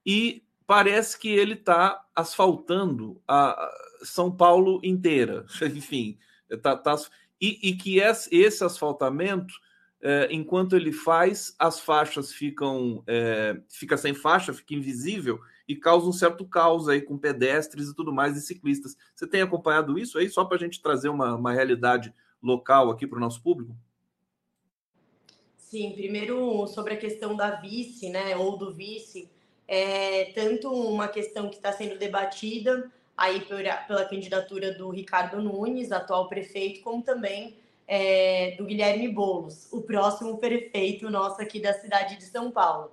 e 0.03 0.43
parece 0.65 1.19
que 1.19 1.29
ele 1.29 1.53
está 1.53 2.03
asfaltando 2.15 3.21
a 3.27 3.71
São 4.01 4.31
Paulo 4.31 4.79
inteira. 4.83 5.45
Enfim, 5.61 6.17
tá, 6.63 6.75
tá 6.75 6.95
e, 7.39 7.69
e, 7.69 7.75
que 7.75 7.99
esse, 7.99 8.63
asfaltamento, 8.63 9.53
é, 10.01 10.27
enquanto 10.31 10.75
ele 10.75 10.91
faz, 10.91 11.55
as 11.59 11.79
faixas 11.79 12.33
ficam 12.33 13.03
é, 13.05 13.61
fica 13.69 13.95
sem 13.97 14.15
faixa, 14.15 14.51
fica 14.51 14.73
invisível 14.73 15.39
e 15.67 15.75
causa 15.75 16.07
um 16.07 16.13
certo 16.13 16.43
caos 16.43 16.89
aí 16.89 17.01
com 17.03 17.19
pedestres 17.19 17.89
e 17.89 17.95
tudo 17.95 18.11
mais 18.11 18.35
e 18.35 18.41
ciclistas. 18.41 18.97
Você 19.13 19.27
tem 19.27 19.43
acompanhado 19.43 19.99
isso 19.99 20.17
aí, 20.17 20.27
só 20.27 20.43
para 20.43 20.57
a 20.57 20.59
gente 20.59 20.81
trazer 20.81 21.09
uma, 21.09 21.35
uma 21.35 21.53
realidade 21.53 22.11
local 22.47 22.89
aqui 22.89 23.05
para 23.05 23.17
o 23.17 23.21
nosso 23.21 23.41
público? 23.41 23.75
Sim, 25.57 25.91
primeiro 25.91 26.65
sobre 26.67 26.93
a 26.93 26.97
questão 26.97 27.35
da 27.35 27.51
vice, 27.51 28.09
né, 28.09 28.37
ou 28.37 28.57
do 28.57 28.73
vice, 28.73 29.29
é 29.67 30.31
tanto 30.33 30.71
uma 30.71 31.09
questão 31.09 31.49
que 31.49 31.57
está 31.57 31.73
sendo 31.73 31.99
debatida 31.99 32.89
aí 33.17 33.41
pela, 33.41 34.05
candidatura 34.05 34.73
do 34.73 34.89
Ricardo 34.89 35.41
Nunes, 35.41 35.91
atual 35.91 36.29
prefeito, 36.29 36.81
como 36.81 37.03
também 37.03 37.57
é, 37.87 38.55
do 38.57 38.65
Guilherme 38.65 39.09
Boulos, 39.09 39.67
o 39.71 39.81
próximo 39.81 40.37
prefeito 40.37 41.09
nosso 41.09 41.41
aqui 41.41 41.59
da 41.59 41.73
cidade 41.73 42.15
de 42.15 42.23
São 42.23 42.49
Paulo. 42.49 42.91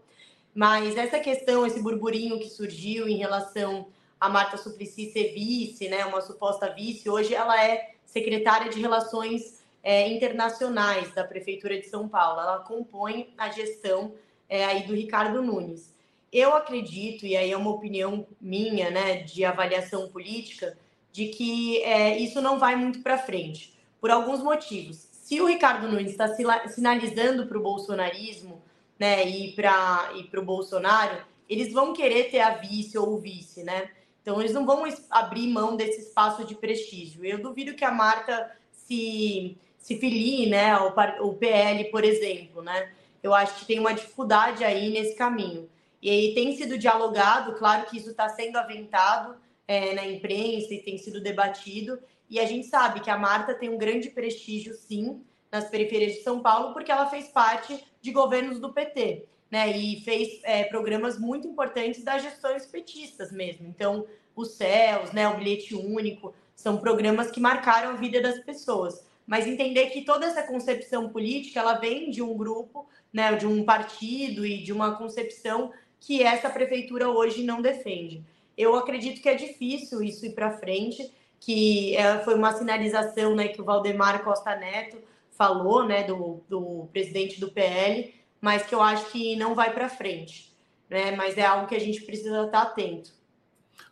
Mas 0.55 0.97
essa 0.97 1.20
questão, 1.20 1.66
esse 1.66 1.81
burburinho 1.81 2.39
que 2.39 2.48
surgiu 2.48 3.06
em 3.06 3.16
relação 3.16 3.86
a 4.18 4.28
Marta 4.28 4.56
Suplicy 4.56 5.12
ser 5.12 5.32
vice, 5.35 5.89
né, 5.89 6.05
uma 6.06 6.20
suposta 6.20 6.72
vice, 6.72 7.10
hoje 7.10 7.35
ela 7.35 7.62
é 7.62 7.94
secretária 8.15 8.70
de 8.70 8.81
Relações 8.81 9.65
é, 9.82 10.09
Internacionais 10.09 11.12
da 11.12 11.24
Prefeitura 11.24 11.77
de 11.78 11.89
São 11.89 12.09
Paulo. 12.09 12.41
Ela 12.41 12.61
compõe 12.61 13.35
a 13.36 13.51
gestão 13.51 14.15
é, 14.49 14.65
aí 14.65 14.86
do 14.86 14.95
Ricardo 14.95 15.43
Nunes. 15.43 15.93
Eu 16.32 16.55
acredito, 16.55 17.27
e 17.27 17.36
aí 17.36 17.51
é 17.51 17.57
uma 17.57 17.70
opinião 17.70 18.24
minha, 18.41 18.89
né, 18.91 19.16
de 19.16 19.45
avaliação 19.45 20.09
política, 20.09 20.78
de 21.12 21.27
que 21.27 21.82
é, 21.82 22.16
isso 22.16 22.41
não 22.41 22.59
vai 22.59 22.77
muito 22.77 23.01
para 23.01 23.19
frente, 23.19 23.77
por 24.01 24.11
alguns 24.11 24.41
motivos. 24.41 25.09
Se 25.11 25.41
o 25.41 25.47
Ricardo 25.47 25.89
Nunes 25.89 26.12
está 26.12 26.28
sinalizando 26.69 27.47
para 27.47 27.59
o 27.59 27.62
bolsonarismo 27.62 28.62
né, 28.99 29.28
e 29.28 29.53
para 29.53 30.12
e 30.15 30.39
o 30.39 30.45
Bolsonaro, 30.45 31.24
eles 31.49 31.73
vão 31.73 31.93
querer 31.93 32.31
ter 32.31 32.41
a 32.41 32.51
vice 32.51 32.97
ou 32.97 33.15
o 33.15 33.19
vice, 33.19 33.62
né? 33.62 33.91
Então 34.25 34.41
eles 34.41 34.55
não 34.55 34.65
vão 34.65 34.85
abrir 35.11 35.47
mão 35.49 35.77
desse 35.77 36.01
espaço 36.01 36.47
de 36.47 36.55
prestígio. 36.55 37.23
Eu 37.27 37.43
duvido 37.43 37.75
que 37.75 37.85
a 37.85 37.91
Marta 37.91 38.51
se, 38.73 39.55
se 39.77 39.99
filie, 39.99 40.49
né, 40.49 40.71
ao, 40.71 40.99
ao 40.99 41.35
PL, 41.35 41.85
por 41.91 42.03
exemplo, 42.03 42.63
né? 42.63 42.91
Eu 43.23 43.35
acho 43.35 43.61
que 43.61 43.67
tem 43.67 43.79
uma 43.79 43.93
dificuldade 43.93 44.65
aí 44.65 44.89
nesse 44.91 45.15
caminho. 45.15 45.69
E 46.01 46.09
aí 46.09 46.35
tem 46.35 46.57
sido 46.57 46.79
dialogado, 46.79 47.53
claro 47.59 47.85
que 47.85 47.99
isso 47.99 48.11
está 48.11 48.31
sendo 48.31 48.57
aventado 48.57 49.37
é, 49.69 49.95
na 49.95 50.07
imprensa 50.07 50.73
e 50.73 50.81
tem 50.81 50.97
sido 50.97 51.21
debatido. 51.21 51.99
E 52.31 52.41
a 52.41 52.47
gente 52.47 52.67
sabe 52.67 53.01
que 53.01 53.11
a 53.11 53.19
Marta 53.19 53.55
tem 53.55 53.69
um 53.69 53.79
grande 53.79 54.09
prestígio, 54.09 54.73
sim, 54.75 55.23
nas 55.53 55.69
periferias 55.69 56.15
de 56.15 56.23
São 56.23 56.41
Paulo, 56.41 56.73
porque 56.73 56.91
ela 56.91 57.11
fez 57.11 57.29
parte 57.29 57.79
de 58.01 58.11
governos 58.11 58.59
do 58.59 58.73
PT, 58.73 59.27
né? 59.55 59.70
E 59.78 60.01
fez 60.01 60.40
é, 60.43 60.64
programas 60.64 61.16
muito 61.16 61.47
importantes 61.47 62.02
das 62.02 62.24
gestões 62.24 62.66
petistas 62.66 63.31
mesmo. 63.31 63.68
Então, 63.68 64.05
os 64.35 64.51
céus, 64.56 65.12
né? 65.12 65.28
O 65.28 65.36
bilhete 65.36 65.76
único, 65.76 66.35
são 66.56 66.78
programas 66.78 67.31
que 67.31 67.39
marcaram 67.39 67.90
a 67.90 67.93
vida 67.93 68.20
das 68.20 68.40
pessoas. 68.40 69.06
Mas 69.24 69.47
entender 69.47 69.90
que 69.90 70.05
toda 70.05 70.26
essa 70.26 70.43
concepção 70.43 71.09
política 71.09 71.60
ela 71.60 71.74
vem 71.74 72.10
de 72.10 72.20
um 72.20 72.36
grupo, 72.36 72.89
né? 73.12 73.32
De 73.36 73.47
um 73.47 73.62
partido 73.62 74.44
e 74.44 74.60
de 74.60 74.72
uma 74.72 74.97
concepção 74.97 75.72
que 76.01 76.20
essa 76.20 76.51
prefeitura 76.51 77.09
hoje 77.09 77.44
não 77.44 77.62
defende. 77.62 78.24
Eu 78.59 78.74
acredito 78.74 79.22
que 79.22 79.28
é 79.28 79.36
difícil 79.36 80.02
isso 80.02 80.26
ir 80.26 80.32
para 80.32 80.59
frente, 80.59 81.12
que 81.39 81.97
é, 81.97 82.18
foi 82.24 82.35
uma 82.35 82.52
sinalização, 82.52 83.36
né? 83.36 83.47
Que 83.47 83.60
o 83.60 83.64
Valdemar 83.64 84.24
Costa 84.24 84.56
Neto 84.56 84.98
falou, 85.31 85.85
né, 85.85 86.05
do, 86.05 86.40
do 86.48 86.89
presidente 86.93 87.40
do 87.40 87.51
PL, 87.51 88.14
mas 88.45 88.66
que 88.66 88.75
eu 88.75 88.83
acho 88.83 89.11
que 89.11 89.37
não 89.37 89.55
vai 89.55 89.73
para 89.73 89.89
frente, 89.89 90.55
né? 90.91 91.16
Mas 91.16 91.39
é 91.39 91.47
algo 91.47 91.66
que 91.66 91.75
a 91.75 91.81
gente 91.81 92.03
precisa 92.03 92.45
estar 92.45 92.61
atento. 92.61 93.11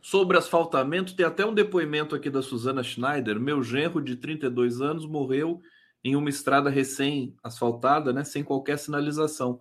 Sobre 0.03 0.37
asfaltamento, 0.37 1.17
tem 1.17 1.25
até 1.25 1.47
um 1.47 1.55
depoimento 1.55 2.15
aqui 2.15 2.29
da 2.29 2.43
Suzana 2.43 2.83
Schneider. 2.83 3.41
Meu 3.41 3.63
genro 3.63 4.03
de 4.03 4.15
32 4.15 4.83
anos 4.83 5.07
morreu 5.07 5.63
em 6.05 6.15
uma 6.15 6.29
estrada 6.29 6.69
recém-asfaltada, 6.69 8.13
né, 8.13 8.25
sem 8.25 8.45
qualquer 8.45 8.79
sinalização. 8.79 9.59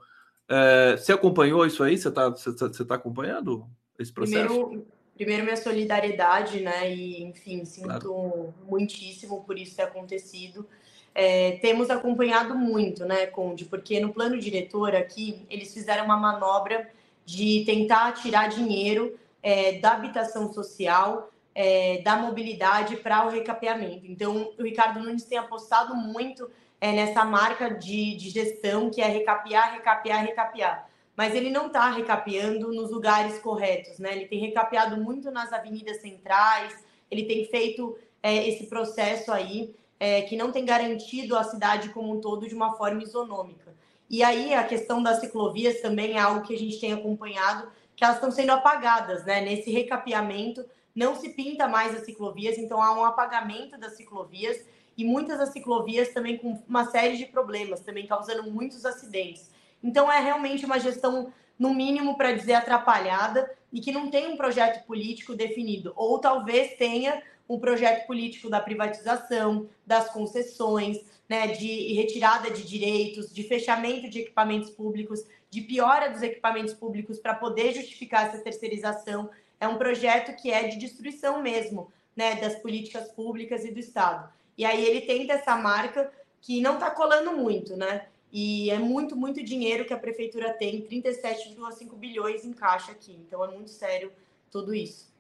É, 0.49 0.97
você 0.97 1.13
acompanhou 1.13 1.65
isso 1.65 1.81
aí? 1.81 1.97
Você 1.97 2.09
está 2.09 2.27
você 2.27 2.53
tá, 2.53 2.67
você 2.67 2.83
tá 2.83 2.95
acompanhando 2.95 3.65
esse 3.97 4.11
processo? 4.11 4.45
Primeiro, 4.45 4.87
primeiro, 5.15 5.43
minha 5.45 5.55
solidariedade, 5.55 6.59
né? 6.59 6.93
E, 6.93 7.23
enfim, 7.23 7.63
sinto 7.63 7.87
claro. 7.87 8.53
muitíssimo 8.67 9.41
por 9.45 9.57
isso 9.57 9.73
ter 9.73 9.83
acontecido 9.83 10.67
é, 11.13 11.53
temos 11.61 11.89
acompanhado 11.89 12.55
muito, 12.55 13.05
né, 13.05 13.25
Conde? 13.25 13.65
Porque 13.65 13.99
no 13.99 14.13
plano 14.13 14.39
diretor 14.39 14.95
aqui, 14.95 15.45
eles 15.49 15.73
fizeram 15.73 16.05
uma 16.05 16.17
manobra 16.17 16.89
de 17.25 17.63
tentar 17.65 18.13
tirar 18.13 18.47
dinheiro 18.47 19.17
é, 19.43 19.73
da 19.79 19.91
habitação 19.91 20.51
social, 20.53 21.29
é, 21.53 22.01
da 22.01 22.15
mobilidade 22.15 22.97
para 22.97 23.25
o 23.25 23.29
recapeamento. 23.29 24.05
Então, 24.05 24.53
o 24.57 24.63
Ricardo 24.63 24.99
Nunes 25.01 25.25
tem 25.25 25.37
apostado 25.37 25.95
muito 25.95 26.49
é, 26.79 26.91
nessa 26.93 27.25
marca 27.25 27.69
de, 27.69 28.15
de 28.15 28.29
gestão 28.29 28.89
que 28.89 29.01
é 29.01 29.07
recapear, 29.07 29.73
recapear, 29.73 30.25
recapear. 30.25 30.89
Mas 31.15 31.35
ele 31.35 31.49
não 31.49 31.67
está 31.67 31.89
recapeando 31.91 32.71
nos 32.71 32.89
lugares 32.89 33.37
corretos, 33.39 33.99
né? 33.99 34.15
Ele 34.15 34.25
tem 34.25 34.39
recapeado 34.39 34.97
muito 34.97 35.29
nas 35.29 35.51
avenidas 35.51 36.01
centrais, 36.01 36.73
ele 37.11 37.25
tem 37.25 37.45
feito 37.45 37.97
é, 38.23 38.47
esse 38.47 38.67
processo 38.67 39.31
aí 39.31 39.75
é, 40.01 40.23
que 40.23 40.35
não 40.35 40.51
tem 40.51 40.65
garantido 40.65 41.37
a 41.37 41.43
cidade 41.43 41.89
como 41.89 42.11
um 42.11 42.19
todo 42.19 42.47
de 42.47 42.55
uma 42.55 42.73
forma 42.73 43.03
isonômica. 43.03 43.71
E 44.09 44.23
aí 44.23 44.51
a 44.51 44.63
questão 44.63 45.03
das 45.03 45.19
ciclovias 45.19 45.79
também 45.79 46.13
é 46.13 46.19
algo 46.19 46.41
que 46.41 46.55
a 46.55 46.57
gente 46.57 46.79
tem 46.79 46.91
acompanhado, 46.91 47.71
que 47.95 48.03
elas 48.03 48.15
estão 48.15 48.31
sendo 48.31 48.51
apagadas, 48.51 49.23
né? 49.25 49.41
Nesse 49.41 49.69
recapeamento 49.69 50.65
não 50.95 51.15
se 51.15 51.29
pinta 51.29 51.67
mais 51.67 51.93
as 51.93 52.03
ciclovias, 52.03 52.57
então 52.57 52.81
há 52.81 52.99
um 52.99 53.05
apagamento 53.05 53.77
das 53.77 53.95
ciclovias 53.95 54.65
e 54.97 55.05
muitas 55.05 55.37
das 55.37 55.49
ciclovias 55.49 56.09
também 56.09 56.35
com 56.35 56.59
uma 56.67 56.89
série 56.89 57.15
de 57.15 57.27
problemas, 57.27 57.81
também 57.81 58.07
causando 58.07 58.49
muitos 58.49 58.83
acidentes. 58.87 59.51
Então 59.83 60.11
é 60.11 60.19
realmente 60.19 60.65
uma 60.65 60.79
gestão, 60.79 61.31
no 61.59 61.75
mínimo, 61.75 62.17
para 62.17 62.31
dizer 62.31 62.53
atrapalhada 62.53 63.51
e 63.71 63.79
que 63.79 63.91
não 63.91 64.09
tem 64.09 64.33
um 64.33 64.35
projeto 64.35 64.83
político 64.87 65.35
definido, 65.35 65.93
ou 65.95 66.17
talvez 66.17 66.75
tenha 66.75 67.21
um 67.53 67.59
projeto 67.59 68.07
político 68.07 68.49
da 68.49 68.59
privatização, 68.59 69.69
das 69.85 70.09
concessões, 70.09 70.99
né, 71.27 71.47
de 71.47 71.93
retirada 71.93 72.49
de 72.49 72.63
direitos, 72.63 73.33
de 73.33 73.43
fechamento 73.43 74.09
de 74.09 74.19
equipamentos 74.19 74.69
públicos, 74.69 75.23
de 75.49 75.61
piora 75.61 76.09
dos 76.09 76.21
equipamentos 76.21 76.73
públicos 76.73 77.19
para 77.19 77.33
poder 77.33 77.73
justificar 77.73 78.27
essa 78.27 78.37
terceirização. 78.39 79.29
É 79.59 79.67
um 79.67 79.77
projeto 79.77 80.35
que 80.41 80.51
é 80.51 80.67
de 80.67 80.77
destruição 80.77 81.41
mesmo, 81.41 81.91
né, 82.15 82.35
das 82.35 82.55
políticas 82.55 83.09
públicas 83.11 83.65
e 83.65 83.71
do 83.71 83.79
Estado. 83.79 84.31
E 84.57 84.65
aí 84.65 84.85
ele 84.85 85.01
tenta 85.01 85.33
essa 85.33 85.55
marca 85.55 86.11
que 86.41 86.61
não 86.61 86.75
está 86.75 86.89
colando 86.89 87.33
muito, 87.33 87.75
né? 87.75 88.07
E 88.31 88.69
é 88.71 88.79
muito, 88.79 89.15
muito 89.15 89.43
dinheiro 89.43 89.85
que 89.85 89.93
a 89.93 89.99
prefeitura 89.99 90.53
tem, 90.53 90.81
37,5 90.81 91.95
bilhões 91.95 92.45
em 92.45 92.53
caixa 92.53 92.91
aqui. 92.91 93.13
Então 93.13 93.43
é 93.43 93.47
muito 93.49 93.69
sério 93.69 94.11
tudo 94.49 94.73
isso. 94.73 95.10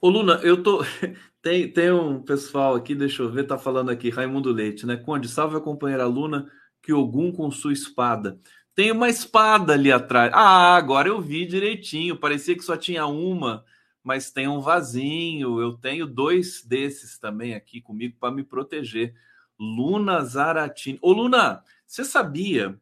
Ô, 0.00 0.08
Luna, 0.08 0.40
eu 0.42 0.62
tô. 0.62 0.82
Tem, 1.42 1.72
tem 1.72 1.92
um 1.92 2.20
pessoal 2.20 2.74
aqui, 2.74 2.92
deixa 2.92 3.22
eu 3.22 3.30
ver, 3.30 3.44
tá 3.44 3.56
falando 3.56 3.88
aqui, 3.90 4.10
Raimundo 4.10 4.50
Leite, 4.50 4.84
né? 4.84 4.96
Conde, 4.96 5.28
salve 5.28 5.56
a 5.56 5.60
companheira 5.60 6.04
Luna, 6.04 6.50
que 6.82 6.92
Ogum 6.92 7.30
com 7.30 7.48
sua 7.52 7.72
espada. 7.72 8.40
Tem 8.74 8.90
uma 8.90 9.08
espada 9.08 9.74
ali 9.74 9.92
atrás. 9.92 10.32
Ah, 10.34 10.74
agora 10.74 11.08
eu 11.08 11.20
vi 11.20 11.46
direitinho. 11.46 12.18
Parecia 12.18 12.56
que 12.56 12.64
só 12.64 12.76
tinha 12.76 13.06
uma, 13.06 13.64
mas 14.02 14.32
tem 14.32 14.48
um 14.48 14.60
vasinho. 14.60 15.60
Eu 15.60 15.74
tenho 15.74 16.04
dois 16.04 16.64
desses 16.64 17.16
também 17.16 17.54
aqui 17.54 17.80
comigo 17.80 18.16
para 18.18 18.34
me 18.34 18.42
proteger. 18.42 19.14
Luna 19.58 20.24
Zaratini. 20.24 20.98
Ô, 21.00 21.12
Luna, 21.12 21.62
você 21.86 22.04
sabia 22.04 22.76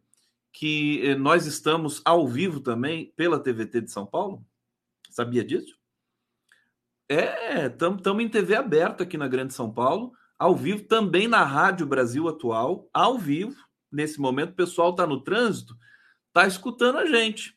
que 0.53 1.03
eh, 1.07 1.15
nós 1.17 1.47
estamos 1.47 2.01
ao 2.03 2.27
vivo 2.27 2.61
também 2.61 3.13
pela 3.15 3.39
TVT 3.39 3.83
de 3.83 3.91
São 3.91 4.07
Paulo? 4.07 4.43
Sabia 5.11 5.45
disso? 5.45 5.84
É, 7.09 7.67
estamos 7.67 8.23
em 8.23 8.29
TV 8.29 8.55
aberta 8.55 9.05
aqui 9.05 9.19
na 9.19 9.29
Grande 9.29 9.53
São 9.53 9.71
Paulo, 9.71 10.13
ao 10.39 10.57
vivo, 10.57 10.85
também 10.85 11.29
na 11.29 11.45
Rádio 11.45 11.87
Brasil 11.87 12.27
Atual, 12.29 12.89
ao 12.93 13.19
vivo. 13.19 13.57
Nesse 13.93 14.19
momento, 14.19 14.51
o 14.51 14.57
pessoal 14.57 14.91
está 14.91 15.07
no 15.07 15.23
trânsito, 15.23 15.77
está 16.29 16.47
escutando 16.47 16.99
a 16.99 17.07
gente. 17.07 17.57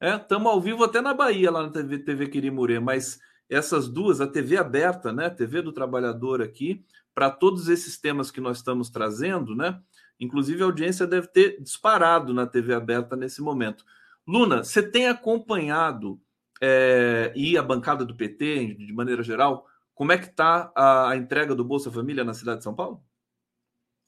Estamos 0.00 0.50
é, 0.50 0.54
ao 0.54 0.60
vivo 0.60 0.84
até 0.84 1.00
na 1.00 1.14
Bahia, 1.14 1.50
lá 1.50 1.62
na 1.62 1.70
TV, 1.70 1.98
TV 2.00 2.28
Quirimurê, 2.28 2.78
mas 2.78 3.18
essas 3.48 3.88
duas, 3.88 4.20
a 4.20 4.26
TV 4.26 4.56
aberta, 4.56 5.12
né? 5.12 5.30
TV 5.30 5.62
do 5.62 5.72
Trabalhador 5.72 6.42
aqui, 6.42 6.84
para 7.14 7.30
todos 7.30 7.68
esses 7.68 7.98
temas 7.98 8.30
que 8.30 8.40
nós 8.40 8.58
estamos 8.58 8.90
trazendo, 8.90 9.54
né? 9.54 9.80
Inclusive, 10.20 10.62
a 10.62 10.66
audiência 10.66 11.06
deve 11.06 11.28
ter 11.28 11.60
disparado 11.60 12.34
na 12.34 12.46
TV 12.46 12.74
aberta 12.74 13.16
nesse 13.16 13.40
momento. 13.40 13.84
Luna, 14.26 14.62
você 14.62 14.82
tem 14.82 15.08
acompanhado 15.08 16.20
é, 16.62 17.32
e 17.34 17.58
a 17.58 17.62
bancada 17.62 18.04
do 18.04 18.14
PT, 18.14 18.74
de 18.74 18.92
maneira 18.92 19.22
geral, 19.22 19.66
como 19.94 20.12
é 20.12 20.18
que 20.18 20.26
está 20.26 20.70
a, 20.76 21.10
a, 21.10 21.16
entrega 21.16 21.56
do 21.56 21.64
Bolsa 21.64 21.90
Família 21.90 22.22
na 22.22 22.34
cidade 22.34 22.58
de 22.58 22.64
São 22.64 22.74
Paulo? 22.74 23.02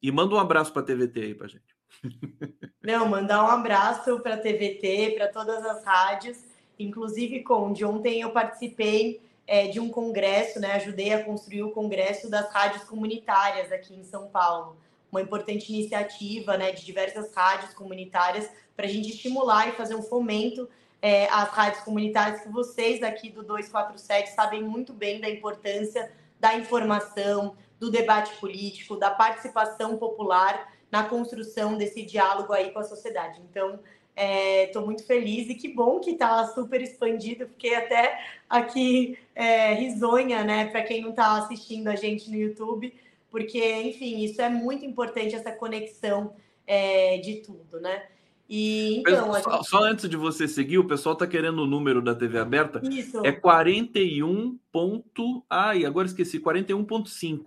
E 0.00 0.12
manda 0.12 0.36
um 0.36 0.38
abraço 0.38 0.72
para 0.72 0.82
a 0.82 0.84
TVT 0.84 1.20
aí 1.20 1.34
para 1.34 1.48
gente. 1.48 1.74
Não, 2.80 3.08
mandar 3.08 3.42
um 3.42 3.48
abraço 3.48 4.20
para 4.20 4.34
a 4.34 4.38
TVT, 4.38 5.14
para 5.16 5.28
todas 5.28 5.64
as 5.64 5.84
rádios, 5.84 6.38
inclusive 6.78 7.42
com 7.42 7.72
de 7.72 7.84
ontem 7.84 8.20
eu 8.20 8.30
participei 8.30 9.20
é, 9.46 9.66
de 9.66 9.80
um 9.80 9.88
congresso, 9.88 10.60
né? 10.60 10.72
Ajudei 10.74 11.12
a 11.12 11.24
construir 11.24 11.64
o 11.64 11.72
congresso 11.72 12.30
das 12.30 12.52
rádios 12.52 12.84
comunitárias 12.84 13.72
aqui 13.72 13.94
em 13.94 14.04
São 14.04 14.28
Paulo 14.28 14.76
uma 15.14 15.22
importante 15.22 15.72
iniciativa 15.72 16.56
né, 16.56 16.72
de 16.72 16.84
diversas 16.84 17.32
rádios 17.32 17.72
comunitárias 17.72 18.50
para 18.76 18.86
a 18.86 18.88
gente 18.88 19.10
estimular 19.10 19.68
e 19.68 19.72
fazer 19.72 19.94
um 19.94 20.02
fomento 20.02 20.68
é, 21.04 21.28
às 21.28 21.50
rádios 21.50 21.84
comunitárias 21.84 22.40
que 22.40 22.48
vocês 22.48 23.02
aqui 23.02 23.28
do 23.28 23.42
247 23.42 24.30
sabem 24.30 24.62
muito 24.62 24.94
bem 24.94 25.20
da 25.20 25.28
importância 25.28 26.10
da 26.40 26.56
informação, 26.56 27.58
do 27.78 27.90
debate 27.90 28.34
político, 28.40 28.96
da 28.96 29.10
participação 29.10 29.98
popular 29.98 30.72
na 30.90 31.04
construção 31.04 31.76
desse 31.76 32.02
diálogo 32.06 32.54
aí 32.54 32.70
com 32.70 32.78
a 32.78 32.84
sociedade. 32.84 33.38
Então, 33.50 33.80
estou 34.16 34.80
é, 34.80 34.84
muito 34.86 35.04
feliz 35.04 35.50
e 35.50 35.54
que 35.54 35.68
bom 35.68 36.00
que 36.00 36.12
está 36.12 36.46
super 36.46 36.80
expandido. 36.80 37.48
Fiquei 37.48 37.74
até 37.74 38.24
aqui 38.48 39.18
é, 39.34 39.74
risonha, 39.74 40.42
né, 40.42 40.68
para 40.68 40.84
quem 40.84 41.02
não 41.02 41.10
está 41.10 41.36
assistindo 41.36 41.88
a 41.88 41.96
gente 41.96 42.30
no 42.30 42.36
YouTube, 42.36 42.94
porque, 43.30 43.62
enfim, 43.82 44.24
isso 44.24 44.40
é 44.40 44.48
muito 44.48 44.86
importante, 44.86 45.34
essa 45.34 45.52
conexão 45.52 46.34
é, 46.66 47.18
de 47.18 47.42
tudo, 47.42 47.78
né? 47.78 48.06
E, 48.48 48.98
então, 49.00 49.32
só, 49.32 49.56
gente... 49.56 49.68
só, 49.68 49.82
antes 49.84 50.08
de 50.08 50.16
você 50.16 50.46
seguir, 50.46 50.78
o 50.78 50.86
pessoal 50.86 51.14
está 51.14 51.26
querendo 51.26 51.62
o 51.62 51.66
número 51.66 52.02
da 52.02 52.14
TV 52.14 52.38
aberta. 52.38 52.80
Isso. 52.84 53.24
É 53.24 53.32
41. 53.32 54.58
Ponto... 54.70 55.44
Ai, 55.48 55.84
agora 55.84 56.06
esqueci, 56.06 56.38
41.5. 56.38 57.46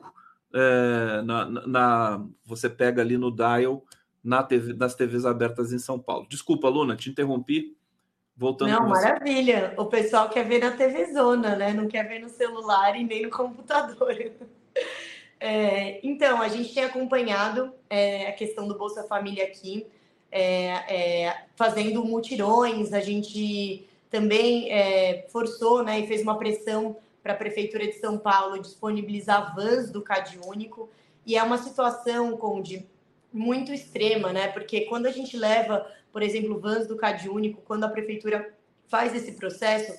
É, 0.54 1.22
na, 1.24 1.46
na, 1.46 2.26
você 2.46 2.70
pega 2.70 3.02
ali 3.02 3.18
no 3.18 3.30
dial 3.30 3.84
na 4.24 4.42
TV, 4.44 4.74
das 4.74 4.96
TVs 4.96 5.26
abertas 5.26 5.72
em 5.72 5.80
São 5.80 6.00
Paulo. 6.00 6.26
Desculpa, 6.30 6.68
Luna, 6.68 6.96
te 6.96 7.10
interrompi. 7.10 7.78
Voltando 8.36 8.72
Não, 8.72 8.88
maravilha. 8.88 9.74
O 9.78 9.86
pessoal 9.86 10.30
quer 10.30 10.48
ver 10.48 10.60
na 10.60 10.72
TV 10.72 11.12
Zona, 11.12 11.56
né? 11.56 11.74
Não 11.74 11.88
quer 11.88 12.08
ver 12.08 12.20
no 12.20 12.30
celular 12.30 12.96
e 12.96 13.04
nem 13.04 13.24
no 13.24 13.30
computador. 13.30 14.16
É, 15.40 16.00
então, 16.04 16.42
a 16.42 16.48
gente 16.48 16.74
tem 16.74 16.84
acompanhado 16.84 17.72
é, 17.88 18.28
a 18.28 18.32
questão 18.32 18.68
do 18.68 18.76
Bolsa 18.76 19.04
Família 19.04 19.44
aqui, 19.44 19.86
é, 20.32 21.26
é 21.26 21.46
fazendo 21.56 22.04
mutirões, 22.04 22.94
a 22.94 23.00
gente 23.00 23.88
também 24.10 24.72
é, 24.72 25.28
forçou 25.30 25.84
né, 25.84 26.00
e 26.00 26.08
fez 26.08 26.22
uma 26.22 26.38
pressão 26.38 26.98
para 27.22 27.34
a 27.34 27.38
Prefeitura 27.38 27.86
de 27.86 27.94
São 27.94 28.18
Paulo 28.18 28.62
disponibilizar 28.62 29.54
vans 29.54 29.92
do 29.92 30.02
Cade 30.02 30.40
Único, 30.46 30.90
e 31.26 31.36
é 31.36 31.44
uma 31.44 31.58
situação, 31.58 32.38
Conde, 32.38 32.88
muito 33.34 33.74
extrema, 33.74 34.32
né? 34.32 34.48
Porque 34.48 34.82
quando 34.82 35.08
a 35.08 35.12
gente 35.12 35.36
leva, 35.36 35.86
por 36.14 36.22
exemplo, 36.22 36.58
vans 36.58 36.88
do 36.88 36.96
Cade 36.96 37.28
Único, 37.28 37.62
quando 37.64 37.84
a 37.84 37.90
Prefeitura 37.90 38.54
faz 38.88 39.14
esse 39.14 39.34
processo, 39.34 39.94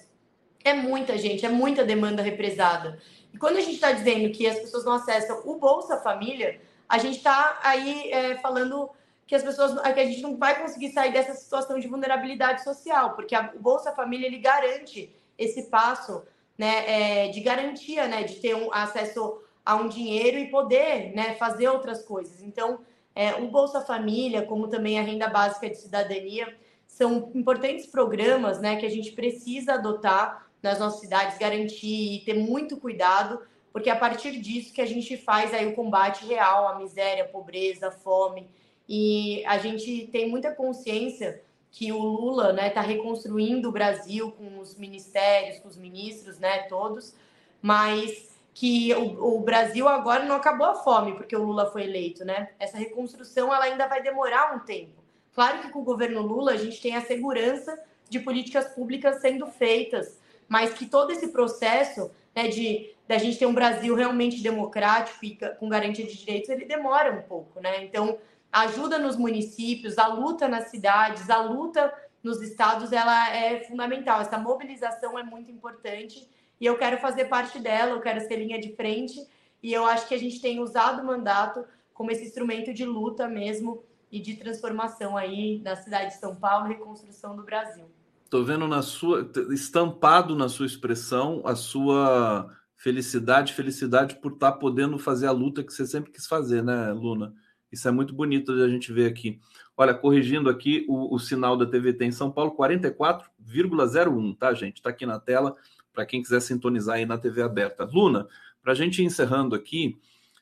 é 0.65 0.73
muita 0.73 1.19
gente, 1.19 1.45
é 1.45 1.51
muita 1.51 1.85
demanda 1.85 2.23
represada. 2.23 2.99
E 3.33 3.37
quando 3.37 3.59
a 3.59 3.61
gente 3.61 3.75
está 3.75 3.93
dizendo 3.93 4.31
que 4.31 4.47
as 4.47 4.59
pessoas 4.59 4.87
não 4.87 4.95
acessam 4.95 5.43
o 5.45 5.57
Bolsa 5.57 5.99
Família, 5.99 6.61
a 6.89 6.97
gente 6.97 7.19
está 7.19 7.61
aí 7.63 8.11
é, 8.11 8.37
falando 8.37 8.89
que 9.29 9.35
as 9.35 9.43
pessoas 9.43 9.79
que 9.81 10.01
a 10.01 10.07
gente 10.07 10.23
não 10.23 10.39
vai 10.39 10.59
conseguir 10.61 10.91
sair 10.91 11.13
dessa 11.13 11.35
situação 11.35 11.79
de 11.79 11.87
vulnerabilidade 11.87 12.65
social, 12.65 13.15
porque 13.15 13.35
a, 13.35 13.53
o 13.55 13.61
Bolsa 13.61 13.93
Família 13.93 14.27
ele 14.27 14.39
garante 14.39 15.15
esse 15.37 15.65
passo 15.65 16.23
né, 16.57 17.27
é, 17.27 17.29
de 17.29 17.41
garantia, 17.41 18.09
né, 18.09 18.25
de 18.25 18.37
ter 18.37 18.55
um 18.57 18.73
acesso 18.73 19.43
a 19.65 19.77
um 19.77 19.87
dinheiro 19.87 20.39
e 20.39 20.51
poder 20.51 21.15
né, 21.15 21.35
fazer 21.35 21.69
outras 21.69 22.03
coisas. 22.03 22.41
Então, 22.41 22.81
é, 23.15 23.35
o 23.35 23.49
Bolsa 23.49 23.83
Família, 23.83 24.47
como 24.47 24.67
também 24.67 24.99
a 24.99 25.03
renda 25.03 25.29
básica 25.29 25.69
de 25.69 25.77
cidadania, 25.77 26.57
são 26.87 27.31
importantes 27.35 27.87
programas 27.87 28.59
né, 28.61 28.77
que 28.77 28.87
a 28.87 28.91
gente 28.91 29.13
precisa 29.13 29.75
adotar 29.75 30.47
nas 30.63 30.79
nossas 30.79 31.01
cidades, 31.01 31.37
garantir 31.37 32.15
e 32.15 32.25
ter 32.25 32.35
muito 32.35 32.79
cuidado, 32.79 33.43
porque 33.71 33.91
é 33.91 33.93
a 33.93 33.97
partir 33.97 34.41
disso 34.41 34.73
que 34.73 34.81
a 34.81 34.87
gente 34.87 35.19
faz 35.19 35.53
aí 35.53 35.67
o 35.67 35.75
combate 35.75 36.25
real 36.25 36.67
à 36.67 36.79
miséria, 36.79 37.25
à 37.25 37.29
pobreza, 37.29 37.89
à 37.89 37.91
fome. 37.91 38.49
E 38.89 39.45
a 39.47 39.59
gente 39.59 40.09
tem 40.11 40.29
muita 40.29 40.53
consciência 40.53 41.43
que 41.71 41.93
o 41.93 41.99
Lula 41.99 42.51
está 42.51 42.63
né, 42.63 42.71
tá 42.71 42.81
reconstruindo 42.81 43.69
o 43.69 43.73
Brasil 43.73 44.33
com 44.33 44.59
os 44.59 44.75
ministérios, 44.77 45.61
com 45.61 45.69
os 45.69 45.77
ministros, 45.77 46.39
né, 46.39 46.61
todos, 46.63 47.15
mas 47.61 48.29
que 48.55 48.93
o, 48.95 49.37
o, 49.37 49.41
Brasil 49.41 49.87
agora 49.87 50.25
não 50.25 50.35
acabou 50.35 50.67
a 50.67 50.75
fome 50.75 51.15
porque 51.15 51.37
o 51.37 51.45
Lula 51.45 51.71
foi 51.71 51.85
eleito, 51.85 52.25
né? 52.25 52.49
Essa 52.59 52.77
reconstrução 52.77 53.55
ela 53.55 53.67
ainda 53.67 53.87
vai 53.87 54.03
demorar 54.03 54.57
um 54.57 54.61
tempo. 54.61 55.05
Claro 55.33 55.61
que 55.61 55.71
com 55.71 55.79
o 55.81 55.85
governo 55.85 56.23
Lula 56.23 56.53
a 56.53 56.57
gente 56.57 56.81
tem 56.81 56.97
a 56.97 57.03
segurança 57.03 57.79
de 58.09 58.19
políticas 58.19 58.67
públicas 58.75 59.21
sendo 59.21 59.47
feitas, 59.47 60.19
mas 60.49 60.75
que 60.75 60.87
todo 60.87 61.13
esse 61.13 61.29
processo 61.29 62.11
né, 62.35 62.49
de 62.49 62.93
da 63.07 63.17
gente 63.17 63.39
ter 63.39 63.47
um 63.47 63.55
Brasil 63.55 63.95
realmente 63.95 64.43
democrático 64.43 65.25
e 65.25 65.39
com 65.59 65.69
garantia 65.69 66.05
de 66.05 66.19
direitos, 66.19 66.51
ele 66.51 66.67
demora 66.67 67.13
um 67.13 67.23
pouco, 67.23 67.59
né? 67.59 67.83
Então, 67.83 68.19
ajuda 68.53 68.99
nos 68.99 69.17
municípios, 69.17 69.99
a 69.99 70.07
luta 70.07 70.49
nas 70.49 70.71
cidades, 70.71 71.29
a 71.31 71.41
luta 71.43 71.93
nos 72.23 72.41
estados, 72.43 72.93
ela 72.93 73.35
é 73.35 73.61
fundamental. 73.65 74.21
Essa 74.21 74.39
mobilização 74.39 75.19
é 75.19 75.23
muito 75.23 75.51
importante 75.51 76.29
e 76.61 76.67
eu 76.67 76.77
quero 76.77 76.99
fazer 76.99 77.27
parte 77.27 77.59
dela, 77.59 77.93
eu 77.93 78.01
quero 78.01 78.21
ser 78.21 78.37
linha 78.37 78.61
de 78.61 78.75
frente 78.75 79.27
e 79.63 79.73
eu 79.73 79.85
acho 79.85 80.07
que 80.07 80.15
a 80.15 80.19
gente 80.19 80.41
tem 80.41 80.61
usado 80.61 81.03
o 81.03 81.07
mandato 81.07 81.65
como 81.93 82.11
esse 82.11 82.25
instrumento 82.25 82.73
de 82.73 82.85
luta 82.85 83.29
mesmo 83.29 83.83
e 84.11 84.21
de 84.21 84.37
transformação 84.37 85.17
aí 85.17 85.61
na 85.63 85.77
cidade 85.77 86.15
de 86.15 86.21
São 86.21 86.35
Paulo, 86.35 86.69
reconstrução 86.69 87.37
do 87.37 87.43
Brasil. 87.43 87.85
Estou 88.25 88.45
vendo 88.45 88.69
na 88.69 88.83
sua 88.83 89.31
estampado 89.51 90.37
na 90.37 90.49
sua 90.49 90.67
expressão 90.67 91.43
a 91.45 91.55
sua 91.55 92.51
felicidade, 92.77 93.55
felicidade 93.55 94.17
por 94.17 94.33
estar 94.33 94.53
tá 94.53 94.59
podendo 94.59 94.99
fazer 94.99 95.27
a 95.27 95.33
luta 95.33 95.65
que 95.65 95.73
você 95.73 95.87
sempre 95.87 96.13
quis 96.13 96.27
fazer, 96.27 96.63
né, 96.63 96.93
Luna? 96.93 97.35
Isso 97.71 97.87
é 97.89 97.91
muito 97.91 98.15
bonito 98.15 98.55
de 98.55 98.63
a 98.63 98.69
gente 98.69 98.93
ver 98.93 99.07
aqui. 99.07 99.39
Olha, 99.77 99.95
corrigindo 99.95 100.49
aqui 100.49 100.85
o, 100.89 101.15
o 101.15 101.19
sinal 101.19 101.57
da 101.57 101.67
TVT 101.67 102.05
em 102.07 102.13
São 102.13 102.31
Paulo, 102.31 102.57
44,01, 102.57 104.37
tá, 104.37 104.55
gente? 104.55 104.77
Está 104.77 104.91
aqui 104.91 105.07
na 105.07 105.21
tela 105.21 105.55
para 105.93 106.07
quem 106.07 106.23
quiser 106.23 106.41
sintonizar 106.41 106.97
aí 106.97 107.07
na 107.07 107.19
TV 107.19 107.43
aberta. 107.43 107.85
Luna, 107.85 108.27
para 108.63 108.73
a 108.73 108.75
gente 108.75 109.03
ir 109.03 109.05
encerrando 109.05 109.55
aqui, 109.55 109.99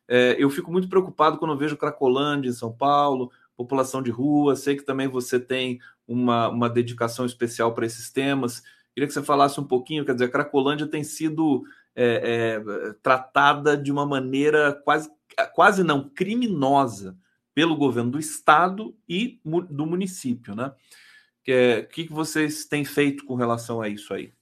é, 0.09 0.37
eu 0.39 0.49
fico 0.51 0.71
muito 0.71 0.89
preocupado 0.89 1.39
quando 1.39 1.57
vejo 1.57 1.77
Cracolândia 1.77 2.49
em 2.49 2.53
São 2.53 2.73
Paulo, 2.73 3.31
população 3.57 4.03
de 4.03 4.11
rua. 4.11 4.55
Sei 4.55 4.77
que 4.77 4.83
também 4.83 5.09
você 5.09 5.41
tem 5.41 5.81
uma, 6.07 6.49
uma 6.49 6.69
dedicação 6.69 7.27
especial 7.27 7.75
para 7.75 7.87
esses 7.87 8.11
temas. 8.11 8.63
Queria 8.95 9.07
que 9.07 9.13
você 9.13 9.23
falasse 9.23 9.61
um 9.61 9.65
pouquinho, 9.65 10.05
quer 10.05 10.13
dizer, 10.13 10.27
a 10.27 10.31
Cracolândia 10.31 10.87
tem 10.87 11.03
sido 11.05 11.65
é, 11.95 12.61
é, 12.63 12.93
tratada 13.03 13.77
de 13.77 13.91
uma 13.91 14.07
maneira 14.07 14.73
quase, 14.73 15.11
quase 15.45 15.83
não 15.83 16.09
criminosa 16.09 17.19
pelo 17.55 17.77
governo 17.77 18.13
do 18.13 18.19
estado 18.19 18.97
e 19.09 19.41
do 19.45 19.87
município, 19.87 20.55
né? 20.55 20.69
O 20.69 21.51
é, 21.51 21.83
que, 21.83 22.07
que 22.07 22.13
vocês 22.13 22.65
têm 22.65 22.85
feito 22.85 23.25
com 23.25 23.35
relação 23.35 23.81
a 23.81 23.89
isso 23.89 24.13
aí? 24.13 24.33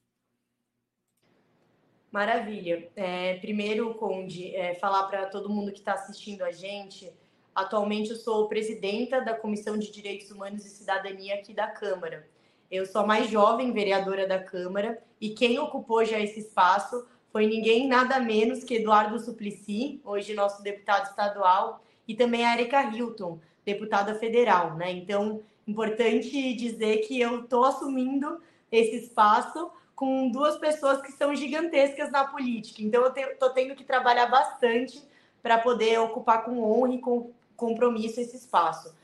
Maravilha. 2.11 2.89
É, 2.97 3.35
primeiro, 3.39 3.95
Conde, 3.95 4.55
é, 4.55 4.75
falar 4.77 5.05
para 5.05 5.27
todo 5.27 5.51
mundo 5.51 5.73
que 5.73 5.81
está 5.81 5.95
assistindo 5.95 6.43
a 6.43 6.51
gente 6.51 7.13
Atualmente 7.55 8.11
eu 8.11 8.17
sou 8.17 8.49
presidenta 8.49 9.21
da 9.21 9.33
Comissão 9.33 9.79
de 9.79 9.93
Direitos 9.93 10.31
Humanos 10.31 10.67
e 10.67 10.69
Cidadania 10.69 11.37
aqui 11.37 11.55
da 11.55 11.69
Câmara. 11.69 12.27
Eu 12.69 12.85
sou 12.85 13.03
a 13.03 13.07
mais 13.07 13.31
jovem 13.31 13.73
vereadora 13.73 14.27
da 14.27 14.43
Câmara 14.43 15.01
e 15.21 15.31
quem 15.31 15.57
ocupou 15.61 16.05
já 16.05 16.19
esse 16.19 16.41
espaço 16.41 17.07
foi 17.35 17.49
ninguém 17.49 17.89
nada 17.89 18.21
menos 18.21 18.63
que 18.63 18.77
Eduardo 18.77 19.19
Suplicy, 19.19 20.01
hoje 20.05 20.35
nosso 20.35 20.63
deputado 20.63 21.07
estadual, 21.07 21.83
e 22.07 22.15
também 22.15 22.47
a 22.47 22.55
Erika 22.55 22.81
Hilton, 22.81 23.41
deputada 23.65 24.15
federal, 24.15 24.77
né? 24.77 24.93
Então, 24.93 25.43
importante 25.67 26.55
dizer 26.55 26.99
que 26.99 27.21
eu 27.21 27.41
estou 27.41 27.65
assumindo 27.65 28.41
esse 28.71 29.07
espaço 29.07 29.69
com 29.97 30.31
duas 30.31 30.57
pessoas 30.59 31.03
que 31.03 31.11
são 31.11 31.35
gigantescas 31.35 32.09
na 32.09 32.25
política. 32.25 32.81
Então, 32.81 33.03
eu 33.03 33.33
estou 33.33 33.51
tendo 33.51 33.75
que 33.75 33.83
trabalhar 33.83 34.27
bastante 34.27 35.03
para 35.43 35.59
poder 35.59 35.99
ocupar 35.99 36.45
com 36.45 36.63
honra 36.63 36.95
e 36.95 36.99
com 37.01 37.33
compromisso 37.57 38.21
esse 38.21 38.37
espaço. 38.37 38.95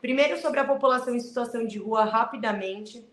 Primeiro, 0.00 0.40
sobre 0.40 0.58
a 0.58 0.64
população 0.64 1.14
em 1.14 1.20
situação 1.20 1.66
de 1.66 1.78
rua, 1.78 2.06
rapidamente 2.06 3.04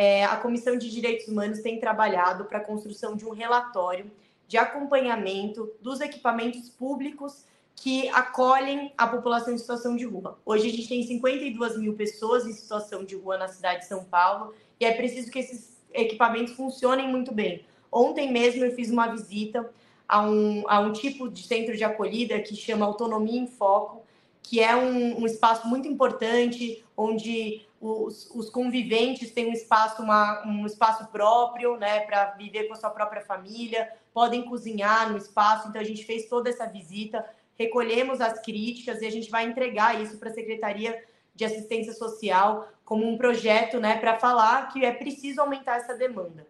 é, 0.00 0.24
a 0.24 0.34
Comissão 0.38 0.78
de 0.78 0.90
Direitos 0.90 1.28
Humanos 1.28 1.60
tem 1.60 1.78
trabalhado 1.78 2.46
para 2.46 2.56
a 2.56 2.64
construção 2.64 3.14
de 3.14 3.26
um 3.26 3.32
relatório 3.32 4.10
de 4.48 4.56
acompanhamento 4.56 5.70
dos 5.78 6.00
equipamentos 6.00 6.70
públicos 6.70 7.44
que 7.76 8.08
acolhem 8.08 8.94
a 8.96 9.06
população 9.06 9.52
em 9.52 9.58
situação 9.58 9.94
de 9.94 10.06
rua. 10.06 10.38
Hoje 10.42 10.68
a 10.68 10.70
gente 10.70 10.88
tem 10.88 11.02
52 11.02 11.76
mil 11.76 11.92
pessoas 11.92 12.46
em 12.46 12.52
situação 12.54 13.04
de 13.04 13.14
rua 13.14 13.36
na 13.36 13.46
cidade 13.46 13.80
de 13.80 13.88
São 13.88 14.02
Paulo 14.02 14.54
e 14.80 14.86
é 14.86 14.92
preciso 14.94 15.30
que 15.30 15.38
esses 15.38 15.76
equipamentos 15.92 16.54
funcionem 16.54 17.06
muito 17.06 17.30
bem. 17.30 17.66
Ontem 17.92 18.32
mesmo 18.32 18.64
eu 18.64 18.74
fiz 18.74 18.90
uma 18.90 19.06
visita 19.08 19.70
a 20.08 20.22
um, 20.22 20.64
a 20.66 20.80
um 20.80 20.94
tipo 20.94 21.28
de 21.28 21.42
centro 21.42 21.76
de 21.76 21.84
acolhida 21.84 22.40
que 22.40 22.56
chama 22.56 22.86
Autonomia 22.86 23.38
em 23.38 23.46
Foco, 23.46 24.02
que 24.42 24.60
é 24.60 24.74
um, 24.74 25.20
um 25.20 25.26
espaço 25.26 25.68
muito 25.68 25.86
importante, 25.86 26.82
onde 26.96 27.68
os, 27.80 28.30
os, 28.34 28.50
conviventes 28.50 29.30
têm 29.30 29.48
um 29.48 29.52
espaço, 29.52 30.02
uma, 30.02 30.46
um 30.46 30.66
espaço 30.66 31.06
próprio, 31.08 31.76
né, 31.78 32.00
para 32.00 32.32
viver 32.32 32.64
com 32.64 32.74
a 32.74 32.76
sua 32.76 32.90
própria 32.90 33.22
família, 33.22 33.90
podem 34.12 34.44
cozinhar 34.44 35.10
no 35.10 35.16
espaço. 35.16 35.68
Então, 35.68 35.80
a 35.80 35.84
gente 35.84 36.04
fez 36.04 36.26
toda 36.26 36.50
essa 36.50 36.66
visita, 36.66 37.24
recolhemos 37.58 38.20
as 38.20 38.38
críticas 38.40 39.00
e 39.00 39.06
a 39.06 39.10
gente 39.10 39.30
vai 39.30 39.46
entregar 39.46 40.00
isso 40.00 40.18
para 40.18 40.28
a 40.28 40.34
Secretaria 40.34 41.02
de 41.34 41.44
Assistência 41.44 41.94
Social 41.94 42.68
como 42.84 43.08
um 43.08 43.16
projeto, 43.16 43.80
né, 43.80 43.98
para 43.98 44.18
falar 44.18 44.68
que 44.72 44.84
é 44.84 44.92
preciso 44.92 45.40
aumentar 45.40 45.78
essa 45.78 45.94
demanda. 45.94 46.46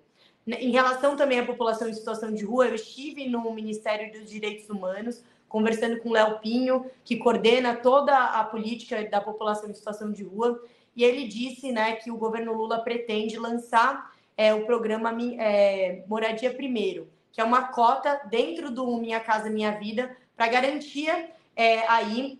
Em 0.46 0.72
relação 0.72 1.14
também 1.14 1.38
à 1.38 1.46
população 1.46 1.88
em 1.88 1.94
situação 1.94 2.32
de 2.32 2.44
rua, 2.44 2.66
eu 2.66 2.74
estive 2.74 3.28
no 3.28 3.52
Ministério 3.52 4.10
dos 4.10 4.28
Direitos 4.28 4.68
Humanos 4.68 5.22
conversando 5.50 5.98
com 5.98 6.10
o 6.10 6.12
Léo 6.12 6.38
Pinho, 6.38 6.86
que 7.04 7.16
coordena 7.16 7.74
toda 7.74 8.16
a 8.16 8.44
política 8.44 9.04
da 9.10 9.20
população 9.20 9.68
em 9.68 9.74
situação 9.74 10.12
de 10.12 10.22
rua, 10.22 10.62
e 11.00 11.04
ele 11.04 11.26
disse 11.26 11.72
né, 11.72 11.92
que 11.92 12.10
o 12.10 12.16
governo 12.18 12.52
Lula 12.52 12.80
pretende 12.80 13.38
lançar 13.38 14.12
é, 14.36 14.52
o 14.52 14.66
programa 14.66 15.10
é, 15.38 16.04
Moradia 16.06 16.52
Primeiro, 16.52 17.08
que 17.32 17.40
é 17.40 17.44
uma 17.44 17.68
cota 17.68 18.20
dentro 18.28 18.70
do 18.70 18.98
Minha 18.98 19.18
Casa 19.18 19.48
Minha 19.48 19.70
Vida 19.78 20.14
para 20.36 20.48
garantia 20.48 21.30
é, 21.56 21.88
aí 21.88 22.38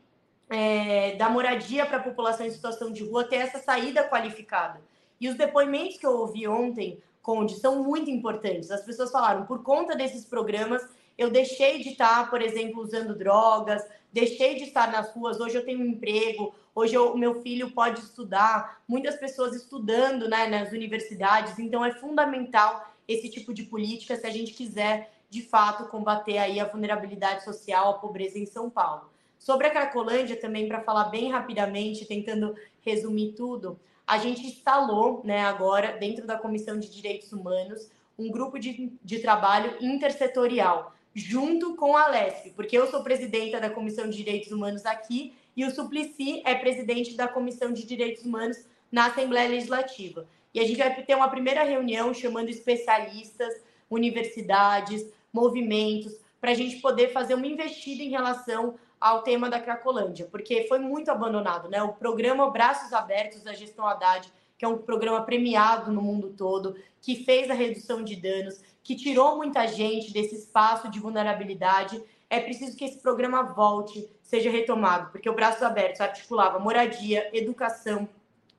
é, 0.51 1.17
da 1.17 1.31
moradia 1.31 1.87
para 1.87 1.97
a 1.97 2.03
população 2.03 2.45
em 2.45 2.51
situação 2.51 2.93
de 2.93 3.03
rua 3.03 3.25
ter 3.25 3.37
essa 3.37 3.61
saída 3.61 4.07
qualificada. 4.07 4.79
E 5.19 5.27
os 5.27 5.37
depoimentos 5.37 5.97
que 5.97 6.05
eu 6.05 6.19
ouvi 6.19 6.47
ontem, 6.47 6.99
Conde, 7.23 7.55
são 7.55 7.83
muito 7.83 8.11
importantes. 8.11 8.71
As 8.71 8.85
pessoas 8.85 9.11
falaram, 9.11 9.47
por 9.47 9.63
conta 9.63 9.97
desses 9.97 10.27
programas, 10.27 10.87
eu 11.17 11.31
deixei 11.31 11.79
de 11.79 11.91
estar, 11.91 12.29
por 12.29 12.43
exemplo, 12.43 12.83
usando 12.83 13.17
drogas, 13.17 13.83
deixei 14.13 14.57
de 14.57 14.65
estar 14.65 14.93
nas 14.93 15.15
ruas, 15.15 15.41
hoje 15.41 15.57
eu 15.57 15.65
tenho 15.65 15.81
um 15.81 15.87
emprego, 15.87 16.55
hoje 16.75 16.97
o 16.97 17.17
meu 17.17 17.43
filho 17.43 17.71
pode 17.71 18.01
estudar, 18.01 18.83
muitas 18.87 19.17
pessoas 19.17 19.55
estudando 19.55 20.29
né, 20.29 20.47
nas 20.47 20.73
universidades, 20.73 21.59
então 21.59 21.85
é 21.85 21.93
fundamental 21.93 22.89
esse 23.07 23.29
tipo 23.29 23.53
de 23.53 23.65
política 23.65 24.17
se 24.17 24.27
a 24.27 24.31
gente 24.31 24.53
quiser, 24.53 25.13
de 25.29 25.43
fato, 25.43 25.89
combater 25.89 26.39
aí 26.39 26.61
a 26.61 26.67
vulnerabilidade 26.67 27.45
social, 27.45 27.91
a 27.91 27.99
pobreza 27.99 28.39
em 28.39 28.47
São 28.47 28.71
Paulo. 28.71 29.11
Sobre 29.39 29.67
a 29.67 29.71
Cracolândia, 29.71 30.37
também, 30.37 30.69
para 30.69 30.83
falar 30.83 31.05
bem 31.05 31.31
rapidamente, 31.31 32.05
tentando 32.05 32.55
resumir 32.83 33.33
tudo, 33.33 33.79
a 34.07 34.19
gente 34.19 34.47
instalou 34.47 35.23
né, 35.25 35.41
agora, 35.45 35.97
dentro 35.99 36.27
da 36.27 36.37
Comissão 36.37 36.79
de 36.79 36.91
Direitos 36.91 37.33
Humanos, 37.33 37.89
um 38.19 38.31
grupo 38.31 38.59
de, 38.59 38.93
de 39.03 39.19
trabalho 39.19 39.77
intersetorial 39.81 40.95
junto 41.15 41.75
com 41.75 41.97
a 41.97 42.07
Lesp, 42.09 42.51
porque 42.55 42.77
eu 42.77 42.87
sou 42.87 43.03
presidenta 43.03 43.59
da 43.59 43.71
Comissão 43.71 44.09
de 44.09 44.17
Direitos 44.17 44.53
Humanos 44.53 44.87
aqui 44.87 45.35
e 45.57 45.65
o 45.65 45.71
Suplicy 45.71 46.43
é 46.45 46.55
presidente 46.55 47.17
da 47.17 47.29
Comissão 47.29 47.73
de 47.73 47.87
Direitos 47.87 48.25
Humanos 48.25 48.59
na 48.91 49.07
Assembleia 49.07 49.49
Legislativa. 49.49 50.27
E 50.53 50.61
a 50.61 50.67
gente 50.67 50.79
vai 50.79 51.03
ter 51.03 51.15
uma 51.15 51.29
primeira 51.29 51.63
reunião 51.63 52.13
chamando 52.13 52.49
especialistas, 52.49 53.55
universidades, 53.89 55.07
movimentos, 55.33 56.17
para 56.41 56.51
a 56.51 56.55
gente 56.55 56.77
poder 56.77 57.13
fazer 57.13 57.35
uma 57.35 57.47
investida 57.47 58.03
em 58.03 58.11
relação 58.11 58.77
ao 59.01 59.23
tema 59.23 59.49
da 59.49 59.61
Cracolândia, 59.61 60.29
porque 60.31 60.67
foi 60.69 60.79
muito 60.79 61.11
abandonado, 61.11 61.69
né? 61.69 61.83
O 61.83 61.93
programa 61.93 62.51
Braços 62.51 62.93
Abertos 62.93 63.43
da 63.43 63.53
Gestão 63.53 63.87
Haddad, 63.87 64.31
que 64.59 64.65
é 64.65 64.69
um 64.69 64.77
programa 64.77 65.23
premiado 65.23 65.91
no 65.91 66.03
mundo 66.03 66.35
todo, 66.37 66.77
que 67.01 67.25
fez 67.25 67.51
a 67.51 67.55
redução 67.55 68.05
de 68.05 68.15
danos, 68.15 68.61
que 68.83 68.95
tirou 68.95 69.37
muita 69.37 69.67
gente 69.67 70.13
desse 70.13 70.35
espaço 70.35 70.91
de 70.91 71.01
vulnerabilidade. 71.01 72.03
É 72.31 72.39
preciso 72.39 72.77
que 72.77 72.85
esse 72.85 72.99
programa 72.99 73.43
volte, 73.43 74.09
seja 74.23 74.49
retomado, 74.49 75.11
porque 75.11 75.29
o 75.29 75.35
Braços 75.35 75.65
Abertos 75.65 76.01
articulava 76.01 76.61
moradia, 76.61 77.29
educação, 77.37 78.09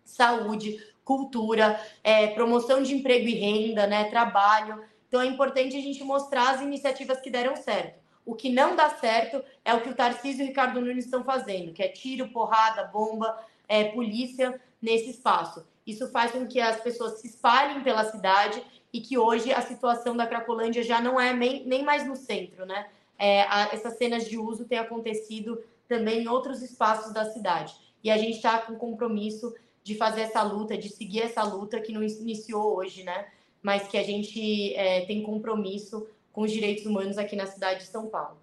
saúde, 0.04 0.86
cultura, 1.06 1.80
é, 2.04 2.28
promoção 2.28 2.84
de 2.84 2.94
emprego 2.94 3.30
e 3.30 3.34
renda, 3.34 3.88
né, 3.88 4.04
trabalho. 4.10 4.84
Então 5.08 5.22
é 5.22 5.26
importante 5.26 5.78
a 5.78 5.82
gente 5.82 6.04
mostrar 6.04 6.52
as 6.52 6.62
iniciativas 6.62 7.22
que 7.22 7.30
deram 7.30 7.56
certo. 7.56 8.02
O 8.26 8.36
que 8.36 8.50
não 8.50 8.76
dá 8.76 8.90
certo 8.90 9.42
é 9.64 9.74
o 9.74 9.82
que 9.82 9.90
o 9.90 9.96
Tarcísio 9.96 10.42
e 10.42 10.46
o 10.46 10.48
Ricardo 10.50 10.82
Nunes 10.82 11.06
estão 11.06 11.24
fazendo, 11.24 11.74
que 11.74 11.82
é 11.82 11.88
tiro, 11.88 12.28
porrada, 12.28 12.84
bomba, 12.84 13.40
é, 13.68 13.86
polícia 13.86 14.60
nesse 14.82 15.12
espaço. 15.12 15.66
Isso 15.88 16.12
faz 16.12 16.32
com 16.32 16.46
que 16.46 16.60
as 16.60 16.80
pessoas 16.82 17.20
se 17.20 17.28
espalhem 17.28 17.82
pela 17.82 18.04
cidade 18.04 18.62
e 18.94 19.00
que 19.00 19.18
hoje 19.18 19.54
a 19.54 19.62
situação 19.62 20.16
da 20.16 20.28
Cracolândia 20.28 20.84
já 20.84 21.00
não 21.02 21.20
é 21.20 21.34
nem, 21.34 21.66
nem 21.66 21.84
mais 21.84 22.06
no 22.06 22.16
centro, 22.16 22.66
né? 22.66 22.88
É, 23.22 23.44
a, 23.44 23.70
essas 23.72 24.00
cenas 24.00 24.28
de 24.28 24.36
uso 24.36 24.66
têm 24.66 24.80
acontecido 24.80 25.62
também 25.88 26.24
em 26.24 26.28
outros 26.28 26.64
espaços 26.64 27.14
da 27.14 27.24
cidade. 27.26 27.72
E 28.04 28.10
a 28.10 28.18
gente 28.18 28.38
está 28.38 28.58
com 28.60 28.76
compromisso 28.76 29.54
de 29.84 29.94
fazer 29.94 30.22
essa 30.22 30.42
luta, 30.42 30.76
de 30.76 30.90
seguir 30.90 31.22
essa 31.22 31.44
luta 31.44 31.80
que 31.80 31.94
não 31.94 32.02
iniciou 32.02 32.78
hoje, 32.78 33.04
né? 33.04 33.28
Mas 33.62 33.88
que 33.88 33.98
a 33.98 34.04
gente 34.04 34.74
é, 34.74 35.06
tem 35.06 35.22
compromisso 35.22 36.08
com 36.32 36.42
os 36.42 36.52
direitos 36.52 36.84
humanos 36.86 37.20
aqui 37.20 37.36
na 37.36 37.46
cidade 37.46 37.82
de 37.82 37.92
São 37.92 38.08
Paulo. 38.08 38.38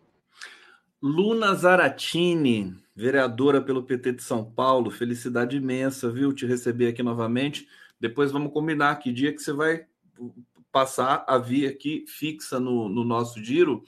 Luna 1.03 1.55
Zaratini, 1.55 2.77
vereadora 2.95 3.61
pelo 3.61 3.83
PT 3.83 4.13
de 4.13 4.23
São 4.23 4.45
Paulo, 4.45 4.91
felicidade 4.91 5.57
imensa, 5.57 6.11
viu, 6.11 6.33
te 6.33 6.47
receber 6.47 6.89
aqui 6.89 7.03
novamente. 7.03 7.67
Depois 8.01 8.31
vamos 8.31 8.53
combinar 8.53 8.97
que 8.97 9.13
dia 9.13 9.33
que 9.33 9.41
você 9.41 9.53
vai 9.53 9.87
passar 10.71 11.25
a 11.27 11.39
vir 11.39 11.67
aqui 11.67 12.05
fixa 12.07 12.61
no, 12.61 12.89
no 12.89 13.05
nosso 13.05 13.43
giro, 13.43 13.83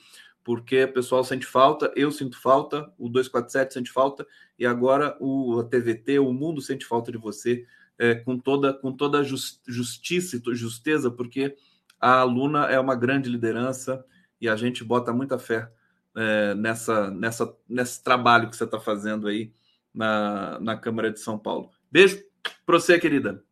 porque 0.45 0.85
o 0.85 0.93
pessoal 0.93 1.23
sente 1.23 1.47
falta, 1.47 1.93
eu 1.95 2.11
sinto 2.11 2.41
falta, 2.41 2.93
o 2.99 3.09
247 3.09 3.75
sente 3.75 3.91
falta, 3.91 4.27
e 4.59 4.67
agora 4.67 5.17
o 5.21 5.61
a 5.61 5.65
TVT, 5.65 6.19
o 6.19 6.33
mundo 6.33 6.61
sente 6.61 6.87
falta 6.87 7.13
de 7.13 7.19
você, 7.19 7.67
é, 7.99 8.15
com 8.15 8.39
toda 8.39 8.73
com 8.73 8.93
toda 8.93 9.23
just, 9.23 9.61
justiça 9.67 10.37
e 10.37 10.55
justeza, 10.55 11.11
porque 11.11 11.57
a 12.01 12.21
aluna 12.21 12.67
é 12.67 12.81
uma 12.81 12.95
grande 12.95 13.29
liderança 13.29 14.05
e 14.41 14.49
a 14.49 14.57
gente 14.57 14.83
bota 14.83 15.13
muita 15.13 15.39
fé 15.39 15.71
é, 16.17 16.55
nessa, 16.55 17.11
nessa, 17.11 17.55
nesse 17.69 18.03
trabalho 18.03 18.49
que 18.49 18.57
você 18.57 18.65
está 18.65 18.81
fazendo 18.81 19.29
aí 19.29 19.53
na, 19.93 20.59
na 20.61 20.77
Câmara 20.77 21.11
de 21.11 21.21
São 21.21 21.39
Paulo. 21.39 21.71
Beijo 21.91 22.23
para 22.65 22.81
você, 22.81 22.99
querida. 22.99 23.45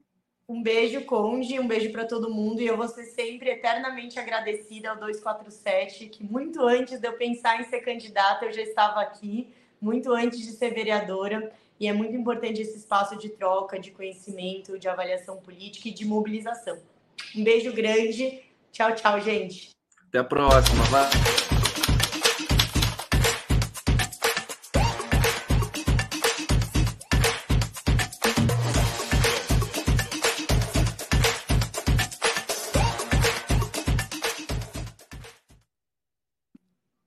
Um 0.49 0.63
beijo, 0.63 1.05
Conde, 1.05 1.61
um 1.61 1.69
beijo 1.69 1.93
para 1.93 2.07
todo 2.07 2.33
mundo. 2.33 2.63
E 2.63 2.67
eu 2.67 2.77
vou 2.77 2.89
ser 2.89 3.05
sempre 3.05 3.51
eternamente 3.51 4.19
agradecida 4.19 4.89
ao 4.89 4.97
247, 4.97 6.07
que 6.07 6.25
muito 6.25 6.63
antes 6.63 6.99
de 6.99 7.07
eu 7.07 7.13
pensar 7.13 7.61
em 7.61 7.65
ser 7.65 7.81
candidata, 7.81 8.47
eu 8.47 8.53
já 8.53 8.63
estava 8.63 9.01
aqui, 9.01 9.53
muito 9.79 10.11
antes 10.11 10.39
de 10.39 10.53
ser 10.53 10.73
vereadora. 10.73 11.53
E 11.79 11.87
é 11.87 11.93
muito 11.93 12.17
importante 12.17 12.63
esse 12.63 12.79
espaço 12.79 13.17
de 13.17 13.29
troca, 13.29 13.79
de 13.79 13.91
conhecimento, 13.91 14.79
de 14.79 14.89
avaliação 14.89 15.37
política 15.37 15.89
e 15.89 15.93
de 15.93 16.07
mobilização. 16.07 16.79
Um 17.37 17.45
beijo 17.45 17.73
grande. 17.73 18.43
Tchau, 18.73 18.95
tchau, 18.95 19.21
gente. 19.21 19.71
Até 20.09 20.19
a 20.19 20.25
próxima. 20.25 20.83
Vai. 20.85 21.58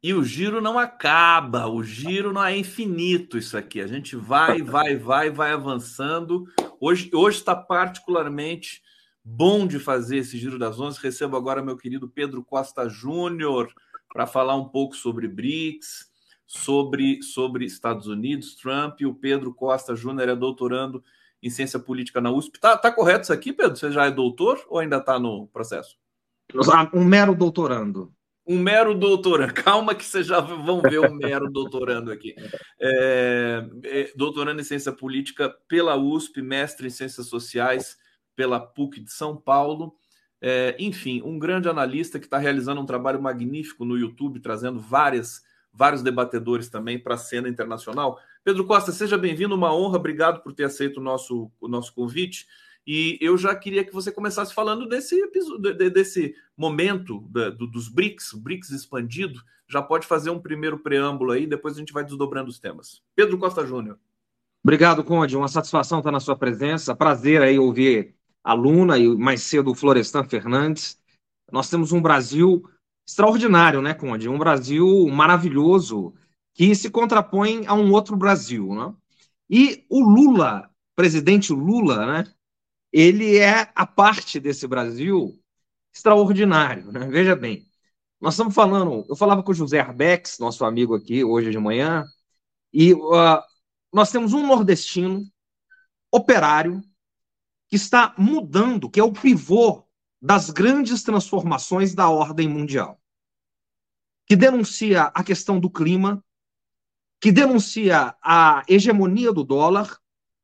E 0.04 0.16
o 0.16 0.24
giro 0.24 0.60
não 0.60 0.80
acaba, 0.80 1.68
o 1.68 1.84
giro 1.84 2.34
não 2.34 2.44
é 2.44 2.58
infinito 2.58 3.38
isso 3.38 3.56
aqui. 3.56 3.80
A 3.80 3.86
gente 3.86 4.16
vai, 4.16 4.62
vai, 4.64 4.96
vai, 4.96 5.30
vai 5.30 5.52
avançando. 5.52 6.48
Hoje 6.80 7.12
hoje 7.14 7.38
está 7.38 7.56
particularmente 7.56 8.82
bom 9.24 9.68
de 9.68 9.78
fazer 9.78 10.18
esse 10.18 10.40
Giro 10.40 10.58
das 10.58 10.80
Onze. 10.80 11.00
Recebo 11.00 11.38
agora 11.38 11.62
meu 11.62 11.78
querido 11.78 12.10
Pedro 12.10 12.44
Costa 12.44 12.90
Júnior 12.90 13.72
para 14.12 14.26
falar 14.26 14.56
um 14.56 14.68
pouco 14.68 14.96
sobre 14.96 15.28
BRICS, 15.28 16.10
sobre, 16.48 17.22
sobre 17.22 17.64
Estados 17.66 18.08
Unidos, 18.08 18.56
Trump. 18.56 19.00
E 19.02 19.06
o 19.06 19.14
Pedro 19.14 19.54
Costa 19.54 19.96
Júnior 19.96 20.30
é 20.30 20.36
doutorando 20.36 21.04
em 21.44 21.50
ciência 21.52 21.78
política 21.78 22.20
na 22.20 22.32
USP. 22.32 22.60
Tá, 22.60 22.76
tá 22.76 22.92
correto 22.92 23.26
isso 23.26 23.34
aqui, 23.34 23.54
Pedro? 23.54 23.76
Você 23.76 23.92
já 23.92 24.08
é 24.08 24.12
doutor 24.12 24.66
ou 24.68 24.80
ainda 24.80 24.98
está 24.98 25.20
no 25.20 25.46
processo? 25.48 25.96
Um 26.92 27.06
mero 27.06 27.36
doutorando. 27.36 28.12
Um 28.46 28.58
mero 28.58 28.96
doutorando. 28.96 29.54
Calma 29.56 29.94
que 29.94 30.04
vocês 30.04 30.26
já 30.26 30.40
vão 30.40 30.82
ver 30.82 31.00
um 31.00 31.14
mero 31.14 31.50
doutorando 31.50 32.12
aqui. 32.12 32.36
É, 32.80 33.66
é, 33.84 34.12
doutorando 34.16 34.62
em 34.62 34.64
ciência 34.64 34.92
política 34.92 35.50
pela 35.68 35.96
USP, 35.96 36.42
mestre 36.42 36.88
em 36.88 36.90
ciências 36.90 37.28
sociais 37.28 37.98
pela 38.36 38.60
PUC 38.60 39.00
de 39.00 39.12
São 39.12 39.38
Paulo. 39.38 39.96
É, 40.42 40.76
enfim, 40.80 41.22
um 41.24 41.38
grande 41.38 41.70
analista 41.70 42.20
que 42.20 42.26
está 42.26 42.40
realizando 42.40 42.82
um 42.82 42.86
trabalho 42.86 43.22
magnífico 43.22 43.86
no 43.86 43.96
YouTube, 43.96 44.40
trazendo 44.40 44.80
várias, 44.80 45.44
vários 45.72 46.02
debatedores 46.02 46.68
também 46.68 46.98
para 46.98 47.14
a 47.14 47.18
cena 47.18 47.48
internacional. 47.48 48.20
Pedro 48.44 48.66
Costa, 48.66 48.92
seja 48.92 49.20
bem-vindo, 49.20 49.54
uma 49.54 49.74
honra, 49.74 49.98
obrigado 49.98 50.42
por 50.42 50.52
ter 50.52 50.64
aceito 50.64 50.98
o 50.98 51.04
nosso, 51.04 51.52
o 51.62 51.68
nosso 51.68 51.94
convite. 51.94 52.48
E 52.86 53.18
eu 53.22 53.38
já 53.38 53.56
queria 53.56 53.84
que 53.84 53.94
você 53.94 54.12
começasse 54.12 54.54
falando 54.54 54.88
desse 54.88 55.16
episódio, 55.16 55.76
desse 55.92 56.36
momento 56.58 57.20
dos 57.72 57.88
BRICS, 57.88 58.34
BRICS 58.34 58.72
expandido. 58.72 59.40
Já 59.70 59.82
pode 59.82 60.08
fazer 60.08 60.30
um 60.30 60.40
primeiro 60.40 60.80
preâmbulo 60.80 61.32
aí, 61.32 61.46
depois 61.46 61.76
a 61.76 61.80
gente 61.80 61.94
vai 61.94 62.04
desdobrando 62.04 62.50
os 62.50 62.60
temas. 62.60 63.02
Pedro 63.16 63.38
Costa 63.38 63.66
Júnior. 63.66 63.98
Obrigado, 64.64 65.04
Conde. 65.04 65.38
Uma 65.38 65.48
satisfação 65.48 66.00
estar 66.00 66.12
na 66.12 66.20
sua 66.20 66.36
presença. 66.36 66.96
Prazer 66.96 67.42
aí 67.42 67.58
ouvir 67.58 68.16
a 68.44 68.54
Luna 68.54 68.98
e 68.98 69.08
mais 69.16 69.42
cedo 69.44 69.72
o 69.72 69.76
Florestan 69.76 70.24
Fernandes. 70.24 71.00
Nós 71.52 71.70
temos 71.70 71.92
um 71.92 72.02
Brasil 72.02 72.64
extraordinário, 73.08 73.82
né, 73.82 73.94
Conde? 73.94 74.28
Um 74.30 74.38
Brasil 74.38 75.08
maravilhoso 75.08 76.14
que 76.54 76.76
se 76.76 76.90
contrapõe 76.90 77.66
a 77.66 77.74
um 77.74 77.92
outro 77.92 78.16
Brasil, 78.16 78.74
né? 78.74 78.94
E 79.50 79.86
o 79.90 80.02
Lula, 80.02 80.70
presidente 80.96 81.54
Lula, 81.54 82.06
né? 82.06 82.34
Ele 82.92 83.38
é 83.38 83.72
a 83.74 83.86
parte 83.86 84.40
desse 84.40 84.68
Brasil 84.68 85.40
extraordinário, 85.94 86.92
né? 86.92 87.08
Veja 87.08 87.36
bem, 87.36 87.66
nós 88.20 88.34
estamos 88.34 88.54
falando, 88.54 89.06
eu 89.10 89.16
falava 89.16 89.42
com 89.42 89.52
o 89.52 89.56
José 89.56 89.80
Arbex, 89.80 90.38
nosso 90.40 90.64
amigo 90.64 90.96
aqui 90.96 91.24
hoje 91.24 91.52
de 91.52 91.58
manhã, 91.58 92.06
e 92.74 92.94
uh, 92.94 93.42
nós 93.92 94.12
temos 94.12 94.34
um 94.34 94.46
nordestino 94.46 95.26
operário 96.12 96.82
que 97.68 97.76
está 97.76 98.14
mudando, 98.18 98.90
que 98.90 99.00
é 99.00 99.04
o 99.04 99.14
pivô 99.14 99.86
das 100.22 100.50
grandes 100.50 101.04
transformações 101.04 101.96
da 101.96 102.10
ordem 102.10 102.48
mundial, 102.48 103.02
que 104.28 104.36
denuncia 104.36 105.04
a 105.04 105.24
questão 105.24 105.60
do 105.60 105.70
clima, 105.70 106.24
que 107.20 107.32
denuncia 107.32 108.16
a 108.22 108.64
hegemonia 108.68 109.32
do 109.32 109.44
dólar 109.44 110.01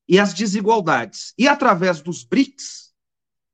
e 0.08 0.20
as 0.20 0.34
desigualdades. 0.34 1.34
E 1.38 1.48
através 1.48 2.02
dos 2.02 2.24
BRICS, 2.24 2.94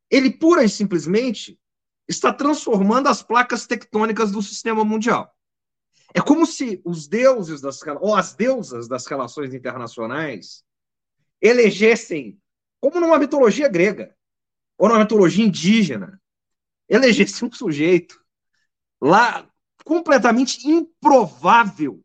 ele 0.10 0.30
pura 0.32 0.64
e 0.64 0.70
simplesmente 0.70 1.60
está 2.08 2.32
transformando 2.32 3.08
as 3.08 3.24
placas 3.24 3.66
tectônicas 3.66 4.32
do 4.32 4.42
sistema 4.42 4.84
mundial. 4.84 5.34
É 6.14 6.22
como 6.22 6.46
se 6.46 6.82
os 6.86 7.08
deuses 7.08 7.60
das 7.60 7.80
ou 8.00 8.16
as 8.16 8.36
deusas 8.36 8.88
das 8.88 9.08
relações 9.08 9.54
internacionais 9.54 10.64
elegessem 11.42 12.40
como 12.80 13.00
numa 13.00 13.18
mitologia 13.18 13.68
grega, 13.68 14.16
ou 14.78 14.90
numa 14.90 15.00
mitologia 15.00 15.46
indígena, 15.46 16.22
elegesse 16.88 17.44
um 17.44 17.52
sujeito 17.52 18.22
lá 19.02 19.50
completamente 19.84 20.68
improvável 20.68 22.04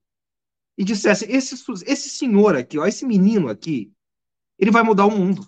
e 0.76 0.84
dissesse: 0.84 1.24
esse, 1.30 1.56
esse 1.84 2.08
senhor 2.08 2.56
aqui, 2.56 2.78
ó, 2.78 2.86
esse 2.86 3.04
menino 3.04 3.48
aqui, 3.48 3.92
ele 4.58 4.70
vai 4.70 4.82
mudar 4.82 5.06
o 5.06 5.10
mundo. 5.10 5.46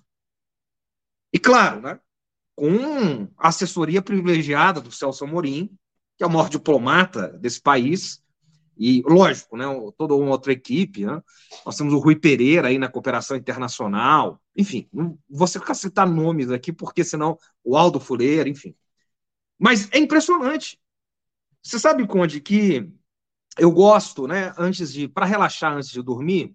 E 1.32 1.38
claro, 1.38 1.80
né, 1.80 2.00
com 2.54 3.28
a 3.38 3.48
assessoria 3.48 4.02
privilegiada 4.02 4.80
do 4.80 4.92
Celso 4.92 5.24
Amorim, 5.24 5.70
que 6.16 6.24
é 6.24 6.26
o 6.26 6.30
maior 6.30 6.48
diplomata 6.48 7.28
desse 7.28 7.60
país, 7.60 8.22
e, 8.82 9.02
lógico, 9.02 9.58
né, 9.58 9.66
toda 9.98 10.14
uma 10.14 10.30
outra 10.30 10.52
equipe, 10.52 11.04
né? 11.04 11.22
Nós 11.66 11.76
temos 11.76 11.92
o 11.92 11.98
Rui 11.98 12.16
Pereira 12.16 12.68
aí 12.68 12.78
na 12.78 12.88
cooperação 12.88 13.36
internacional, 13.36 14.40
enfim, 14.56 14.88
não 14.90 15.18
vou 15.28 15.46
ficar 15.46 15.74
citar 15.74 16.08
nomes 16.08 16.50
aqui, 16.50 16.72
porque 16.72 17.04
senão 17.04 17.38
o 17.62 17.76
Aldo 17.76 18.00
Fuleira, 18.00 18.48
enfim. 18.48 18.74
Mas 19.58 19.86
é 19.92 19.98
impressionante. 19.98 20.80
Você 21.62 21.78
sabe, 21.78 22.06
Conde, 22.06 22.40
que 22.40 22.90
eu 23.58 23.70
gosto, 23.70 24.26
né, 24.26 24.54
antes 24.56 24.92
de, 24.92 25.06
para 25.06 25.26
relaxar 25.26 25.74
antes 25.74 25.90
de 25.90 26.02
dormir, 26.02 26.54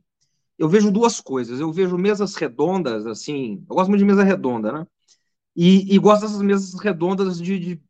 eu 0.57 0.69
vejo 0.69 0.91
duas 0.91 1.19
coisas. 1.19 1.59
Eu 1.59 1.71
vejo 1.71 1.97
mesas 1.97 2.35
redondas, 2.35 3.05
assim, 3.05 3.63
eu 3.69 3.75
gosto 3.75 3.89
muito 3.89 3.99
de 3.99 4.05
mesa 4.05 4.23
redonda, 4.23 4.71
né? 4.71 4.87
E, 5.55 5.93
e 5.93 5.97
gosto 5.97 6.21
dessas 6.23 6.41
mesas 6.41 6.79
redondas 6.79 7.39
de, 7.39 7.57
de 7.59 7.81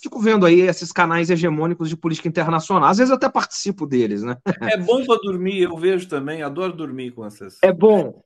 fico 0.00 0.20
vendo 0.20 0.46
aí 0.46 0.60
esses 0.60 0.92
canais 0.92 1.30
hegemônicos 1.30 1.88
de 1.88 1.96
política 1.96 2.28
internacional. 2.28 2.88
Às 2.88 2.98
vezes 2.98 3.10
eu 3.10 3.16
até 3.16 3.28
participo 3.28 3.86
deles, 3.86 4.22
né? 4.22 4.36
É 4.62 4.76
bom 4.76 5.04
para 5.04 5.20
dormir, 5.20 5.62
eu 5.62 5.76
vejo 5.76 6.08
também, 6.08 6.42
adoro 6.42 6.72
dormir 6.72 7.12
com 7.12 7.24
essas. 7.24 7.58
É 7.62 7.72
bom. 7.72 8.22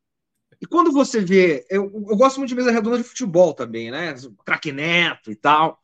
E 0.60 0.66
quando 0.66 0.92
você 0.92 1.20
vê, 1.20 1.66
eu, 1.70 1.84
eu 2.08 2.16
gosto 2.16 2.38
muito 2.38 2.50
de 2.50 2.54
mesa 2.54 2.70
redonda 2.70 2.98
de 2.98 3.04
futebol 3.04 3.52
também, 3.52 3.90
né? 3.90 4.14
Craque 4.44 4.70
Neto 4.70 5.30
e 5.30 5.34
tal. 5.34 5.80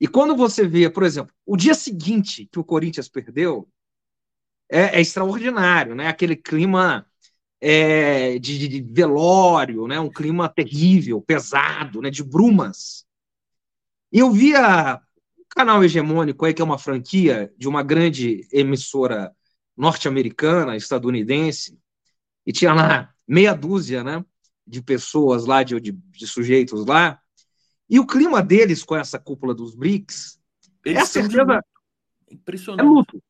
E 0.00 0.08
quando 0.08 0.34
você 0.36 0.66
vê, 0.66 0.88
por 0.88 1.02
exemplo, 1.02 1.32
o 1.44 1.56
dia 1.56 1.74
seguinte 1.74 2.48
que 2.50 2.58
o 2.58 2.64
Corinthians 2.64 3.08
perdeu, 3.08 3.68
é, 4.70 4.98
é 4.98 5.00
extraordinário, 5.00 5.94
né? 5.94 6.08
Aquele 6.08 6.36
clima 6.36 7.07
é, 7.60 8.38
de, 8.38 8.68
de, 8.68 8.80
velório, 8.82 9.86
né? 9.86 9.98
Um 9.98 10.10
clima 10.10 10.48
terrível, 10.48 11.20
pesado, 11.20 12.00
né? 12.00 12.10
De 12.10 12.22
brumas. 12.22 13.04
E 14.12 14.20
eu 14.20 14.30
via 14.30 15.00
canal 15.50 15.82
hegemônico 15.82 16.44
aí, 16.44 16.54
que 16.54 16.62
é 16.62 16.64
uma 16.64 16.78
franquia 16.78 17.52
de 17.56 17.68
uma 17.68 17.82
grande 17.82 18.46
emissora 18.52 19.34
norte-americana, 19.76 20.76
estadunidense, 20.76 21.78
e 22.46 22.52
tinha 22.52 22.72
lá 22.72 23.12
meia 23.26 23.54
dúzia 23.54 24.02
né, 24.02 24.24
de 24.66 24.82
pessoas 24.82 25.46
lá, 25.46 25.62
de, 25.62 25.80
de, 25.80 25.92
de 25.92 26.26
sujeitos 26.26 26.84
lá, 26.86 27.20
e 27.88 27.98
o 27.98 28.06
clima 28.06 28.42
deles 28.42 28.82
com 28.82 28.96
essa 28.96 29.18
cúpula 29.18 29.54
dos 29.54 29.74
BRICS 29.74 30.38
é 30.84 30.98
a 30.98 31.06
certeza. 31.06 31.64
Impressionante. 32.30 32.86
É 32.86 32.88
luto. 32.88 33.22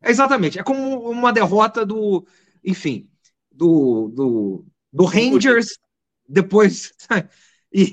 É 0.00 0.10
exatamente. 0.10 0.58
É 0.58 0.62
como 0.62 1.10
uma 1.10 1.32
derrota 1.32 1.84
do. 1.84 2.26
Enfim, 2.64 3.08
do, 3.54 4.08
do, 4.08 4.66
do 4.92 5.04
Rangers 5.04 5.78
depois. 6.28 6.92
e, 7.72 7.92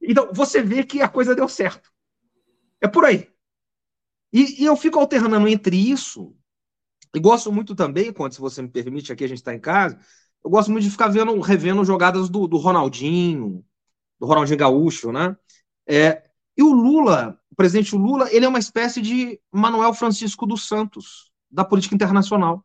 então, 0.00 0.30
você 0.32 0.62
vê 0.62 0.84
que 0.84 1.02
a 1.02 1.08
coisa 1.08 1.34
deu 1.34 1.48
certo. 1.48 1.90
É 2.80 2.88
por 2.88 3.04
aí. 3.04 3.28
E, 4.32 4.62
e, 4.62 4.64
eu 4.64 4.76
fico 4.76 4.98
alternando 4.98 5.48
entre 5.48 5.76
isso, 5.76 6.34
e 7.14 7.18
gosto 7.18 7.50
muito 7.50 7.74
também, 7.74 8.12
quando 8.12 8.32
se 8.32 8.40
você 8.40 8.62
me 8.62 8.68
permite, 8.68 9.12
aqui 9.12 9.24
a 9.24 9.28
gente 9.28 9.38
está 9.38 9.54
em 9.54 9.60
casa, 9.60 9.98
eu 10.44 10.50
gosto 10.50 10.70
muito 10.70 10.84
de 10.84 10.90
ficar 10.90 11.08
vendo, 11.08 11.38
revendo 11.40 11.84
jogadas 11.84 12.28
do, 12.28 12.46
do 12.46 12.56
Ronaldinho, 12.56 13.64
do 14.18 14.26
Ronaldinho 14.26 14.58
Gaúcho, 14.58 15.10
né? 15.10 15.36
É, 15.86 16.30
e 16.56 16.62
o 16.62 16.72
Lula, 16.72 17.38
o 17.50 17.56
presidente 17.56 17.96
Lula, 17.96 18.32
ele 18.32 18.44
é 18.44 18.48
uma 18.48 18.58
espécie 18.58 19.02
de 19.02 19.40
Manuel 19.52 19.92
Francisco 19.92 20.46
dos 20.46 20.68
Santos 20.68 21.32
da 21.50 21.64
política 21.64 21.94
internacional. 21.94 22.64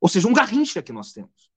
Ou 0.00 0.08
seja, 0.08 0.28
um 0.28 0.32
garrincha 0.32 0.82
que 0.82 0.92
nós 0.92 1.12
temos. 1.12 1.51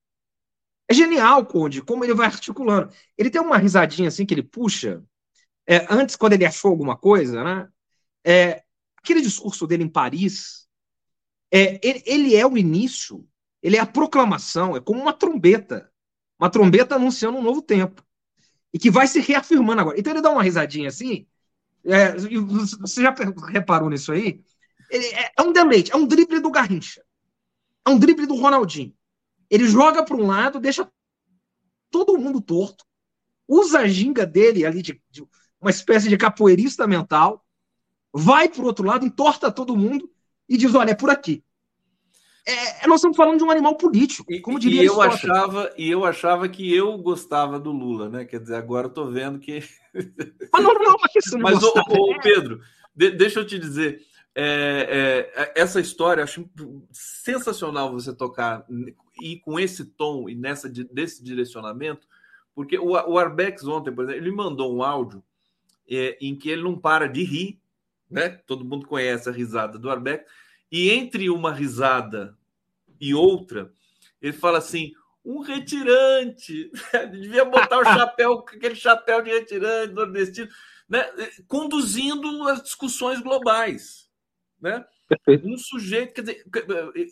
É 0.88 0.94
genial, 0.94 1.45
Conde, 1.45 1.82
como 1.82 2.03
ele 2.03 2.14
vai 2.14 2.28
articulando. 2.28 2.91
Ele 3.18 3.30
tem 3.30 3.41
uma 3.41 3.57
risadinha 3.57 4.07
assim 4.07 4.26
que 4.26 4.34
ele 4.34 4.44
puxa. 4.44 5.03
É, 5.68 5.88
antes, 5.90 6.16
quando 6.16 6.34
ele 6.34 6.45
achou 6.45 6.70
alguma 6.70 6.95
coisa, 6.95 7.44
né? 7.44 7.68
É, 8.24 8.64
aquele 8.98 9.22
discurso 9.22 9.66
dele 9.66 9.84
em 9.84 9.90
Paris, 9.90 10.68
é, 11.52 11.80
ele, 11.88 12.03
ele, 12.06 12.36
é 12.36 12.45
o 12.45 12.57
início, 12.57 13.28
ele 13.62 13.78
é 13.78 13.80
a 13.80 13.86
proclamação, 13.86 14.76
é 14.76 14.82
como 14.82 15.02
uma 15.02 15.14
trombeta, 15.14 15.91
uma 16.40 16.49
trombeta 16.49 16.95
anunciando 16.95 17.38
um 17.38 17.41
novo 17.41 17.62
tempo, 17.62 18.03
e 18.74 18.80
que 18.80 18.91
vai 18.91 19.07
se 19.07 19.20
reafirmando 19.20 19.82
agora. 19.82 19.99
Então 19.99 20.12
ele 20.12 20.22
dá 20.22 20.32
uma 20.32 20.44
risadinha 20.44 20.90
assim, 20.90 21.28
é, 21.86 22.14
você 22.14 23.02
já 23.02 23.16
reparou 23.48 23.90
nisso 23.90 24.12
aí? 24.12 24.44
Ele, 24.90 25.06
é, 25.06 25.32
é 25.38 25.41
um 25.41 25.53
deleite, 25.53 25.91
é 25.91 25.95
um 25.95 26.06
drible 26.06 26.40
do 26.40 26.52
Garrincha, 26.52 27.03
é 27.86 27.90
um 27.90 27.98
drible 27.98 28.26
do 28.26 28.36
Ronaldinho. 28.36 28.94
Ele 29.49 29.67
joga 29.67 30.03
para 30.03 30.15
um 30.15 30.27
lado, 30.27 30.59
deixa 30.59 30.89
todo 31.89 32.17
mundo 32.17 32.41
torto, 32.41 32.85
usa 33.47 33.80
a 33.80 33.88
ginga 33.88 34.26
dele 34.26 34.65
ali 34.65 34.81
de, 34.81 35.01
de 35.09 35.26
uma 35.61 35.69
espécie 35.69 36.09
de 36.09 36.17
capoeirista 36.17 36.85
mental, 36.85 37.45
vai 38.13 38.49
para 38.49 38.61
o 38.61 38.65
outro 38.65 38.85
lado, 38.85 39.05
entorta 39.05 39.51
todo 39.51 39.77
mundo 39.77 40.09
e 40.47 40.57
diz: 40.57 40.73
olha, 40.76 40.91
é 40.91 40.95
por 40.95 41.09
aqui. 41.09 41.43
é, 42.45 42.88
nós 42.88 42.99
estamos 42.99 43.17
falando 43.17 43.38
de 43.38 43.43
um 43.43 43.51
animal 43.51 43.76
político, 43.76 44.26
como 44.41 44.59
diria 44.59 44.84
e 44.84 44.85
eu 44.85 45.01
achava 45.01 45.73
E 45.77 45.89
eu 45.89 46.05
achava 46.05 46.47
que 46.47 46.73
eu 46.73 46.97
gostava 46.97 47.59
do 47.59 47.72
Lula, 47.72 48.09
né? 48.09 48.26
Quer 48.26 48.39
dizer, 48.39 48.55
agora 48.55 48.88
eu 48.88 48.89
estou 48.89 49.11
vendo 49.11 49.39
que. 49.39 49.63
Mas 50.53 50.63
não, 50.63 50.73
não, 50.73 50.95
mas, 51.01 51.31
não 51.31 51.39
mas 51.39 51.63
ô, 51.63 51.69
ô, 51.69 52.19
Pedro, 52.22 52.61
de, 52.93 53.11
deixa 53.11 53.39
eu 53.39 53.45
te 53.45 53.57
dizer. 53.57 54.01
É, 54.38 55.31
é, 55.34 55.61
essa 55.61 55.80
história, 55.80 56.22
acho 56.22 56.45
sensacional 56.91 57.93
você 57.93 58.13
tocar 58.13 58.65
e 59.21 59.37
com 59.39 59.59
esse 59.59 59.85
tom 59.85 60.29
e 60.29 60.35
nessa 60.35 60.69
desse 60.69 61.23
direcionamento, 61.23 62.07
porque 62.53 62.77
o, 62.77 62.91
o 62.91 63.17
Arbex 63.17 63.65
ontem, 63.65 63.93
por 63.93 64.05
exemplo, 64.05 64.21
ele 64.21 64.31
mandou 64.31 64.75
um 64.75 64.83
áudio 64.83 65.23
é, 65.89 66.17
em 66.21 66.35
que 66.35 66.49
ele 66.49 66.63
não 66.63 66.77
para 66.77 67.07
de 67.07 67.23
rir, 67.23 67.59
né? 68.09 68.29
Todo 68.29 68.65
mundo 68.65 68.87
conhece 68.87 69.29
a 69.29 69.31
risada 69.31 69.77
do 69.77 69.89
Arbex, 69.89 70.25
e 70.71 70.89
entre 70.89 71.29
uma 71.29 71.53
risada 71.53 72.37
e 72.99 73.13
outra, 73.13 73.71
ele 74.21 74.33
fala 74.33 74.57
assim: 74.57 74.93
um 75.23 75.39
retirante, 75.39 76.71
devia 77.11 77.45
botar 77.45 77.79
o 77.79 77.83
chapéu, 77.83 78.45
aquele 78.47 78.75
chapéu 78.75 79.21
de 79.21 79.31
retirante 79.31 79.93
nordestino, 79.93 80.49
né? 80.87 81.05
conduzindo 81.47 82.47
as 82.47 82.63
discussões 82.63 83.19
globais 83.19 84.05
né? 84.65 84.85
Perfeito. 85.17 85.47
Um 85.47 85.57
sujeito, 85.57 86.13
quer 86.13 86.21
dizer, 86.21 86.43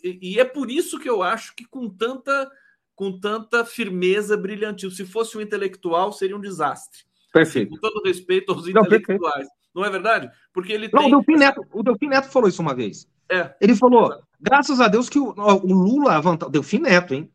e, 0.02 0.38
é 0.38 0.44
por 0.44 0.70
isso 0.70 0.98
que 0.98 1.08
eu 1.08 1.22
acho 1.22 1.54
que 1.54 1.64
com 1.64 1.88
tanta 1.88 2.50
com 2.94 3.18
tanta 3.18 3.64
firmeza 3.64 4.36
brilhantil, 4.36 4.88
se 4.88 5.04
fosse 5.04 5.36
um 5.36 5.40
intelectual 5.40 6.12
seria 6.12 6.36
um 6.36 6.40
desastre. 6.40 7.00
Perfeito. 7.32 7.70
Com 7.70 7.78
todo 7.78 8.04
respeito 8.04 8.52
aos 8.52 8.68
intelectuais. 8.68 9.48
Não, 9.74 9.82
não 9.82 9.84
é 9.84 9.90
verdade? 9.90 10.30
Porque 10.52 10.72
ele 10.72 10.88
não, 10.92 11.00
tem... 11.00 11.08
o 11.08 11.10
Delfim 11.10 11.36
Neto, 11.36 11.66
o 11.72 11.82
Delfim 11.82 12.06
Neto 12.06 12.28
falou 12.28 12.48
isso 12.48 12.62
uma 12.62 12.74
vez. 12.74 13.08
É. 13.28 13.52
Ele 13.60 13.74
falou, 13.74 14.16
graças 14.40 14.80
a 14.80 14.86
Deus 14.86 15.08
que 15.08 15.18
o, 15.18 15.34
o 15.36 15.72
Lula, 15.72 16.20
o 16.20 16.50
Delfim 16.50 16.78
Neto, 16.78 17.14
hein? 17.14 17.28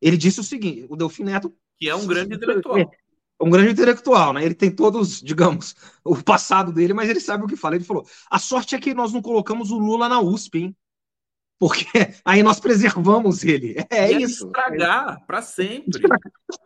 Ele 0.00 0.16
disse 0.16 0.40
o 0.40 0.44
seguinte, 0.44 0.86
o 0.88 0.96
Delfim 0.96 1.24
Neto 1.24 1.54
que 1.78 1.88
é 1.88 1.94
um 1.94 2.06
grande 2.06 2.34
intelectual. 2.34 2.90
É, 3.40 3.44
um 3.44 3.50
grande 3.50 3.72
intelectual, 3.72 4.32
né? 4.32 4.44
Ele 4.44 4.54
tem 4.54 4.70
todos, 4.70 5.20
digamos, 5.20 5.74
o 6.04 6.22
passado 6.22 6.72
dele, 6.72 6.94
mas 6.94 7.08
ele 7.08 7.20
sabe 7.20 7.44
o 7.44 7.46
que 7.46 7.56
fala. 7.56 7.76
Ele 7.76 7.84
falou: 7.84 8.06
a 8.30 8.38
sorte 8.38 8.74
é 8.74 8.80
que 8.80 8.94
nós 8.94 9.12
não 9.12 9.22
colocamos 9.22 9.70
o 9.70 9.78
Lula 9.78 10.08
na 10.08 10.20
USP, 10.20 10.58
hein? 10.58 10.76
Porque 11.58 11.84
aí 12.24 12.42
nós 12.42 12.60
preservamos 12.60 13.44
ele. 13.44 13.76
É 13.90 14.12
e 14.12 14.22
isso. 14.22 14.46
Estragar 14.46 15.24
para 15.26 15.42
sempre. 15.42 16.00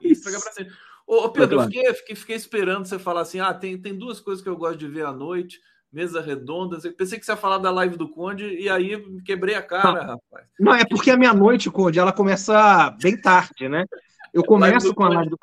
Estragar 0.02 0.42
para 0.42 0.52
sempre. 0.52 0.74
Ô, 1.06 1.28
Pedro, 1.28 1.60
eu 1.60 1.64
fiquei, 1.64 1.94
fiquei, 1.94 2.16
fiquei, 2.16 2.36
esperando 2.36 2.86
você 2.86 2.98
falar 2.98 3.22
assim: 3.22 3.40
ah, 3.40 3.52
tem, 3.52 3.80
tem 3.80 3.96
duas 3.96 4.20
coisas 4.20 4.42
que 4.42 4.48
eu 4.48 4.56
gosto 4.56 4.78
de 4.78 4.86
ver 4.86 5.04
à 5.04 5.12
noite, 5.12 5.60
mesa 5.92 6.20
redonda. 6.20 6.78
Eu 6.84 6.94
pensei 6.94 7.18
que 7.18 7.26
você 7.26 7.32
ia 7.32 7.36
falar 7.36 7.58
da 7.58 7.70
live 7.70 7.96
do 7.96 8.08
Conde 8.08 8.44
e 8.44 8.68
aí 8.68 9.02
quebrei 9.24 9.56
a 9.56 9.62
cara, 9.62 10.04
não, 10.04 10.14
rapaz. 10.14 10.46
Não, 10.58 10.74
é 10.74 10.84
porque 10.84 11.10
a 11.10 11.16
meia-noite, 11.16 11.70
Conde, 11.70 11.98
ela 11.98 12.12
começa 12.12 12.90
bem 13.02 13.20
tarde, 13.20 13.68
né? 13.68 13.84
Eu 14.32 14.44
começo 14.44 14.94
com 14.94 15.04
a 15.04 15.08
live 15.08 15.30
do. 15.30 15.38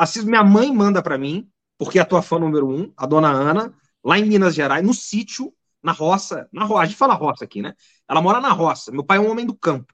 Assisto, 0.00 0.26
minha 0.26 0.42
mãe 0.42 0.72
manda 0.74 1.02
para 1.02 1.18
mim, 1.18 1.46
porque 1.76 1.98
é 1.98 2.02
a 2.02 2.06
tua 2.06 2.22
fã 2.22 2.38
número 2.38 2.66
um, 2.66 2.90
a 2.96 3.04
dona 3.04 3.28
Ana, 3.28 3.74
lá 4.02 4.18
em 4.18 4.24
Minas 4.24 4.54
Gerais, 4.54 4.82
no 4.82 4.94
sítio, 4.94 5.52
na 5.82 5.92
roça, 5.92 6.48
na 6.50 6.64
roça, 6.64 6.80
a 6.80 6.86
gente 6.86 6.96
fala 6.96 7.12
roça 7.12 7.44
aqui, 7.44 7.60
né? 7.60 7.74
Ela 8.08 8.22
mora 8.22 8.40
na 8.40 8.48
roça. 8.48 8.90
Meu 8.90 9.04
pai 9.04 9.18
é 9.18 9.20
um 9.20 9.30
homem 9.30 9.44
do 9.44 9.54
campo. 9.54 9.92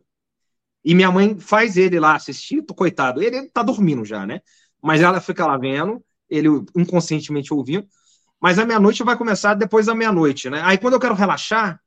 E 0.85 0.95
minha 0.95 1.11
mãe 1.11 1.37
faz 1.41 1.77
ele 1.77 1.99
lá 1.99 2.15
assistir, 2.15 2.63
tô, 2.63 2.73
coitado. 2.73 3.21
Ele 3.21 3.49
tá 3.51 3.65
dormindo 3.65 4.05
já, 4.05 4.25
né? 4.25 4.43
Mas 4.81 5.01
ela 5.01 5.21
fica 5.21 5.45
lá 5.45 5.59
vendo, 5.59 6.01
ele 6.31 6.51
inconscientemente 6.77 7.53
ouvindo. 7.53 7.85
Mas 8.41 8.61
a 8.61 8.65
meia-noite 8.65 9.03
vai 9.03 9.17
começar 9.17 9.55
depois 9.55 9.87
da 9.87 9.95
meia-noite, 9.97 10.49
né? 10.49 10.63
Aí 10.63 10.79
quando 10.79 10.95
eu 10.95 11.01
quero 11.01 11.15
relaxar, 11.15 11.81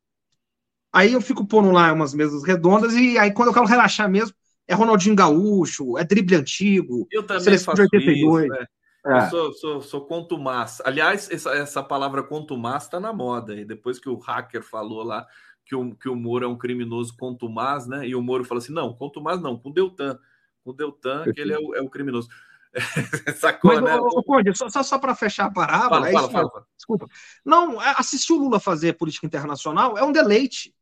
aí 0.91 1.13
eu 1.13 1.21
fico 1.21 1.47
pondo 1.47 1.71
lá 1.71 1.93
umas 1.93 2.13
mesas 2.13 2.43
redondas 2.43 2.93
e 2.95 3.17
aí 3.17 3.31
quando 3.31 3.47
eu 3.47 3.53
quero 3.53 3.65
relaxar 3.65 4.09
mesmo, 4.09 4.35
é 4.69 4.75
Ronaldinho 4.75 5.15
Gaúcho, 5.15 5.97
é 5.97 6.03
drible 6.03 6.35
antigo. 6.35 7.07
Eu 7.11 7.25
também 7.25 7.57
faço 7.57 7.75
de 7.75 7.81
82. 7.81 8.45
Isso, 8.45 8.53
né? 8.53 8.67
é. 9.07 9.17
Eu 9.17 9.29
sou, 9.29 9.53
sou, 9.53 9.81
sou 9.81 10.05
contumaz. 10.05 10.79
Aliás, 10.85 11.27
essa, 11.31 11.55
essa 11.55 11.81
palavra 11.81 12.21
contumaz 12.21 12.83
está 12.83 12.99
na 12.99 13.11
moda. 13.11 13.55
E 13.55 13.65
depois 13.65 13.97
que 13.97 14.07
o 14.07 14.19
hacker 14.19 14.61
falou 14.61 15.01
lá 15.01 15.25
que 15.65 15.75
o, 15.75 15.95
que 15.95 16.07
o 16.07 16.15
Moro 16.15 16.45
é 16.45 16.47
um 16.47 16.57
criminoso 16.57 17.17
contumaz, 17.17 17.87
né? 17.87 18.07
E 18.07 18.13
o 18.13 18.21
Moro 18.21 18.45
falou 18.45 18.61
assim: 18.61 18.71
não, 18.71 18.93
contumaz 18.93 19.41
não, 19.41 19.57
com 19.57 19.69
o 19.69 19.73
Deltan. 19.73 20.19
Com 20.63 20.69
o 20.69 20.73
Deltan, 20.73 21.23
que 21.33 21.41
ele 21.41 21.53
é 21.53 21.57
o, 21.57 21.75
é 21.75 21.81
o 21.81 21.89
criminoso. 21.89 22.29
Sacou, 23.37 23.73
Mas, 23.73 23.83
né? 23.83 23.95
Ô, 23.95 24.21
Conde, 24.21 24.55
só, 24.55 24.69
só, 24.69 24.83
só 24.83 24.99
para 24.99 25.15
fechar 25.15 25.45
a 25.45 25.51
parábola. 25.51 25.89
Fala, 25.89 26.09
é 26.09 26.13
fala, 26.13 26.29
fala, 26.29 26.49
fala, 26.51 26.65
Desculpa. 26.77 27.07
Não, 27.43 27.81
é, 27.81 27.95
assistir 27.97 28.33
o 28.33 28.37
Lula 28.37 28.59
fazer 28.59 28.93
política 28.93 29.25
internacional 29.25 29.97
é 29.97 30.03
um 30.03 30.11
deleite. 30.11 30.75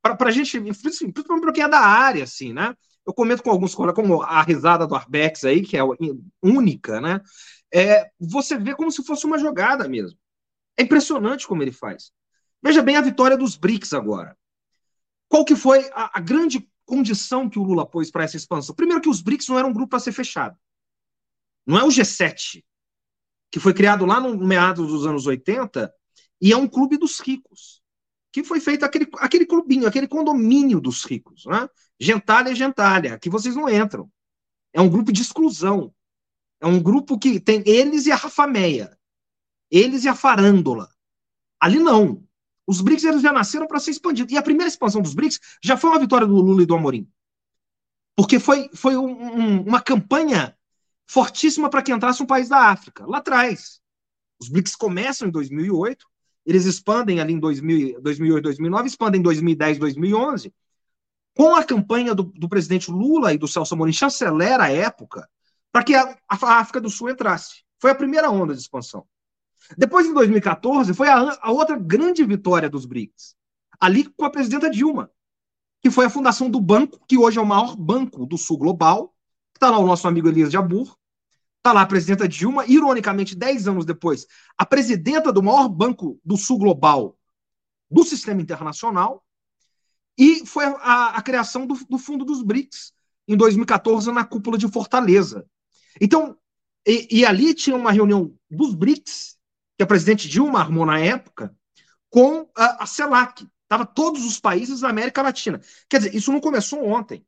Para 0.00 0.28
a 0.28 0.30
gente, 0.30 0.60
principalmente 0.60 1.42
para 1.42 1.52
quem 1.52 1.64
é 1.64 1.68
da 1.68 1.80
área, 1.80 2.22
assim, 2.22 2.52
né? 2.52 2.76
Eu 3.10 3.14
comento 3.14 3.42
com 3.42 3.50
alguns 3.50 3.74
colegas, 3.74 3.96
como 3.96 4.22
a 4.22 4.40
risada 4.42 4.86
do 4.86 4.94
Arbex 4.94 5.44
aí, 5.44 5.62
que 5.62 5.76
é 5.76 5.80
única, 6.40 7.00
né? 7.00 7.20
É, 7.72 8.08
você 8.18 8.56
vê 8.56 8.74
como 8.74 8.90
se 8.90 9.04
fosse 9.04 9.26
uma 9.26 9.38
jogada 9.38 9.88
mesmo. 9.88 10.16
É 10.76 10.82
impressionante 10.82 11.46
como 11.46 11.62
ele 11.62 11.72
faz. 11.72 12.12
Veja 12.62 12.82
bem 12.82 12.96
a 12.96 13.00
vitória 13.00 13.36
dos 13.36 13.56
BRICS 13.56 13.92
agora. 13.94 14.36
Qual 15.28 15.44
que 15.44 15.56
foi 15.56 15.90
a, 15.92 16.18
a 16.18 16.20
grande 16.20 16.68
condição 16.84 17.50
que 17.50 17.58
o 17.58 17.64
Lula 17.64 17.84
pôs 17.84 18.10
para 18.10 18.24
essa 18.24 18.36
expansão? 18.36 18.74
Primeiro 18.74 19.02
que 19.02 19.08
os 19.08 19.20
BRICS 19.20 19.48
não 19.48 19.58
eram 19.58 19.70
um 19.70 19.74
grupo 19.74 19.90
para 19.90 20.00
ser 20.00 20.12
fechado. 20.12 20.56
Não 21.66 21.78
é 21.78 21.84
o 21.84 21.88
G7, 21.88 22.64
que 23.50 23.58
foi 23.58 23.74
criado 23.74 24.06
lá 24.06 24.20
no 24.20 24.36
meados 24.38 24.88
dos 24.88 25.04
anos 25.04 25.26
80 25.26 25.92
e 26.40 26.52
é 26.52 26.56
um 26.56 26.68
clube 26.68 26.96
dos 26.96 27.18
ricos 27.18 27.79
que 28.32 28.44
foi 28.44 28.60
feito 28.60 28.84
aquele, 28.84 29.08
aquele 29.18 29.46
clubinho, 29.46 29.86
aquele 29.86 30.06
condomínio 30.06 30.80
dos 30.80 31.04
ricos, 31.04 31.44
né? 31.46 31.68
Gentalha 31.98 32.50
é 32.50 32.54
gentalha, 32.54 33.18
que 33.18 33.28
vocês 33.28 33.56
não 33.56 33.68
entram. 33.68 34.10
É 34.72 34.80
um 34.80 34.88
grupo 34.88 35.12
de 35.12 35.22
exclusão. 35.22 35.92
É 36.60 36.66
um 36.66 36.80
grupo 36.80 37.18
que 37.18 37.40
tem 37.40 37.62
eles 37.66 38.06
e 38.06 38.12
a 38.12 38.16
Rafameia. 38.16 38.96
Eles 39.70 40.04
e 40.04 40.08
a 40.08 40.14
farândola. 40.14 40.88
Ali 41.58 41.78
não. 41.78 42.24
Os 42.66 42.80
BRICS 42.80 43.04
eles 43.04 43.22
já 43.22 43.32
nasceram 43.32 43.66
para 43.66 43.80
ser 43.80 43.90
expandidos. 43.90 44.32
E 44.32 44.38
a 44.38 44.42
primeira 44.42 44.68
expansão 44.68 45.02
dos 45.02 45.14
BRICS 45.14 45.40
já 45.62 45.76
foi 45.76 45.90
uma 45.90 45.98
vitória 45.98 46.26
do 46.26 46.34
Lula 46.34 46.62
e 46.62 46.66
do 46.66 46.74
Amorim. 46.74 47.10
Porque 48.16 48.38
foi, 48.38 48.70
foi 48.74 48.96
um, 48.96 49.10
um, 49.10 49.62
uma 49.62 49.80
campanha 49.80 50.56
fortíssima 51.08 51.68
para 51.68 51.82
que 51.82 51.92
entrasse 51.92 52.22
um 52.22 52.26
país 52.26 52.48
da 52.48 52.68
África, 52.68 53.04
lá 53.06 53.18
atrás. 53.18 53.80
Os 54.40 54.48
BRICS 54.48 54.76
começam 54.76 55.28
em 55.28 55.30
2008, 55.30 56.06
eles 56.44 56.64
expandem 56.64 57.20
ali 57.20 57.34
em 57.34 57.38
2000, 57.38 58.00
2008, 58.00 58.42
2009, 58.42 58.88
expandem 58.88 59.20
em 59.20 59.22
2010, 59.22 59.78
2011. 59.78 60.52
Com 61.34 61.54
a 61.54 61.64
campanha 61.64 62.14
do, 62.14 62.24
do 62.24 62.48
presidente 62.48 62.90
Lula 62.90 63.32
e 63.32 63.38
do 63.38 63.46
Celso 63.46 63.74
Amorim, 63.74 63.92
chancelera 63.92 64.64
a 64.64 64.70
época, 64.70 65.28
para 65.70 65.84
que 65.84 65.94
a, 65.94 66.16
a, 66.28 66.58
África 66.58 66.80
do 66.80 66.90
Sul 66.90 67.10
entrasse. 67.10 67.62
Foi 67.78 67.90
a 67.90 67.94
primeira 67.94 68.30
onda 68.30 68.54
de 68.54 68.60
expansão. 68.60 69.06
Depois, 69.76 70.06
em 70.06 70.14
2014, 70.14 70.92
foi 70.94 71.08
a, 71.08 71.38
a 71.40 71.52
outra 71.52 71.78
grande 71.78 72.24
vitória 72.24 72.68
dos 72.68 72.84
BRICS. 72.84 73.36
Ali 73.78 74.04
com 74.04 74.24
a 74.24 74.30
presidenta 74.30 74.68
Dilma, 74.68 75.10
que 75.80 75.90
foi 75.90 76.06
a 76.06 76.10
fundação 76.10 76.50
do 76.50 76.60
banco, 76.60 77.00
que 77.06 77.16
hoje 77.16 77.38
é 77.38 77.40
o 77.40 77.46
maior 77.46 77.76
banco 77.76 78.26
do 78.26 78.36
Sul 78.36 78.58
global. 78.58 79.14
Está 79.54 79.70
lá 79.70 79.78
o 79.78 79.86
nosso 79.86 80.08
amigo 80.08 80.28
Elias 80.28 80.50
Jabur, 80.50 80.96
Está 81.60 81.74
lá 81.74 81.82
a 81.82 81.86
presidenta 81.86 82.26
Dilma, 82.26 82.64
ironicamente, 82.66 83.36
dez 83.36 83.68
anos 83.68 83.84
depois, 83.84 84.26
a 84.56 84.64
presidenta 84.64 85.30
do 85.30 85.42
maior 85.42 85.68
banco 85.68 86.18
do 86.24 86.38
sul 86.38 86.58
global 86.58 87.18
do 87.90 88.02
sistema 88.02 88.40
internacional, 88.40 89.22
e 90.16 90.46
foi 90.46 90.64
a, 90.64 91.16
a 91.16 91.22
criação 91.22 91.66
do, 91.66 91.74
do, 91.88 91.98
Fundo 91.98 92.24
dos 92.24 92.42
BRICS, 92.42 92.94
em 93.28 93.36
2014, 93.36 94.10
na 94.10 94.24
cúpula 94.24 94.56
de 94.56 94.68
Fortaleza. 94.68 95.46
Então, 96.00 96.36
e, 96.86 97.20
e 97.20 97.26
ali 97.26 97.52
tinha 97.52 97.76
uma 97.76 97.92
reunião 97.92 98.34
dos 98.50 98.74
BRICS, 98.74 99.36
que 99.76 99.82
a 99.82 99.86
presidente 99.86 100.28
Dilma 100.28 100.60
armou 100.60 100.86
na 100.86 100.98
época, 100.98 101.54
com 102.08 102.48
a, 102.56 102.84
a 102.84 102.86
CELAC. 102.86 103.46
Estava 103.62 103.84
todos 103.84 104.24
os 104.24 104.40
países 104.40 104.80
da 104.80 104.88
América 104.88 105.22
Latina. 105.22 105.60
Quer 105.88 105.98
dizer, 105.98 106.14
isso 106.14 106.32
não 106.32 106.40
começou 106.40 106.84
ontem. 106.86 107.24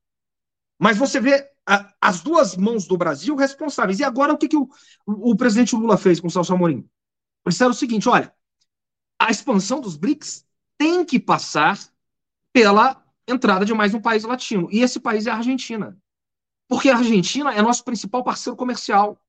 Mas 0.79 0.97
você 0.97 1.21
vê 1.21 1.52
a, 1.67 1.93
as 2.01 2.21
duas 2.21 2.57
mãos 2.57 2.87
do 2.87 2.97
Brasil 2.97 3.35
responsáveis. 3.37 4.01
E 4.01 4.05
agora 4.05 4.33
o 4.33 4.39
que, 4.39 4.49
que 4.49 4.57
o, 4.57 4.69
o, 5.07 5.37
presidente 5.37 5.77
Lula 5.77 5.97
fez 5.97 6.21
com 6.21 6.27
o 6.27 6.31
Celso 6.31 6.53
Amorim? 6.53 6.79
Ele 6.79 6.89
disseram 7.49 7.71
o 7.71 7.75
seguinte: 7.75 8.09
olha, 8.09 8.35
a 9.19 9.31
expansão 9.31 9.81
dos 9.81 9.97
BRICS 9.97 10.47
tem 10.77 11.05
que 11.05 11.19
passar 11.19 11.79
pela 12.53 13.03
entrada 13.27 13.65
de 13.65 13.73
mais 13.73 13.95
um 13.95 14.01
país 14.01 14.25
latino. 14.25 14.69
E 14.71 14.81
esse 14.81 15.01
país 15.01 15.27
é 15.27 15.31
a 15.31 15.37
Argentina. 15.37 15.97
Porque 16.69 16.89
a 16.89 16.97
Argentina 16.97 17.53
é 17.53 17.63
nosso 17.63 17.85
principal 17.85 18.25
parceiro 18.25 18.57
comercial. 18.57 19.21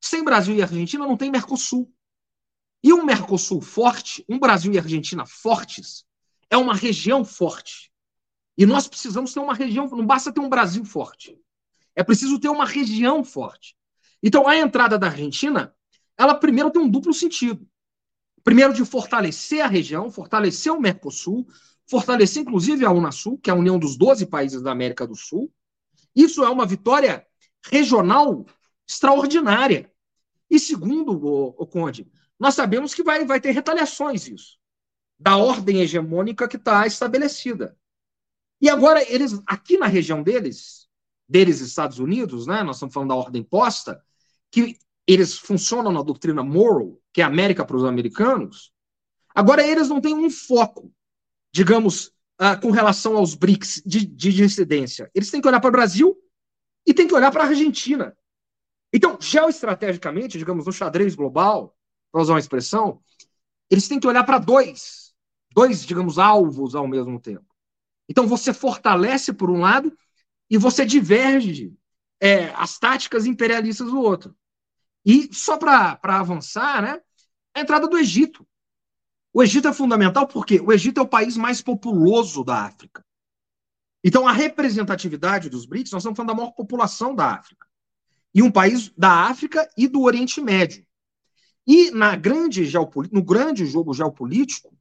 Sem 0.00 0.22
Brasil 0.22 0.54
e 0.54 0.62
Argentina 0.62 1.06
não 1.06 1.16
tem 1.16 1.30
Mercosul. 1.30 1.92
E 2.82 2.92
um 2.92 3.04
Mercosul 3.04 3.60
forte, 3.60 4.24
um 4.28 4.38
Brasil 4.38 4.72
e 4.72 4.78
Argentina 4.78 5.26
fortes, 5.26 6.04
é 6.48 6.56
uma 6.56 6.74
região 6.74 7.24
forte. 7.24 7.90
E 8.56 8.64
nós 8.64 8.86
precisamos 8.86 9.32
ter 9.32 9.40
uma 9.40 9.54
região, 9.54 9.88
não 9.88 10.06
basta 10.06 10.32
ter 10.32 10.40
um 10.40 10.48
Brasil 10.48 10.84
forte. 10.84 11.38
É 11.96 12.04
preciso 12.04 12.38
ter 12.38 12.48
uma 12.48 12.66
região 12.66 13.24
forte. 13.24 13.74
Então, 14.22 14.46
a 14.46 14.56
entrada 14.56 14.98
da 14.98 15.08
Argentina, 15.08 15.74
ela 16.16 16.34
primeiro 16.34 16.70
tem 16.70 16.82
um 16.82 16.88
duplo 16.88 17.12
sentido. 17.12 17.66
Primeiro, 18.44 18.72
de 18.72 18.84
fortalecer 18.84 19.64
a 19.64 19.66
região, 19.66 20.10
fortalecer 20.10 20.72
o 20.72 20.80
Mercosul, 20.80 21.48
fortalecer 21.88 22.42
inclusive 22.42 22.84
a 22.84 22.92
Unasul, 22.92 23.38
que 23.38 23.50
é 23.50 23.52
a 23.52 23.56
união 23.56 23.78
dos 23.78 23.96
12 23.96 24.26
países 24.26 24.62
da 24.62 24.70
América 24.70 25.06
do 25.06 25.16
Sul. 25.16 25.52
Isso 26.14 26.44
é 26.44 26.48
uma 26.48 26.66
vitória 26.66 27.26
regional 27.70 28.46
extraordinária. 28.88 29.90
E 30.48 30.60
segundo, 30.60 31.12
o, 31.12 31.48
o 31.58 31.66
Conde, 31.66 32.08
nós 32.38 32.54
sabemos 32.54 32.94
que 32.94 33.02
vai, 33.02 33.24
vai 33.24 33.40
ter 33.40 33.50
retaliações 33.50 34.28
isso, 34.28 34.58
da 35.18 35.36
ordem 35.36 35.80
hegemônica 35.80 36.46
que 36.46 36.56
está 36.56 36.86
estabelecida. 36.86 37.76
E 38.60 38.70
agora, 38.70 39.02
eles, 39.12 39.40
aqui 39.46 39.76
na 39.76 39.86
região 39.86 40.22
deles, 40.22 40.85
deles 41.28 41.60
Estados 41.60 41.98
Unidos, 41.98 42.46
né, 42.46 42.62
nós 42.62 42.76
estamos 42.76 42.94
falando 42.94 43.10
da 43.10 43.16
ordem 43.16 43.42
posta, 43.42 44.00
que 44.50 44.78
eles 45.06 45.38
funcionam 45.38 45.92
na 45.92 46.02
doutrina 46.02 46.42
moral, 46.42 46.98
que 47.12 47.20
é 47.20 47.24
América 47.24 47.64
para 47.64 47.76
os 47.76 47.84
americanos, 47.84 48.72
agora 49.34 49.66
eles 49.66 49.88
não 49.88 50.00
têm 50.00 50.14
um 50.14 50.30
foco, 50.30 50.92
digamos, 51.52 52.08
uh, 52.40 52.60
com 52.60 52.70
relação 52.70 53.16
aos 53.16 53.34
BRICS 53.34 53.82
de, 53.84 54.04
de 54.04 54.32
dissidência. 54.32 55.10
Eles 55.14 55.30
têm 55.30 55.40
que 55.40 55.48
olhar 55.48 55.60
para 55.60 55.68
o 55.68 55.72
Brasil 55.72 56.16
e 56.86 56.92
têm 56.92 57.06
que 57.06 57.14
olhar 57.14 57.30
para 57.30 57.44
a 57.44 57.46
Argentina. 57.48 58.16
Então, 58.92 59.18
geoestrategicamente, 59.20 60.38
digamos, 60.38 60.66
no 60.66 60.72
xadrez 60.72 61.14
global, 61.14 61.76
para 62.10 62.22
usar 62.22 62.34
uma 62.34 62.40
expressão, 62.40 63.00
eles 63.70 63.88
têm 63.88 64.00
que 64.00 64.06
olhar 64.06 64.24
para 64.24 64.38
dois, 64.38 65.12
dois, 65.52 65.84
digamos, 65.84 66.18
alvos 66.18 66.74
ao 66.74 66.86
mesmo 66.86 67.20
tempo. 67.20 67.46
Então, 68.08 68.26
você 68.26 68.54
fortalece 68.54 69.32
por 69.32 69.50
um 69.50 69.60
lado 69.60 69.92
e 70.50 70.56
você 70.56 70.84
diverge 70.84 71.74
é, 72.20 72.46
as 72.54 72.78
táticas 72.78 73.26
imperialistas 73.26 73.88
do 73.88 74.00
outro. 74.00 74.34
E 75.04 75.32
só 75.32 75.56
para 75.56 75.98
avançar, 76.02 76.82
né, 76.82 77.00
a 77.54 77.60
entrada 77.60 77.86
do 77.86 77.98
Egito. 77.98 78.46
O 79.32 79.42
Egito 79.42 79.68
é 79.68 79.72
fundamental 79.72 80.26
porque 80.26 80.60
o 80.60 80.72
Egito 80.72 80.98
é 80.98 81.02
o 81.02 81.08
país 81.08 81.36
mais 81.36 81.60
populoso 81.60 82.42
da 82.42 82.64
África. 82.64 83.04
Então, 84.02 84.26
a 84.26 84.32
representatividade 84.32 85.50
dos 85.50 85.66
BRICS, 85.66 85.92
nós 85.92 86.02
estamos 86.02 86.16
falando 86.16 86.28
da 86.28 86.34
maior 86.34 86.52
população 86.52 87.14
da 87.14 87.34
África 87.34 87.66
e 88.32 88.42
um 88.42 88.50
país 88.50 88.92
da 88.96 89.26
África 89.26 89.68
e 89.76 89.88
do 89.88 90.02
Oriente 90.02 90.40
Médio. 90.40 90.86
E 91.66 91.90
na 91.90 92.14
grande 92.14 92.62
no 93.10 93.22
grande 93.22 93.66
jogo 93.66 93.92
geopolítico, 93.92 94.72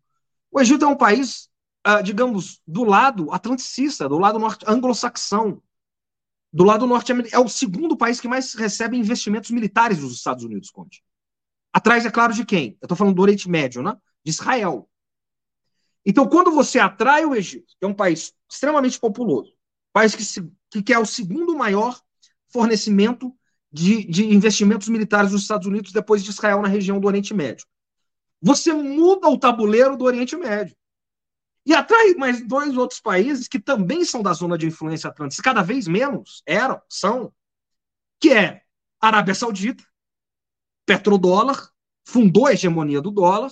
o 0.52 0.62
Egito 0.62 0.86
é 0.86 0.88
um 0.88 0.96
país, 0.96 1.50
uh, 1.86 2.02
digamos, 2.04 2.62
do 2.68 2.84
lado 2.84 3.32
atlanticista, 3.32 4.10
do 4.10 4.18
lado 4.18 4.40
anglo-saxão, 4.66 5.62
do 6.52 6.64
lado 6.64 6.88
norte 6.88 7.12
é 7.32 7.40
o 7.40 7.50
segundo 7.50 7.98
país 7.98 8.20
que 8.20 8.28
mais 8.28 8.54
recebe 8.54 8.98
investimentos 8.98 9.52
militares 9.52 10.00
dos 10.00 10.14
Estados 10.14 10.44
Unidos, 10.44 10.72
Conte. 10.72 11.04
Atrás, 11.74 12.06
é 12.06 12.10
claro, 12.10 12.34
de 12.34 12.46
quem? 12.46 12.78
Eu 12.82 12.86
estou 12.86 12.98
falando 12.98 13.16
do 13.16 13.22
Oriente 13.22 13.50
Médio, 13.50 13.84
né? 13.84 13.94
De 14.24 14.32
Israel. 14.32 14.90
Então, 16.06 16.28
quando 16.28 16.52
você 16.52 16.80
atrai 16.80 17.26
o 17.26 17.36
Egito, 17.36 17.74
que 17.78 17.84
é 17.84 17.88
um 17.88 17.94
país 17.94 18.34
extremamente 18.50 18.98
populoso, 18.98 19.52
país 19.92 20.16
que, 20.16 20.24
se, 20.24 20.50
que 20.70 20.94
é 20.94 21.00
o 21.00 21.06
segundo 21.06 21.58
maior 21.58 22.00
fornecimento 22.48 23.36
de, 23.70 24.06
de 24.06 24.26
investimentos 24.34 24.88
militares 24.88 25.32
dos 25.32 25.42
Estados 25.42 25.68
Unidos 25.68 25.92
depois 25.92 26.24
de 26.24 26.30
Israel 26.30 26.62
na 26.62 26.70
região 26.70 27.02
do 27.02 27.08
Oriente 27.08 27.34
Médio. 27.34 27.68
Você 28.42 28.72
muda 28.72 29.28
o 29.28 29.38
tabuleiro 29.38 29.98
do 29.98 30.06
Oriente 30.06 30.38
Médio. 30.38 30.74
E 31.66 31.74
atrai 31.74 32.14
mais 32.14 32.46
dois 32.46 32.78
outros 32.78 33.00
países 33.00 33.48
que 33.48 33.60
também 33.60 34.06
são 34.06 34.22
da 34.22 34.34
zona 34.34 34.58
de 34.58 34.68
influência 34.68 35.10
atlântica, 35.10 35.42
cada 35.42 35.64
vez 35.64 35.88
menos 35.88 36.44
eram, 36.46 36.80
são, 36.88 37.34
que 38.20 38.32
é 38.32 38.62
Arábia 39.02 39.34
Saudita, 39.34 39.84
petrodólar, 40.86 41.72
fundou 42.04 42.46
a 42.46 42.54
hegemonia 42.54 43.02
do 43.02 43.10
dólar, 43.10 43.52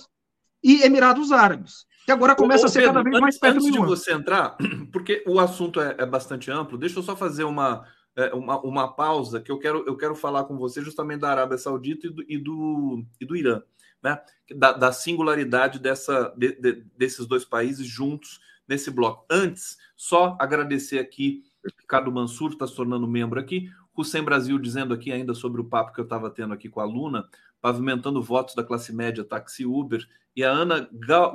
e 0.62 0.82
Emirados 0.82 1.32
Árabes, 1.32 1.86
que 2.06 2.12
agora 2.12 2.36
começa 2.36 2.62
ô, 2.62 2.64
ô, 2.64 2.66
a 2.66 2.68
ser 2.70 2.80
Pedro, 2.80 2.94
cada 2.94 3.04
vez 3.04 3.20
mais 3.20 3.38
perto 3.38 3.56
antes 3.56 3.72
de 3.72 3.78
você 3.78 4.12
entrar, 4.12 4.56
porque 4.92 5.24
o 5.26 5.40
assunto 5.40 5.80
é, 5.80 5.96
é 5.98 6.06
bastante 6.06 6.50
amplo, 6.50 6.78
deixa 6.78 6.98
eu 6.98 7.02
só 7.02 7.16
fazer 7.16 7.44
uma, 7.44 7.84
é, 8.16 8.32
uma, 8.32 8.60
uma 8.60 8.94
pausa 8.94 9.40
que 9.40 9.50
eu 9.50 9.58
quero, 9.58 9.84
eu 9.86 9.96
quero 9.96 10.14
falar 10.14 10.44
com 10.44 10.56
você 10.56 10.80
justamente 10.80 11.20
da 11.20 11.30
Arábia 11.30 11.58
Saudita 11.58 12.06
e 12.06 12.10
do, 12.10 12.24
e 12.28 12.38
do, 12.38 13.04
e 13.20 13.26
do 13.26 13.36
Irã, 13.36 13.60
né? 14.04 14.20
Da, 14.54 14.72
da 14.72 14.92
singularidade 14.92 15.78
dessa, 15.78 16.32
de, 16.36 16.52
de, 16.60 16.84
desses 16.96 17.26
dois 17.26 17.44
países 17.44 17.86
juntos 17.86 18.38
nesse 18.68 18.90
bloco. 18.90 19.24
Antes, 19.30 19.78
só 19.96 20.36
agradecer 20.38 20.98
aqui, 20.98 21.42
Ricardo 21.80 22.12
Mansur 22.12 22.50
está 22.50 22.66
se 22.66 22.76
tornando 22.76 23.08
membro 23.08 23.40
aqui, 23.40 23.70
Hussein 23.96 24.22
Brasil 24.22 24.58
dizendo 24.58 24.92
aqui 24.92 25.10
ainda 25.10 25.34
sobre 25.34 25.60
o 25.60 25.64
papo 25.64 25.92
que 25.92 26.00
eu 26.00 26.04
estava 26.04 26.28
tendo 26.28 26.52
aqui 26.52 26.68
com 26.68 26.80
a 26.80 26.84
Luna, 26.84 27.26
pavimentando 27.60 28.20
votos 28.20 28.54
da 28.54 28.62
classe 28.62 28.92
média 28.92 29.24
táxi 29.24 29.64
Uber, 29.64 30.06
e 30.36 30.44
a 30.44 30.50
Ana 30.50 30.88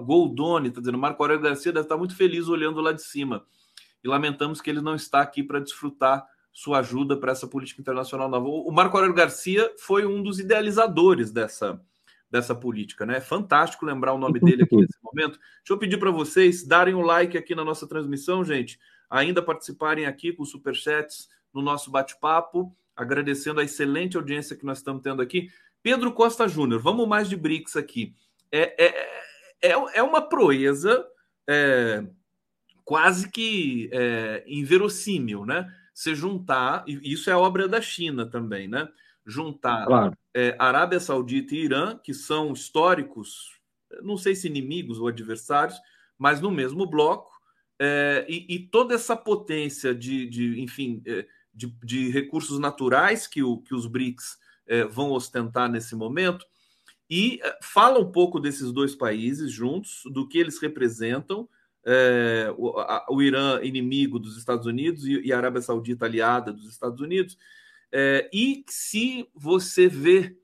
Goldoni 0.03 0.67
está 0.67 0.79
dizendo, 0.79 0.97
Marco 0.97 1.23
Aurélio 1.23 1.41
Garcia 1.41 1.71
deve 1.71 1.85
estar 1.85 1.97
muito 1.97 2.15
feliz 2.15 2.47
olhando 2.47 2.81
lá 2.81 2.91
de 2.91 3.01
cima, 3.01 3.45
e 4.03 4.07
lamentamos 4.07 4.61
que 4.61 4.69
ele 4.69 4.81
não 4.81 4.93
está 4.93 5.21
aqui 5.21 5.41
para 5.41 5.59
desfrutar 5.59 6.27
sua 6.51 6.79
ajuda 6.79 7.17
para 7.17 7.31
essa 7.31 7.47
política 7.47 7.81
internacional 7.81 8.29
nova. 8.29 8.47
O 8.47 8.71
Marco 8.71 8.95
Aurélio 8.97 9.15
Garcia 9.15 9.73
foi 9.79 10.05
um 10.05 10.21
dos 10.21 10.39
idealizadores 10.39 11.31
dessa, 11.31 11.81
dessa 12.29 12.53
política, 12.53 13.05
né? 13.05 13.17
É 13.17 13.21
fantástico 13.21 13.85
lembrar 13.85 14.13
o 14.13 14.17
nome 14.17 14.39
dele 14.39 14.63
aqui 14.63 14.75
nesse 14.75 14.97
momento. 15.03 15.39
Deixa 15.39 15.71
eu 15.71 15.77
pedir 15.77 15.97
para 15.97 16.11
vocês 16.11 16.65
darem 16.65 16.93
um 16.93 17.01
like 17.01 17.37
aqui 17.37 17.55
na 17.55 17.65
nossa 17.65 17.87
transmissão, 17.87 18.43
gente. 18.43 18.79
Ainda 19.09 19.41
participarem 19.41 20.05
aqui 20.05 20.31
com 20.31 20.45
superchats 20.45 21.27
no 21.53 21.61
nosso 21.61 21.89
bate-papo, 21.89 22.75
agradecendo 22.95 23.59
a 23.59 23.63
excelente 23.63 24.17
audiência 24.17 24.55
que 24.55 24.65
nós 24.65 24.77
estamos 24.77 25.01
tendo 25.01 25.21
aqui. 25.21 25.49
Pedro 25.81 26.11
Costa 26.11 26.47
Júnior, 26.47 26.79
vamos 26.79 27.07
mais 27.07 27.27
de 27.27 27.35
BRICS 27.35 27.75
aqui. 27.75 28.13
É, 28.51 28.85
é, 28.85 29.69
é, 29.69 29.71
é 29.71 30.03
uma 30.03 30.21
proeza 30.21 31.05
é, 31.47 32.05
quase 32.83 33.31
que 33.31 33.89
é, 33.91 34.43
inverossímil, 34.45 35.45
né? 35.45 35.73
você 35.99 36.15
juntar, 36.15 36.85
e 36.87 37.11
isso 37.11 37.29
é 37.29 37.35
obra 37.35 37.67
da 37.67 37.81
China 37.81 38.25
também, 38.25 38.69
né? 38.69 38.87
Juntar 39.29 39.85
claro. 39.85 40.17
é, 40.33 40.55
Arábia 40.57 40.99
Saudita 40.99 41.53
e 41.53 41.65
Irã, 41.65 41.97
que 42.03 42.13
são 42.13 42.51
históricos, 42.51 43.59
não 44.01 44.17
sei 44.17 44.35
se 44.35 44.47
inimigos 44.47 44.99
ou 44.99 45.07
adversários, 45.07 45.77
mas 46.17 46.41
no 46.41 46.49
mesmo 46.49 46.85
bloco, 46.85 47.31
é, 47.79 48.25
e, 48.27 48.45
e, 48.49 48.59
toda 48.59 48.93
essa 48.93 49.15
potência 49.15 49.95
de, 49.95 50.27
de 50.27 50.59
enfim, 50.61 51.01
é, 51.05 51.25
de, 51.53 51.67
de, 51.83 52.09
recursos 52.09 52.59
naturais 52.59 53.25
que, 53.25 53.41
o, 53.41 53.59
que 53.59 53.73
os 53.73 53.85
BRICS 53.85 54.37
é, 54.67 54.83
vão 54.83 55.11
ostentar 55.11 55.69
nesse 55.69 55.95
momento, 55.95 56.45
e 57.09 57.39
é, 57.41 57.57
fala 57.61 57.99
um 57.99 58.11
pouco 58.11 58.39
desses 58.39 58.71
dois 58.71 58.95
países 58.95 59.51
juntos, 59.51 60.01
do 60.11 60.27
que 60.27 60.37
eles 60.37 60.59
representam, 60.59 61.47
é, 61.85 62.53
o, 62.57 62.77
a, 62.79 63.05
o, 63.09 63.21
Irã 63.21 63.61
inimigo 63.63 64.19
dos 64.19 64.37
Estados 64.37 64.65
Unidos 64.65 65.05
e, 65.05 65.21
e, 65.21 65.33
a 65.33 65.37
Arábia 65.37 65.61
Saudita 65.61 66.05
aliada 66.05 66.51
dos 66.51 66.69
Estados 66.69 66.99
Unidos. 66.99 67.37
É, 67.91 68.29
e 68.33 68.63
se 68.67 69.27
você 69.33 69.87
vê 69.87 70.37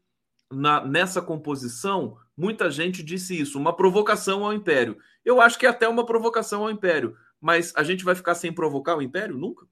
na, 0.51 0.85
nessa 0.85 1.21
composição, 1.21 2.17
muita 2.35 2.69
gente 2.69 3.03
disse 3.03 3.39
isso, 3.39 3.59
uma 3.59 3.75
provocação 3.75 4.43
ao 4.43 4.53
império. 4.53 4.97
Eu 5.23 5.41
acho 5.41 5.57
que 5.57 5.65
é 5.65 5.69
até 5.69 5.87
uma 5.87 6.05
provocação 6.05 6.63
ao 6.63 6.71
império, 6.71 7.15
mas 7.39 7.73
a 7.75 7.83
gente 7.83 8.03
vai 8.03 8.15
ficar 8.15 8.35
sem 8.35 8.53
provocar 8.53 8.97
o 8.97 9.01
império? 9.01 9.37
Nunca. 9.37 9.67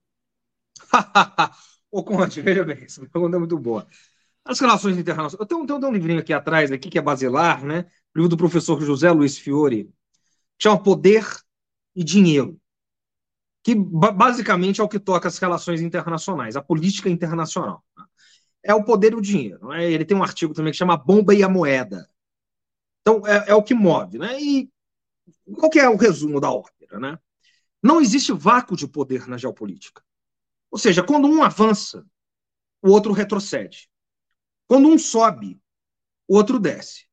Ô, 1.91 2.03
Conte, 2.03 2.41
veja 2.41 2.63
bem, 2.63 2.83
essa 2.83 3.05
pergunta 3.07 3.35
é 3.35 3.39
muito 3.39 3.57
boa. 3.57 3.87
As 4.45 4.59
relações 4.59 4.97
internacionais. 4.97 5.39
Eu 5.39 5.45
tenho, 5.45 5.65
tenho 5.65 5.87
um 5.87 5.93
livrinho 5.93 6.19
aqui 6.19 6.33
atrás, 6.33 6.71
aqui, 6.71 6.89
que 6.89 6.97
é 6.97 7.01
basilar, 7.01 7.63
né? 7.63 7.85
Livro 8.15 8.29
do 8.29 8.37
professor 8.37 8.81
José 8.81 9.11
Luiz 9.11 9.37
Fiore, 9.37 9.89
chama 10.61 10.81
Poder 10.81 11.25
e 11.95 12.03
dinheiro, 12.03 12.59
que 13.63 13.73
basicamente 13.73 14.81
é 14.81 14.83
o 14.83 14.89
que 14.89 14.99
toca 14.99 15.29
as 15.29 15.37
relações 15.37 15.81
internacionais, 15.81 16.57
a 16.57 16.61
política 16.61 17.09
internacional. 17.09 17.83
Né? 17.97 18.05
É 18.65 18.75
o 18.75 18.83
poder 18.83 19.13
e 19.13 19.15
o 19.15 19.21
dinheiro. 19.21 19.69
Né? 19.69 19.89
Ele 19.89 20.03
tem 20.03 20.15
um 20.15 20.23
artigo 20.23 20.53
também 20.53 20.71
que 20.71 20.77
chama 20.77 20.97
Bomba 20.97 21.33
e 21.33 21.41
a 21.41 21.49
Moeda. 21.49 22.09
Então, 23.01 23.25
é, 23.25 23.51
é 23.51 23.55
o 23.55 23.63
que 23.63 23.73
move. 23.73 24.17
Né? 24.17 24.41
E 24.41 24.69
qual 25.55 25.71
é 25.75 25.87
o 25.87 25.95
resumo 25.95 26.41
da 26.41 26.51
ópera? 26.51 26.99
Né? 26.99 27.17
Não 27.81 28.01
existe 28.01 28.33
vácuo 28.33 28.75
de 28.75 28.87
poder 28.87 29.27
na 29.27 29.37
geopolítica. 29.37 30.03
Ou 30.69 30.77
seja, 30.77 31.03
quando 31.03 31.27
um 31.27 31.41
avança, 31.41 32.05
o 32.81 32.89
outro 32.89 33.13
retrocede. 33.13 33.89
Quando 34.67 34.89
um 34.89 34.97
sobe, 34.97 35.61
o 36.27 36.35
outro 36.35 36.59
desce. 36.59 37.05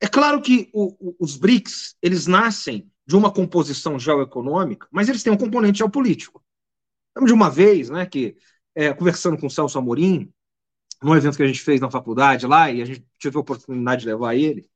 É 0.00 0.06
claro 0.06 0.40
que 0.40 0.70
o, 0.72 1.10
o, 1.10 1.16
os 1.18 1.36
BRICS, 1.36 1.96
eles 2.02 2.26
nascem 2.26 2.91
de 3.06 3.16
uma 3.16 3.32
composição 3.32 3.98
geoeconômica, 3.98 4.86
mas 4.90 5.08
eles 5.08 5.22
têm 5.22 5.32
um 5.32 5.38
componente 5.38 5.78
geopolítico. 5.78 6.42
Lembro 7.16 7.28
de 7.28 7.34
uma 7.34 7.50
vez, 7.50 7.90
né, 7.90 8.06
que 8.06 8.36
é, 8.74 8.92
conversando 8.92 9.36
com 9.36 9.46
o 9.46 9.50
Celso 9.50 9.78
Amorim, 9.78 10.32
num 11.02 11.16
evento 11.16 11.36
que 11.36 11.42
a 11.42 11.46
gente 11.46 11.60
fez 11.60 11.80
na 11.80 11.90
faculdade 11.90 12.46
lá, 12.46 12.70
e 12.70 12.80
a 12.80 12.84
gente 12.84 13.04
teve 13.20 13.36
a 13.36 13.40
oportunidade 13.40 14.02
de 14.02 14.08
levar 14.08 14.34
ele, 14.34 14.68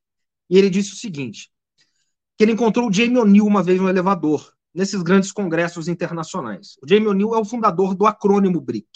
e 0.49 0.57
ele 0.57 0.69
disse 0.69 0.93
o 0.93 0.95
seguinte, 0.95 1.51
que 2.37 2.43
ele 2.43 2.51
encontrou 2.51 2.89
o 2.89 2.93
Jamie 2.93 3.17
O'Neill 3.17 3.45
uma 3.45 3.63
vez 3.63 3.79
no 3.79 3.89
elevador, 3.89 4.53
nesses 4.73 5.01
grandes 5.01 5.31
congressos 5.31 5.87
internacionais. 5.87 6.77
O 6.83 6.87
Jamie 6.87 7.07
O'Neill 7.07 7.33
é 7.33 7.39
o 7.39 7.45
fundador 7.45 7.95
do 7.95 8.05
acrônimo 8.05 8.61
BRIC. 8.61 8.87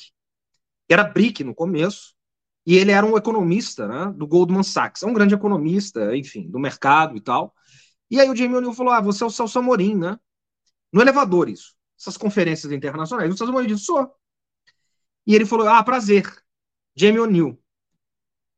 Era 0.88 1.04
BRIC 1.04 1.44
no 1.44 1.56
começo, 1.56 2.14
e 2.66 2.78
ele 2.78 2.92
era 2.92 3.06
um 3.06 3.18
economista 3.18 3.88
né, 3.88 4.14
do 4.16 4.28
Goldman 4.28 4.64
Sachs. 4.64 5.02
É 5.02 5.08
um 5.08 5.14
grande 5.14 5.34
economista, 5.34 6.16
enfim, 6.16 6.50
do 6.50 6.60
mercado 6.60 7.18
e 7.18 7.22
tal. 7.22 7.56
E 8.12 8.20
aí 8.20 8.30
o 8.30 8.36
Jamie 8.36 8.58
O'Neill 8.58 8.74
falou: 8.74 8.94
Ah, 8.94 9.02
você 9.02 9.24
é 9.24 9.26
o 9.26 9.32
Celso 9.32 9.58
Amorim, 9.58 9.96
né? 9.96 10.20
No 10.92 11.02
elevador, 11.02 11.50
isso. 11.50 11.74
Essas 12.00 12.18
conferências 12.18 12.72
internacionais. 12.72 13.34
O 13.34 13.38
Celso 13.38 13.52
Amorim 13.52 13.68
disse, 13.68 13.86
sou. 13.86 14.12
E 15.26 15.34
ele 15.34 15.46
falou, 15.46 15.68
ah, 15.68 15.84
prazer. 15.84 16.26
Jamie 16.96 17.20
O'Neill. 17.20 17.58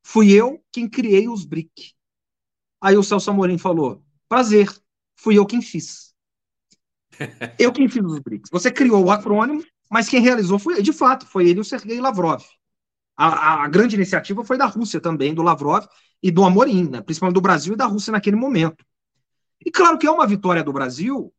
Fui 0.02 0.32
eu 0.32 0.64
quem 0.72 0.90
criei 0.90 1.28
os 1.28 1.46
BRIC. 1.46 1.94
Aí 2.82 2.98
o 2.98 3.04
Celso 3.04 3.30
Amorim 3.30 3.58
falou, 3.58 4.04
prazer. 4.28 4.70
Fui 5.16 5.38
eu 5.38 5.46
quem 5.46 5.62
fiz. 5.62 6.14
Eu 7.60 7.72
quem 7.72 7.88
fiz 7.88 8.04
os 8.04 8.18
BRICS. 8.18 8.50
Você 8.52 8.72
criou 8.72 9.06
o 9.06 9.12
acrônimo, 9.12 9.64
mas 9.88 10.10
quem 10.10 10.20
realizou 10.20 10.58
foi, 10.58 10.82
de 10.82 10.92
fato, 10.92 11.28
foi 11.28 11.48
ele 11.48 11.60
e 11.60 11.62
o 11.62 11.64
Sergei 11.64 12.02
Lavrov. 12.02 12.44
A, 13.16 13.64
a, 13.64 13.68
grande 13.68 13.96
iniciativa 13.96 14.44
foi 14.44 14.58
da 14.58 14.66
Rússia 14.66 15.00
também, 15.00 15.32
do 15.32 15.44
Lavrov 15.44 15.86
e 16.24 16.32
do 16.32 16.44
Amorim, 16.44 16.90
né? 16.90 17.02
principalmente 17.02 17.36
do 17.36 17.42
Brasil 17.42 17.76
e 17.76 17.78
da 17.78 17.86
Rússia 17.86 18.12
naquele 18.12 18.36
momento. 18.36 18.84
E 19.66 19.72
claro 19.72 19.98
que 19.98 20.08
é 20.08 20.12
uma 20.12 20.28
vitória 20.28 20.64
do 20.64 20.74
Brasil 20.74 21.34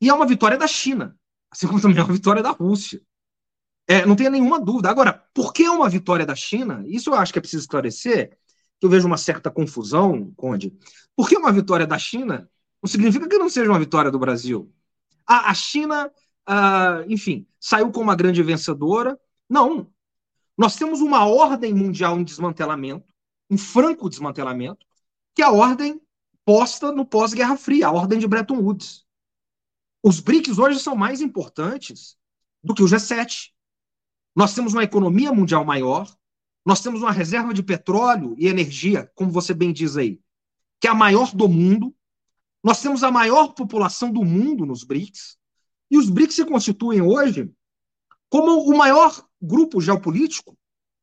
e 0.00 0.08
é 0.08 0.14
uma 0.14 0.26
vitória 0.26 0.56
da 0.56 0.66
China, 0.66 1.16
assim 1.50 1.66
como 1.66 1.80
também 1.80 1.98
é 1.98 2.02
uma 2.02 2.12
vitória 2.12 2.42
da 2.42 2.50
Rússia. 2.50 3.00
É, 3.86 4.06
não 4.06 4.14
tenha 4.14 4.30
nenhuma 4.30 4.60
dúvida. 4.60 4.88
Agora, 4.88 5.24
por 5.34 5.52
que 5.52 5.64
é 5.64 5.70
uma 5.70 5.88
vitória 5.88 6.24
da 6.24 6.34
China? 6.34 6.84
Isso 6.86 7.10
eu 7.10 7.14
acho 7.14 7.32
que 7.32 7.38
é 7.38 7.42
preciso 7.42 7.62
esclarecer, 7.62 8.38
que 8.78 8.86
eu 8.86 8.90
vejo 8.90 9.06
uma 9.06 9.16
certa 9.16 9.50
confusão, 9.50 10.32
Conde. 10.36 10.72
Por 11.16 11.28
que 11.28 11.36
uma 11.36 11.52
vitória 11.52 11.86
da 11.86 11.98
China 11.98 12.48
não 12.82 12.88
significa 12.88 13.28
que 13.28 13.38
não 13.38 13.48
seja 13.48 13.70
uma 13.70 13.78
vitória 13.78 14.10
do 14.10 14.18
Brasil. 14.18 14.72
A, 15.26 15.50
a 15.50 15.54
China, 15.54 16.10
uh, 16.48 17.04
enfim, 17.08 17.46
saiu 17.58 17.90
como 17.90 18.04
uma 18.04 18.16
grande 18.16 18.42
vencedora. 18.42 19.18
Não, 19.48 19.90
nós 20.56 20.76
temos 20.76 21.00
uma 21.00 21.26
ordem 21.26 21.74
mundial 21.74 22.18
em 22.18 22.24
desmantelamento, 22.24 23.12
em 23.50 23.58
franco 23.58 24.08
desmantelamento, 24.08 24.86
que 25.34 25.42
é 25.42 25.44
a 25.44 25.50
ordem 25.50 26.00
posta 26.50 26.90
no 26.90 27.06
pós-Guerra 27.06 27.56
Fria, 27.56 27.86
a 27.86 27.92
ordem 27.92 28.18
de 28.18 28.26
Bretton 28.26 28.58
Woods. 28.58 29.06
Os 30.02 30.18
BRICS 30.18 30.58
hoje 30.58 30.80
são 30.80 30.96
mais 30.96 31.20
importantes 31.20 32.16
do 32.60 32.74
que 32.74 32.82
o 32.82 32.86
G7. 32.86 33.52
Nós 34.34 34.52
temos 34.52 34.72
uma 34.72 34.82
economia 34.82 35.32
mundial 35.32 35.64
maior, 35.64 36.12
nós 36.66 36.80
temos 36.80 37.02
uma 37.02 37.12
reserva 37.12 37.54
de 37.54 37.62
petróleo 37.62 38.34
e 38.36 38.48
energia, 38.48 39.08
como 39.14 39.30
você 39.30 39.54
bem 39.54 39.72
diz 39.72 39.96
aí, 39.96 40.20
que 40.80 40.88
é 40.88 40.90
a 40.90 40.94
maior 40.94 41.32
do 41.32 41.48
mundo. 41.48 41.94
Nós 42.64 42.82
temos 42.82 43.04
a 43.04 43.12
maior 43.12 43.54
população 43.54 44.10
do 44.10 44.24
mundo 44.24 44.66
nos 44.66 44.82
BRICS. 44.82 45.38
E 45.88 45.96
os 45.96 46.10
BRICS 46.10 46.34
se 46.34 46.44
constituem 46.44 47.00
hoje 47.00 47.48
como 48.28 48.68
o 48.68 48.76
maior 48.76 49.24
grupo 49.40 49.80
geopolítico 49.80 50.58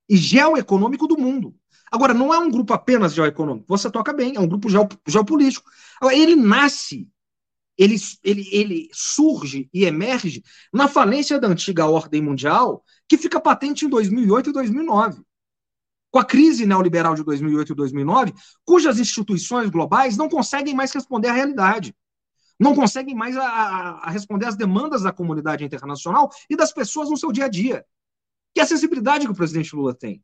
e 0.10 0.18
geoeconômico 0.18 1.08
do 1.08 1.18
mundo. 1.18 1.56
Agora, 1.92 2.14
não 2.14 2.34
é 2.34 2.38
um 2.38 2.50
grupo 2.50 2.74
apenas 2.74 3.14
geoeconômico, 3.14 3.66
você 3.68 3.90
toca 3.90 4.14
bem, 4.14 4.36
é 4.36 4.40
um 4.40 4.48
grupo 4.48 4.68
geopolítico. 5.08 5.70
Agora, 6.02 6.16
ele 6.16 6.36
nasce, 6.36 7.10
ele, 7.78 7.96
ele, 8.24 8.50
ele 8.52 8.90
surge 8.94 9.70
e 9.74 9.86
emerge 9.86 10.44
na 10.74 10.88
falência 10.88 11.40
da 11.40 11.48
antiga 11.48 11.86
ordem 11.86 12.22
mundial, 12.22 12.84
que 13.08 13.18
fica 13.18 13.40
patente 13.40 13.86
em 13.86 13.90
2008 13.90 14.50
e 14.50 14.54
2009. 14.54 15.22
Com 16.12 16.20
a 16.20 16.26
crise 16.26 16.66
neoliberal 16.66 17.16
de 17.16 17.24
2008 17.24 17.74
e 17.74 17.76
2009, 17.76 18.34
cujas 18.66 19.00
instituições 19.00 19.70
globais 19.70 20.18
não 20.18 20.30
conseguem 20.30 20.74
mais 20.74 20.92
responder 20.92 21.28
à 21.28 21.34
realidade 21.34 21.94
não 22.60 22.76
conseguem 22.76 23.16
mais 23.16 23.38
a, 23.38 23.44
a, 23.46 24.10
responder 24.10 24.46
às 24.48 24.56
demandas 24.56 25.04
da 25.04 25.12
comunidade 25.12 25.64
internacional 25.64 26.30
e 26.50 26.56
das 26.56 26.72
pessoas 26.72 27.10
no 27.10 27.18
seu 27.18 27.32
dia 27.32 27.46
a 27.46 27.50
dia. 27.50 27.86
Que 28.54 28.60
é 28.60 28.64
a 28.64 28.68
sensibilidade 28.68 29.26
que 29.26 29.32
o 29.32 29.36
presidente 29.36 29.76
Lula 29.76 29.94
tem. 29.94 30.24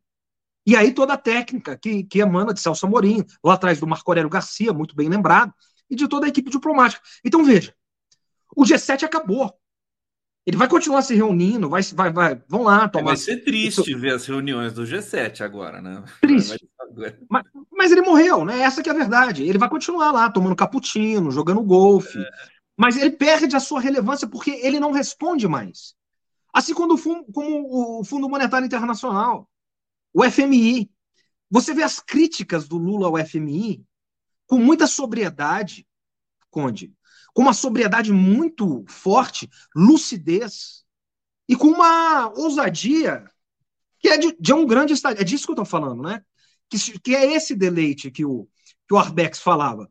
E 0.65 0.75
aí 0.75 0.93
toda 0.93 1.13
a 1.13 1.17
técnica 1.17 1.77
que, 1.77 2.03
que 2.03 2.19
emana 2.19 2.53
de 2.53 2.59
Celso 2.59 2.85
Amorim, 2.85 3.23
lá 3.43 3.53
atrás 3.53 3.79
do 3.79 3.87
Marco 3.87 4.09
Aurélio 4.09 4.29
Garcia, 4.29 4.71
muito 4.71 4.95
bem 4.95 5.09
lembrado, 5.09 5.53
e 5.89 5.95
de 5.95 6.07
toda 6.07 6.25
a 6.25 6.29
equipe 6.29 6.49
diplomática. 6.49 7.01
Então 7.23 7.43
veja, 7.43 7.73
o 8.55 8.63
G7 8.63 9.03
acabou. 9.03 9.53
Ele 10.45 10.57
vai 10.57 10.67
continuar 10.67 11.01
se 11.01 11.15
reunindo, 11.15 11.69
vai, 11.69 11.81
vai, 11.81 12.11
vai, 12.11 12.41
vão 12.49 12.63
lá 12.63 12.89
tomar. 12.89 13.07
Vai 13.07 13.17
ser 13.17 13.37
triste 13.43 13.89
Isso... 13.89 13.99
ver 13.99 14.13
as 14.13 14.25
reuniões 14.25 14.73
do 14.73 14.83
G7 14.83 15.41
agora, 15.41 15.81
né? 15.81 16.03
Triste. 16.19 16.67
Mas, 17.29 17.43
mas, 17.71 17.91
ele 17.91 18.01
morreu, 18.01 18.43
né? 18.43 18.59
Essa 18.59 18.83
que 18.83 18.89
é 18.89 18.91
a 18.91 18.95
verdade. 18.95 19.43
Ele 19.43 19.57
vai 19.57 19.69
continuar 19.69 20.11
lá 20.11 20.29
tomando 20.29 20.55
cappuccino, 20.55 21.31
jogando 21.31 21.63
golfe. 21.63 22.19
É. 22.19 22.29
Mas 22.77 22.97
ele 22.97 23.11
perde 23.11 23.55
a 23.55 23.59
sua 23.59 23.79
relevância 23.79 24.27
porque 24.27 24.51
ele 24.51 24.79
não 24.79 24.91
responde 24.91 25.47
mais. 25.47 25.95
Assim 26.53 26.73
como 26.73 26.93
o 26.93 26.97
Fundo, 26.97 27.25
como 27.33 27.99
o 27.99 28.03
Fundo 28.03 28.29
Monetário 28.29 28.65
Internacional, 28.65 29.49
o 30.13 30.23
FMI. 30.23 30.91
Você 31.49 31.73
vê 31.73 31.83
as 31.83 31.99
críticas 31.99 32.67
do 32.67 32.77
Lula 32.77 33.07
ao 33.07 33.25
FMI 33.25 33.85
com 34.47 34.57
muita 34.57 34.87
sobriedade, 34.87 35.87
Conde 36.49 36.93
com 37.33 37.41
uma 37.41 37.53
sobriedade 37.53 38.13
muito 38.13 38.85
forte, 38.87 39.49
lucidez 39.75 40.85
e 41.49 41.55
com 41.55 41.67
uma 41.67 42.29
ousadia 42.37 43.25
que 43.99 44.09
é 44.09 44.17
de, 44.17 44.35
de 44.39 44.53
um 44.53 44.65
grande 44.65 44.93
estado. 44.93 45.19
É 45.19 45.23
disso 45.23 45.45
que 45.45 45.51
eu 45.51 45.55
estou 45.55 45.65
falando, 45.65 46.03
né? 46.03 46.23
Que, 46.69 46.99
que, 46.99 47.15
é 47.15 47.33
esse 47.33 47.55
deleite 47.55 48.11
que 48.11 48.23
o, 48.23 48.47
que 48.87 48.93
o 48.93 48.97
Arbex 48.97 49.39
falava. 49.39 49.89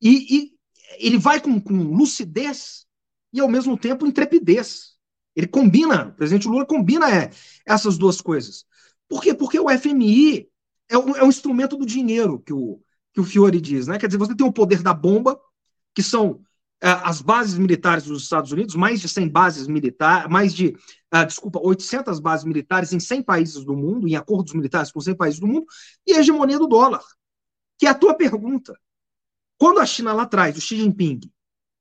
E, 0.00 0.36
e 0.36 0.52
ele 0.98 1.18
vai 1.18 1.40
com, 1.40 1.60
com 1.60 1.74
lucidez 1.74 2.86
e, 3.32 3.40
ao 3.40 3.48
mesmo 3.48 3.76
tempo, 3.76 4.06
intrepidez. 4.06 4.94
Ele 5.34 5.46
combina, 5.46 6.08
o 6.08 6.12
presidente 6.12 6.46
Lula 6.46 6.66
combina 6.66 7.10
é, 7.10 7.30
essas 7.66 7.98
duas 7.98 8.20
coisas. 8.20 8.66
Por 9.14 9.22
quê? 9.22 9.32
Porque 9.32 9.60
o 9.60 9.70
FMI 9.70 10.48
é 10.88 10.98
um, 10.98 11.14
é 11.14 11.22
um 11.22 11.28
instrumento 11.28 11.76
do 11.76 11.86
dinheiro, 11.86 12.40
que 12.40 12.52
o, 12.52 12.80
que 13.12 13.20
o 13.20 13.24
Fiore 13.24 13.60
diz. 13.60 13.86
Né? 13.86 13.96
Quer 13.96 14.08
dizer, 14.08 14.18
você 14.18 14.34
tem 14.34 14.44
o 14.44 14.52
poder 14.52 14.82
da 14.82 14.92
bomba, 14.92 15.40
que 15.94 16.02
são 16.02 16.40
é, 16.82 16.90
as 16.90 17.22
bases 17.22 17.56
militares 17.56 18.06
dos 18.06 18.24
Estados 18.24 18.50
Unidos, 18.50 18.74
mais 18.74 19.00
de 19.00 19.08
100 19.08 19.28
bases 19.28 19.68
militares, 19.68 20.28
mais 20.28 20.52
de, 20.52 20.76
uh, 21.14 21.24
desculpa, 21.24 21.60
800 21.62 22.18
bases 22.18 22.44
militares 22.44 22.92
em 22.92 22.98
100 22.98 23.22
países 23.22 23.64
do 23.64 23.76
mundo, 23.76 24.08
em 24.08 24.16
acordos 24.16 24.52
militares 24.52 24.90
com 24.90 25.00
100 25.00 25.14
países 25.14 25.38
do 25.38 25.46
mundo, 25.46 25.64
e 26.04 26.12
a 26.12 26.18
hegemonia 26.18 26.58
do 26.58 26.66
dólar. 26.66 27.04
Que 27.78 27.86
é 27.86 27.90
a 27.90 27.94
tua 27.94 28.14
pergunta. 28.14 28.76
Quando 29.56 29.78
a 29.78 29.86
China 29.86 30.12
lá 30.12 30.24
atrás, 30.24 30.56
o 30.56 30.60
Xi 30.60 30.76
Jinping, 30.78 31.20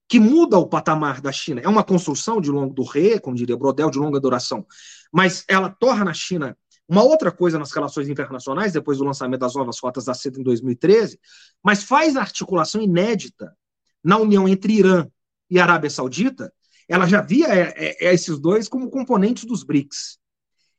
que 0.07 0.19
muda 0.19 0.60
o 0.60 0.68
patamar 0.68 1.19
da 1.19 1.31
China, 1.31 1.61
é 1.61 1.68
uma 1.68 1.84
construção 1.84 2.39
de 2.39 2.51
longo 2.51 2.76
do 2.76 2.84
rei, 2.84 3.19
como 3.19 3.35
diria 3.35 3.57
Brodel, 3.57 3.89
de 3.89 3.97
longa 3.97 4.19
duração, 4.19 4.68
mas 5.11 5.43
ela 5.47 5.72
torna 5.72 6.11
a 6.11 6.14
China 6.14 6.55
uma 6.94 7.03
outra 7.03 7.32
coisa 7.32 7.57
nas 7.57 7.72
relações 7.72 8.07
internacionais, 8.07 8.72
depois 8.72 8.99
do 8.99 9.03
lançamento 9.03 9.40
das 9.40 9.56
novas 9.56 9.80
rotas 9.80 10.06
da 10.06 10.14
seda 10.14 10.40
em 10.40 10.44
2013, 10.44 11.20
mas 11.64 11.84
faz 11.84 12.15
a 12.15 12.22
articulação 12.22 12.80
inédita 12.80 13.57
na 14.03 14.20
união 14.20 14.48
entre 14.48 14.74
Irã 14.74 15.07
e 15.49 15.60
Arábia 15.60 15.90
Saudita, 15.90 16.53
ela 16.88 17.07
já 17.07 17.20
via 17.20 17.48
é, 17.48 17.74
é, 17.76 18.06
é, 18.06 18.14
esses 18.14 18.38
dois 18.38 18.70
como 18.70 18.91
componentes 18.91 19.44
dos 19.44 19.64
BRICS. 19.64 20.20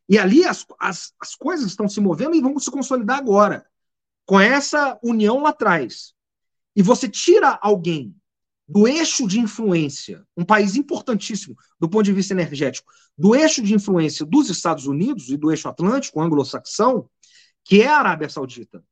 E 0.09 0.16
ali 0.16 0.45
as, 0.45 0.65
as, 0.78 1.12
as 1.20 1.35
coisas 1.35 1.66
estão 1.66 1.89
se 1.89 2.01
movendo 2.01 2.36
e 2.36 2.41
vão 2.41 2.57
se 2.61 2.70
consolidar 2.70 3.19
agora, 3.19 3.66
com 4.24 4.39
essa 4.39 4.97
união 5.03 5.43
lá 5.43 5.51
atrás. 5.51 6.15
E 6.77 6.82
você 6.82 7.09
tira 7.09 7.59
alguém 7.61 8.15
do 8.66 8.89
eixo 8.89 9.27
de 9.27 9.39
influência, 9.39 10.24
um 10.36 10.45
país 10.45 10.74
importantíssimo 10.74 11.57
do 11.78 11.89
ponto 11.89 12.05
de 12.05 12.12
vista 12.12 12.32
energético, 12.32 12.91
do 13.16 13.35
eixo 13.35 13.62
de 13.62 13.74
influência 13.74 14.24
dos 14.24 14.49
Estados 14.49 14.86
Unidos 14.86 15.28
e 15.28 15.36
do 15.36 15.51
eixo 15.51 15.69
atlântico, 15.69 16.20
anglo-saxão, 16.20 17.09
que 17.62 17.82
é 17.82 17.89
a 17.89 17.99
Arábia 17.99 18.28
Saudita. 18.28 18.82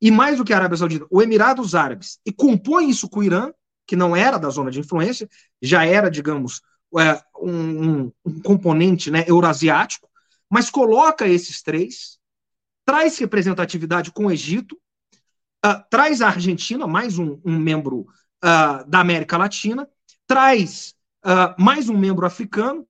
E 0.00 0.10
mais 0.10 0.36
do 0.36 0.44
que 0.44 0.52
a 0.52 0.56
Arábia 0.56 0.76
Saudita, 0.76 1.06
o 1.10 1.22
Emirados 1.22 1.74
Árabes, 1.74 2.18
e 2.26 2.32
compõe 2.32 2.90
isso 2.90 3.08
com 3.08 3.20
o 3.20 3.24
Irã, 3.24 3.50
que 3.86 3.96
não 3.96 4.14
era 4.14 4.38
da 4.38 4.50
zona 4.50 4.70
de 4.70 4.80
influência, 4.80 5.28
já 5.62 5.86
era, 5.86 6.10
digamos, 6.10 6.60
é, 6.98 7.22
um, 7.40 8.12
um 8.24 8.40
componente 8.42 9.10
né, 9.10 9.24
eurasiático, 9.26 10.08
mas 10.50 10.70
coloca 10.70 11.26
esses 11.26 11.62
três, 11.62 12.18
traz 12.84 13.18
representatividade 13.18 14.12
com 14.12 14.26
o 14.26 14.30
Egito, 14.30 14.76
uh, 15.64 15.82
traz 15.90 16.20
a 16.20 16.28
Argentina, 16.28 16.86
mais 16.86 17.18
um, 17.18 17.40
um 17.44 17.58
membro 17.58 18.06
uh, 18.44 18.88
da 18.88 19.00
América 19.00 19.36
Latina, 19.36 19.88
traz 20.26 20.94
uh, 21.24 21.60
mais 21.62 21.88
um 21.88 21.96
membro 21.96 22.26
africano, 22.26 22.86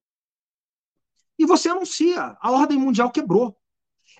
e 1.39 1.44
você 1.44 1.68
anuncia, 1.68 2.36
a 2.40 2.51
ordem 2.51 2.78
mundial 2.78 3.10
quebrou. 3.10 3.56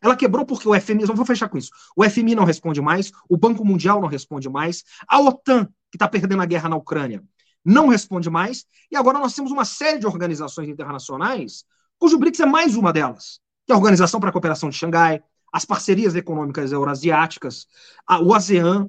Ela 0.03 0.16
quebrou 0.16 0.44
porque 0.44 0.69
o 0.69 0.78
FMI, 0.78 1.07
vou 1.07 1.24
fechar 1.24 1.48
com 1.48 1.57
isso. 1.57 1.70
O 1.97 2.05
FMI 2.05 2.35
não 2.35 2.44
responde 2.44 2.81
mais, 2.82 3.11
o 3.28 3.36
Banco 3.36 3.65
Mundial 3.65 4.01
não 4.01 4.09
responde 4.09 4.48
mais, 4.48 4.85
a 5.09 5.19
OTAN, 5.20 5.66
que 5.90 5.97
está 5.97 6.07
perdendo 6.07 6.43
a 6.43 6.47
guerra 6.47 6.69
na 6.69 6.77
Ucrânia, 6.77 7.24
não 7.65 7.89
responde 7.89 8.28
mais, 8.28 8.66
e 8.90 8.97
agora 8.97 9.19
nós 9.19 9.35
temos 9.35 9.51
uma 9.51 9.65
série 9.65 9.98
de 9.98 10.07
organizações 10.07 10.69
internacionais, 10.69 11.65
cujo 11.98 12.19
BRICS 12.19 12.40
é 12.40 12.47
mais 12.47 12.77
uma 12.77 12.93
delas, 12.93 13.40
que 13.65 13.73
é 13.73 13.74
a 13.74 13.78
Organização 13.78 14.20
para 14.20 14.28
a 14.28 14.32
Cooperação 14.32 14.69
de 14.69 14.77
Xangai, 14.77 15.23
as 15.53 15.65
parcerias 15.65 16.15
econômicas 16.15 16.70
eurasiáticas, 16.70 17.66
a, 18.07 18.20
o 18.20 18.35
ASEAN, 18.35 18.86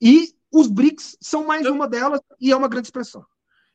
e 0.00 0.34
os 0.52 0.66
BRICS 0.66 1.16
são 1.20 1.46
mais 1.46 1.66
uma 1.66 1.88
delas, 1.88 2.20
e 2.40 2.52
é 2.52 2.56
uma 2.56 2.68
grande 2.68 2.86
expressão. 2.86 3.24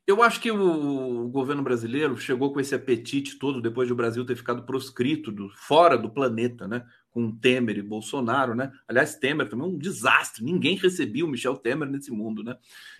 Eu 0.05 0.21
acho 0.21 0.41
que 0.41 0.51
o 0.51 1.29
governo 1.29 1.63
brasileiro 1.63 2.17
chegou 2.17 2.51
com 2.51 2.59
esse 2.59 2.75
apetite 2.75 3.39
todo 3.39 3.61
depois 3.61 3.87
de 3.87 3.93
o 3.93 3.95
Brasil 3.95 4.25
ter 4.25 4.35
ficado 4.35 4.63
proscrito 4.63 5.31
do, 5.31 5.49
fora 5.55 5.97
do 5.97 6.09
planeta, 6.09 6.67
né? 6.67 6.85
com 7.13 7.31
Temer 7.31 7.77
e 7.77 7.81
Bolsonaro, 7.81 8.55
né? 8.55 8.71
Aliás, 8.87 9.15
Temer 9.15 9.47
também 9.47 9.67
é 9.67 9.69
um 9.69 9.77
desastre, 9.77 10.43
ninguém 10.43 10.75
recebia 10.75 11.23
o 11.23 11.27
Michel 11.27 11.55
Temer 11.55 11.87
nesse 11.87 12.11
mundo, 12.11 12.43
né? 12.43 12.57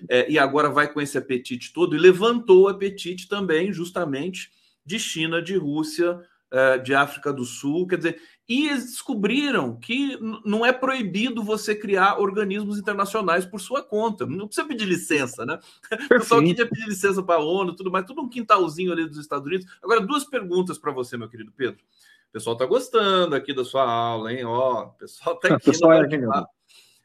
É, 0.08 0.32
e 0.32 0.38
agora 0.38 0.70
vai 0.70 0.92
com 0.92 1.02
esse 1.02 1.18
apetite 1.18 1.74
todo 1.74 1.96
e 1.96 2.00
levantou 2.00 2.64
o 2.64 2.68
apetite 2.68 3.28
também, 3.28 3.74
justamente, 3.74 4.52
de 4.86 5.00
China, 5.00 5.42
de 5.42 5.56
Rússia, 5.58 6.22
é, 6.52 6.78
de 6.78 6.94
África 6.94 7.34
do 7.34 7.44
Sul, 7.44 7.88
quer 7.88 7.98
dizer, 7.98 8.22
e 8.48 8.68
eles 8.68 8.86
descobriram 8.86 9.78
que 9.78 10.18
não 10.44 10.66
é 10.66 10.74
proibido 10.74 11.42
você 11.42 11.74
criar 11.74 12.20
organismos 12.20 12.78
internacionais 12.78 13.46
por 13.46 13.62
sua 13.62 13.82
conta. 13.82 14.26
Não 14.26 14.48
precisa 14.48 14.68
pedir 14.68 14.86
licença, 14.86 15.46
né? 15.46 15.60
O 15.92 16.08
pessoal 16.10 16.42
queria 16.42 16.68
pedir 16.68 16.86
licença 16.88 17.24
para 17.24 17.36
a 17.36 17.44
ONU, 17.44 17.74
tudo 17.74 17.90
mais, 17.90 18.06
tudo 18.06 18.22
um 18.22 18.30
quintalzinho 18.30 18.92
ali 18.92 19.08
dos 19.08 19.18
Estados 19.18 19.48
Unidos. 19.48 19.66
Agora, 19.82 20.02
duas 20.02 20.26
perguntas 20.26 20.78
para 20.78 20.92
você, 20.92 21.16
meu 21.16 21.30
querido 21.30 21.54
Pedro. 21.56 21.82
O 22.30 22.34
pessoal 22.34 22.54
está 22.54 22.66
gostando 22.66 23.34
aqui 23.36 23.54
da 23.54 23.64
sua 23.64 23.90
aula, 23.90 24.34
hein? 24.34 24.44
Ó, 24.44 24.88
o 24.88 24.90
pessoal 24.92 25.36
está 25.42 25.56
aqui. 25.56 25.66
pessoal 25.66 25.94
é 25.94 26.08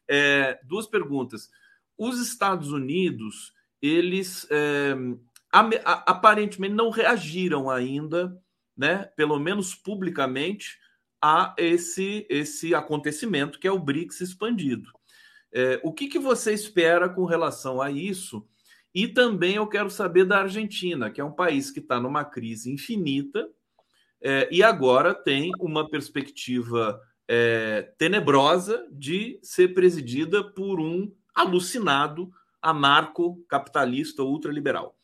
é, 0.08 0.60
duas 0.64 0.86
perguntas. 0.88 1.50
Os 1.96 2.20
Estados 2.20 2.72
Unidos, 2.72 3.52
eles 3.80 4.44
é, 4.50 4.96
aparentemente 5.52 6.74
não 6.74 6.90
reagiram 6.90 7.70
ainda, 7.70 8.36
né? 8.76 9.04
Pelo 9.16 9.38
menos 9.38 9.74
publicamente 9.74 10.78
a 11.22 11.54
esse, 11.58 12.26
esse 12.28 12.74
acontecimento 12.74 13.58
que 13.58 13.66
é 13.66 13.72
o 13.72 13.78
BRICS 13.78 14.20
expandido. 14.20 14.90
É, 15.52 15.80
o 15.82 15.92
que, 15.92 16.08
que 16.08 16.18
você 16.18 16.52
espera 16.52 17.08
com 17.08 17.24
relação 17.24 17.80
a 17.80 17.90
isso? 17.90 18.46
E 18.94 19.08
também 19.08 19.56
eu 19.56 19.66
quero 19.66 19.90
saber 19.90 20.24
da 20.24 20.40
Argentina, 20.40 21.10
que 21.10 21.20
é 21.20 21.24
um 21.24 21.32
país 21.32 21.70
que 21.70 21.80
está 21.80 22.00
numa 22.00 22.24
crise 22.24 22.72
infinita 22.72 23.48
é, 24.20 24.48
e 24.50 24.62
agora 24.62 25.14
tem 25.14 25.52
uma 25.60 25.88
perspectiva 25.88 27.00
é, 27.28 27.92
tenebrosa 27.98 28.86
de 28.90 29.38
ser 29.42 29.74
presidida 29.74 30.42
por 30.42 30.80
um 30.80 31.12
alucinado 31.34 32.30
anarco-capitalista 32.60 34.22
ultraliberal. 34.22 34.96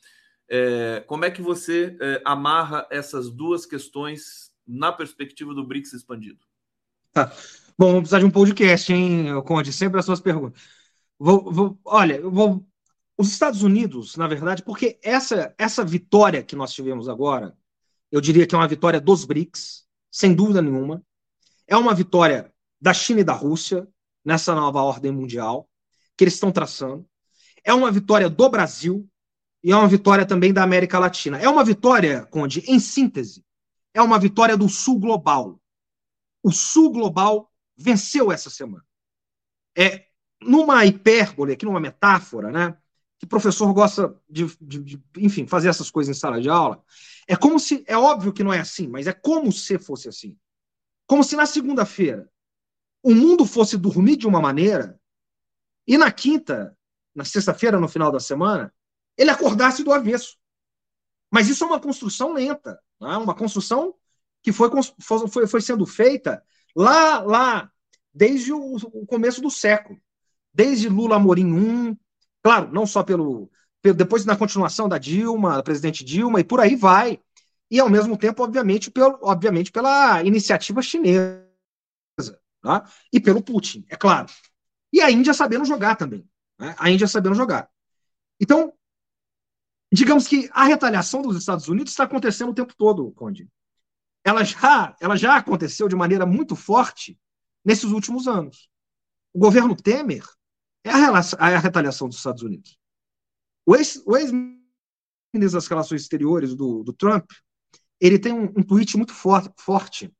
É, 0.49 1.05
como 1.07 1.25
é 1.25 1.31
que 1.31 1.41
você 1.41 1.97
é, 2.01 2.23
amarra 2.25 2.87
essas 2.91 3.31
duas 3.31 3.65
questões 3.65 4.53
na 4.67 4.93
perspectiva 4.93 5.55
do 5.55 5.67
BRICS 5.67 5.93
expandido? 5.95 6.39
Tá. 7.13 7.33
Bom, 7.79 7.87
vamos 7.87 8.01
precisar 8.03 8.21
de 8.21 8.25
um 8.25 8.31
podcast, 8.31 8.93
hein, 8.93 9.27
Conde? 9.45 9.73
Sempre 9.73 9.99
as 9.99 10.07
suas 10.07 10.21
perguntas. 10.21 10.61
Vou, 11.19 11.53
vou, 11.53 11.79
olha, 11.85 12.17
eu 12.17 12.31
vou. 12.31 12.67
Os 13.17 13.31
Estados 13.31 13.63
Unidos, 13.63 14.17
na 14.17 14.27
verdade, 14.27 14.63
porque 14.63 14.99
essa, 15.03 15.55
essa 15.57 15.85
vitória 15.85 16.43
que 16.43 16.57
nós 16.57 16.73
tivemos 16.73 17.09
agora, 17.09 17.57
eu 18.11 18.21
diria 18.21 18.47
que 18.47 18.55
é 18.55 18.59
uma 18.59 18.67
vitória 18.67 19.01
dos 19.01 19.25
BRICS, 19.25 19.87
sem 20.11 20.35
dúvida 20.35 20.61
nenhuma. 20.61 21.03
É 21.67 21.77
uma 21.77 21.95
vitória 21.95 22.53
da 22.81 22.93
China 22.93 23.21
e 23.21 23.25
da 23.25 23.33
Rússia 23.33 23.89
nessa 24.25 24.55
nova 24.55 24.83
ordem 24.83 25.13
mundial 25.13 25.69
que 26.17 26.25
eles 26.25 26.35
estão 26.35 26.53
traçando. 26.53 27.07
É 27.65 27.73
uma 27.73 27.91
vitória 27.91 28.29
do 28.29 28.49
Brasil 28.49 29.09
e 29.63 29.73
é 29.73 29.77
uma 29.77 29.89
vitória 29.89 30.27
também 30.27 30.53
da 30.53 30.63
América 30.63 30.99
Latina. 30.99 31.39
É 31.39 31.49
uma 31.49 31.65
vitória, 31.65 32.27
Conde, 32.27 32.63
em 32.67 32.79
síntese, 32.79 33.45
é 33.95 34.03
uma 34.03 34.19
vitória 34.19 34.57
do 34.57 34.69
Sul 34.69 34.99
Global. 34.99 35.59
O 36.43 36.51
Sul 36.51 36.91
Global 36.91 37.51
venceu 37.77 38.31
essa 38.31 38.51
semana. 38.51 38.85
É 39.77 40.07
numa 40.43 40.85
hipérbole, 40.85 41.53
aqui 41.53 41.65
numa 41.65 41.81
metáfora, 41.81 42.51
né? 42.51 42.77
Que 43.19 43.25
o 43.25 43.29
professor 43.29 43.73
gosta 43.73 44.21
de, 44.29 44.45
de, 44.61 44.83
de, 44.83 45.03
enfim, 45.17 45.47
fazer 45.47 45.69
essas 45.69 45.91
coisas 45.91 46.15
em 46.15 46.19
sala 46.19 46.41
de 46.41 46.51
aula. 46.51 46.85
É 47.27 47.37
como 47.37 47.59
se, 47.59 47.83
é 47.87 47.97
óbvio 47.97 48.33
que 48.33 48.45
não 48.45 48.53
é 48.53 48.59
assim, 48.59 48.87
mas 48.89 49.07
é 49.07 49.13
como 49.13 49.51
se 49.51 49.79
fosse 49.79 50.09
assim. 50.09 50.37
Como 51.07 51.25
se 51.25 51.37
na 51.37 51.47
segunda-feira 51.47 52.29
o 53.03 53.15
mundo 53.15 53.47
fosse 53.47 53.77
dormir 53.77 54.17
de 54.17 54.27
uma 54.27 54.41
maneira 54.41 55.01
e 55.87 55.99
na 55.99 56.11
quinta, 56.11 56.77
na 57.15 57.25
sexta-feira, 57.25 57.79
no 57.79 57.89
final 57.89 58.11
da 58.11 58.19
semana, 58.19 58.75
ele 59.17 59.31
acordasse 59.31 59.85
do 59.85 59.93
avesso. 59.93 60.37
Mas 61.31 61.49
isso 61.49 61.65
é 61.65 61.67
uma 61.67 61.81
construção 61.81 62.33
lenta. 62.33 62.81
Né? 63.01 63.17
Uma 63.17 63.35
construção 63.35 63.95
que 64.43 64.53
foi, 64.53 64.71
foi, 65.01 65.47
foi 65.47 65.61
sendo 65.61 65.87
feita 65.87 66.43
lá, 66.77 67.21
lá 67.21 67.71
desde 68.13 68.53
o, 68.53 68.77
o 68.77 69.07
começo 69.07 69.41
do 69.41 69.51
século. 69.51 69.99
Desde 70.53 70.89
Lula 70.89 71.17
Amorim 71.17 71.53
1, 71.53 71.97
claro, 72.43 72.71
não 72.73 72.87
só 72.87 73.03
pelo, 73.03 73.51
pelo. 73.83 73.97
Depois 73.97 74.25
na 74.25 74.37
continuação 74.37 74.89
da 74.89 74.99
Dilma, 74.99 75.57
da 75.57 75.63
presidente 75.63 76.05
Dilma, 76.05 76.41
e 76.41 76.45
por 76.45 76.61
aí 76.61 76.77
vai. 76.77 77.19
E 77.71 77.81
ao 77.81 77.89
mesmo 77.89 78.17
tempo, 78.17 78.43
obviamente, 78.45 78.91
pelo, 78.91 79.19
obviamente 79.23 79.73
pela 79.73 80.23
iniciativa 80.23 80.81
chinesa. 80.81 81.45
Tá? 82.63 82.89
E 83.13 83.21
pelo 83.21 83.43
Putin, 83.43 83.85
é 83.89 83.97
claro. 83.97 84.29
E 84.93 85.01
a 85.01 85.11
Índia 85.11 85.35
sabendo 85.35 85.65
jogar 85.65 85.97
também. 85.97 86.27
Né? 86.59 86.75
A 86.79 86.89
Índia 86.91 87.09
sabendo 87.09 87.35
jogar. 87.35 87.69
Então, 88.41 88.73
digamos 89.95 90.27
que 90.27 90.51
a 90.53 90.65
retaliação 90.65 91.23
dos 91.23 91.37
Estados 91.37 91.69
Unidos 91.69 91.93
está 91.93 92.03
acontecendo 92.03 92.51
o 92.51 92.55
tempo 92.55 92.75
todo, 92.77 93.13
Conde. 93.13 93.49
Ela 94.25 94.43
já, 94.43 94.97
ela 95.01 95.17
já 95.17 95.37
aconteceu 95.37 95.89
de 95.89 95.95
maneira 95.95 96.27
muito 96.27 96.57
forte 96.57 97.17
nesses 97.65 97.93
últimos 97.93 98.27
anos. 98.27 98.69
O 99.33 99.39
governo 99.39 99.77
Temer 99.77 100.25
é 100.83 100.91
a, 100.91 101.51
é 101.51 101.55
a 101.55 101.61
retaliação 101.61 102.09
dos 102.09 102.17
Estados 102.17 102.43
Unidos. 102.43 102.77
O 103.65 103.77
ex-ministro 103.77 104.65
ex 105.35 105.53
das 105.53 105.69
Relações 105.69 106.03
Exteriores 106.03 106.57
do, 106.57 106.83
do, 106.83 106.93
Trump, 106.93 107.31
ele 108.01 108.19
tem 108.19 108.33
um, 108.33 108.53
um 108.57 108.63
tweet 108.65 108.97
muito 108.97 109.13
for, 109.13 109.49
forte, 109.57 110.13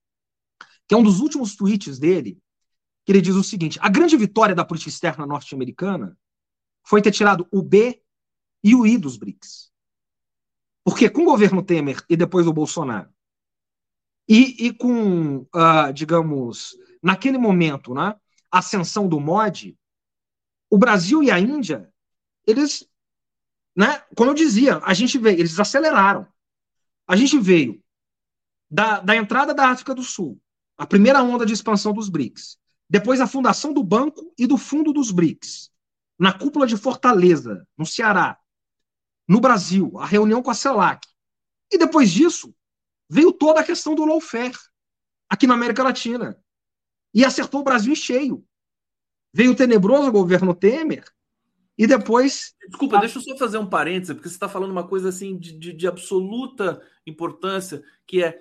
que 0.87 0.95
é 0.95 0.97
um 0.97 1.03
dos 1.03 1.19
últimos 1.19 1.57
tweets 1.57 1.99
dele, 1.99 2.39
que 3.05 3.11
ele 3.11 3.21
diz 3.21 3.35
o 3.35 3.43
seguinte: 3.43 3.79
a 3.83 3.89
grande 3.89 4.17
vitória 4.17 4.55
da 4.55 4.65
política 4.65 4.91
externa 4.91 5.27
norte-americana 5.27 6.17
foi 6.87 7.03
ter 7.03 7.11
tirado 7.11 7.49
o 7.51 7.61
B 7.61 8.04
e 8.65 8.75
o 8.75 8.87
I 8.87 8.97
dos 8.97 9.19
BRICS. 9.19 9.71
Porque 10.83 11.11
com 11.11 11.23
o 11.23 11.27
governo 11.27 11.63
Temer 11.63 12.03
e 12.09 12.17
depois 12.17 12.47
o 12.47 12.53
Bolsonaro, 12.53 13.13
e, 14.27 14.67
e 14.67 14.73
com, 14.73 15.41
uh, 15.55 15.93
digamos, 15.93 16.75
naquele 17.03 17.37
momento, 17.37 17.93
né, 17.93 18.17
a 18.51 18.59
ascensão 18.59 19.07
do 19.07 19.21
MOD, 19.21 19.77
o 20.71 20.79
Brasil 20.79 21.23
e 21.23 21.31
a 21.31 21.39
Índia, 21.39 21.93
eles, 22.47 22.89
né, 23.77 24.03
como 24.17 24.31
eu 24.31 24.35
dizia, 24.35 24.79
a 24.79 24.95
gente 24.95 25.19
veio, 25.19 25.39
eles 25.39 25.61
aceleraram. 25.61 26.27
A 27.07 27.17
gente 27.17 27.39
veio 27.39 27.83
da, 28.71 29.01
da 29.01 29.15
entrada 29.15 29.53
da 29.53 29.69
África 29.69 29.95
do 29.95 30.03
Sul, 30.03 30.41
a 30.77 30.87
primeira 30.87 31.23
onda 31.23 31.45
de 31.45 31.53
expansão 31.53 31.93
dos 31.93 32.09
BRICS, 32.09 32.59
depois 32.89 33.21
a 33.21 33.27
fundação 33.27 33.75
do 33.75 33.85
banco 33.85 34.33
e 34.39 34.47
do 34.47 34.57
fundo 34.57 34.91
dos 34.91 35.11
BRICS, 35.11 35.71
na 36.19 36.33
cúpula 36.33 36.67
de 36.67 36.77
Fortaleza, 36.79 37.67
no 37.77 37.85
Ceará, 37.85 38.39
no 39.29 39.41
Brasil, 39.41 39.93
a 39.99 40.07
reunião 40.07 40.43
com 40.43 40.51
a 40.51 40.55
CELAC. 40.55 41.07
E 41.73 41.79
depois 41.79 42.11
disso, 42.11 42.55
veio 43.09 43.33
toda 43.33 43.61
a 43.61 43.65
questão 43.65 43.95
do 43.95 44.05
lawfare 44.05 44.57
aqui 45.29 45.47
na 45.47 45.55
América 45.55 45.83
Latina. 45.83 46.39
E 47.13 47.25
acertou 47.25 47.61
o 47.61 47.65
Brasil 47.65 47.93
em 47.93 47.97
cheio. 47.97 48.45
Veio 49.33 49.53
o 49.53 49.57
tenebroso 49.57 50.11
governo 50.13 50.55
Temer 50.55 51.05
e 51.77 51.87
depois. 51.87 52.55
Desculpa, 52.69 52.99
a... 52.99 53.01
deixa 53.01 53.19
eu 53.19 53.23
só 53.23 53.37
fazer 53.37 53.59
um 53.59 53.67
parêntese, 53.67 54.15
porque 54.15 54.29
você 54.29 54.35
está 54.35 54.49
falando 54.49 54.71
uma 54.71 54.87
coisa 54.87 55.09
assim 55.09 55.37
de, 55.37 55.53
de, 55.59 55.73
de 55.73 55.87
absoluta 55.87 56.81
importância, 57.07 57.83
que 58.07 58.23
é 58.23 58.41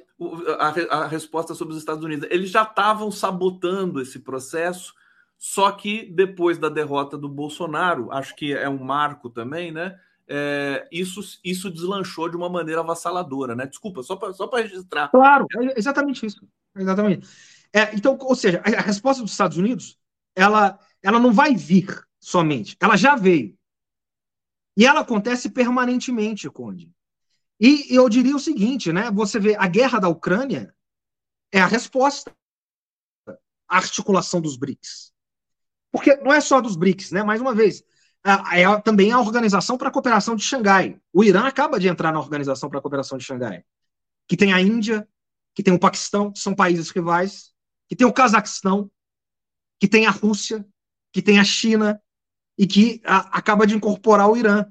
a, 0.60 0.98
a, 0.98 1.08
resposta 1.08 1.54
sobre 1.54 1.74
os 1.74 1.80
Estados 1.80 2.04
Unidos. 2.04 2.28
Eles 2.30 2.50
já 2.50 2.64
estavam 2.64 3.12
sabotando 3.12 4.00
esse 4.00 4.20
processo, 4.20 4.94
só 5.38 5.72
que 5.72 6.06
depois 6.06 6.58
da 6.58 6.70
derrota 6.70 7.18
do 7.18 7.28
Bolsonaro, 7.28 8.12
acho 8.12 8.36
que 8.36 8.54
é 8.54 8.70
um 8.70 8.84
marco 8.84 9.30
também, 9.30 9.72
né? 9.72 10.00
É, 10.28 10.88
isso, 10.92 11.22
isso 11.44 11.70
deslanchou 11.70 12.30
de 12.30 12.38
uma 12.38 12.50
maneira 12.50 12.82
avassaladora, 12.82 13.56
né? 13.56 13.66
Desculpa, 13.66 14.04
só 14.04 14.16
para 14.16 14.34
só 14.34 14.50
registrar. 14.50 15.10
Claro, 15.10 15.46
é 15.56 15.78
exatamente 15.78 16.26
isso. 16.26 16.48
Exatamente. 16.76 17.28
É, 17.74 17.94
então, 17.96 18.18
ou 18.22 18.36
seja, 18.36 18.62
a, 18.66 18.82
resposta 18.82 19.22
dos 19.22 19.32
Estados 19.32 19.58
Unidos, 19.58 19.98
ela, 20.36 20.80
ela 21.02 21.20
não 21.20 21.34
vai 21.34 21.56
vir 21.56 22.04
somente, 22.20 22.78
ela 22.80 22.96
já 22.96 23.16
veio. 23.16 23.58
E 24.78 24.86
ela 24.86 25.02
acontece 25.02 25.50
permanentemente, 25.50 26.50
Conde. 26.50 26.92
E, 27.60 27.94
e 27.94 27.96
eu 27.96 28.10
diria 28.10 28.36
o 28.36 28.40
seguinte, 28.40 28.92
né? 28.92 29.12
Você 29.12 29.40
vê 29.40 29.56
a 29.56 29.68
guerra 29.68 30.00
da 30.00 30.10
Ucrânia 30.10 30.74
é 31.52 31.62
a 31.62 31.68
resposta 31.68 32.36
à 33.28 33.78
articulação 33.78 34.42
dos 34.42 34.58
BRICS. 34.58 35.14
Porque 35.92 36.16
não 36.18 36.34
é 36.34 36.42
só 36.42 36.60
dos 36.60 36.76
BRICS, 36.76 37.12
né? 37.12 37.24
Mais 37.24 37.40
uma 37.40 37.54
vez, 37.54 37.84
é 38.24 38.82
também 38.82 39.12
a 39.12 39.20
Organização 39.20 39.78
para 39.78 39.90
a 39.90 39.92
Cooperação 39.92 40.36
de 40.36 40.44
Xangai. 40.44 41.00
O 41.12 41.24
Irã 41.24 41.46
acaba 41.46 41.80
de 41.80 41.88
entrar 41.88 42.12
na 42.14 42.20
Organização 42.20 42.70
para 42.70 42.80
a 42.80 42.82
Cooperação 42.82 43.18
de 43.18 43.24
Xangai, 43.24 43.64
que 44.28 44.38
tem 44.38 44.54
a 44.54 44.62
Índia, 44.62 45.08
que 45.54 45.62
tem 45.62 45.74
o 45.74 45.80
Paquistão, 45.80 46.32
que 46.32 46.40
são 46.40 46.56
países 46.56 46.90
rivais, 46.90 47.54
que 47.88 47.96
tem 47.96 48.08
o 48.08 48.14
Cazaquistão, 48.14 48.90
que 49.80 49.88
tem 49.88 50.06
a 50.06 50.12
Rússia, 50.12 50.66
que 51.12 51.22
tem 51.22 51.40
a 51.40 51.44
China 51.44 52.02
e 52.58 52.66
que 52.66 53.02
a, 53.04 53.38
acaba 53.38 53.68
de 53.68 53.76
incorporar 53.76 54.30
o 54.30 54.38
Irã. 54.38 54.66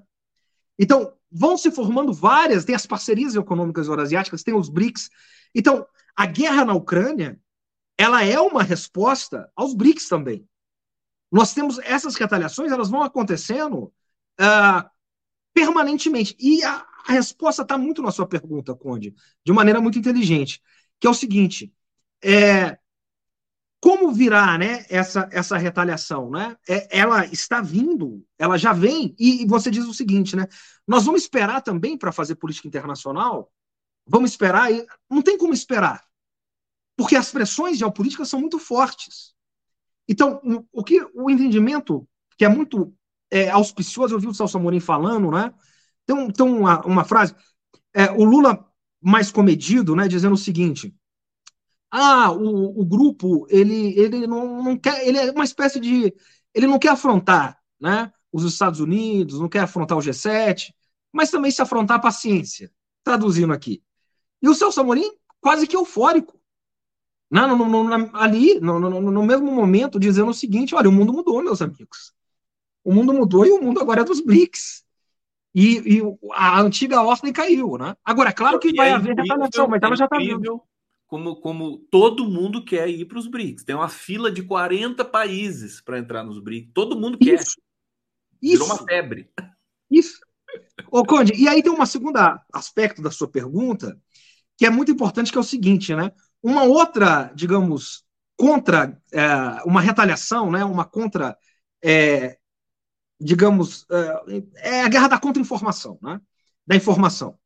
Então, 0.78 1.12
vão 1.30 1.56
se 1.56 1.70
formando 1.70 2.12
várias, 2.12 2.64
tem 2.64 2.74
as 2.74 2.86
parcerias 2.86 3.34
econômicas 3.34 3.86
euroasiáticas, 3.86 4.42
tem 4.42 4.54
os 4.54 4.68
BRICS. 4.68 5.10
Então, 5.54 5.86
a 6.16 6.26
guerra 6.26 6.64
na 6.64 6.74
Ucrânia 6.74 7.38
ela 7.98 8.24
é 8.24 8.40
uma 8.40 8.62
resposta 8.62 9.50
aos 9.54 9.74
BRICS 9.74 10.08
também. 10.08 10.48
Nós 11.32 11.54
temos 11.54 11.78
essas 11.78 12.14
retaliações, 12.14 12.70
elas 12.70 12.90
vão 12.90 13.02
acontecendo 13.02 13.92
uh, 14.38 14.90
permanentemente. 15.54 16.36
E 16.38 16.62
a, 16.62 16.86
a 17.06 17.12
resposta 17.12 17.62
está 17.62 17.78
muito 17.78 18.02
na 18.02 18.10
sua 18.10 18.26
pergunta, 18.26 18.74
Conde, 18.74 19.14
de 19.44 19.52
maneira 19.52 19.80
muito 19.80 19.98
inteligente, 19.98 20.62
que 21.00 21.06
é 21.06 21.10
o 21.10 21.14
seguinte: 21.14 21.72
é, 22.22 22.78
como 23.80 24.12
virá 24.12 24.56
né, 24.58 24.84
essa, 24.88 25.28
essa 25.32 25.56
retaliação? 25.56 26.30
Né? 26.30 26.56
É, 26.68 26.98
ela 26.98 27.26
está 27.26 27.60
vindo, 27.60 28.24
ela 28.38 28.56
já 28.58 28.72
vem, 28.72 29.14
e, 29.18 29.42
e 29.42 29.46
você 29.46 29.70
diz 29.70 29.86
o 29.86 29.94
seguinte: 29.94 30.36
né, 30.36 30.46
nós 30.86 31.04
vamos 31.04 31.22
esperar 31.22 31.62
também 31.62 31.96
para 31.96 32.12
fazer 32.12 32.36
política 32.36 32.68
internacional? 32.68 33.50
Vamos 34.06 34.32
esperar? 34.32 34.70
E 34.70 34.86
não 35.10 35.22
tem 35.22 35.38
como 35.38 35.54
esperar, 35.54 36.04
porque 36.96 37.16
as 37.16 37.30
pressões 37.30 37.78
geopolíticas 37.78 38.28
são 38.28 38.38
muito 38.38 38.58
fortes. 38.58 39.32
Então, 40.08 40.40
o, 40.72 40.82
que 40.82 41.00
o 41.14 41.30
entendimento 41.30 42.06
que 42.36 42.44
é 42.44 42.48
muito 42.48 42.94
é, 43.30 43.48
auspicioso, 43.50 44.14
eu 44.14 44.18
vi 44.18 44.26
o 44.26 44.34
Celso 44.34 44.56
Amorim 44.58 44.80
falando, 44.80 45.30
né? 45.30 45.52
Tem, 46.04 46.30
tem 46.30 46.46
uma, 46.46 46.84
uma 46.84 47.04
frase, 47.04 47.34
é, 47.94 48.10
o 48.10 48.24
Lula 48.24 48.66
mais 49.00 49.30
comedido, 49.30 49.94
né, 49.96 50.08
dizendo 50.08 50.34
o 50.34 50.38
seguinte: 50.38 50.94
ah, 51.90 52.30
o, 52.32 52.80
o 52.80 52.84
grupo 52.84 53.46
ele, 53.48 53.98
ele 53.98 54.26
não, 54.26 54.62
não 54.62 54.78
quer, 54.78 55.06
ele 55.06 55.18
é 55.18 55.30
uma 55.30 55.44
espécie 55.44 55.80
de, 55.80 56.14
ele 56.54 56.66
não 56.66 56.78
quer 56.78 56.90
afrontar, 56.90 57.58
né, 57.80 58.12
os 58.32 58.44
Estados 58.44 58.80
Unidos, 58.80 59.38
não 59.38 59.48
quer 59.48 59.60
afrontar 59.60 59.98
o 59.98 60.00
G7, 60.00 60.72
mas 61.12 61.30
também 61.30 61.50
se 61.50 61.62
afrontar 61.62 61.98
a 61.98 62.00
paciência, 62.00 62.72
traduzindo 63.04 63.52
aqui. 63.52 63.82
E 64.40 64.48
o 64.48 64.54
Celso 64.54 64.80
Amorim 64.80 65.10
quase 65.40 65.66
que 65.66 65.76
eufórico, 65.76 66.40
né, 67.32 67.46
no, 67.46 67.56
no, 67.56 67.84
no, 67.84 68.10
ali, 68.12 68.60
no, 68.60 68.78
no 68.78 69.22
mesmo 69.22 69.50
momento, 69.50 69.98
dizendo 69.98 70.30
o 70.30 70.34
seguinte: 70.34 70.74
olha, 70.74 70.90
o 70.90 70.92
mundo 70.92 71.14
mudou, 71.14 71.42
meus 71.42 71.62
amigos. 71.62 72.12
O 72.84 72.92
mundo 72.92 73.14
mudou 73.14 73.46
e 73.46 73.50
o 73.50 73.62
mundo 73.62 73.80
agora 73.80 74.02
é 74.02 74.04
dos 74.04 74.20
BRICS. 74.20 74.84
E, 75.54 75.96
e 75.96 76.02
a 76.32 76.60
antiga 76.60 77.00
ordem 77.00 77.32
caiu, 77.32 77.78
né? 77.78 77.96
Agora, 78.04 78.28
é 78.28 78.32
claro 78.34 78.58
que 78.58 78.68
e 78.68 78.74
vai 78.74 78.90
é 78.90 78.92
haver 78.92 79.16
retaliação, 79.16 79.66
mas 79.66 79.82
ela 79.82 79.96
já 79.96 80.04
está 80.04 80.18
vindo. 80.18 80.62
Como, 81.06 81.36
como 81.36 81.78
todo 81.90 82.28
mundo 82.28 82.64
quer 82.64 82.88
ir 82.88 83.06
para 83.06 83.18
os 83.18 83.26
BRICS. 83.26 83.64
Tem 83.64 83.74
uma 83.74 83.88
fila 83.88 84.30
de 84.30 84.42
40 84.42 85.02
países 85.02 85.80
para 85.80 85.98
entrar 85.98 86.22
nos 86.22 86.38
BRICS. 86.38 86.70
Todo 86.74 87.00
mundo 87.00 87.16
quer. 87.16 87.40
Isso. 87.40 87.56
Virou 88.42 88.66
uma 88.66 88.78
febre. 88.84 89.30
Isso. 89.90 90.20
Ô, 90.90 91.02
Conde, 91.02 91.32
e 91.34 91.48
aí 91.48 91.62
tem 91.62 91.72
um 91.72 91.86
segundo 91.86 92.18
aspecto 92.52 93.00
da 93.00 93.10
sua 93.10 93.28
pergunta, 93.28 93.98
que 94.58 94.66
é 94.66 94.70
muito 94.70 94.92
importante, 94.92 95.32
que 95.32 95.38
é 95.38 95.40
o 95.40 95.44
seguinte, 95.44 95.94
né? 95.94 96.12
Uma 96.42 96.64
outra, 96.64 97.32
digamos, 97.34 98.04
contra, 98.36 99.00
é, 99.12 99.26
uma 99.64 99.80
retaliação, 99.80 100.50
né? 100.50 100.64
Uma 100.64 100.84
contra 100.84 101.36
é, 101.82 102.38
digamos, 103.22 103.86
é, 103.90 104.70
é 104.74 104.82
a 104.82 104.88
guerra 104.88 105.08
da 105.08 105.18
contra-informação, 105.18 105.98
né? 106.02 106.20
da 106.66 106.76
informação. 106.76 107.38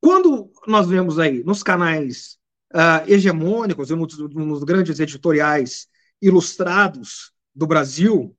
Quando 0.00 0.50
nós 0.66 0.88
vemos 0.88 1.18
aí 1.18 1.44
nos 1.44 1.62
canais 1.62 2.38
uh, 2.74 3.08
hegemônicos, 3.08 3.90
nos, 3.90 4.18
nos 4.18 4.64
grandes 4.64 4.98
editoriais 4.98 5.86
ilustrados 6.20 7.32
do 7.54 7.66
Brasil, 7.66 8.36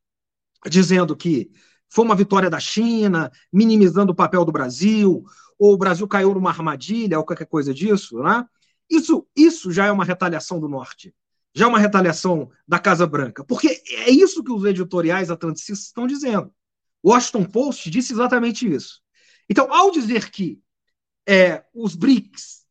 dizendo 0.68 1.16
que 1.16 1.52
foi 1.90 2.04
uma 2.04 2.16
vitória 2.16 2.50
da 2.50 2.60
China, 2.60 3.32
minimizando 3.52 4.12
o 4.12 4.16
papel 4.16 4.44
do 4.44 4.52
Brasil, 4.52 5.24
ou 5.60 5.74
o 5.74 5.78
Brasil 5.78 6.08
caiu 6.08 6.34
numa 6.34 6.50
armadilha, 6.50 7.20
ou 7.20 7.26
qualquer 7.26 7.46
coisa 7.46 7.74
disso, 7.74 8.22
né? 8.22 8.46
Isso, 8.90 9.28
isso 9.36 9.72
já 9.72 9.86
é 9.86 9.92
uma 9.92 10.06
retaliação 10.06 10.60
do 10.60 10.68
Norte, 10.68 11.14
já 11.54 11.66
é 11.66 11.68
uma 11.68 11.80
retaliação 11.80 12.50
da 12.68 12.80
Casa 12.80 13.08
Branca, 13.08 13.44
porque 13.44 13.82
é 13.90 14.10
isso 14.10 14.44
que 14.44 14.52
os 14.52 14.66
editoriais 14.66 15.30
atlanticistas 15.30 15.88
estão 15.88 16.08
dizendo. 16.08 16.54
O 17.02 17.12
Washington 17.12 17.46
Post 17.46 17.90
disse 17.90 18.14
exatamente 18.14 18.72
isso. 18.72 19.02
Então, 19.50 19.72
ao 19.74 19.92
dizer 19.92 20.32
que 20.32 20.62
é, 21.28 21.64
os 21.74 21.96
BRICS, 21.96 22.66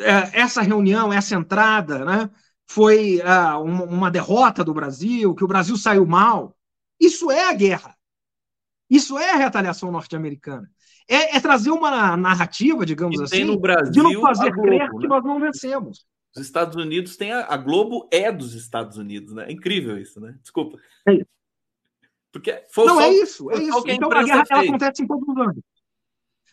é, 0.00 0.40
essa 0.40 0.62
reunião, 0.62 1.12
essa 1.12 1.34
entrada, 1.34 2.04
né, 2.04 2.30
foi 2.66 3.20
uh, 3.20 3.62
uma, 3.62 3.84
uma, 3.84 4.10
derrota 4.10 4.64
do 4.64 4.74
Brasil, 4.74 5.34
que 5.34 5.44
o 5.44 5.46
Brasil 5.46 5.76
saiu 5.76 6.04
mal, 6.04 6.56
isso 7.00 7.30
é 7.30 7.48
a 7.48 7.52
guerra. 7.52 7.96
Isso 8.88 9.18
é 9.18 9.30
a 9.32 9.36
retaliação 9.36 9.90
norte-americana. 9.90 10.70
É, 11.08 11.36
é, 11.36 11.40
trazer 11.40 11.70
uma 11.70 12.16
narrativa, 12.16 12.84
digamos 12.84 13.20
assim, 13.20 13.44
no 13.44 13.58
Brasil, 13.58 13.92
de 13.92 14.02
não 14.02 14.20
fazer 14.20 14.50
Globo, 14.50 14.68
crer 14.68 14.92
né? 14.92 15.00
que 15.00 15.06
nós 15.06 15.24
não 15.24 15.38
vencemos. 15.38 16.04
Os 16.34 16.42
Estados 16.42 16.76
Unidos 16.76 17.16
têm 17.16 17.32
a, 17.32 17.46
a, 17.46 17.56
Globo 17.56 18.08
é 18.12 18.30
dos 18.32 18.54
Estados 18.54 18.98
Unidos, 18.98 19.32
né? 19.32 19.46
É 19.48 19.52
incrível 19.52 19.96
isso, 19.98 20.20
né? 20.20 20.36
Desculpa. 20.42 20.78
É 21.06 21.14
isso. 21.14 21.26
Porque 22.32 22.62
não, 22.78 23.00
é 23.00 23.08
isso, 23.10 23.50
é 23.50 23.58
isso. 23.62 23.82
Então 23.86 24.10
a 24.12 24.22
guerra 24.22 24.44
ela 24.50 24.62
acontece 24.62 25.02
em 25.02 25.06
todos 25.06 25.26
os 25.26 25.36
âmbitos. 25.36 25.76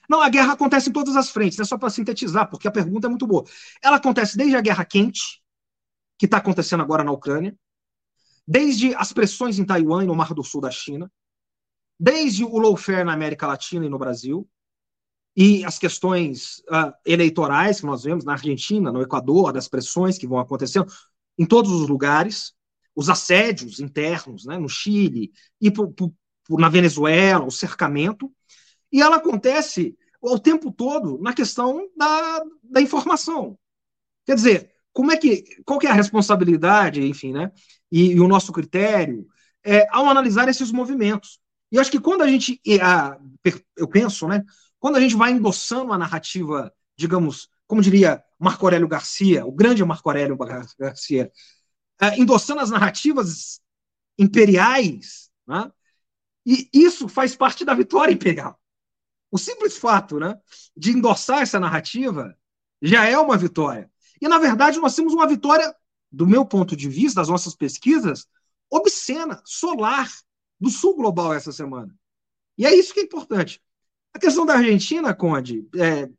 Não, 0.10 0.22
a 0.22 0.30
guerra 0.30 0.54
acontece 0.54 0.90
em 0.90 0.94
todas 0.94 1.16
as 1.16 1.30
frentes, 1.30 1.60
é 1.60 1.66
só 1.66 1.78
para 1.78 1.90
sintetizar, 1.90 2.50
porque 2.50 2.68
a 2.68 2.72
pergunta 2.72 3.08
é 3.08 3.10
muito 3.10 3.28
boa. 3.28 3.44
Ela 3.82 3.98
acontece 3.98 4.38
desde 4.38 4.56
a 4.56 4.62
guerra 4.62 4.86
quente, 4.86 5.42
que 6.18 6.26
está 6.26 6.38
acontecendo 6.38 6.82
agora 6.84 7.04
na 7.04 7.12
Ucrânia, 7.12 7.56
desde 8.48 8.94
as 8.96 9.12
pressões 9.12 9.60
em 9.60 9.66
Taiwan 9.66 10.04
e 10.04 10.08
no 10.08 10.16
Mar 10.16 10.34
do 10.34 10.44
Sul 10.44 10.62
da 10.62 10.72
China, 10.72 11.12
desde 12.04 12.44
o 12.44 12.60
lawfare 12.60 13.06
na 13.06 13.14
América 13.14 13.48
Latina 13.48 13.86
e 13.86 13.90
no 13.90 13.98
Brasil, 13.98 14.46
e 15.38 15.64
as 15.64 15.80
questões 15.80 16.58
uh, 16.70 16.94
eleitorais 17.06 17.80
que 17.80 17.86
nós 17.86 18.04
vemos 18.04 18.26
na 18.26 18.34
Argentina, 18.34 18.92
no 18.92 19.02
Equador, 19.02 19.54
das 19.54 19.70
pressões 19.70 20.18
que 20.18 20.28
vão 20.28 20.38
acontecendo 20.38 20.92
em 21.38 21.46
todos 21.46 21.72
os 21.72 21.88
lugares, 21.88 22.54
os 22.94 23.10
assédios 23.10 23.80
internos 23.80 24.44
né, 24.44 24.58
no 24.58 24.68
Chile 24.68 25.32
e 25.62 25.72
por, 25.72 25.94
por, 25.94 26.12
na 26.60 26.68
Venezuela, 26.68 27.46
o 27.46 27.52
cercamento, 27.52 28.30
e 28.92 29.02
ela 29.02 29.16
acontece 29.16 29.98
o 30.22 30.38
tempo 30.38 30.74
todo 30.74 31.18
na 31.20 31.32
questão 31.32 31.88
da, 31.96 32.44
da 32.62 32.82
informação. 32.82 33.58
Quer 34.26 34.36
dizer, 34.36 34.72
como 34.92 35.10
é 35.10 35.16
que, 35.16 35.46
qual 35.64 35.80
que 35.80 35.88
é 35.88 35.90
a 35.90 35.94
responsabilidade, 35.94 37.02
enfim, 37.02 37.32
né, 37.32 37.50
e, 37.90 38.12
e 38.12 38.20
o 38.20 38.28
nosso 38.28 38.52
critério 38.52 39.26
é, 39.64 39.88
ao 39.90 40.10
analisar 40.10 40.50
esses 40.50 40.70
movimentos. 40.70 41.42
E 41.74 41.80
acho 41.80 41.90
que 41.90 42.00
quando 42.00 42.22
a 42.22 42.28
gente, 42.28 42.62
eu 43.76 43.88
penso, 43.88 44.28
né, 44.28 44.46
quando 44.80 44.98
a 44.98 45.00
gente 45.00 45.16
vai 45.16 45.32
endossando 45.32 45.92
a 45.92 45.98
narrativa, 45.98 46.72
digamos, 46.96 47.50
como 47.66 47.82
diria 47.82 48.24
Marco 48.38 48.64
Aurélio 48.64 48.88
Garcia, 48.88 49.44
o 49.44 49.52
grande 49.52 49.84
Marco 49.84 50.08
Aurélio 50.08 50.38
Garcia, 50.78 51.32
uh, 52.00 52.22
endossando 52.22 52.62
as 52.62 52.70
narrativas 52.70 53.60
imperiais, 54.20 55.32
né? 55.48 55.72
e 56.46 56.70
isso 56.72 57.08
faz 57.08 57.36
parte 57.36 57.66
da 57.66 57.74
vitória 57.74 58.14
imperial. 58.14 58.60
O 59.32 59.40
simples 59.40 59.76
fato 59.76 60.20
né, 60.20 60.40
de 60.78 60.92
endossar 60.92 61.42
essa 61.42 61.60
narrativa 61.60 62.38
já 62.84 63.06
é 63.06 63.18
uma 63.18 63.36
vitória. 63.36 63.90
E, 64.22 64.28
na 64.28 64.38
verdade, 64.38 64.78
nós 64.78 64.94
temos 64.94 65.12
uma 65.12 65.28
vitória, 65.28 65.76
do 66.12 66.28
meu 66.28 66.46
ponto 66.46 66.76
de 66.76 66.88
vista, 66.88 67.20
das 67.20 67.30
nossas 67.30 67.56
pesquisas, 67.56 68.28
obscena, 68.70 69.42
solar, 69.44 70.08
do 70.60 70.70
sul 70.70 70.96
global 70.96 71.34
essa 71.34 71.52
semana. 71.52 71.94
E 72.58 72.66
é 72.66 72.74
isso 72.74 72.94
que 72.94 73.00
é 73.00 73.04
importante. 73.04 73.62
A 74.14 74.20
questão 74.20 74.46
da 74.46 74.56
Argentina, 74.56 75.14
Conde, 75.14 75.68
é, 75.76 76.10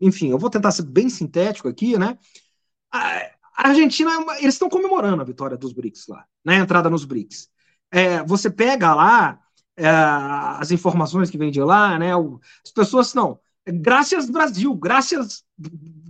enfim, 0.00 0.28
eu 0.28 0.38
vou 0.38 0.50
tentar 0.50 0.70
ser 0.72 0.82
bem 0.82 1.08
sintético 1.08 1.68
aqui, 1.68 1.98
né? 1.98 2.18
A 2.92 3.68
Argentina, 3.68 4.10
é 4.10 4.42
eles 4.42 4.54
estão 4.54 4.68
comemorando 4.68 5.22
a 5.22 5.24
vitória 5.24 5.56
dos 5.56 5.72
BRICS 5.72 6.06
lá, 6.08 6.24
né? 6.44 6.58
A 6.58 6.62
entrada 6.62 6.90
nos 6.90 7.04
BRICS. 7.04 7.48
É, 7.90 8.22
você 8.24 8.50
pega 8.50 8.94
lá 8.94 9.40
é, 9.76 9.88
as 9.88 10.70
informações 10.70 11.30
que 11.30 11.38
vêm 11.38 11.50
de 11.50 11.62
lá, 11.62 11.98
né? 11.98 12.12
As 12.64 12.72
pessoas 12.72 13.14
não. 13.14 13.40
Graças 13.66 14.30
Brasil, 14.30 14.74
graças 14.74 15.44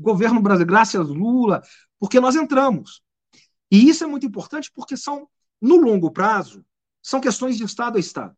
governo 0.01 0.41
brasileiro, 0.41 0.73
graças 0.73 1.09
Lula, 1.09 1.63
porque 1.99 2.21
nós 2.21 2.37
entramos. 2.37 3.03
E 3.71 3.89
isso 3.89 4.05
é 4.05 4.07
muito 4.07 4.27
importante 4.27 4.71
porque 4.75 4.97
são, 4.97 5.29
no 5.61 5.77
longo 5.77 6.11
prazo, 6.11 6.65
são 7.03 7.21
questões 7.21 7.57
de 7.57 7.65
Estado 7.65 7.97
a 7.97 8.01
Estado. 8.01 8.37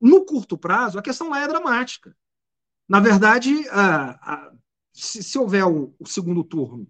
No 0.00 0.24
curto 0.24 0.58
prazo, 0.58 0.98
a 0.98 1.02
questão 1.02 1.30
lá 1.30 1.40
é 1.42 1.48
dramática. 1.48 2.16
Na 2.88 2.98
verdade, 3.00 3.54
se, 4.92 5.22
se, 5.22 5.38
houver 5.38 5.64
o, 5.64 5.94
o 5.98 6.06
segundo 6.06 6.42
turno 6.42 6.88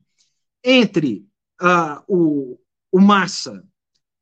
entre 0.65 1.27
o, 2.09 2.59
o 2.91 3.01
Massa 3.01 3.67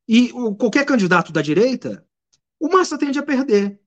e 0.08 0.32
o, 0.32 0.54
qualquer 0.54 0.84
candidato 0.84 1.32
da 1.32 1.40
direita, 1.40 2.04
o 2.58 2.68
Massa 2.68 2.98
tende 2.98 3.18
a 3.18 3.22
perder. 3.22 3.80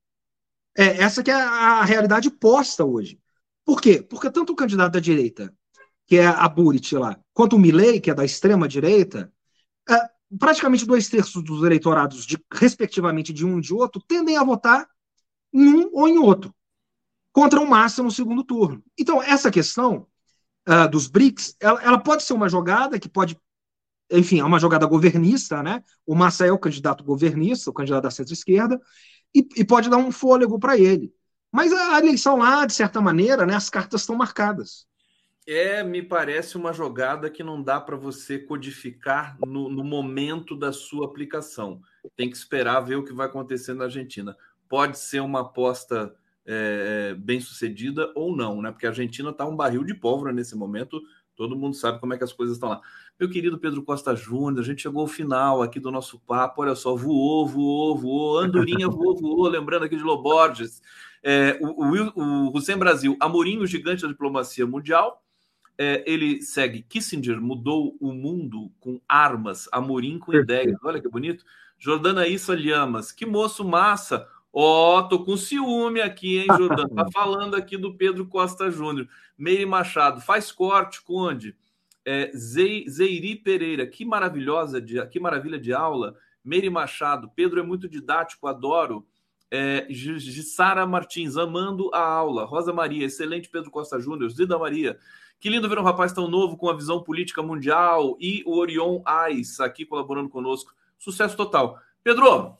É, 0.75 1.03
essa 1.03 1.21
que 1.21 1.29
é 1.29 1.33
a, 1.33 1.81
a 1.81 1.85
realidade 1.85 2.31
posta 2.31 2.83
hoje. 2.83 3.19
Por 3.65 3.81
quê? 3.81 4.01
Porque 4.01 4.31
tanto 4.31 4.53
o 4.53 4.55
candidato 4.55 4.93
da 4.93 4.99
direita, 4.99 5.53
que 6.07 6.17
é 6.17 6.25
a 6.25 6.47
Burit 6.47 6.95
lá, 6.95 7.19
quanto 7.33 7.55
o 7.55 7.59
Milley, 7.59 8.01
que 8.01 8.09
é 8.09 8.13
da 8.13 8.25
extrema 8.25 8.67
direita, 8.67 9.31
é, 9.89 10.09
praticamente 10.39 10.85
dois 10.85 11.07
terços 11.09 11.43
dos 11.43 11.63
eleitorados, 11.63 12.25
de, 12.25 12.37
respectivamente 12.51 13.33
de 13.33 13.45
um 13.45 13.59
e 13.59 13.61
de 13.61 13.73
outro, 13.73 14.01
tendem 14.07 14.37
a 14.37 14.43
votar 14.43 14.87
em 15.53 15.67
um 15.67 15.89
ou 15.93 16.07
em 16.07 16.17
outro, 16.17 16.53
contra 17.31 17.59
o 17.59 17.69
Massa 17.69 18.01
no 18.01 18.11
segundo 18.11 18.43
turno. 18.43 18.83
Então, 18.97 19.21
essa 19.21 19.51
questão 19.51 20.07
uh, 20.67 20.89
dos 20.89 21.07
BRICS, 21.07 21.55
ela, 21.59 21.81
ela, 21.83 21.99
pode 21.99 22.23
ser 22.23 22.33
uma 22.33 22.49
jogada 22.49 22.99
que 22.99 23.09
pode 23.09 23.37
enfim, 24.11 24.39
é 24.39 24.43
uma 24.43 24.59
jogada 24.59 24.85
governista, 24.85 25.63
né? 25.63 25.83
O 26.05 26.13
Massa 26.13 26.45
é 26.45 26.51
o 26.51 26.59
candidato 26.59 27.03
governista, 27.03 27.69
o 27.69 27.73
candidato 27.73 28.03
da 28.03 28.11
centro-esquerda, 28.11 28.79
e, 29.33 29.47
e, 29.55 29.65
pode 29.65 29.89
dar 29.89 29.97
um 29.97 30.11
fôlego 30.11 30.59
para 30.59 30.77
ele. 30.77 31.11
Mas 31.51 31.71
a, 31.73 31.95
a 31.95 31.99
eleição 31.99 32.37
lá, 32.37 32.65
de 32.65 32.73
certa 32.73 33.01
maneira, 33.01 33.45
né, 33.45 33.55
as 33.55 33.69
cartas 33.69 34.01
estão 34.01 34.15
marcadas. 34.15 34.85
É, 35.45 35.83
me 35.83 36.01
parece 36.01 36.55
uma 36.55 36.71
jogada 36.71 37.29
que 37.29 37.43
não 37.43 37.61
dá 37.61 37.79
para 37.79 37.97
você 37.97 38.39
codificar 38.39 39.37
no, 39.45 39.69
no, 39.69 39.83
momento 39.83 40.55
da 40.55 40.71
sua 40.71 41.05
aplicação. 41.05 41.81
Tem 42.15 42.29
que 42.29 42.37
esperar 42.37 42.79
ver 42.79 42.95
o 42.95 43.03
que 43.03 43.13
vai 43.13 43.27
acontecer 43.27 43.73
na 43.73 43.85
Argentina. 43.85 44.37
Pode 44.69 44.97
ser 44.97 45.19
uma 45.19 45.41
aposta 45.41 46.15
é, 46.45 47.13
bem 47.17 47.41
sucedida 47.41 48.09
ou 48.15 48.35
não, 48.35 48.61
né? 48.61 48.71
Porque 48.71 48.85
a 48.85 48.89
Argentina 48.89 49.31
está 49.31 49.45
um 49.45 49.55
barril 49.55 49.83
de 49.83 49.93
pólvora 49.93 50.31
nesse 50.31 50.55
momento. 50.55 51.01
Todo 51.35 51.57
mundo 51.57 51.75
sabe 51.75 51.99
como 51.99 52.13
é 52.13 52.17
que 52.17 52.23
as 52.23 52.31
coisas 52.31 52.55
estão 52.55 52.69
lá. 52.69 52.81
Meu 53.19 53.29
querido 53.29 53.59
Pedro 53.59 53.83
Costa 53.83 54.15
Júnior, 54.15 54.59
a 54.59 54.65
gente 54.65 54.81
chegou 54.81 55.01
ao 55.01 55.07
final 55.07 55.61
aqui 55.61 55.79
do 55.79 55.91
nosso 55.91 56.19
papo. 56.19 56.61
Olha 56.61 56.75
só, 56.75 56.95
voou, 56.95 57.45
voou, 57.45 57.97
voou. 57.97 58.39
Andorinha 58.39 58.87
voou, 58.87 59.19
voou. 59.19 59.49
Lembrando 59.49 59.83
aqui 59.83 59.97
de 59.97 60.03
Loborges. 60.03 60.81
É, 61.21 61.57
o, 61.61 61.83
o, 61.83 62.47
o 62.47 62.57
Hussein 62.57 62.77
Brasil, 62.77 63.17
Amorim, 63.19 63.57
o 63.57 63.67
gigante 63.67 64.03
da 64.03 64.07
diplomacia 64.07 64.65
mundial 64.65 65.22
é, 65.77 66.03
ele 66.05 66.41
segue 66.41 66.83
Kissinger 66.83 67.41
mudou 67.41 67.95
o 67.99 68.13
mundo 68.13 68.71
com 68.79 69.01
armas, 69.07 69.67
Amorim 69.71 70.19
com 70.19 70.33
ideias. 70.33 70.77
Olha 70.83 71.01
que 71.01 71.09
bonito. 71.09 71.43
Jordana 71.77 72.27
Issa 72.27 72.55
Lhamas, 72.55 73.11
que 73.11 73.25
moço 73.25 73.65
massa. 73.65 74.27
Ó, 74.51 74.99
oh, 74.99 75.03
tô 75.03 75.23
com 75.23 75.35
ciúme 75.35 75.99
aqui, 75.99 76.37
hein, 76.37 76.47
Jordana? 76.55 76.89
Tá 76.89 77.07
falando 77.11 77.55
aqui 77.55 77.75
do 77.75 77.95
Pedro 77.95 78.27
Costa 78.27 78.69
Júnior. 78.69 79.07
Meire 79.37 79.65
Machado, 79.65 80.21
faz 80.21 80.51
corte, 80.51 81.01
Conde. 81.01 81.55
É, 82.05 82.31
Zeiri 82.35 83.35
Pereira, 83.35 83.87
que 83.87 84.05
maravilhosa, 84.05 84.79
de, 84.79 85.03
que 85.07 85.19
maravilha 85.19 85.57
de 85.57 85.73
aula. 85.73 86.15
Meire 86.43 86.69
Machado, 86.69 87.31
Pedro 87.35 87.59
é 87.59 87.63
muito 87.63 87.89
didático, 87.89 88.47
adoro. 88.47 89.05
É, 89.49 89.87
Sara 90.43 90.85
Martins, 90.85 91.35
amando 91.35 91.89
a 91.93 92.01
aula. 92.01 92.45
Rosa 92.45 92.73
Maria, 92.73 93.05
excelente 93.05 93.49
Pedro 93.49 93.71
Costa 93.71 93.99
Júnior. 93.99 94.29
Zida 94.29 94.57
Maria, 94.57 94.99
que 95.43 95.49
lindo 95.49 95.67
ver 95.67 95.77
um 95.77 95.83
rapaz 95.83 96.13
tão 96.13 96.29
novo 96.29 96.55
com 96.55 96.69
a 96.69 96.73
visão 96.73 97.03
política 97.03 97.43
mundial 97.43 98.15
e 98.17 98.41
o 98.45 98.55
Orion 98.55 99.01
Ais 99.03 99.59
aqui 99.59 99.85
colaborando 99.85 100.29
conosco. 100.29 100.73
Sucesso 100.97 101.35
total. 101.35 101.77
Pedro, 102.01 102.55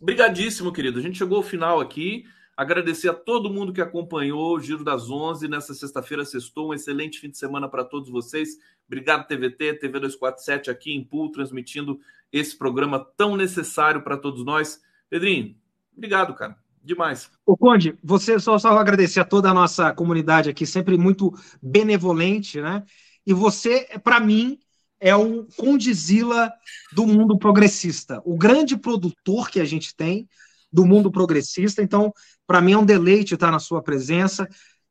brigadíssimo, 0.00 0.72
querido. 0.72 0.98
A 0.98 1.02
gente 1.02 1.18
chegou 1.18 1.36
ao 1.36 1.44
final 1.44 1.78
aqui. 1.78 2.24
Agradecer 2.56 3.10
a 3.10 3.14
todo 3.14 3.48
mundo 3.48 3.72
que 3.72 3.80
acompanhou 3.80 4.56
o 4.56 4.60
Giro 4.60 4.82
das 4.82 5.08
11 5.08 5.46
nessa 5.46 5.72
sexta-feira, 5.72 6.24
sextou. 6.24 6.70
Um 6.70 6.74
excelente 6.74 7.20
fim 7.20 7.30
de 7.30 7.38
semana 7.38 7.68
para 7.68 7.84
todos 7.84 8.10
vocês. 8.10 8.58
Obrigado, 8.88 9.28
TVT, 9.28 9.74
TV 9.74 10.00
247 10.00 10.72
aqui 10.72 10.92
em 10.92 11.04
Pool, 11.04 11.30
transmitindo 11.30 12.00
esse 12.32 12.58
programa 12.58 12.98
tão 13.16 13.36
necessário 13.36 14.02
para 14.02 14.16
todos 14.16 14.44
nós. 14.44 14.82
Pedrinho, 15.08 15.56
obrigado, 15.96 16.34
cara. 16.34 16.63
Demais. 16.84 17.30
O 17.46 17.56
Conde, 17.56 17.98
você 18.04 18.38
só, 18.38 18.58
só 18.58 18.76
agradecer 18.76 19.20
a 19.20 19.24
toda 19.24 19.50
a 19.50 19.54
nossa 19.54 19.92
comunidade 19.94 20.50
aqui, 20.50 20.66
sempre 20.66 20.98
muito 20.98 21.32
benevolente, 21.62 22.60
né? 22.60 22.82
E 23.26 23.32
você, 23.32 23.88
para 24.04 24.20
mim, 24.20 24.58
é 25.00 25.16
o 25.16 25.46
condizila 25.56 26.52
do 26.92 27.06
mundo 27.06 27.38
progressista, 27.38 28.20
o 28.24 28.36
grande 28.36 28.76
produtor 28.76 29.50
que 29.50 29.60
a 29.60 29.64
gente 29.64 29.96
tem 29.96 30.28
do 30.70 30.84
mundo 30.84 31.10
progressista. 31.10 31.82
Então, 31.82 32.12
para 32.46 32.60
mim 32.60 32.72
é 32.72 32.78
um 32.78 32.84
deleite 32.84 33.34
estar 33.34 33.50
na 33.50 33.58
sua 33.58 33.82
presença. 33.82 34.46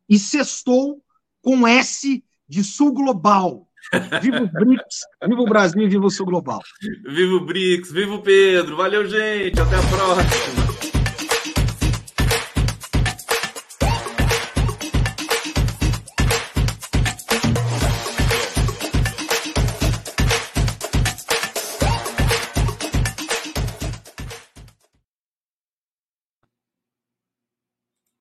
E 0.09 0.17
sextou 0.17 1.01
com 1.41 1.67
S 1.67 2.23
de 2.47 2.63
Sul 2.63 2.93
Global. 2.93 3.67
Viva 4.21 4.43
o 4.43 4.47
BRICS, 4.47 5.01
viva 5.27 5.41
o 5.41 5.45
Brasil 5.45 5.81
e 5.81 5.89
viva 5.89 6.05
o 6.05 6.09
Sul 6.09 6.25
Global. 6.25 6.61
Viva 7.05 7.35
o 7.35 7.45
BRICS, 7.45 7.91
viva 7.91 8.13
o 8.13 8.21
Pedro. 8.21 8.77
Valeu, 8.77 9.05
gente. 9.07 9.59
Até 9.59 9.75
a 9.75 9.81
próxima. 9.81 10.62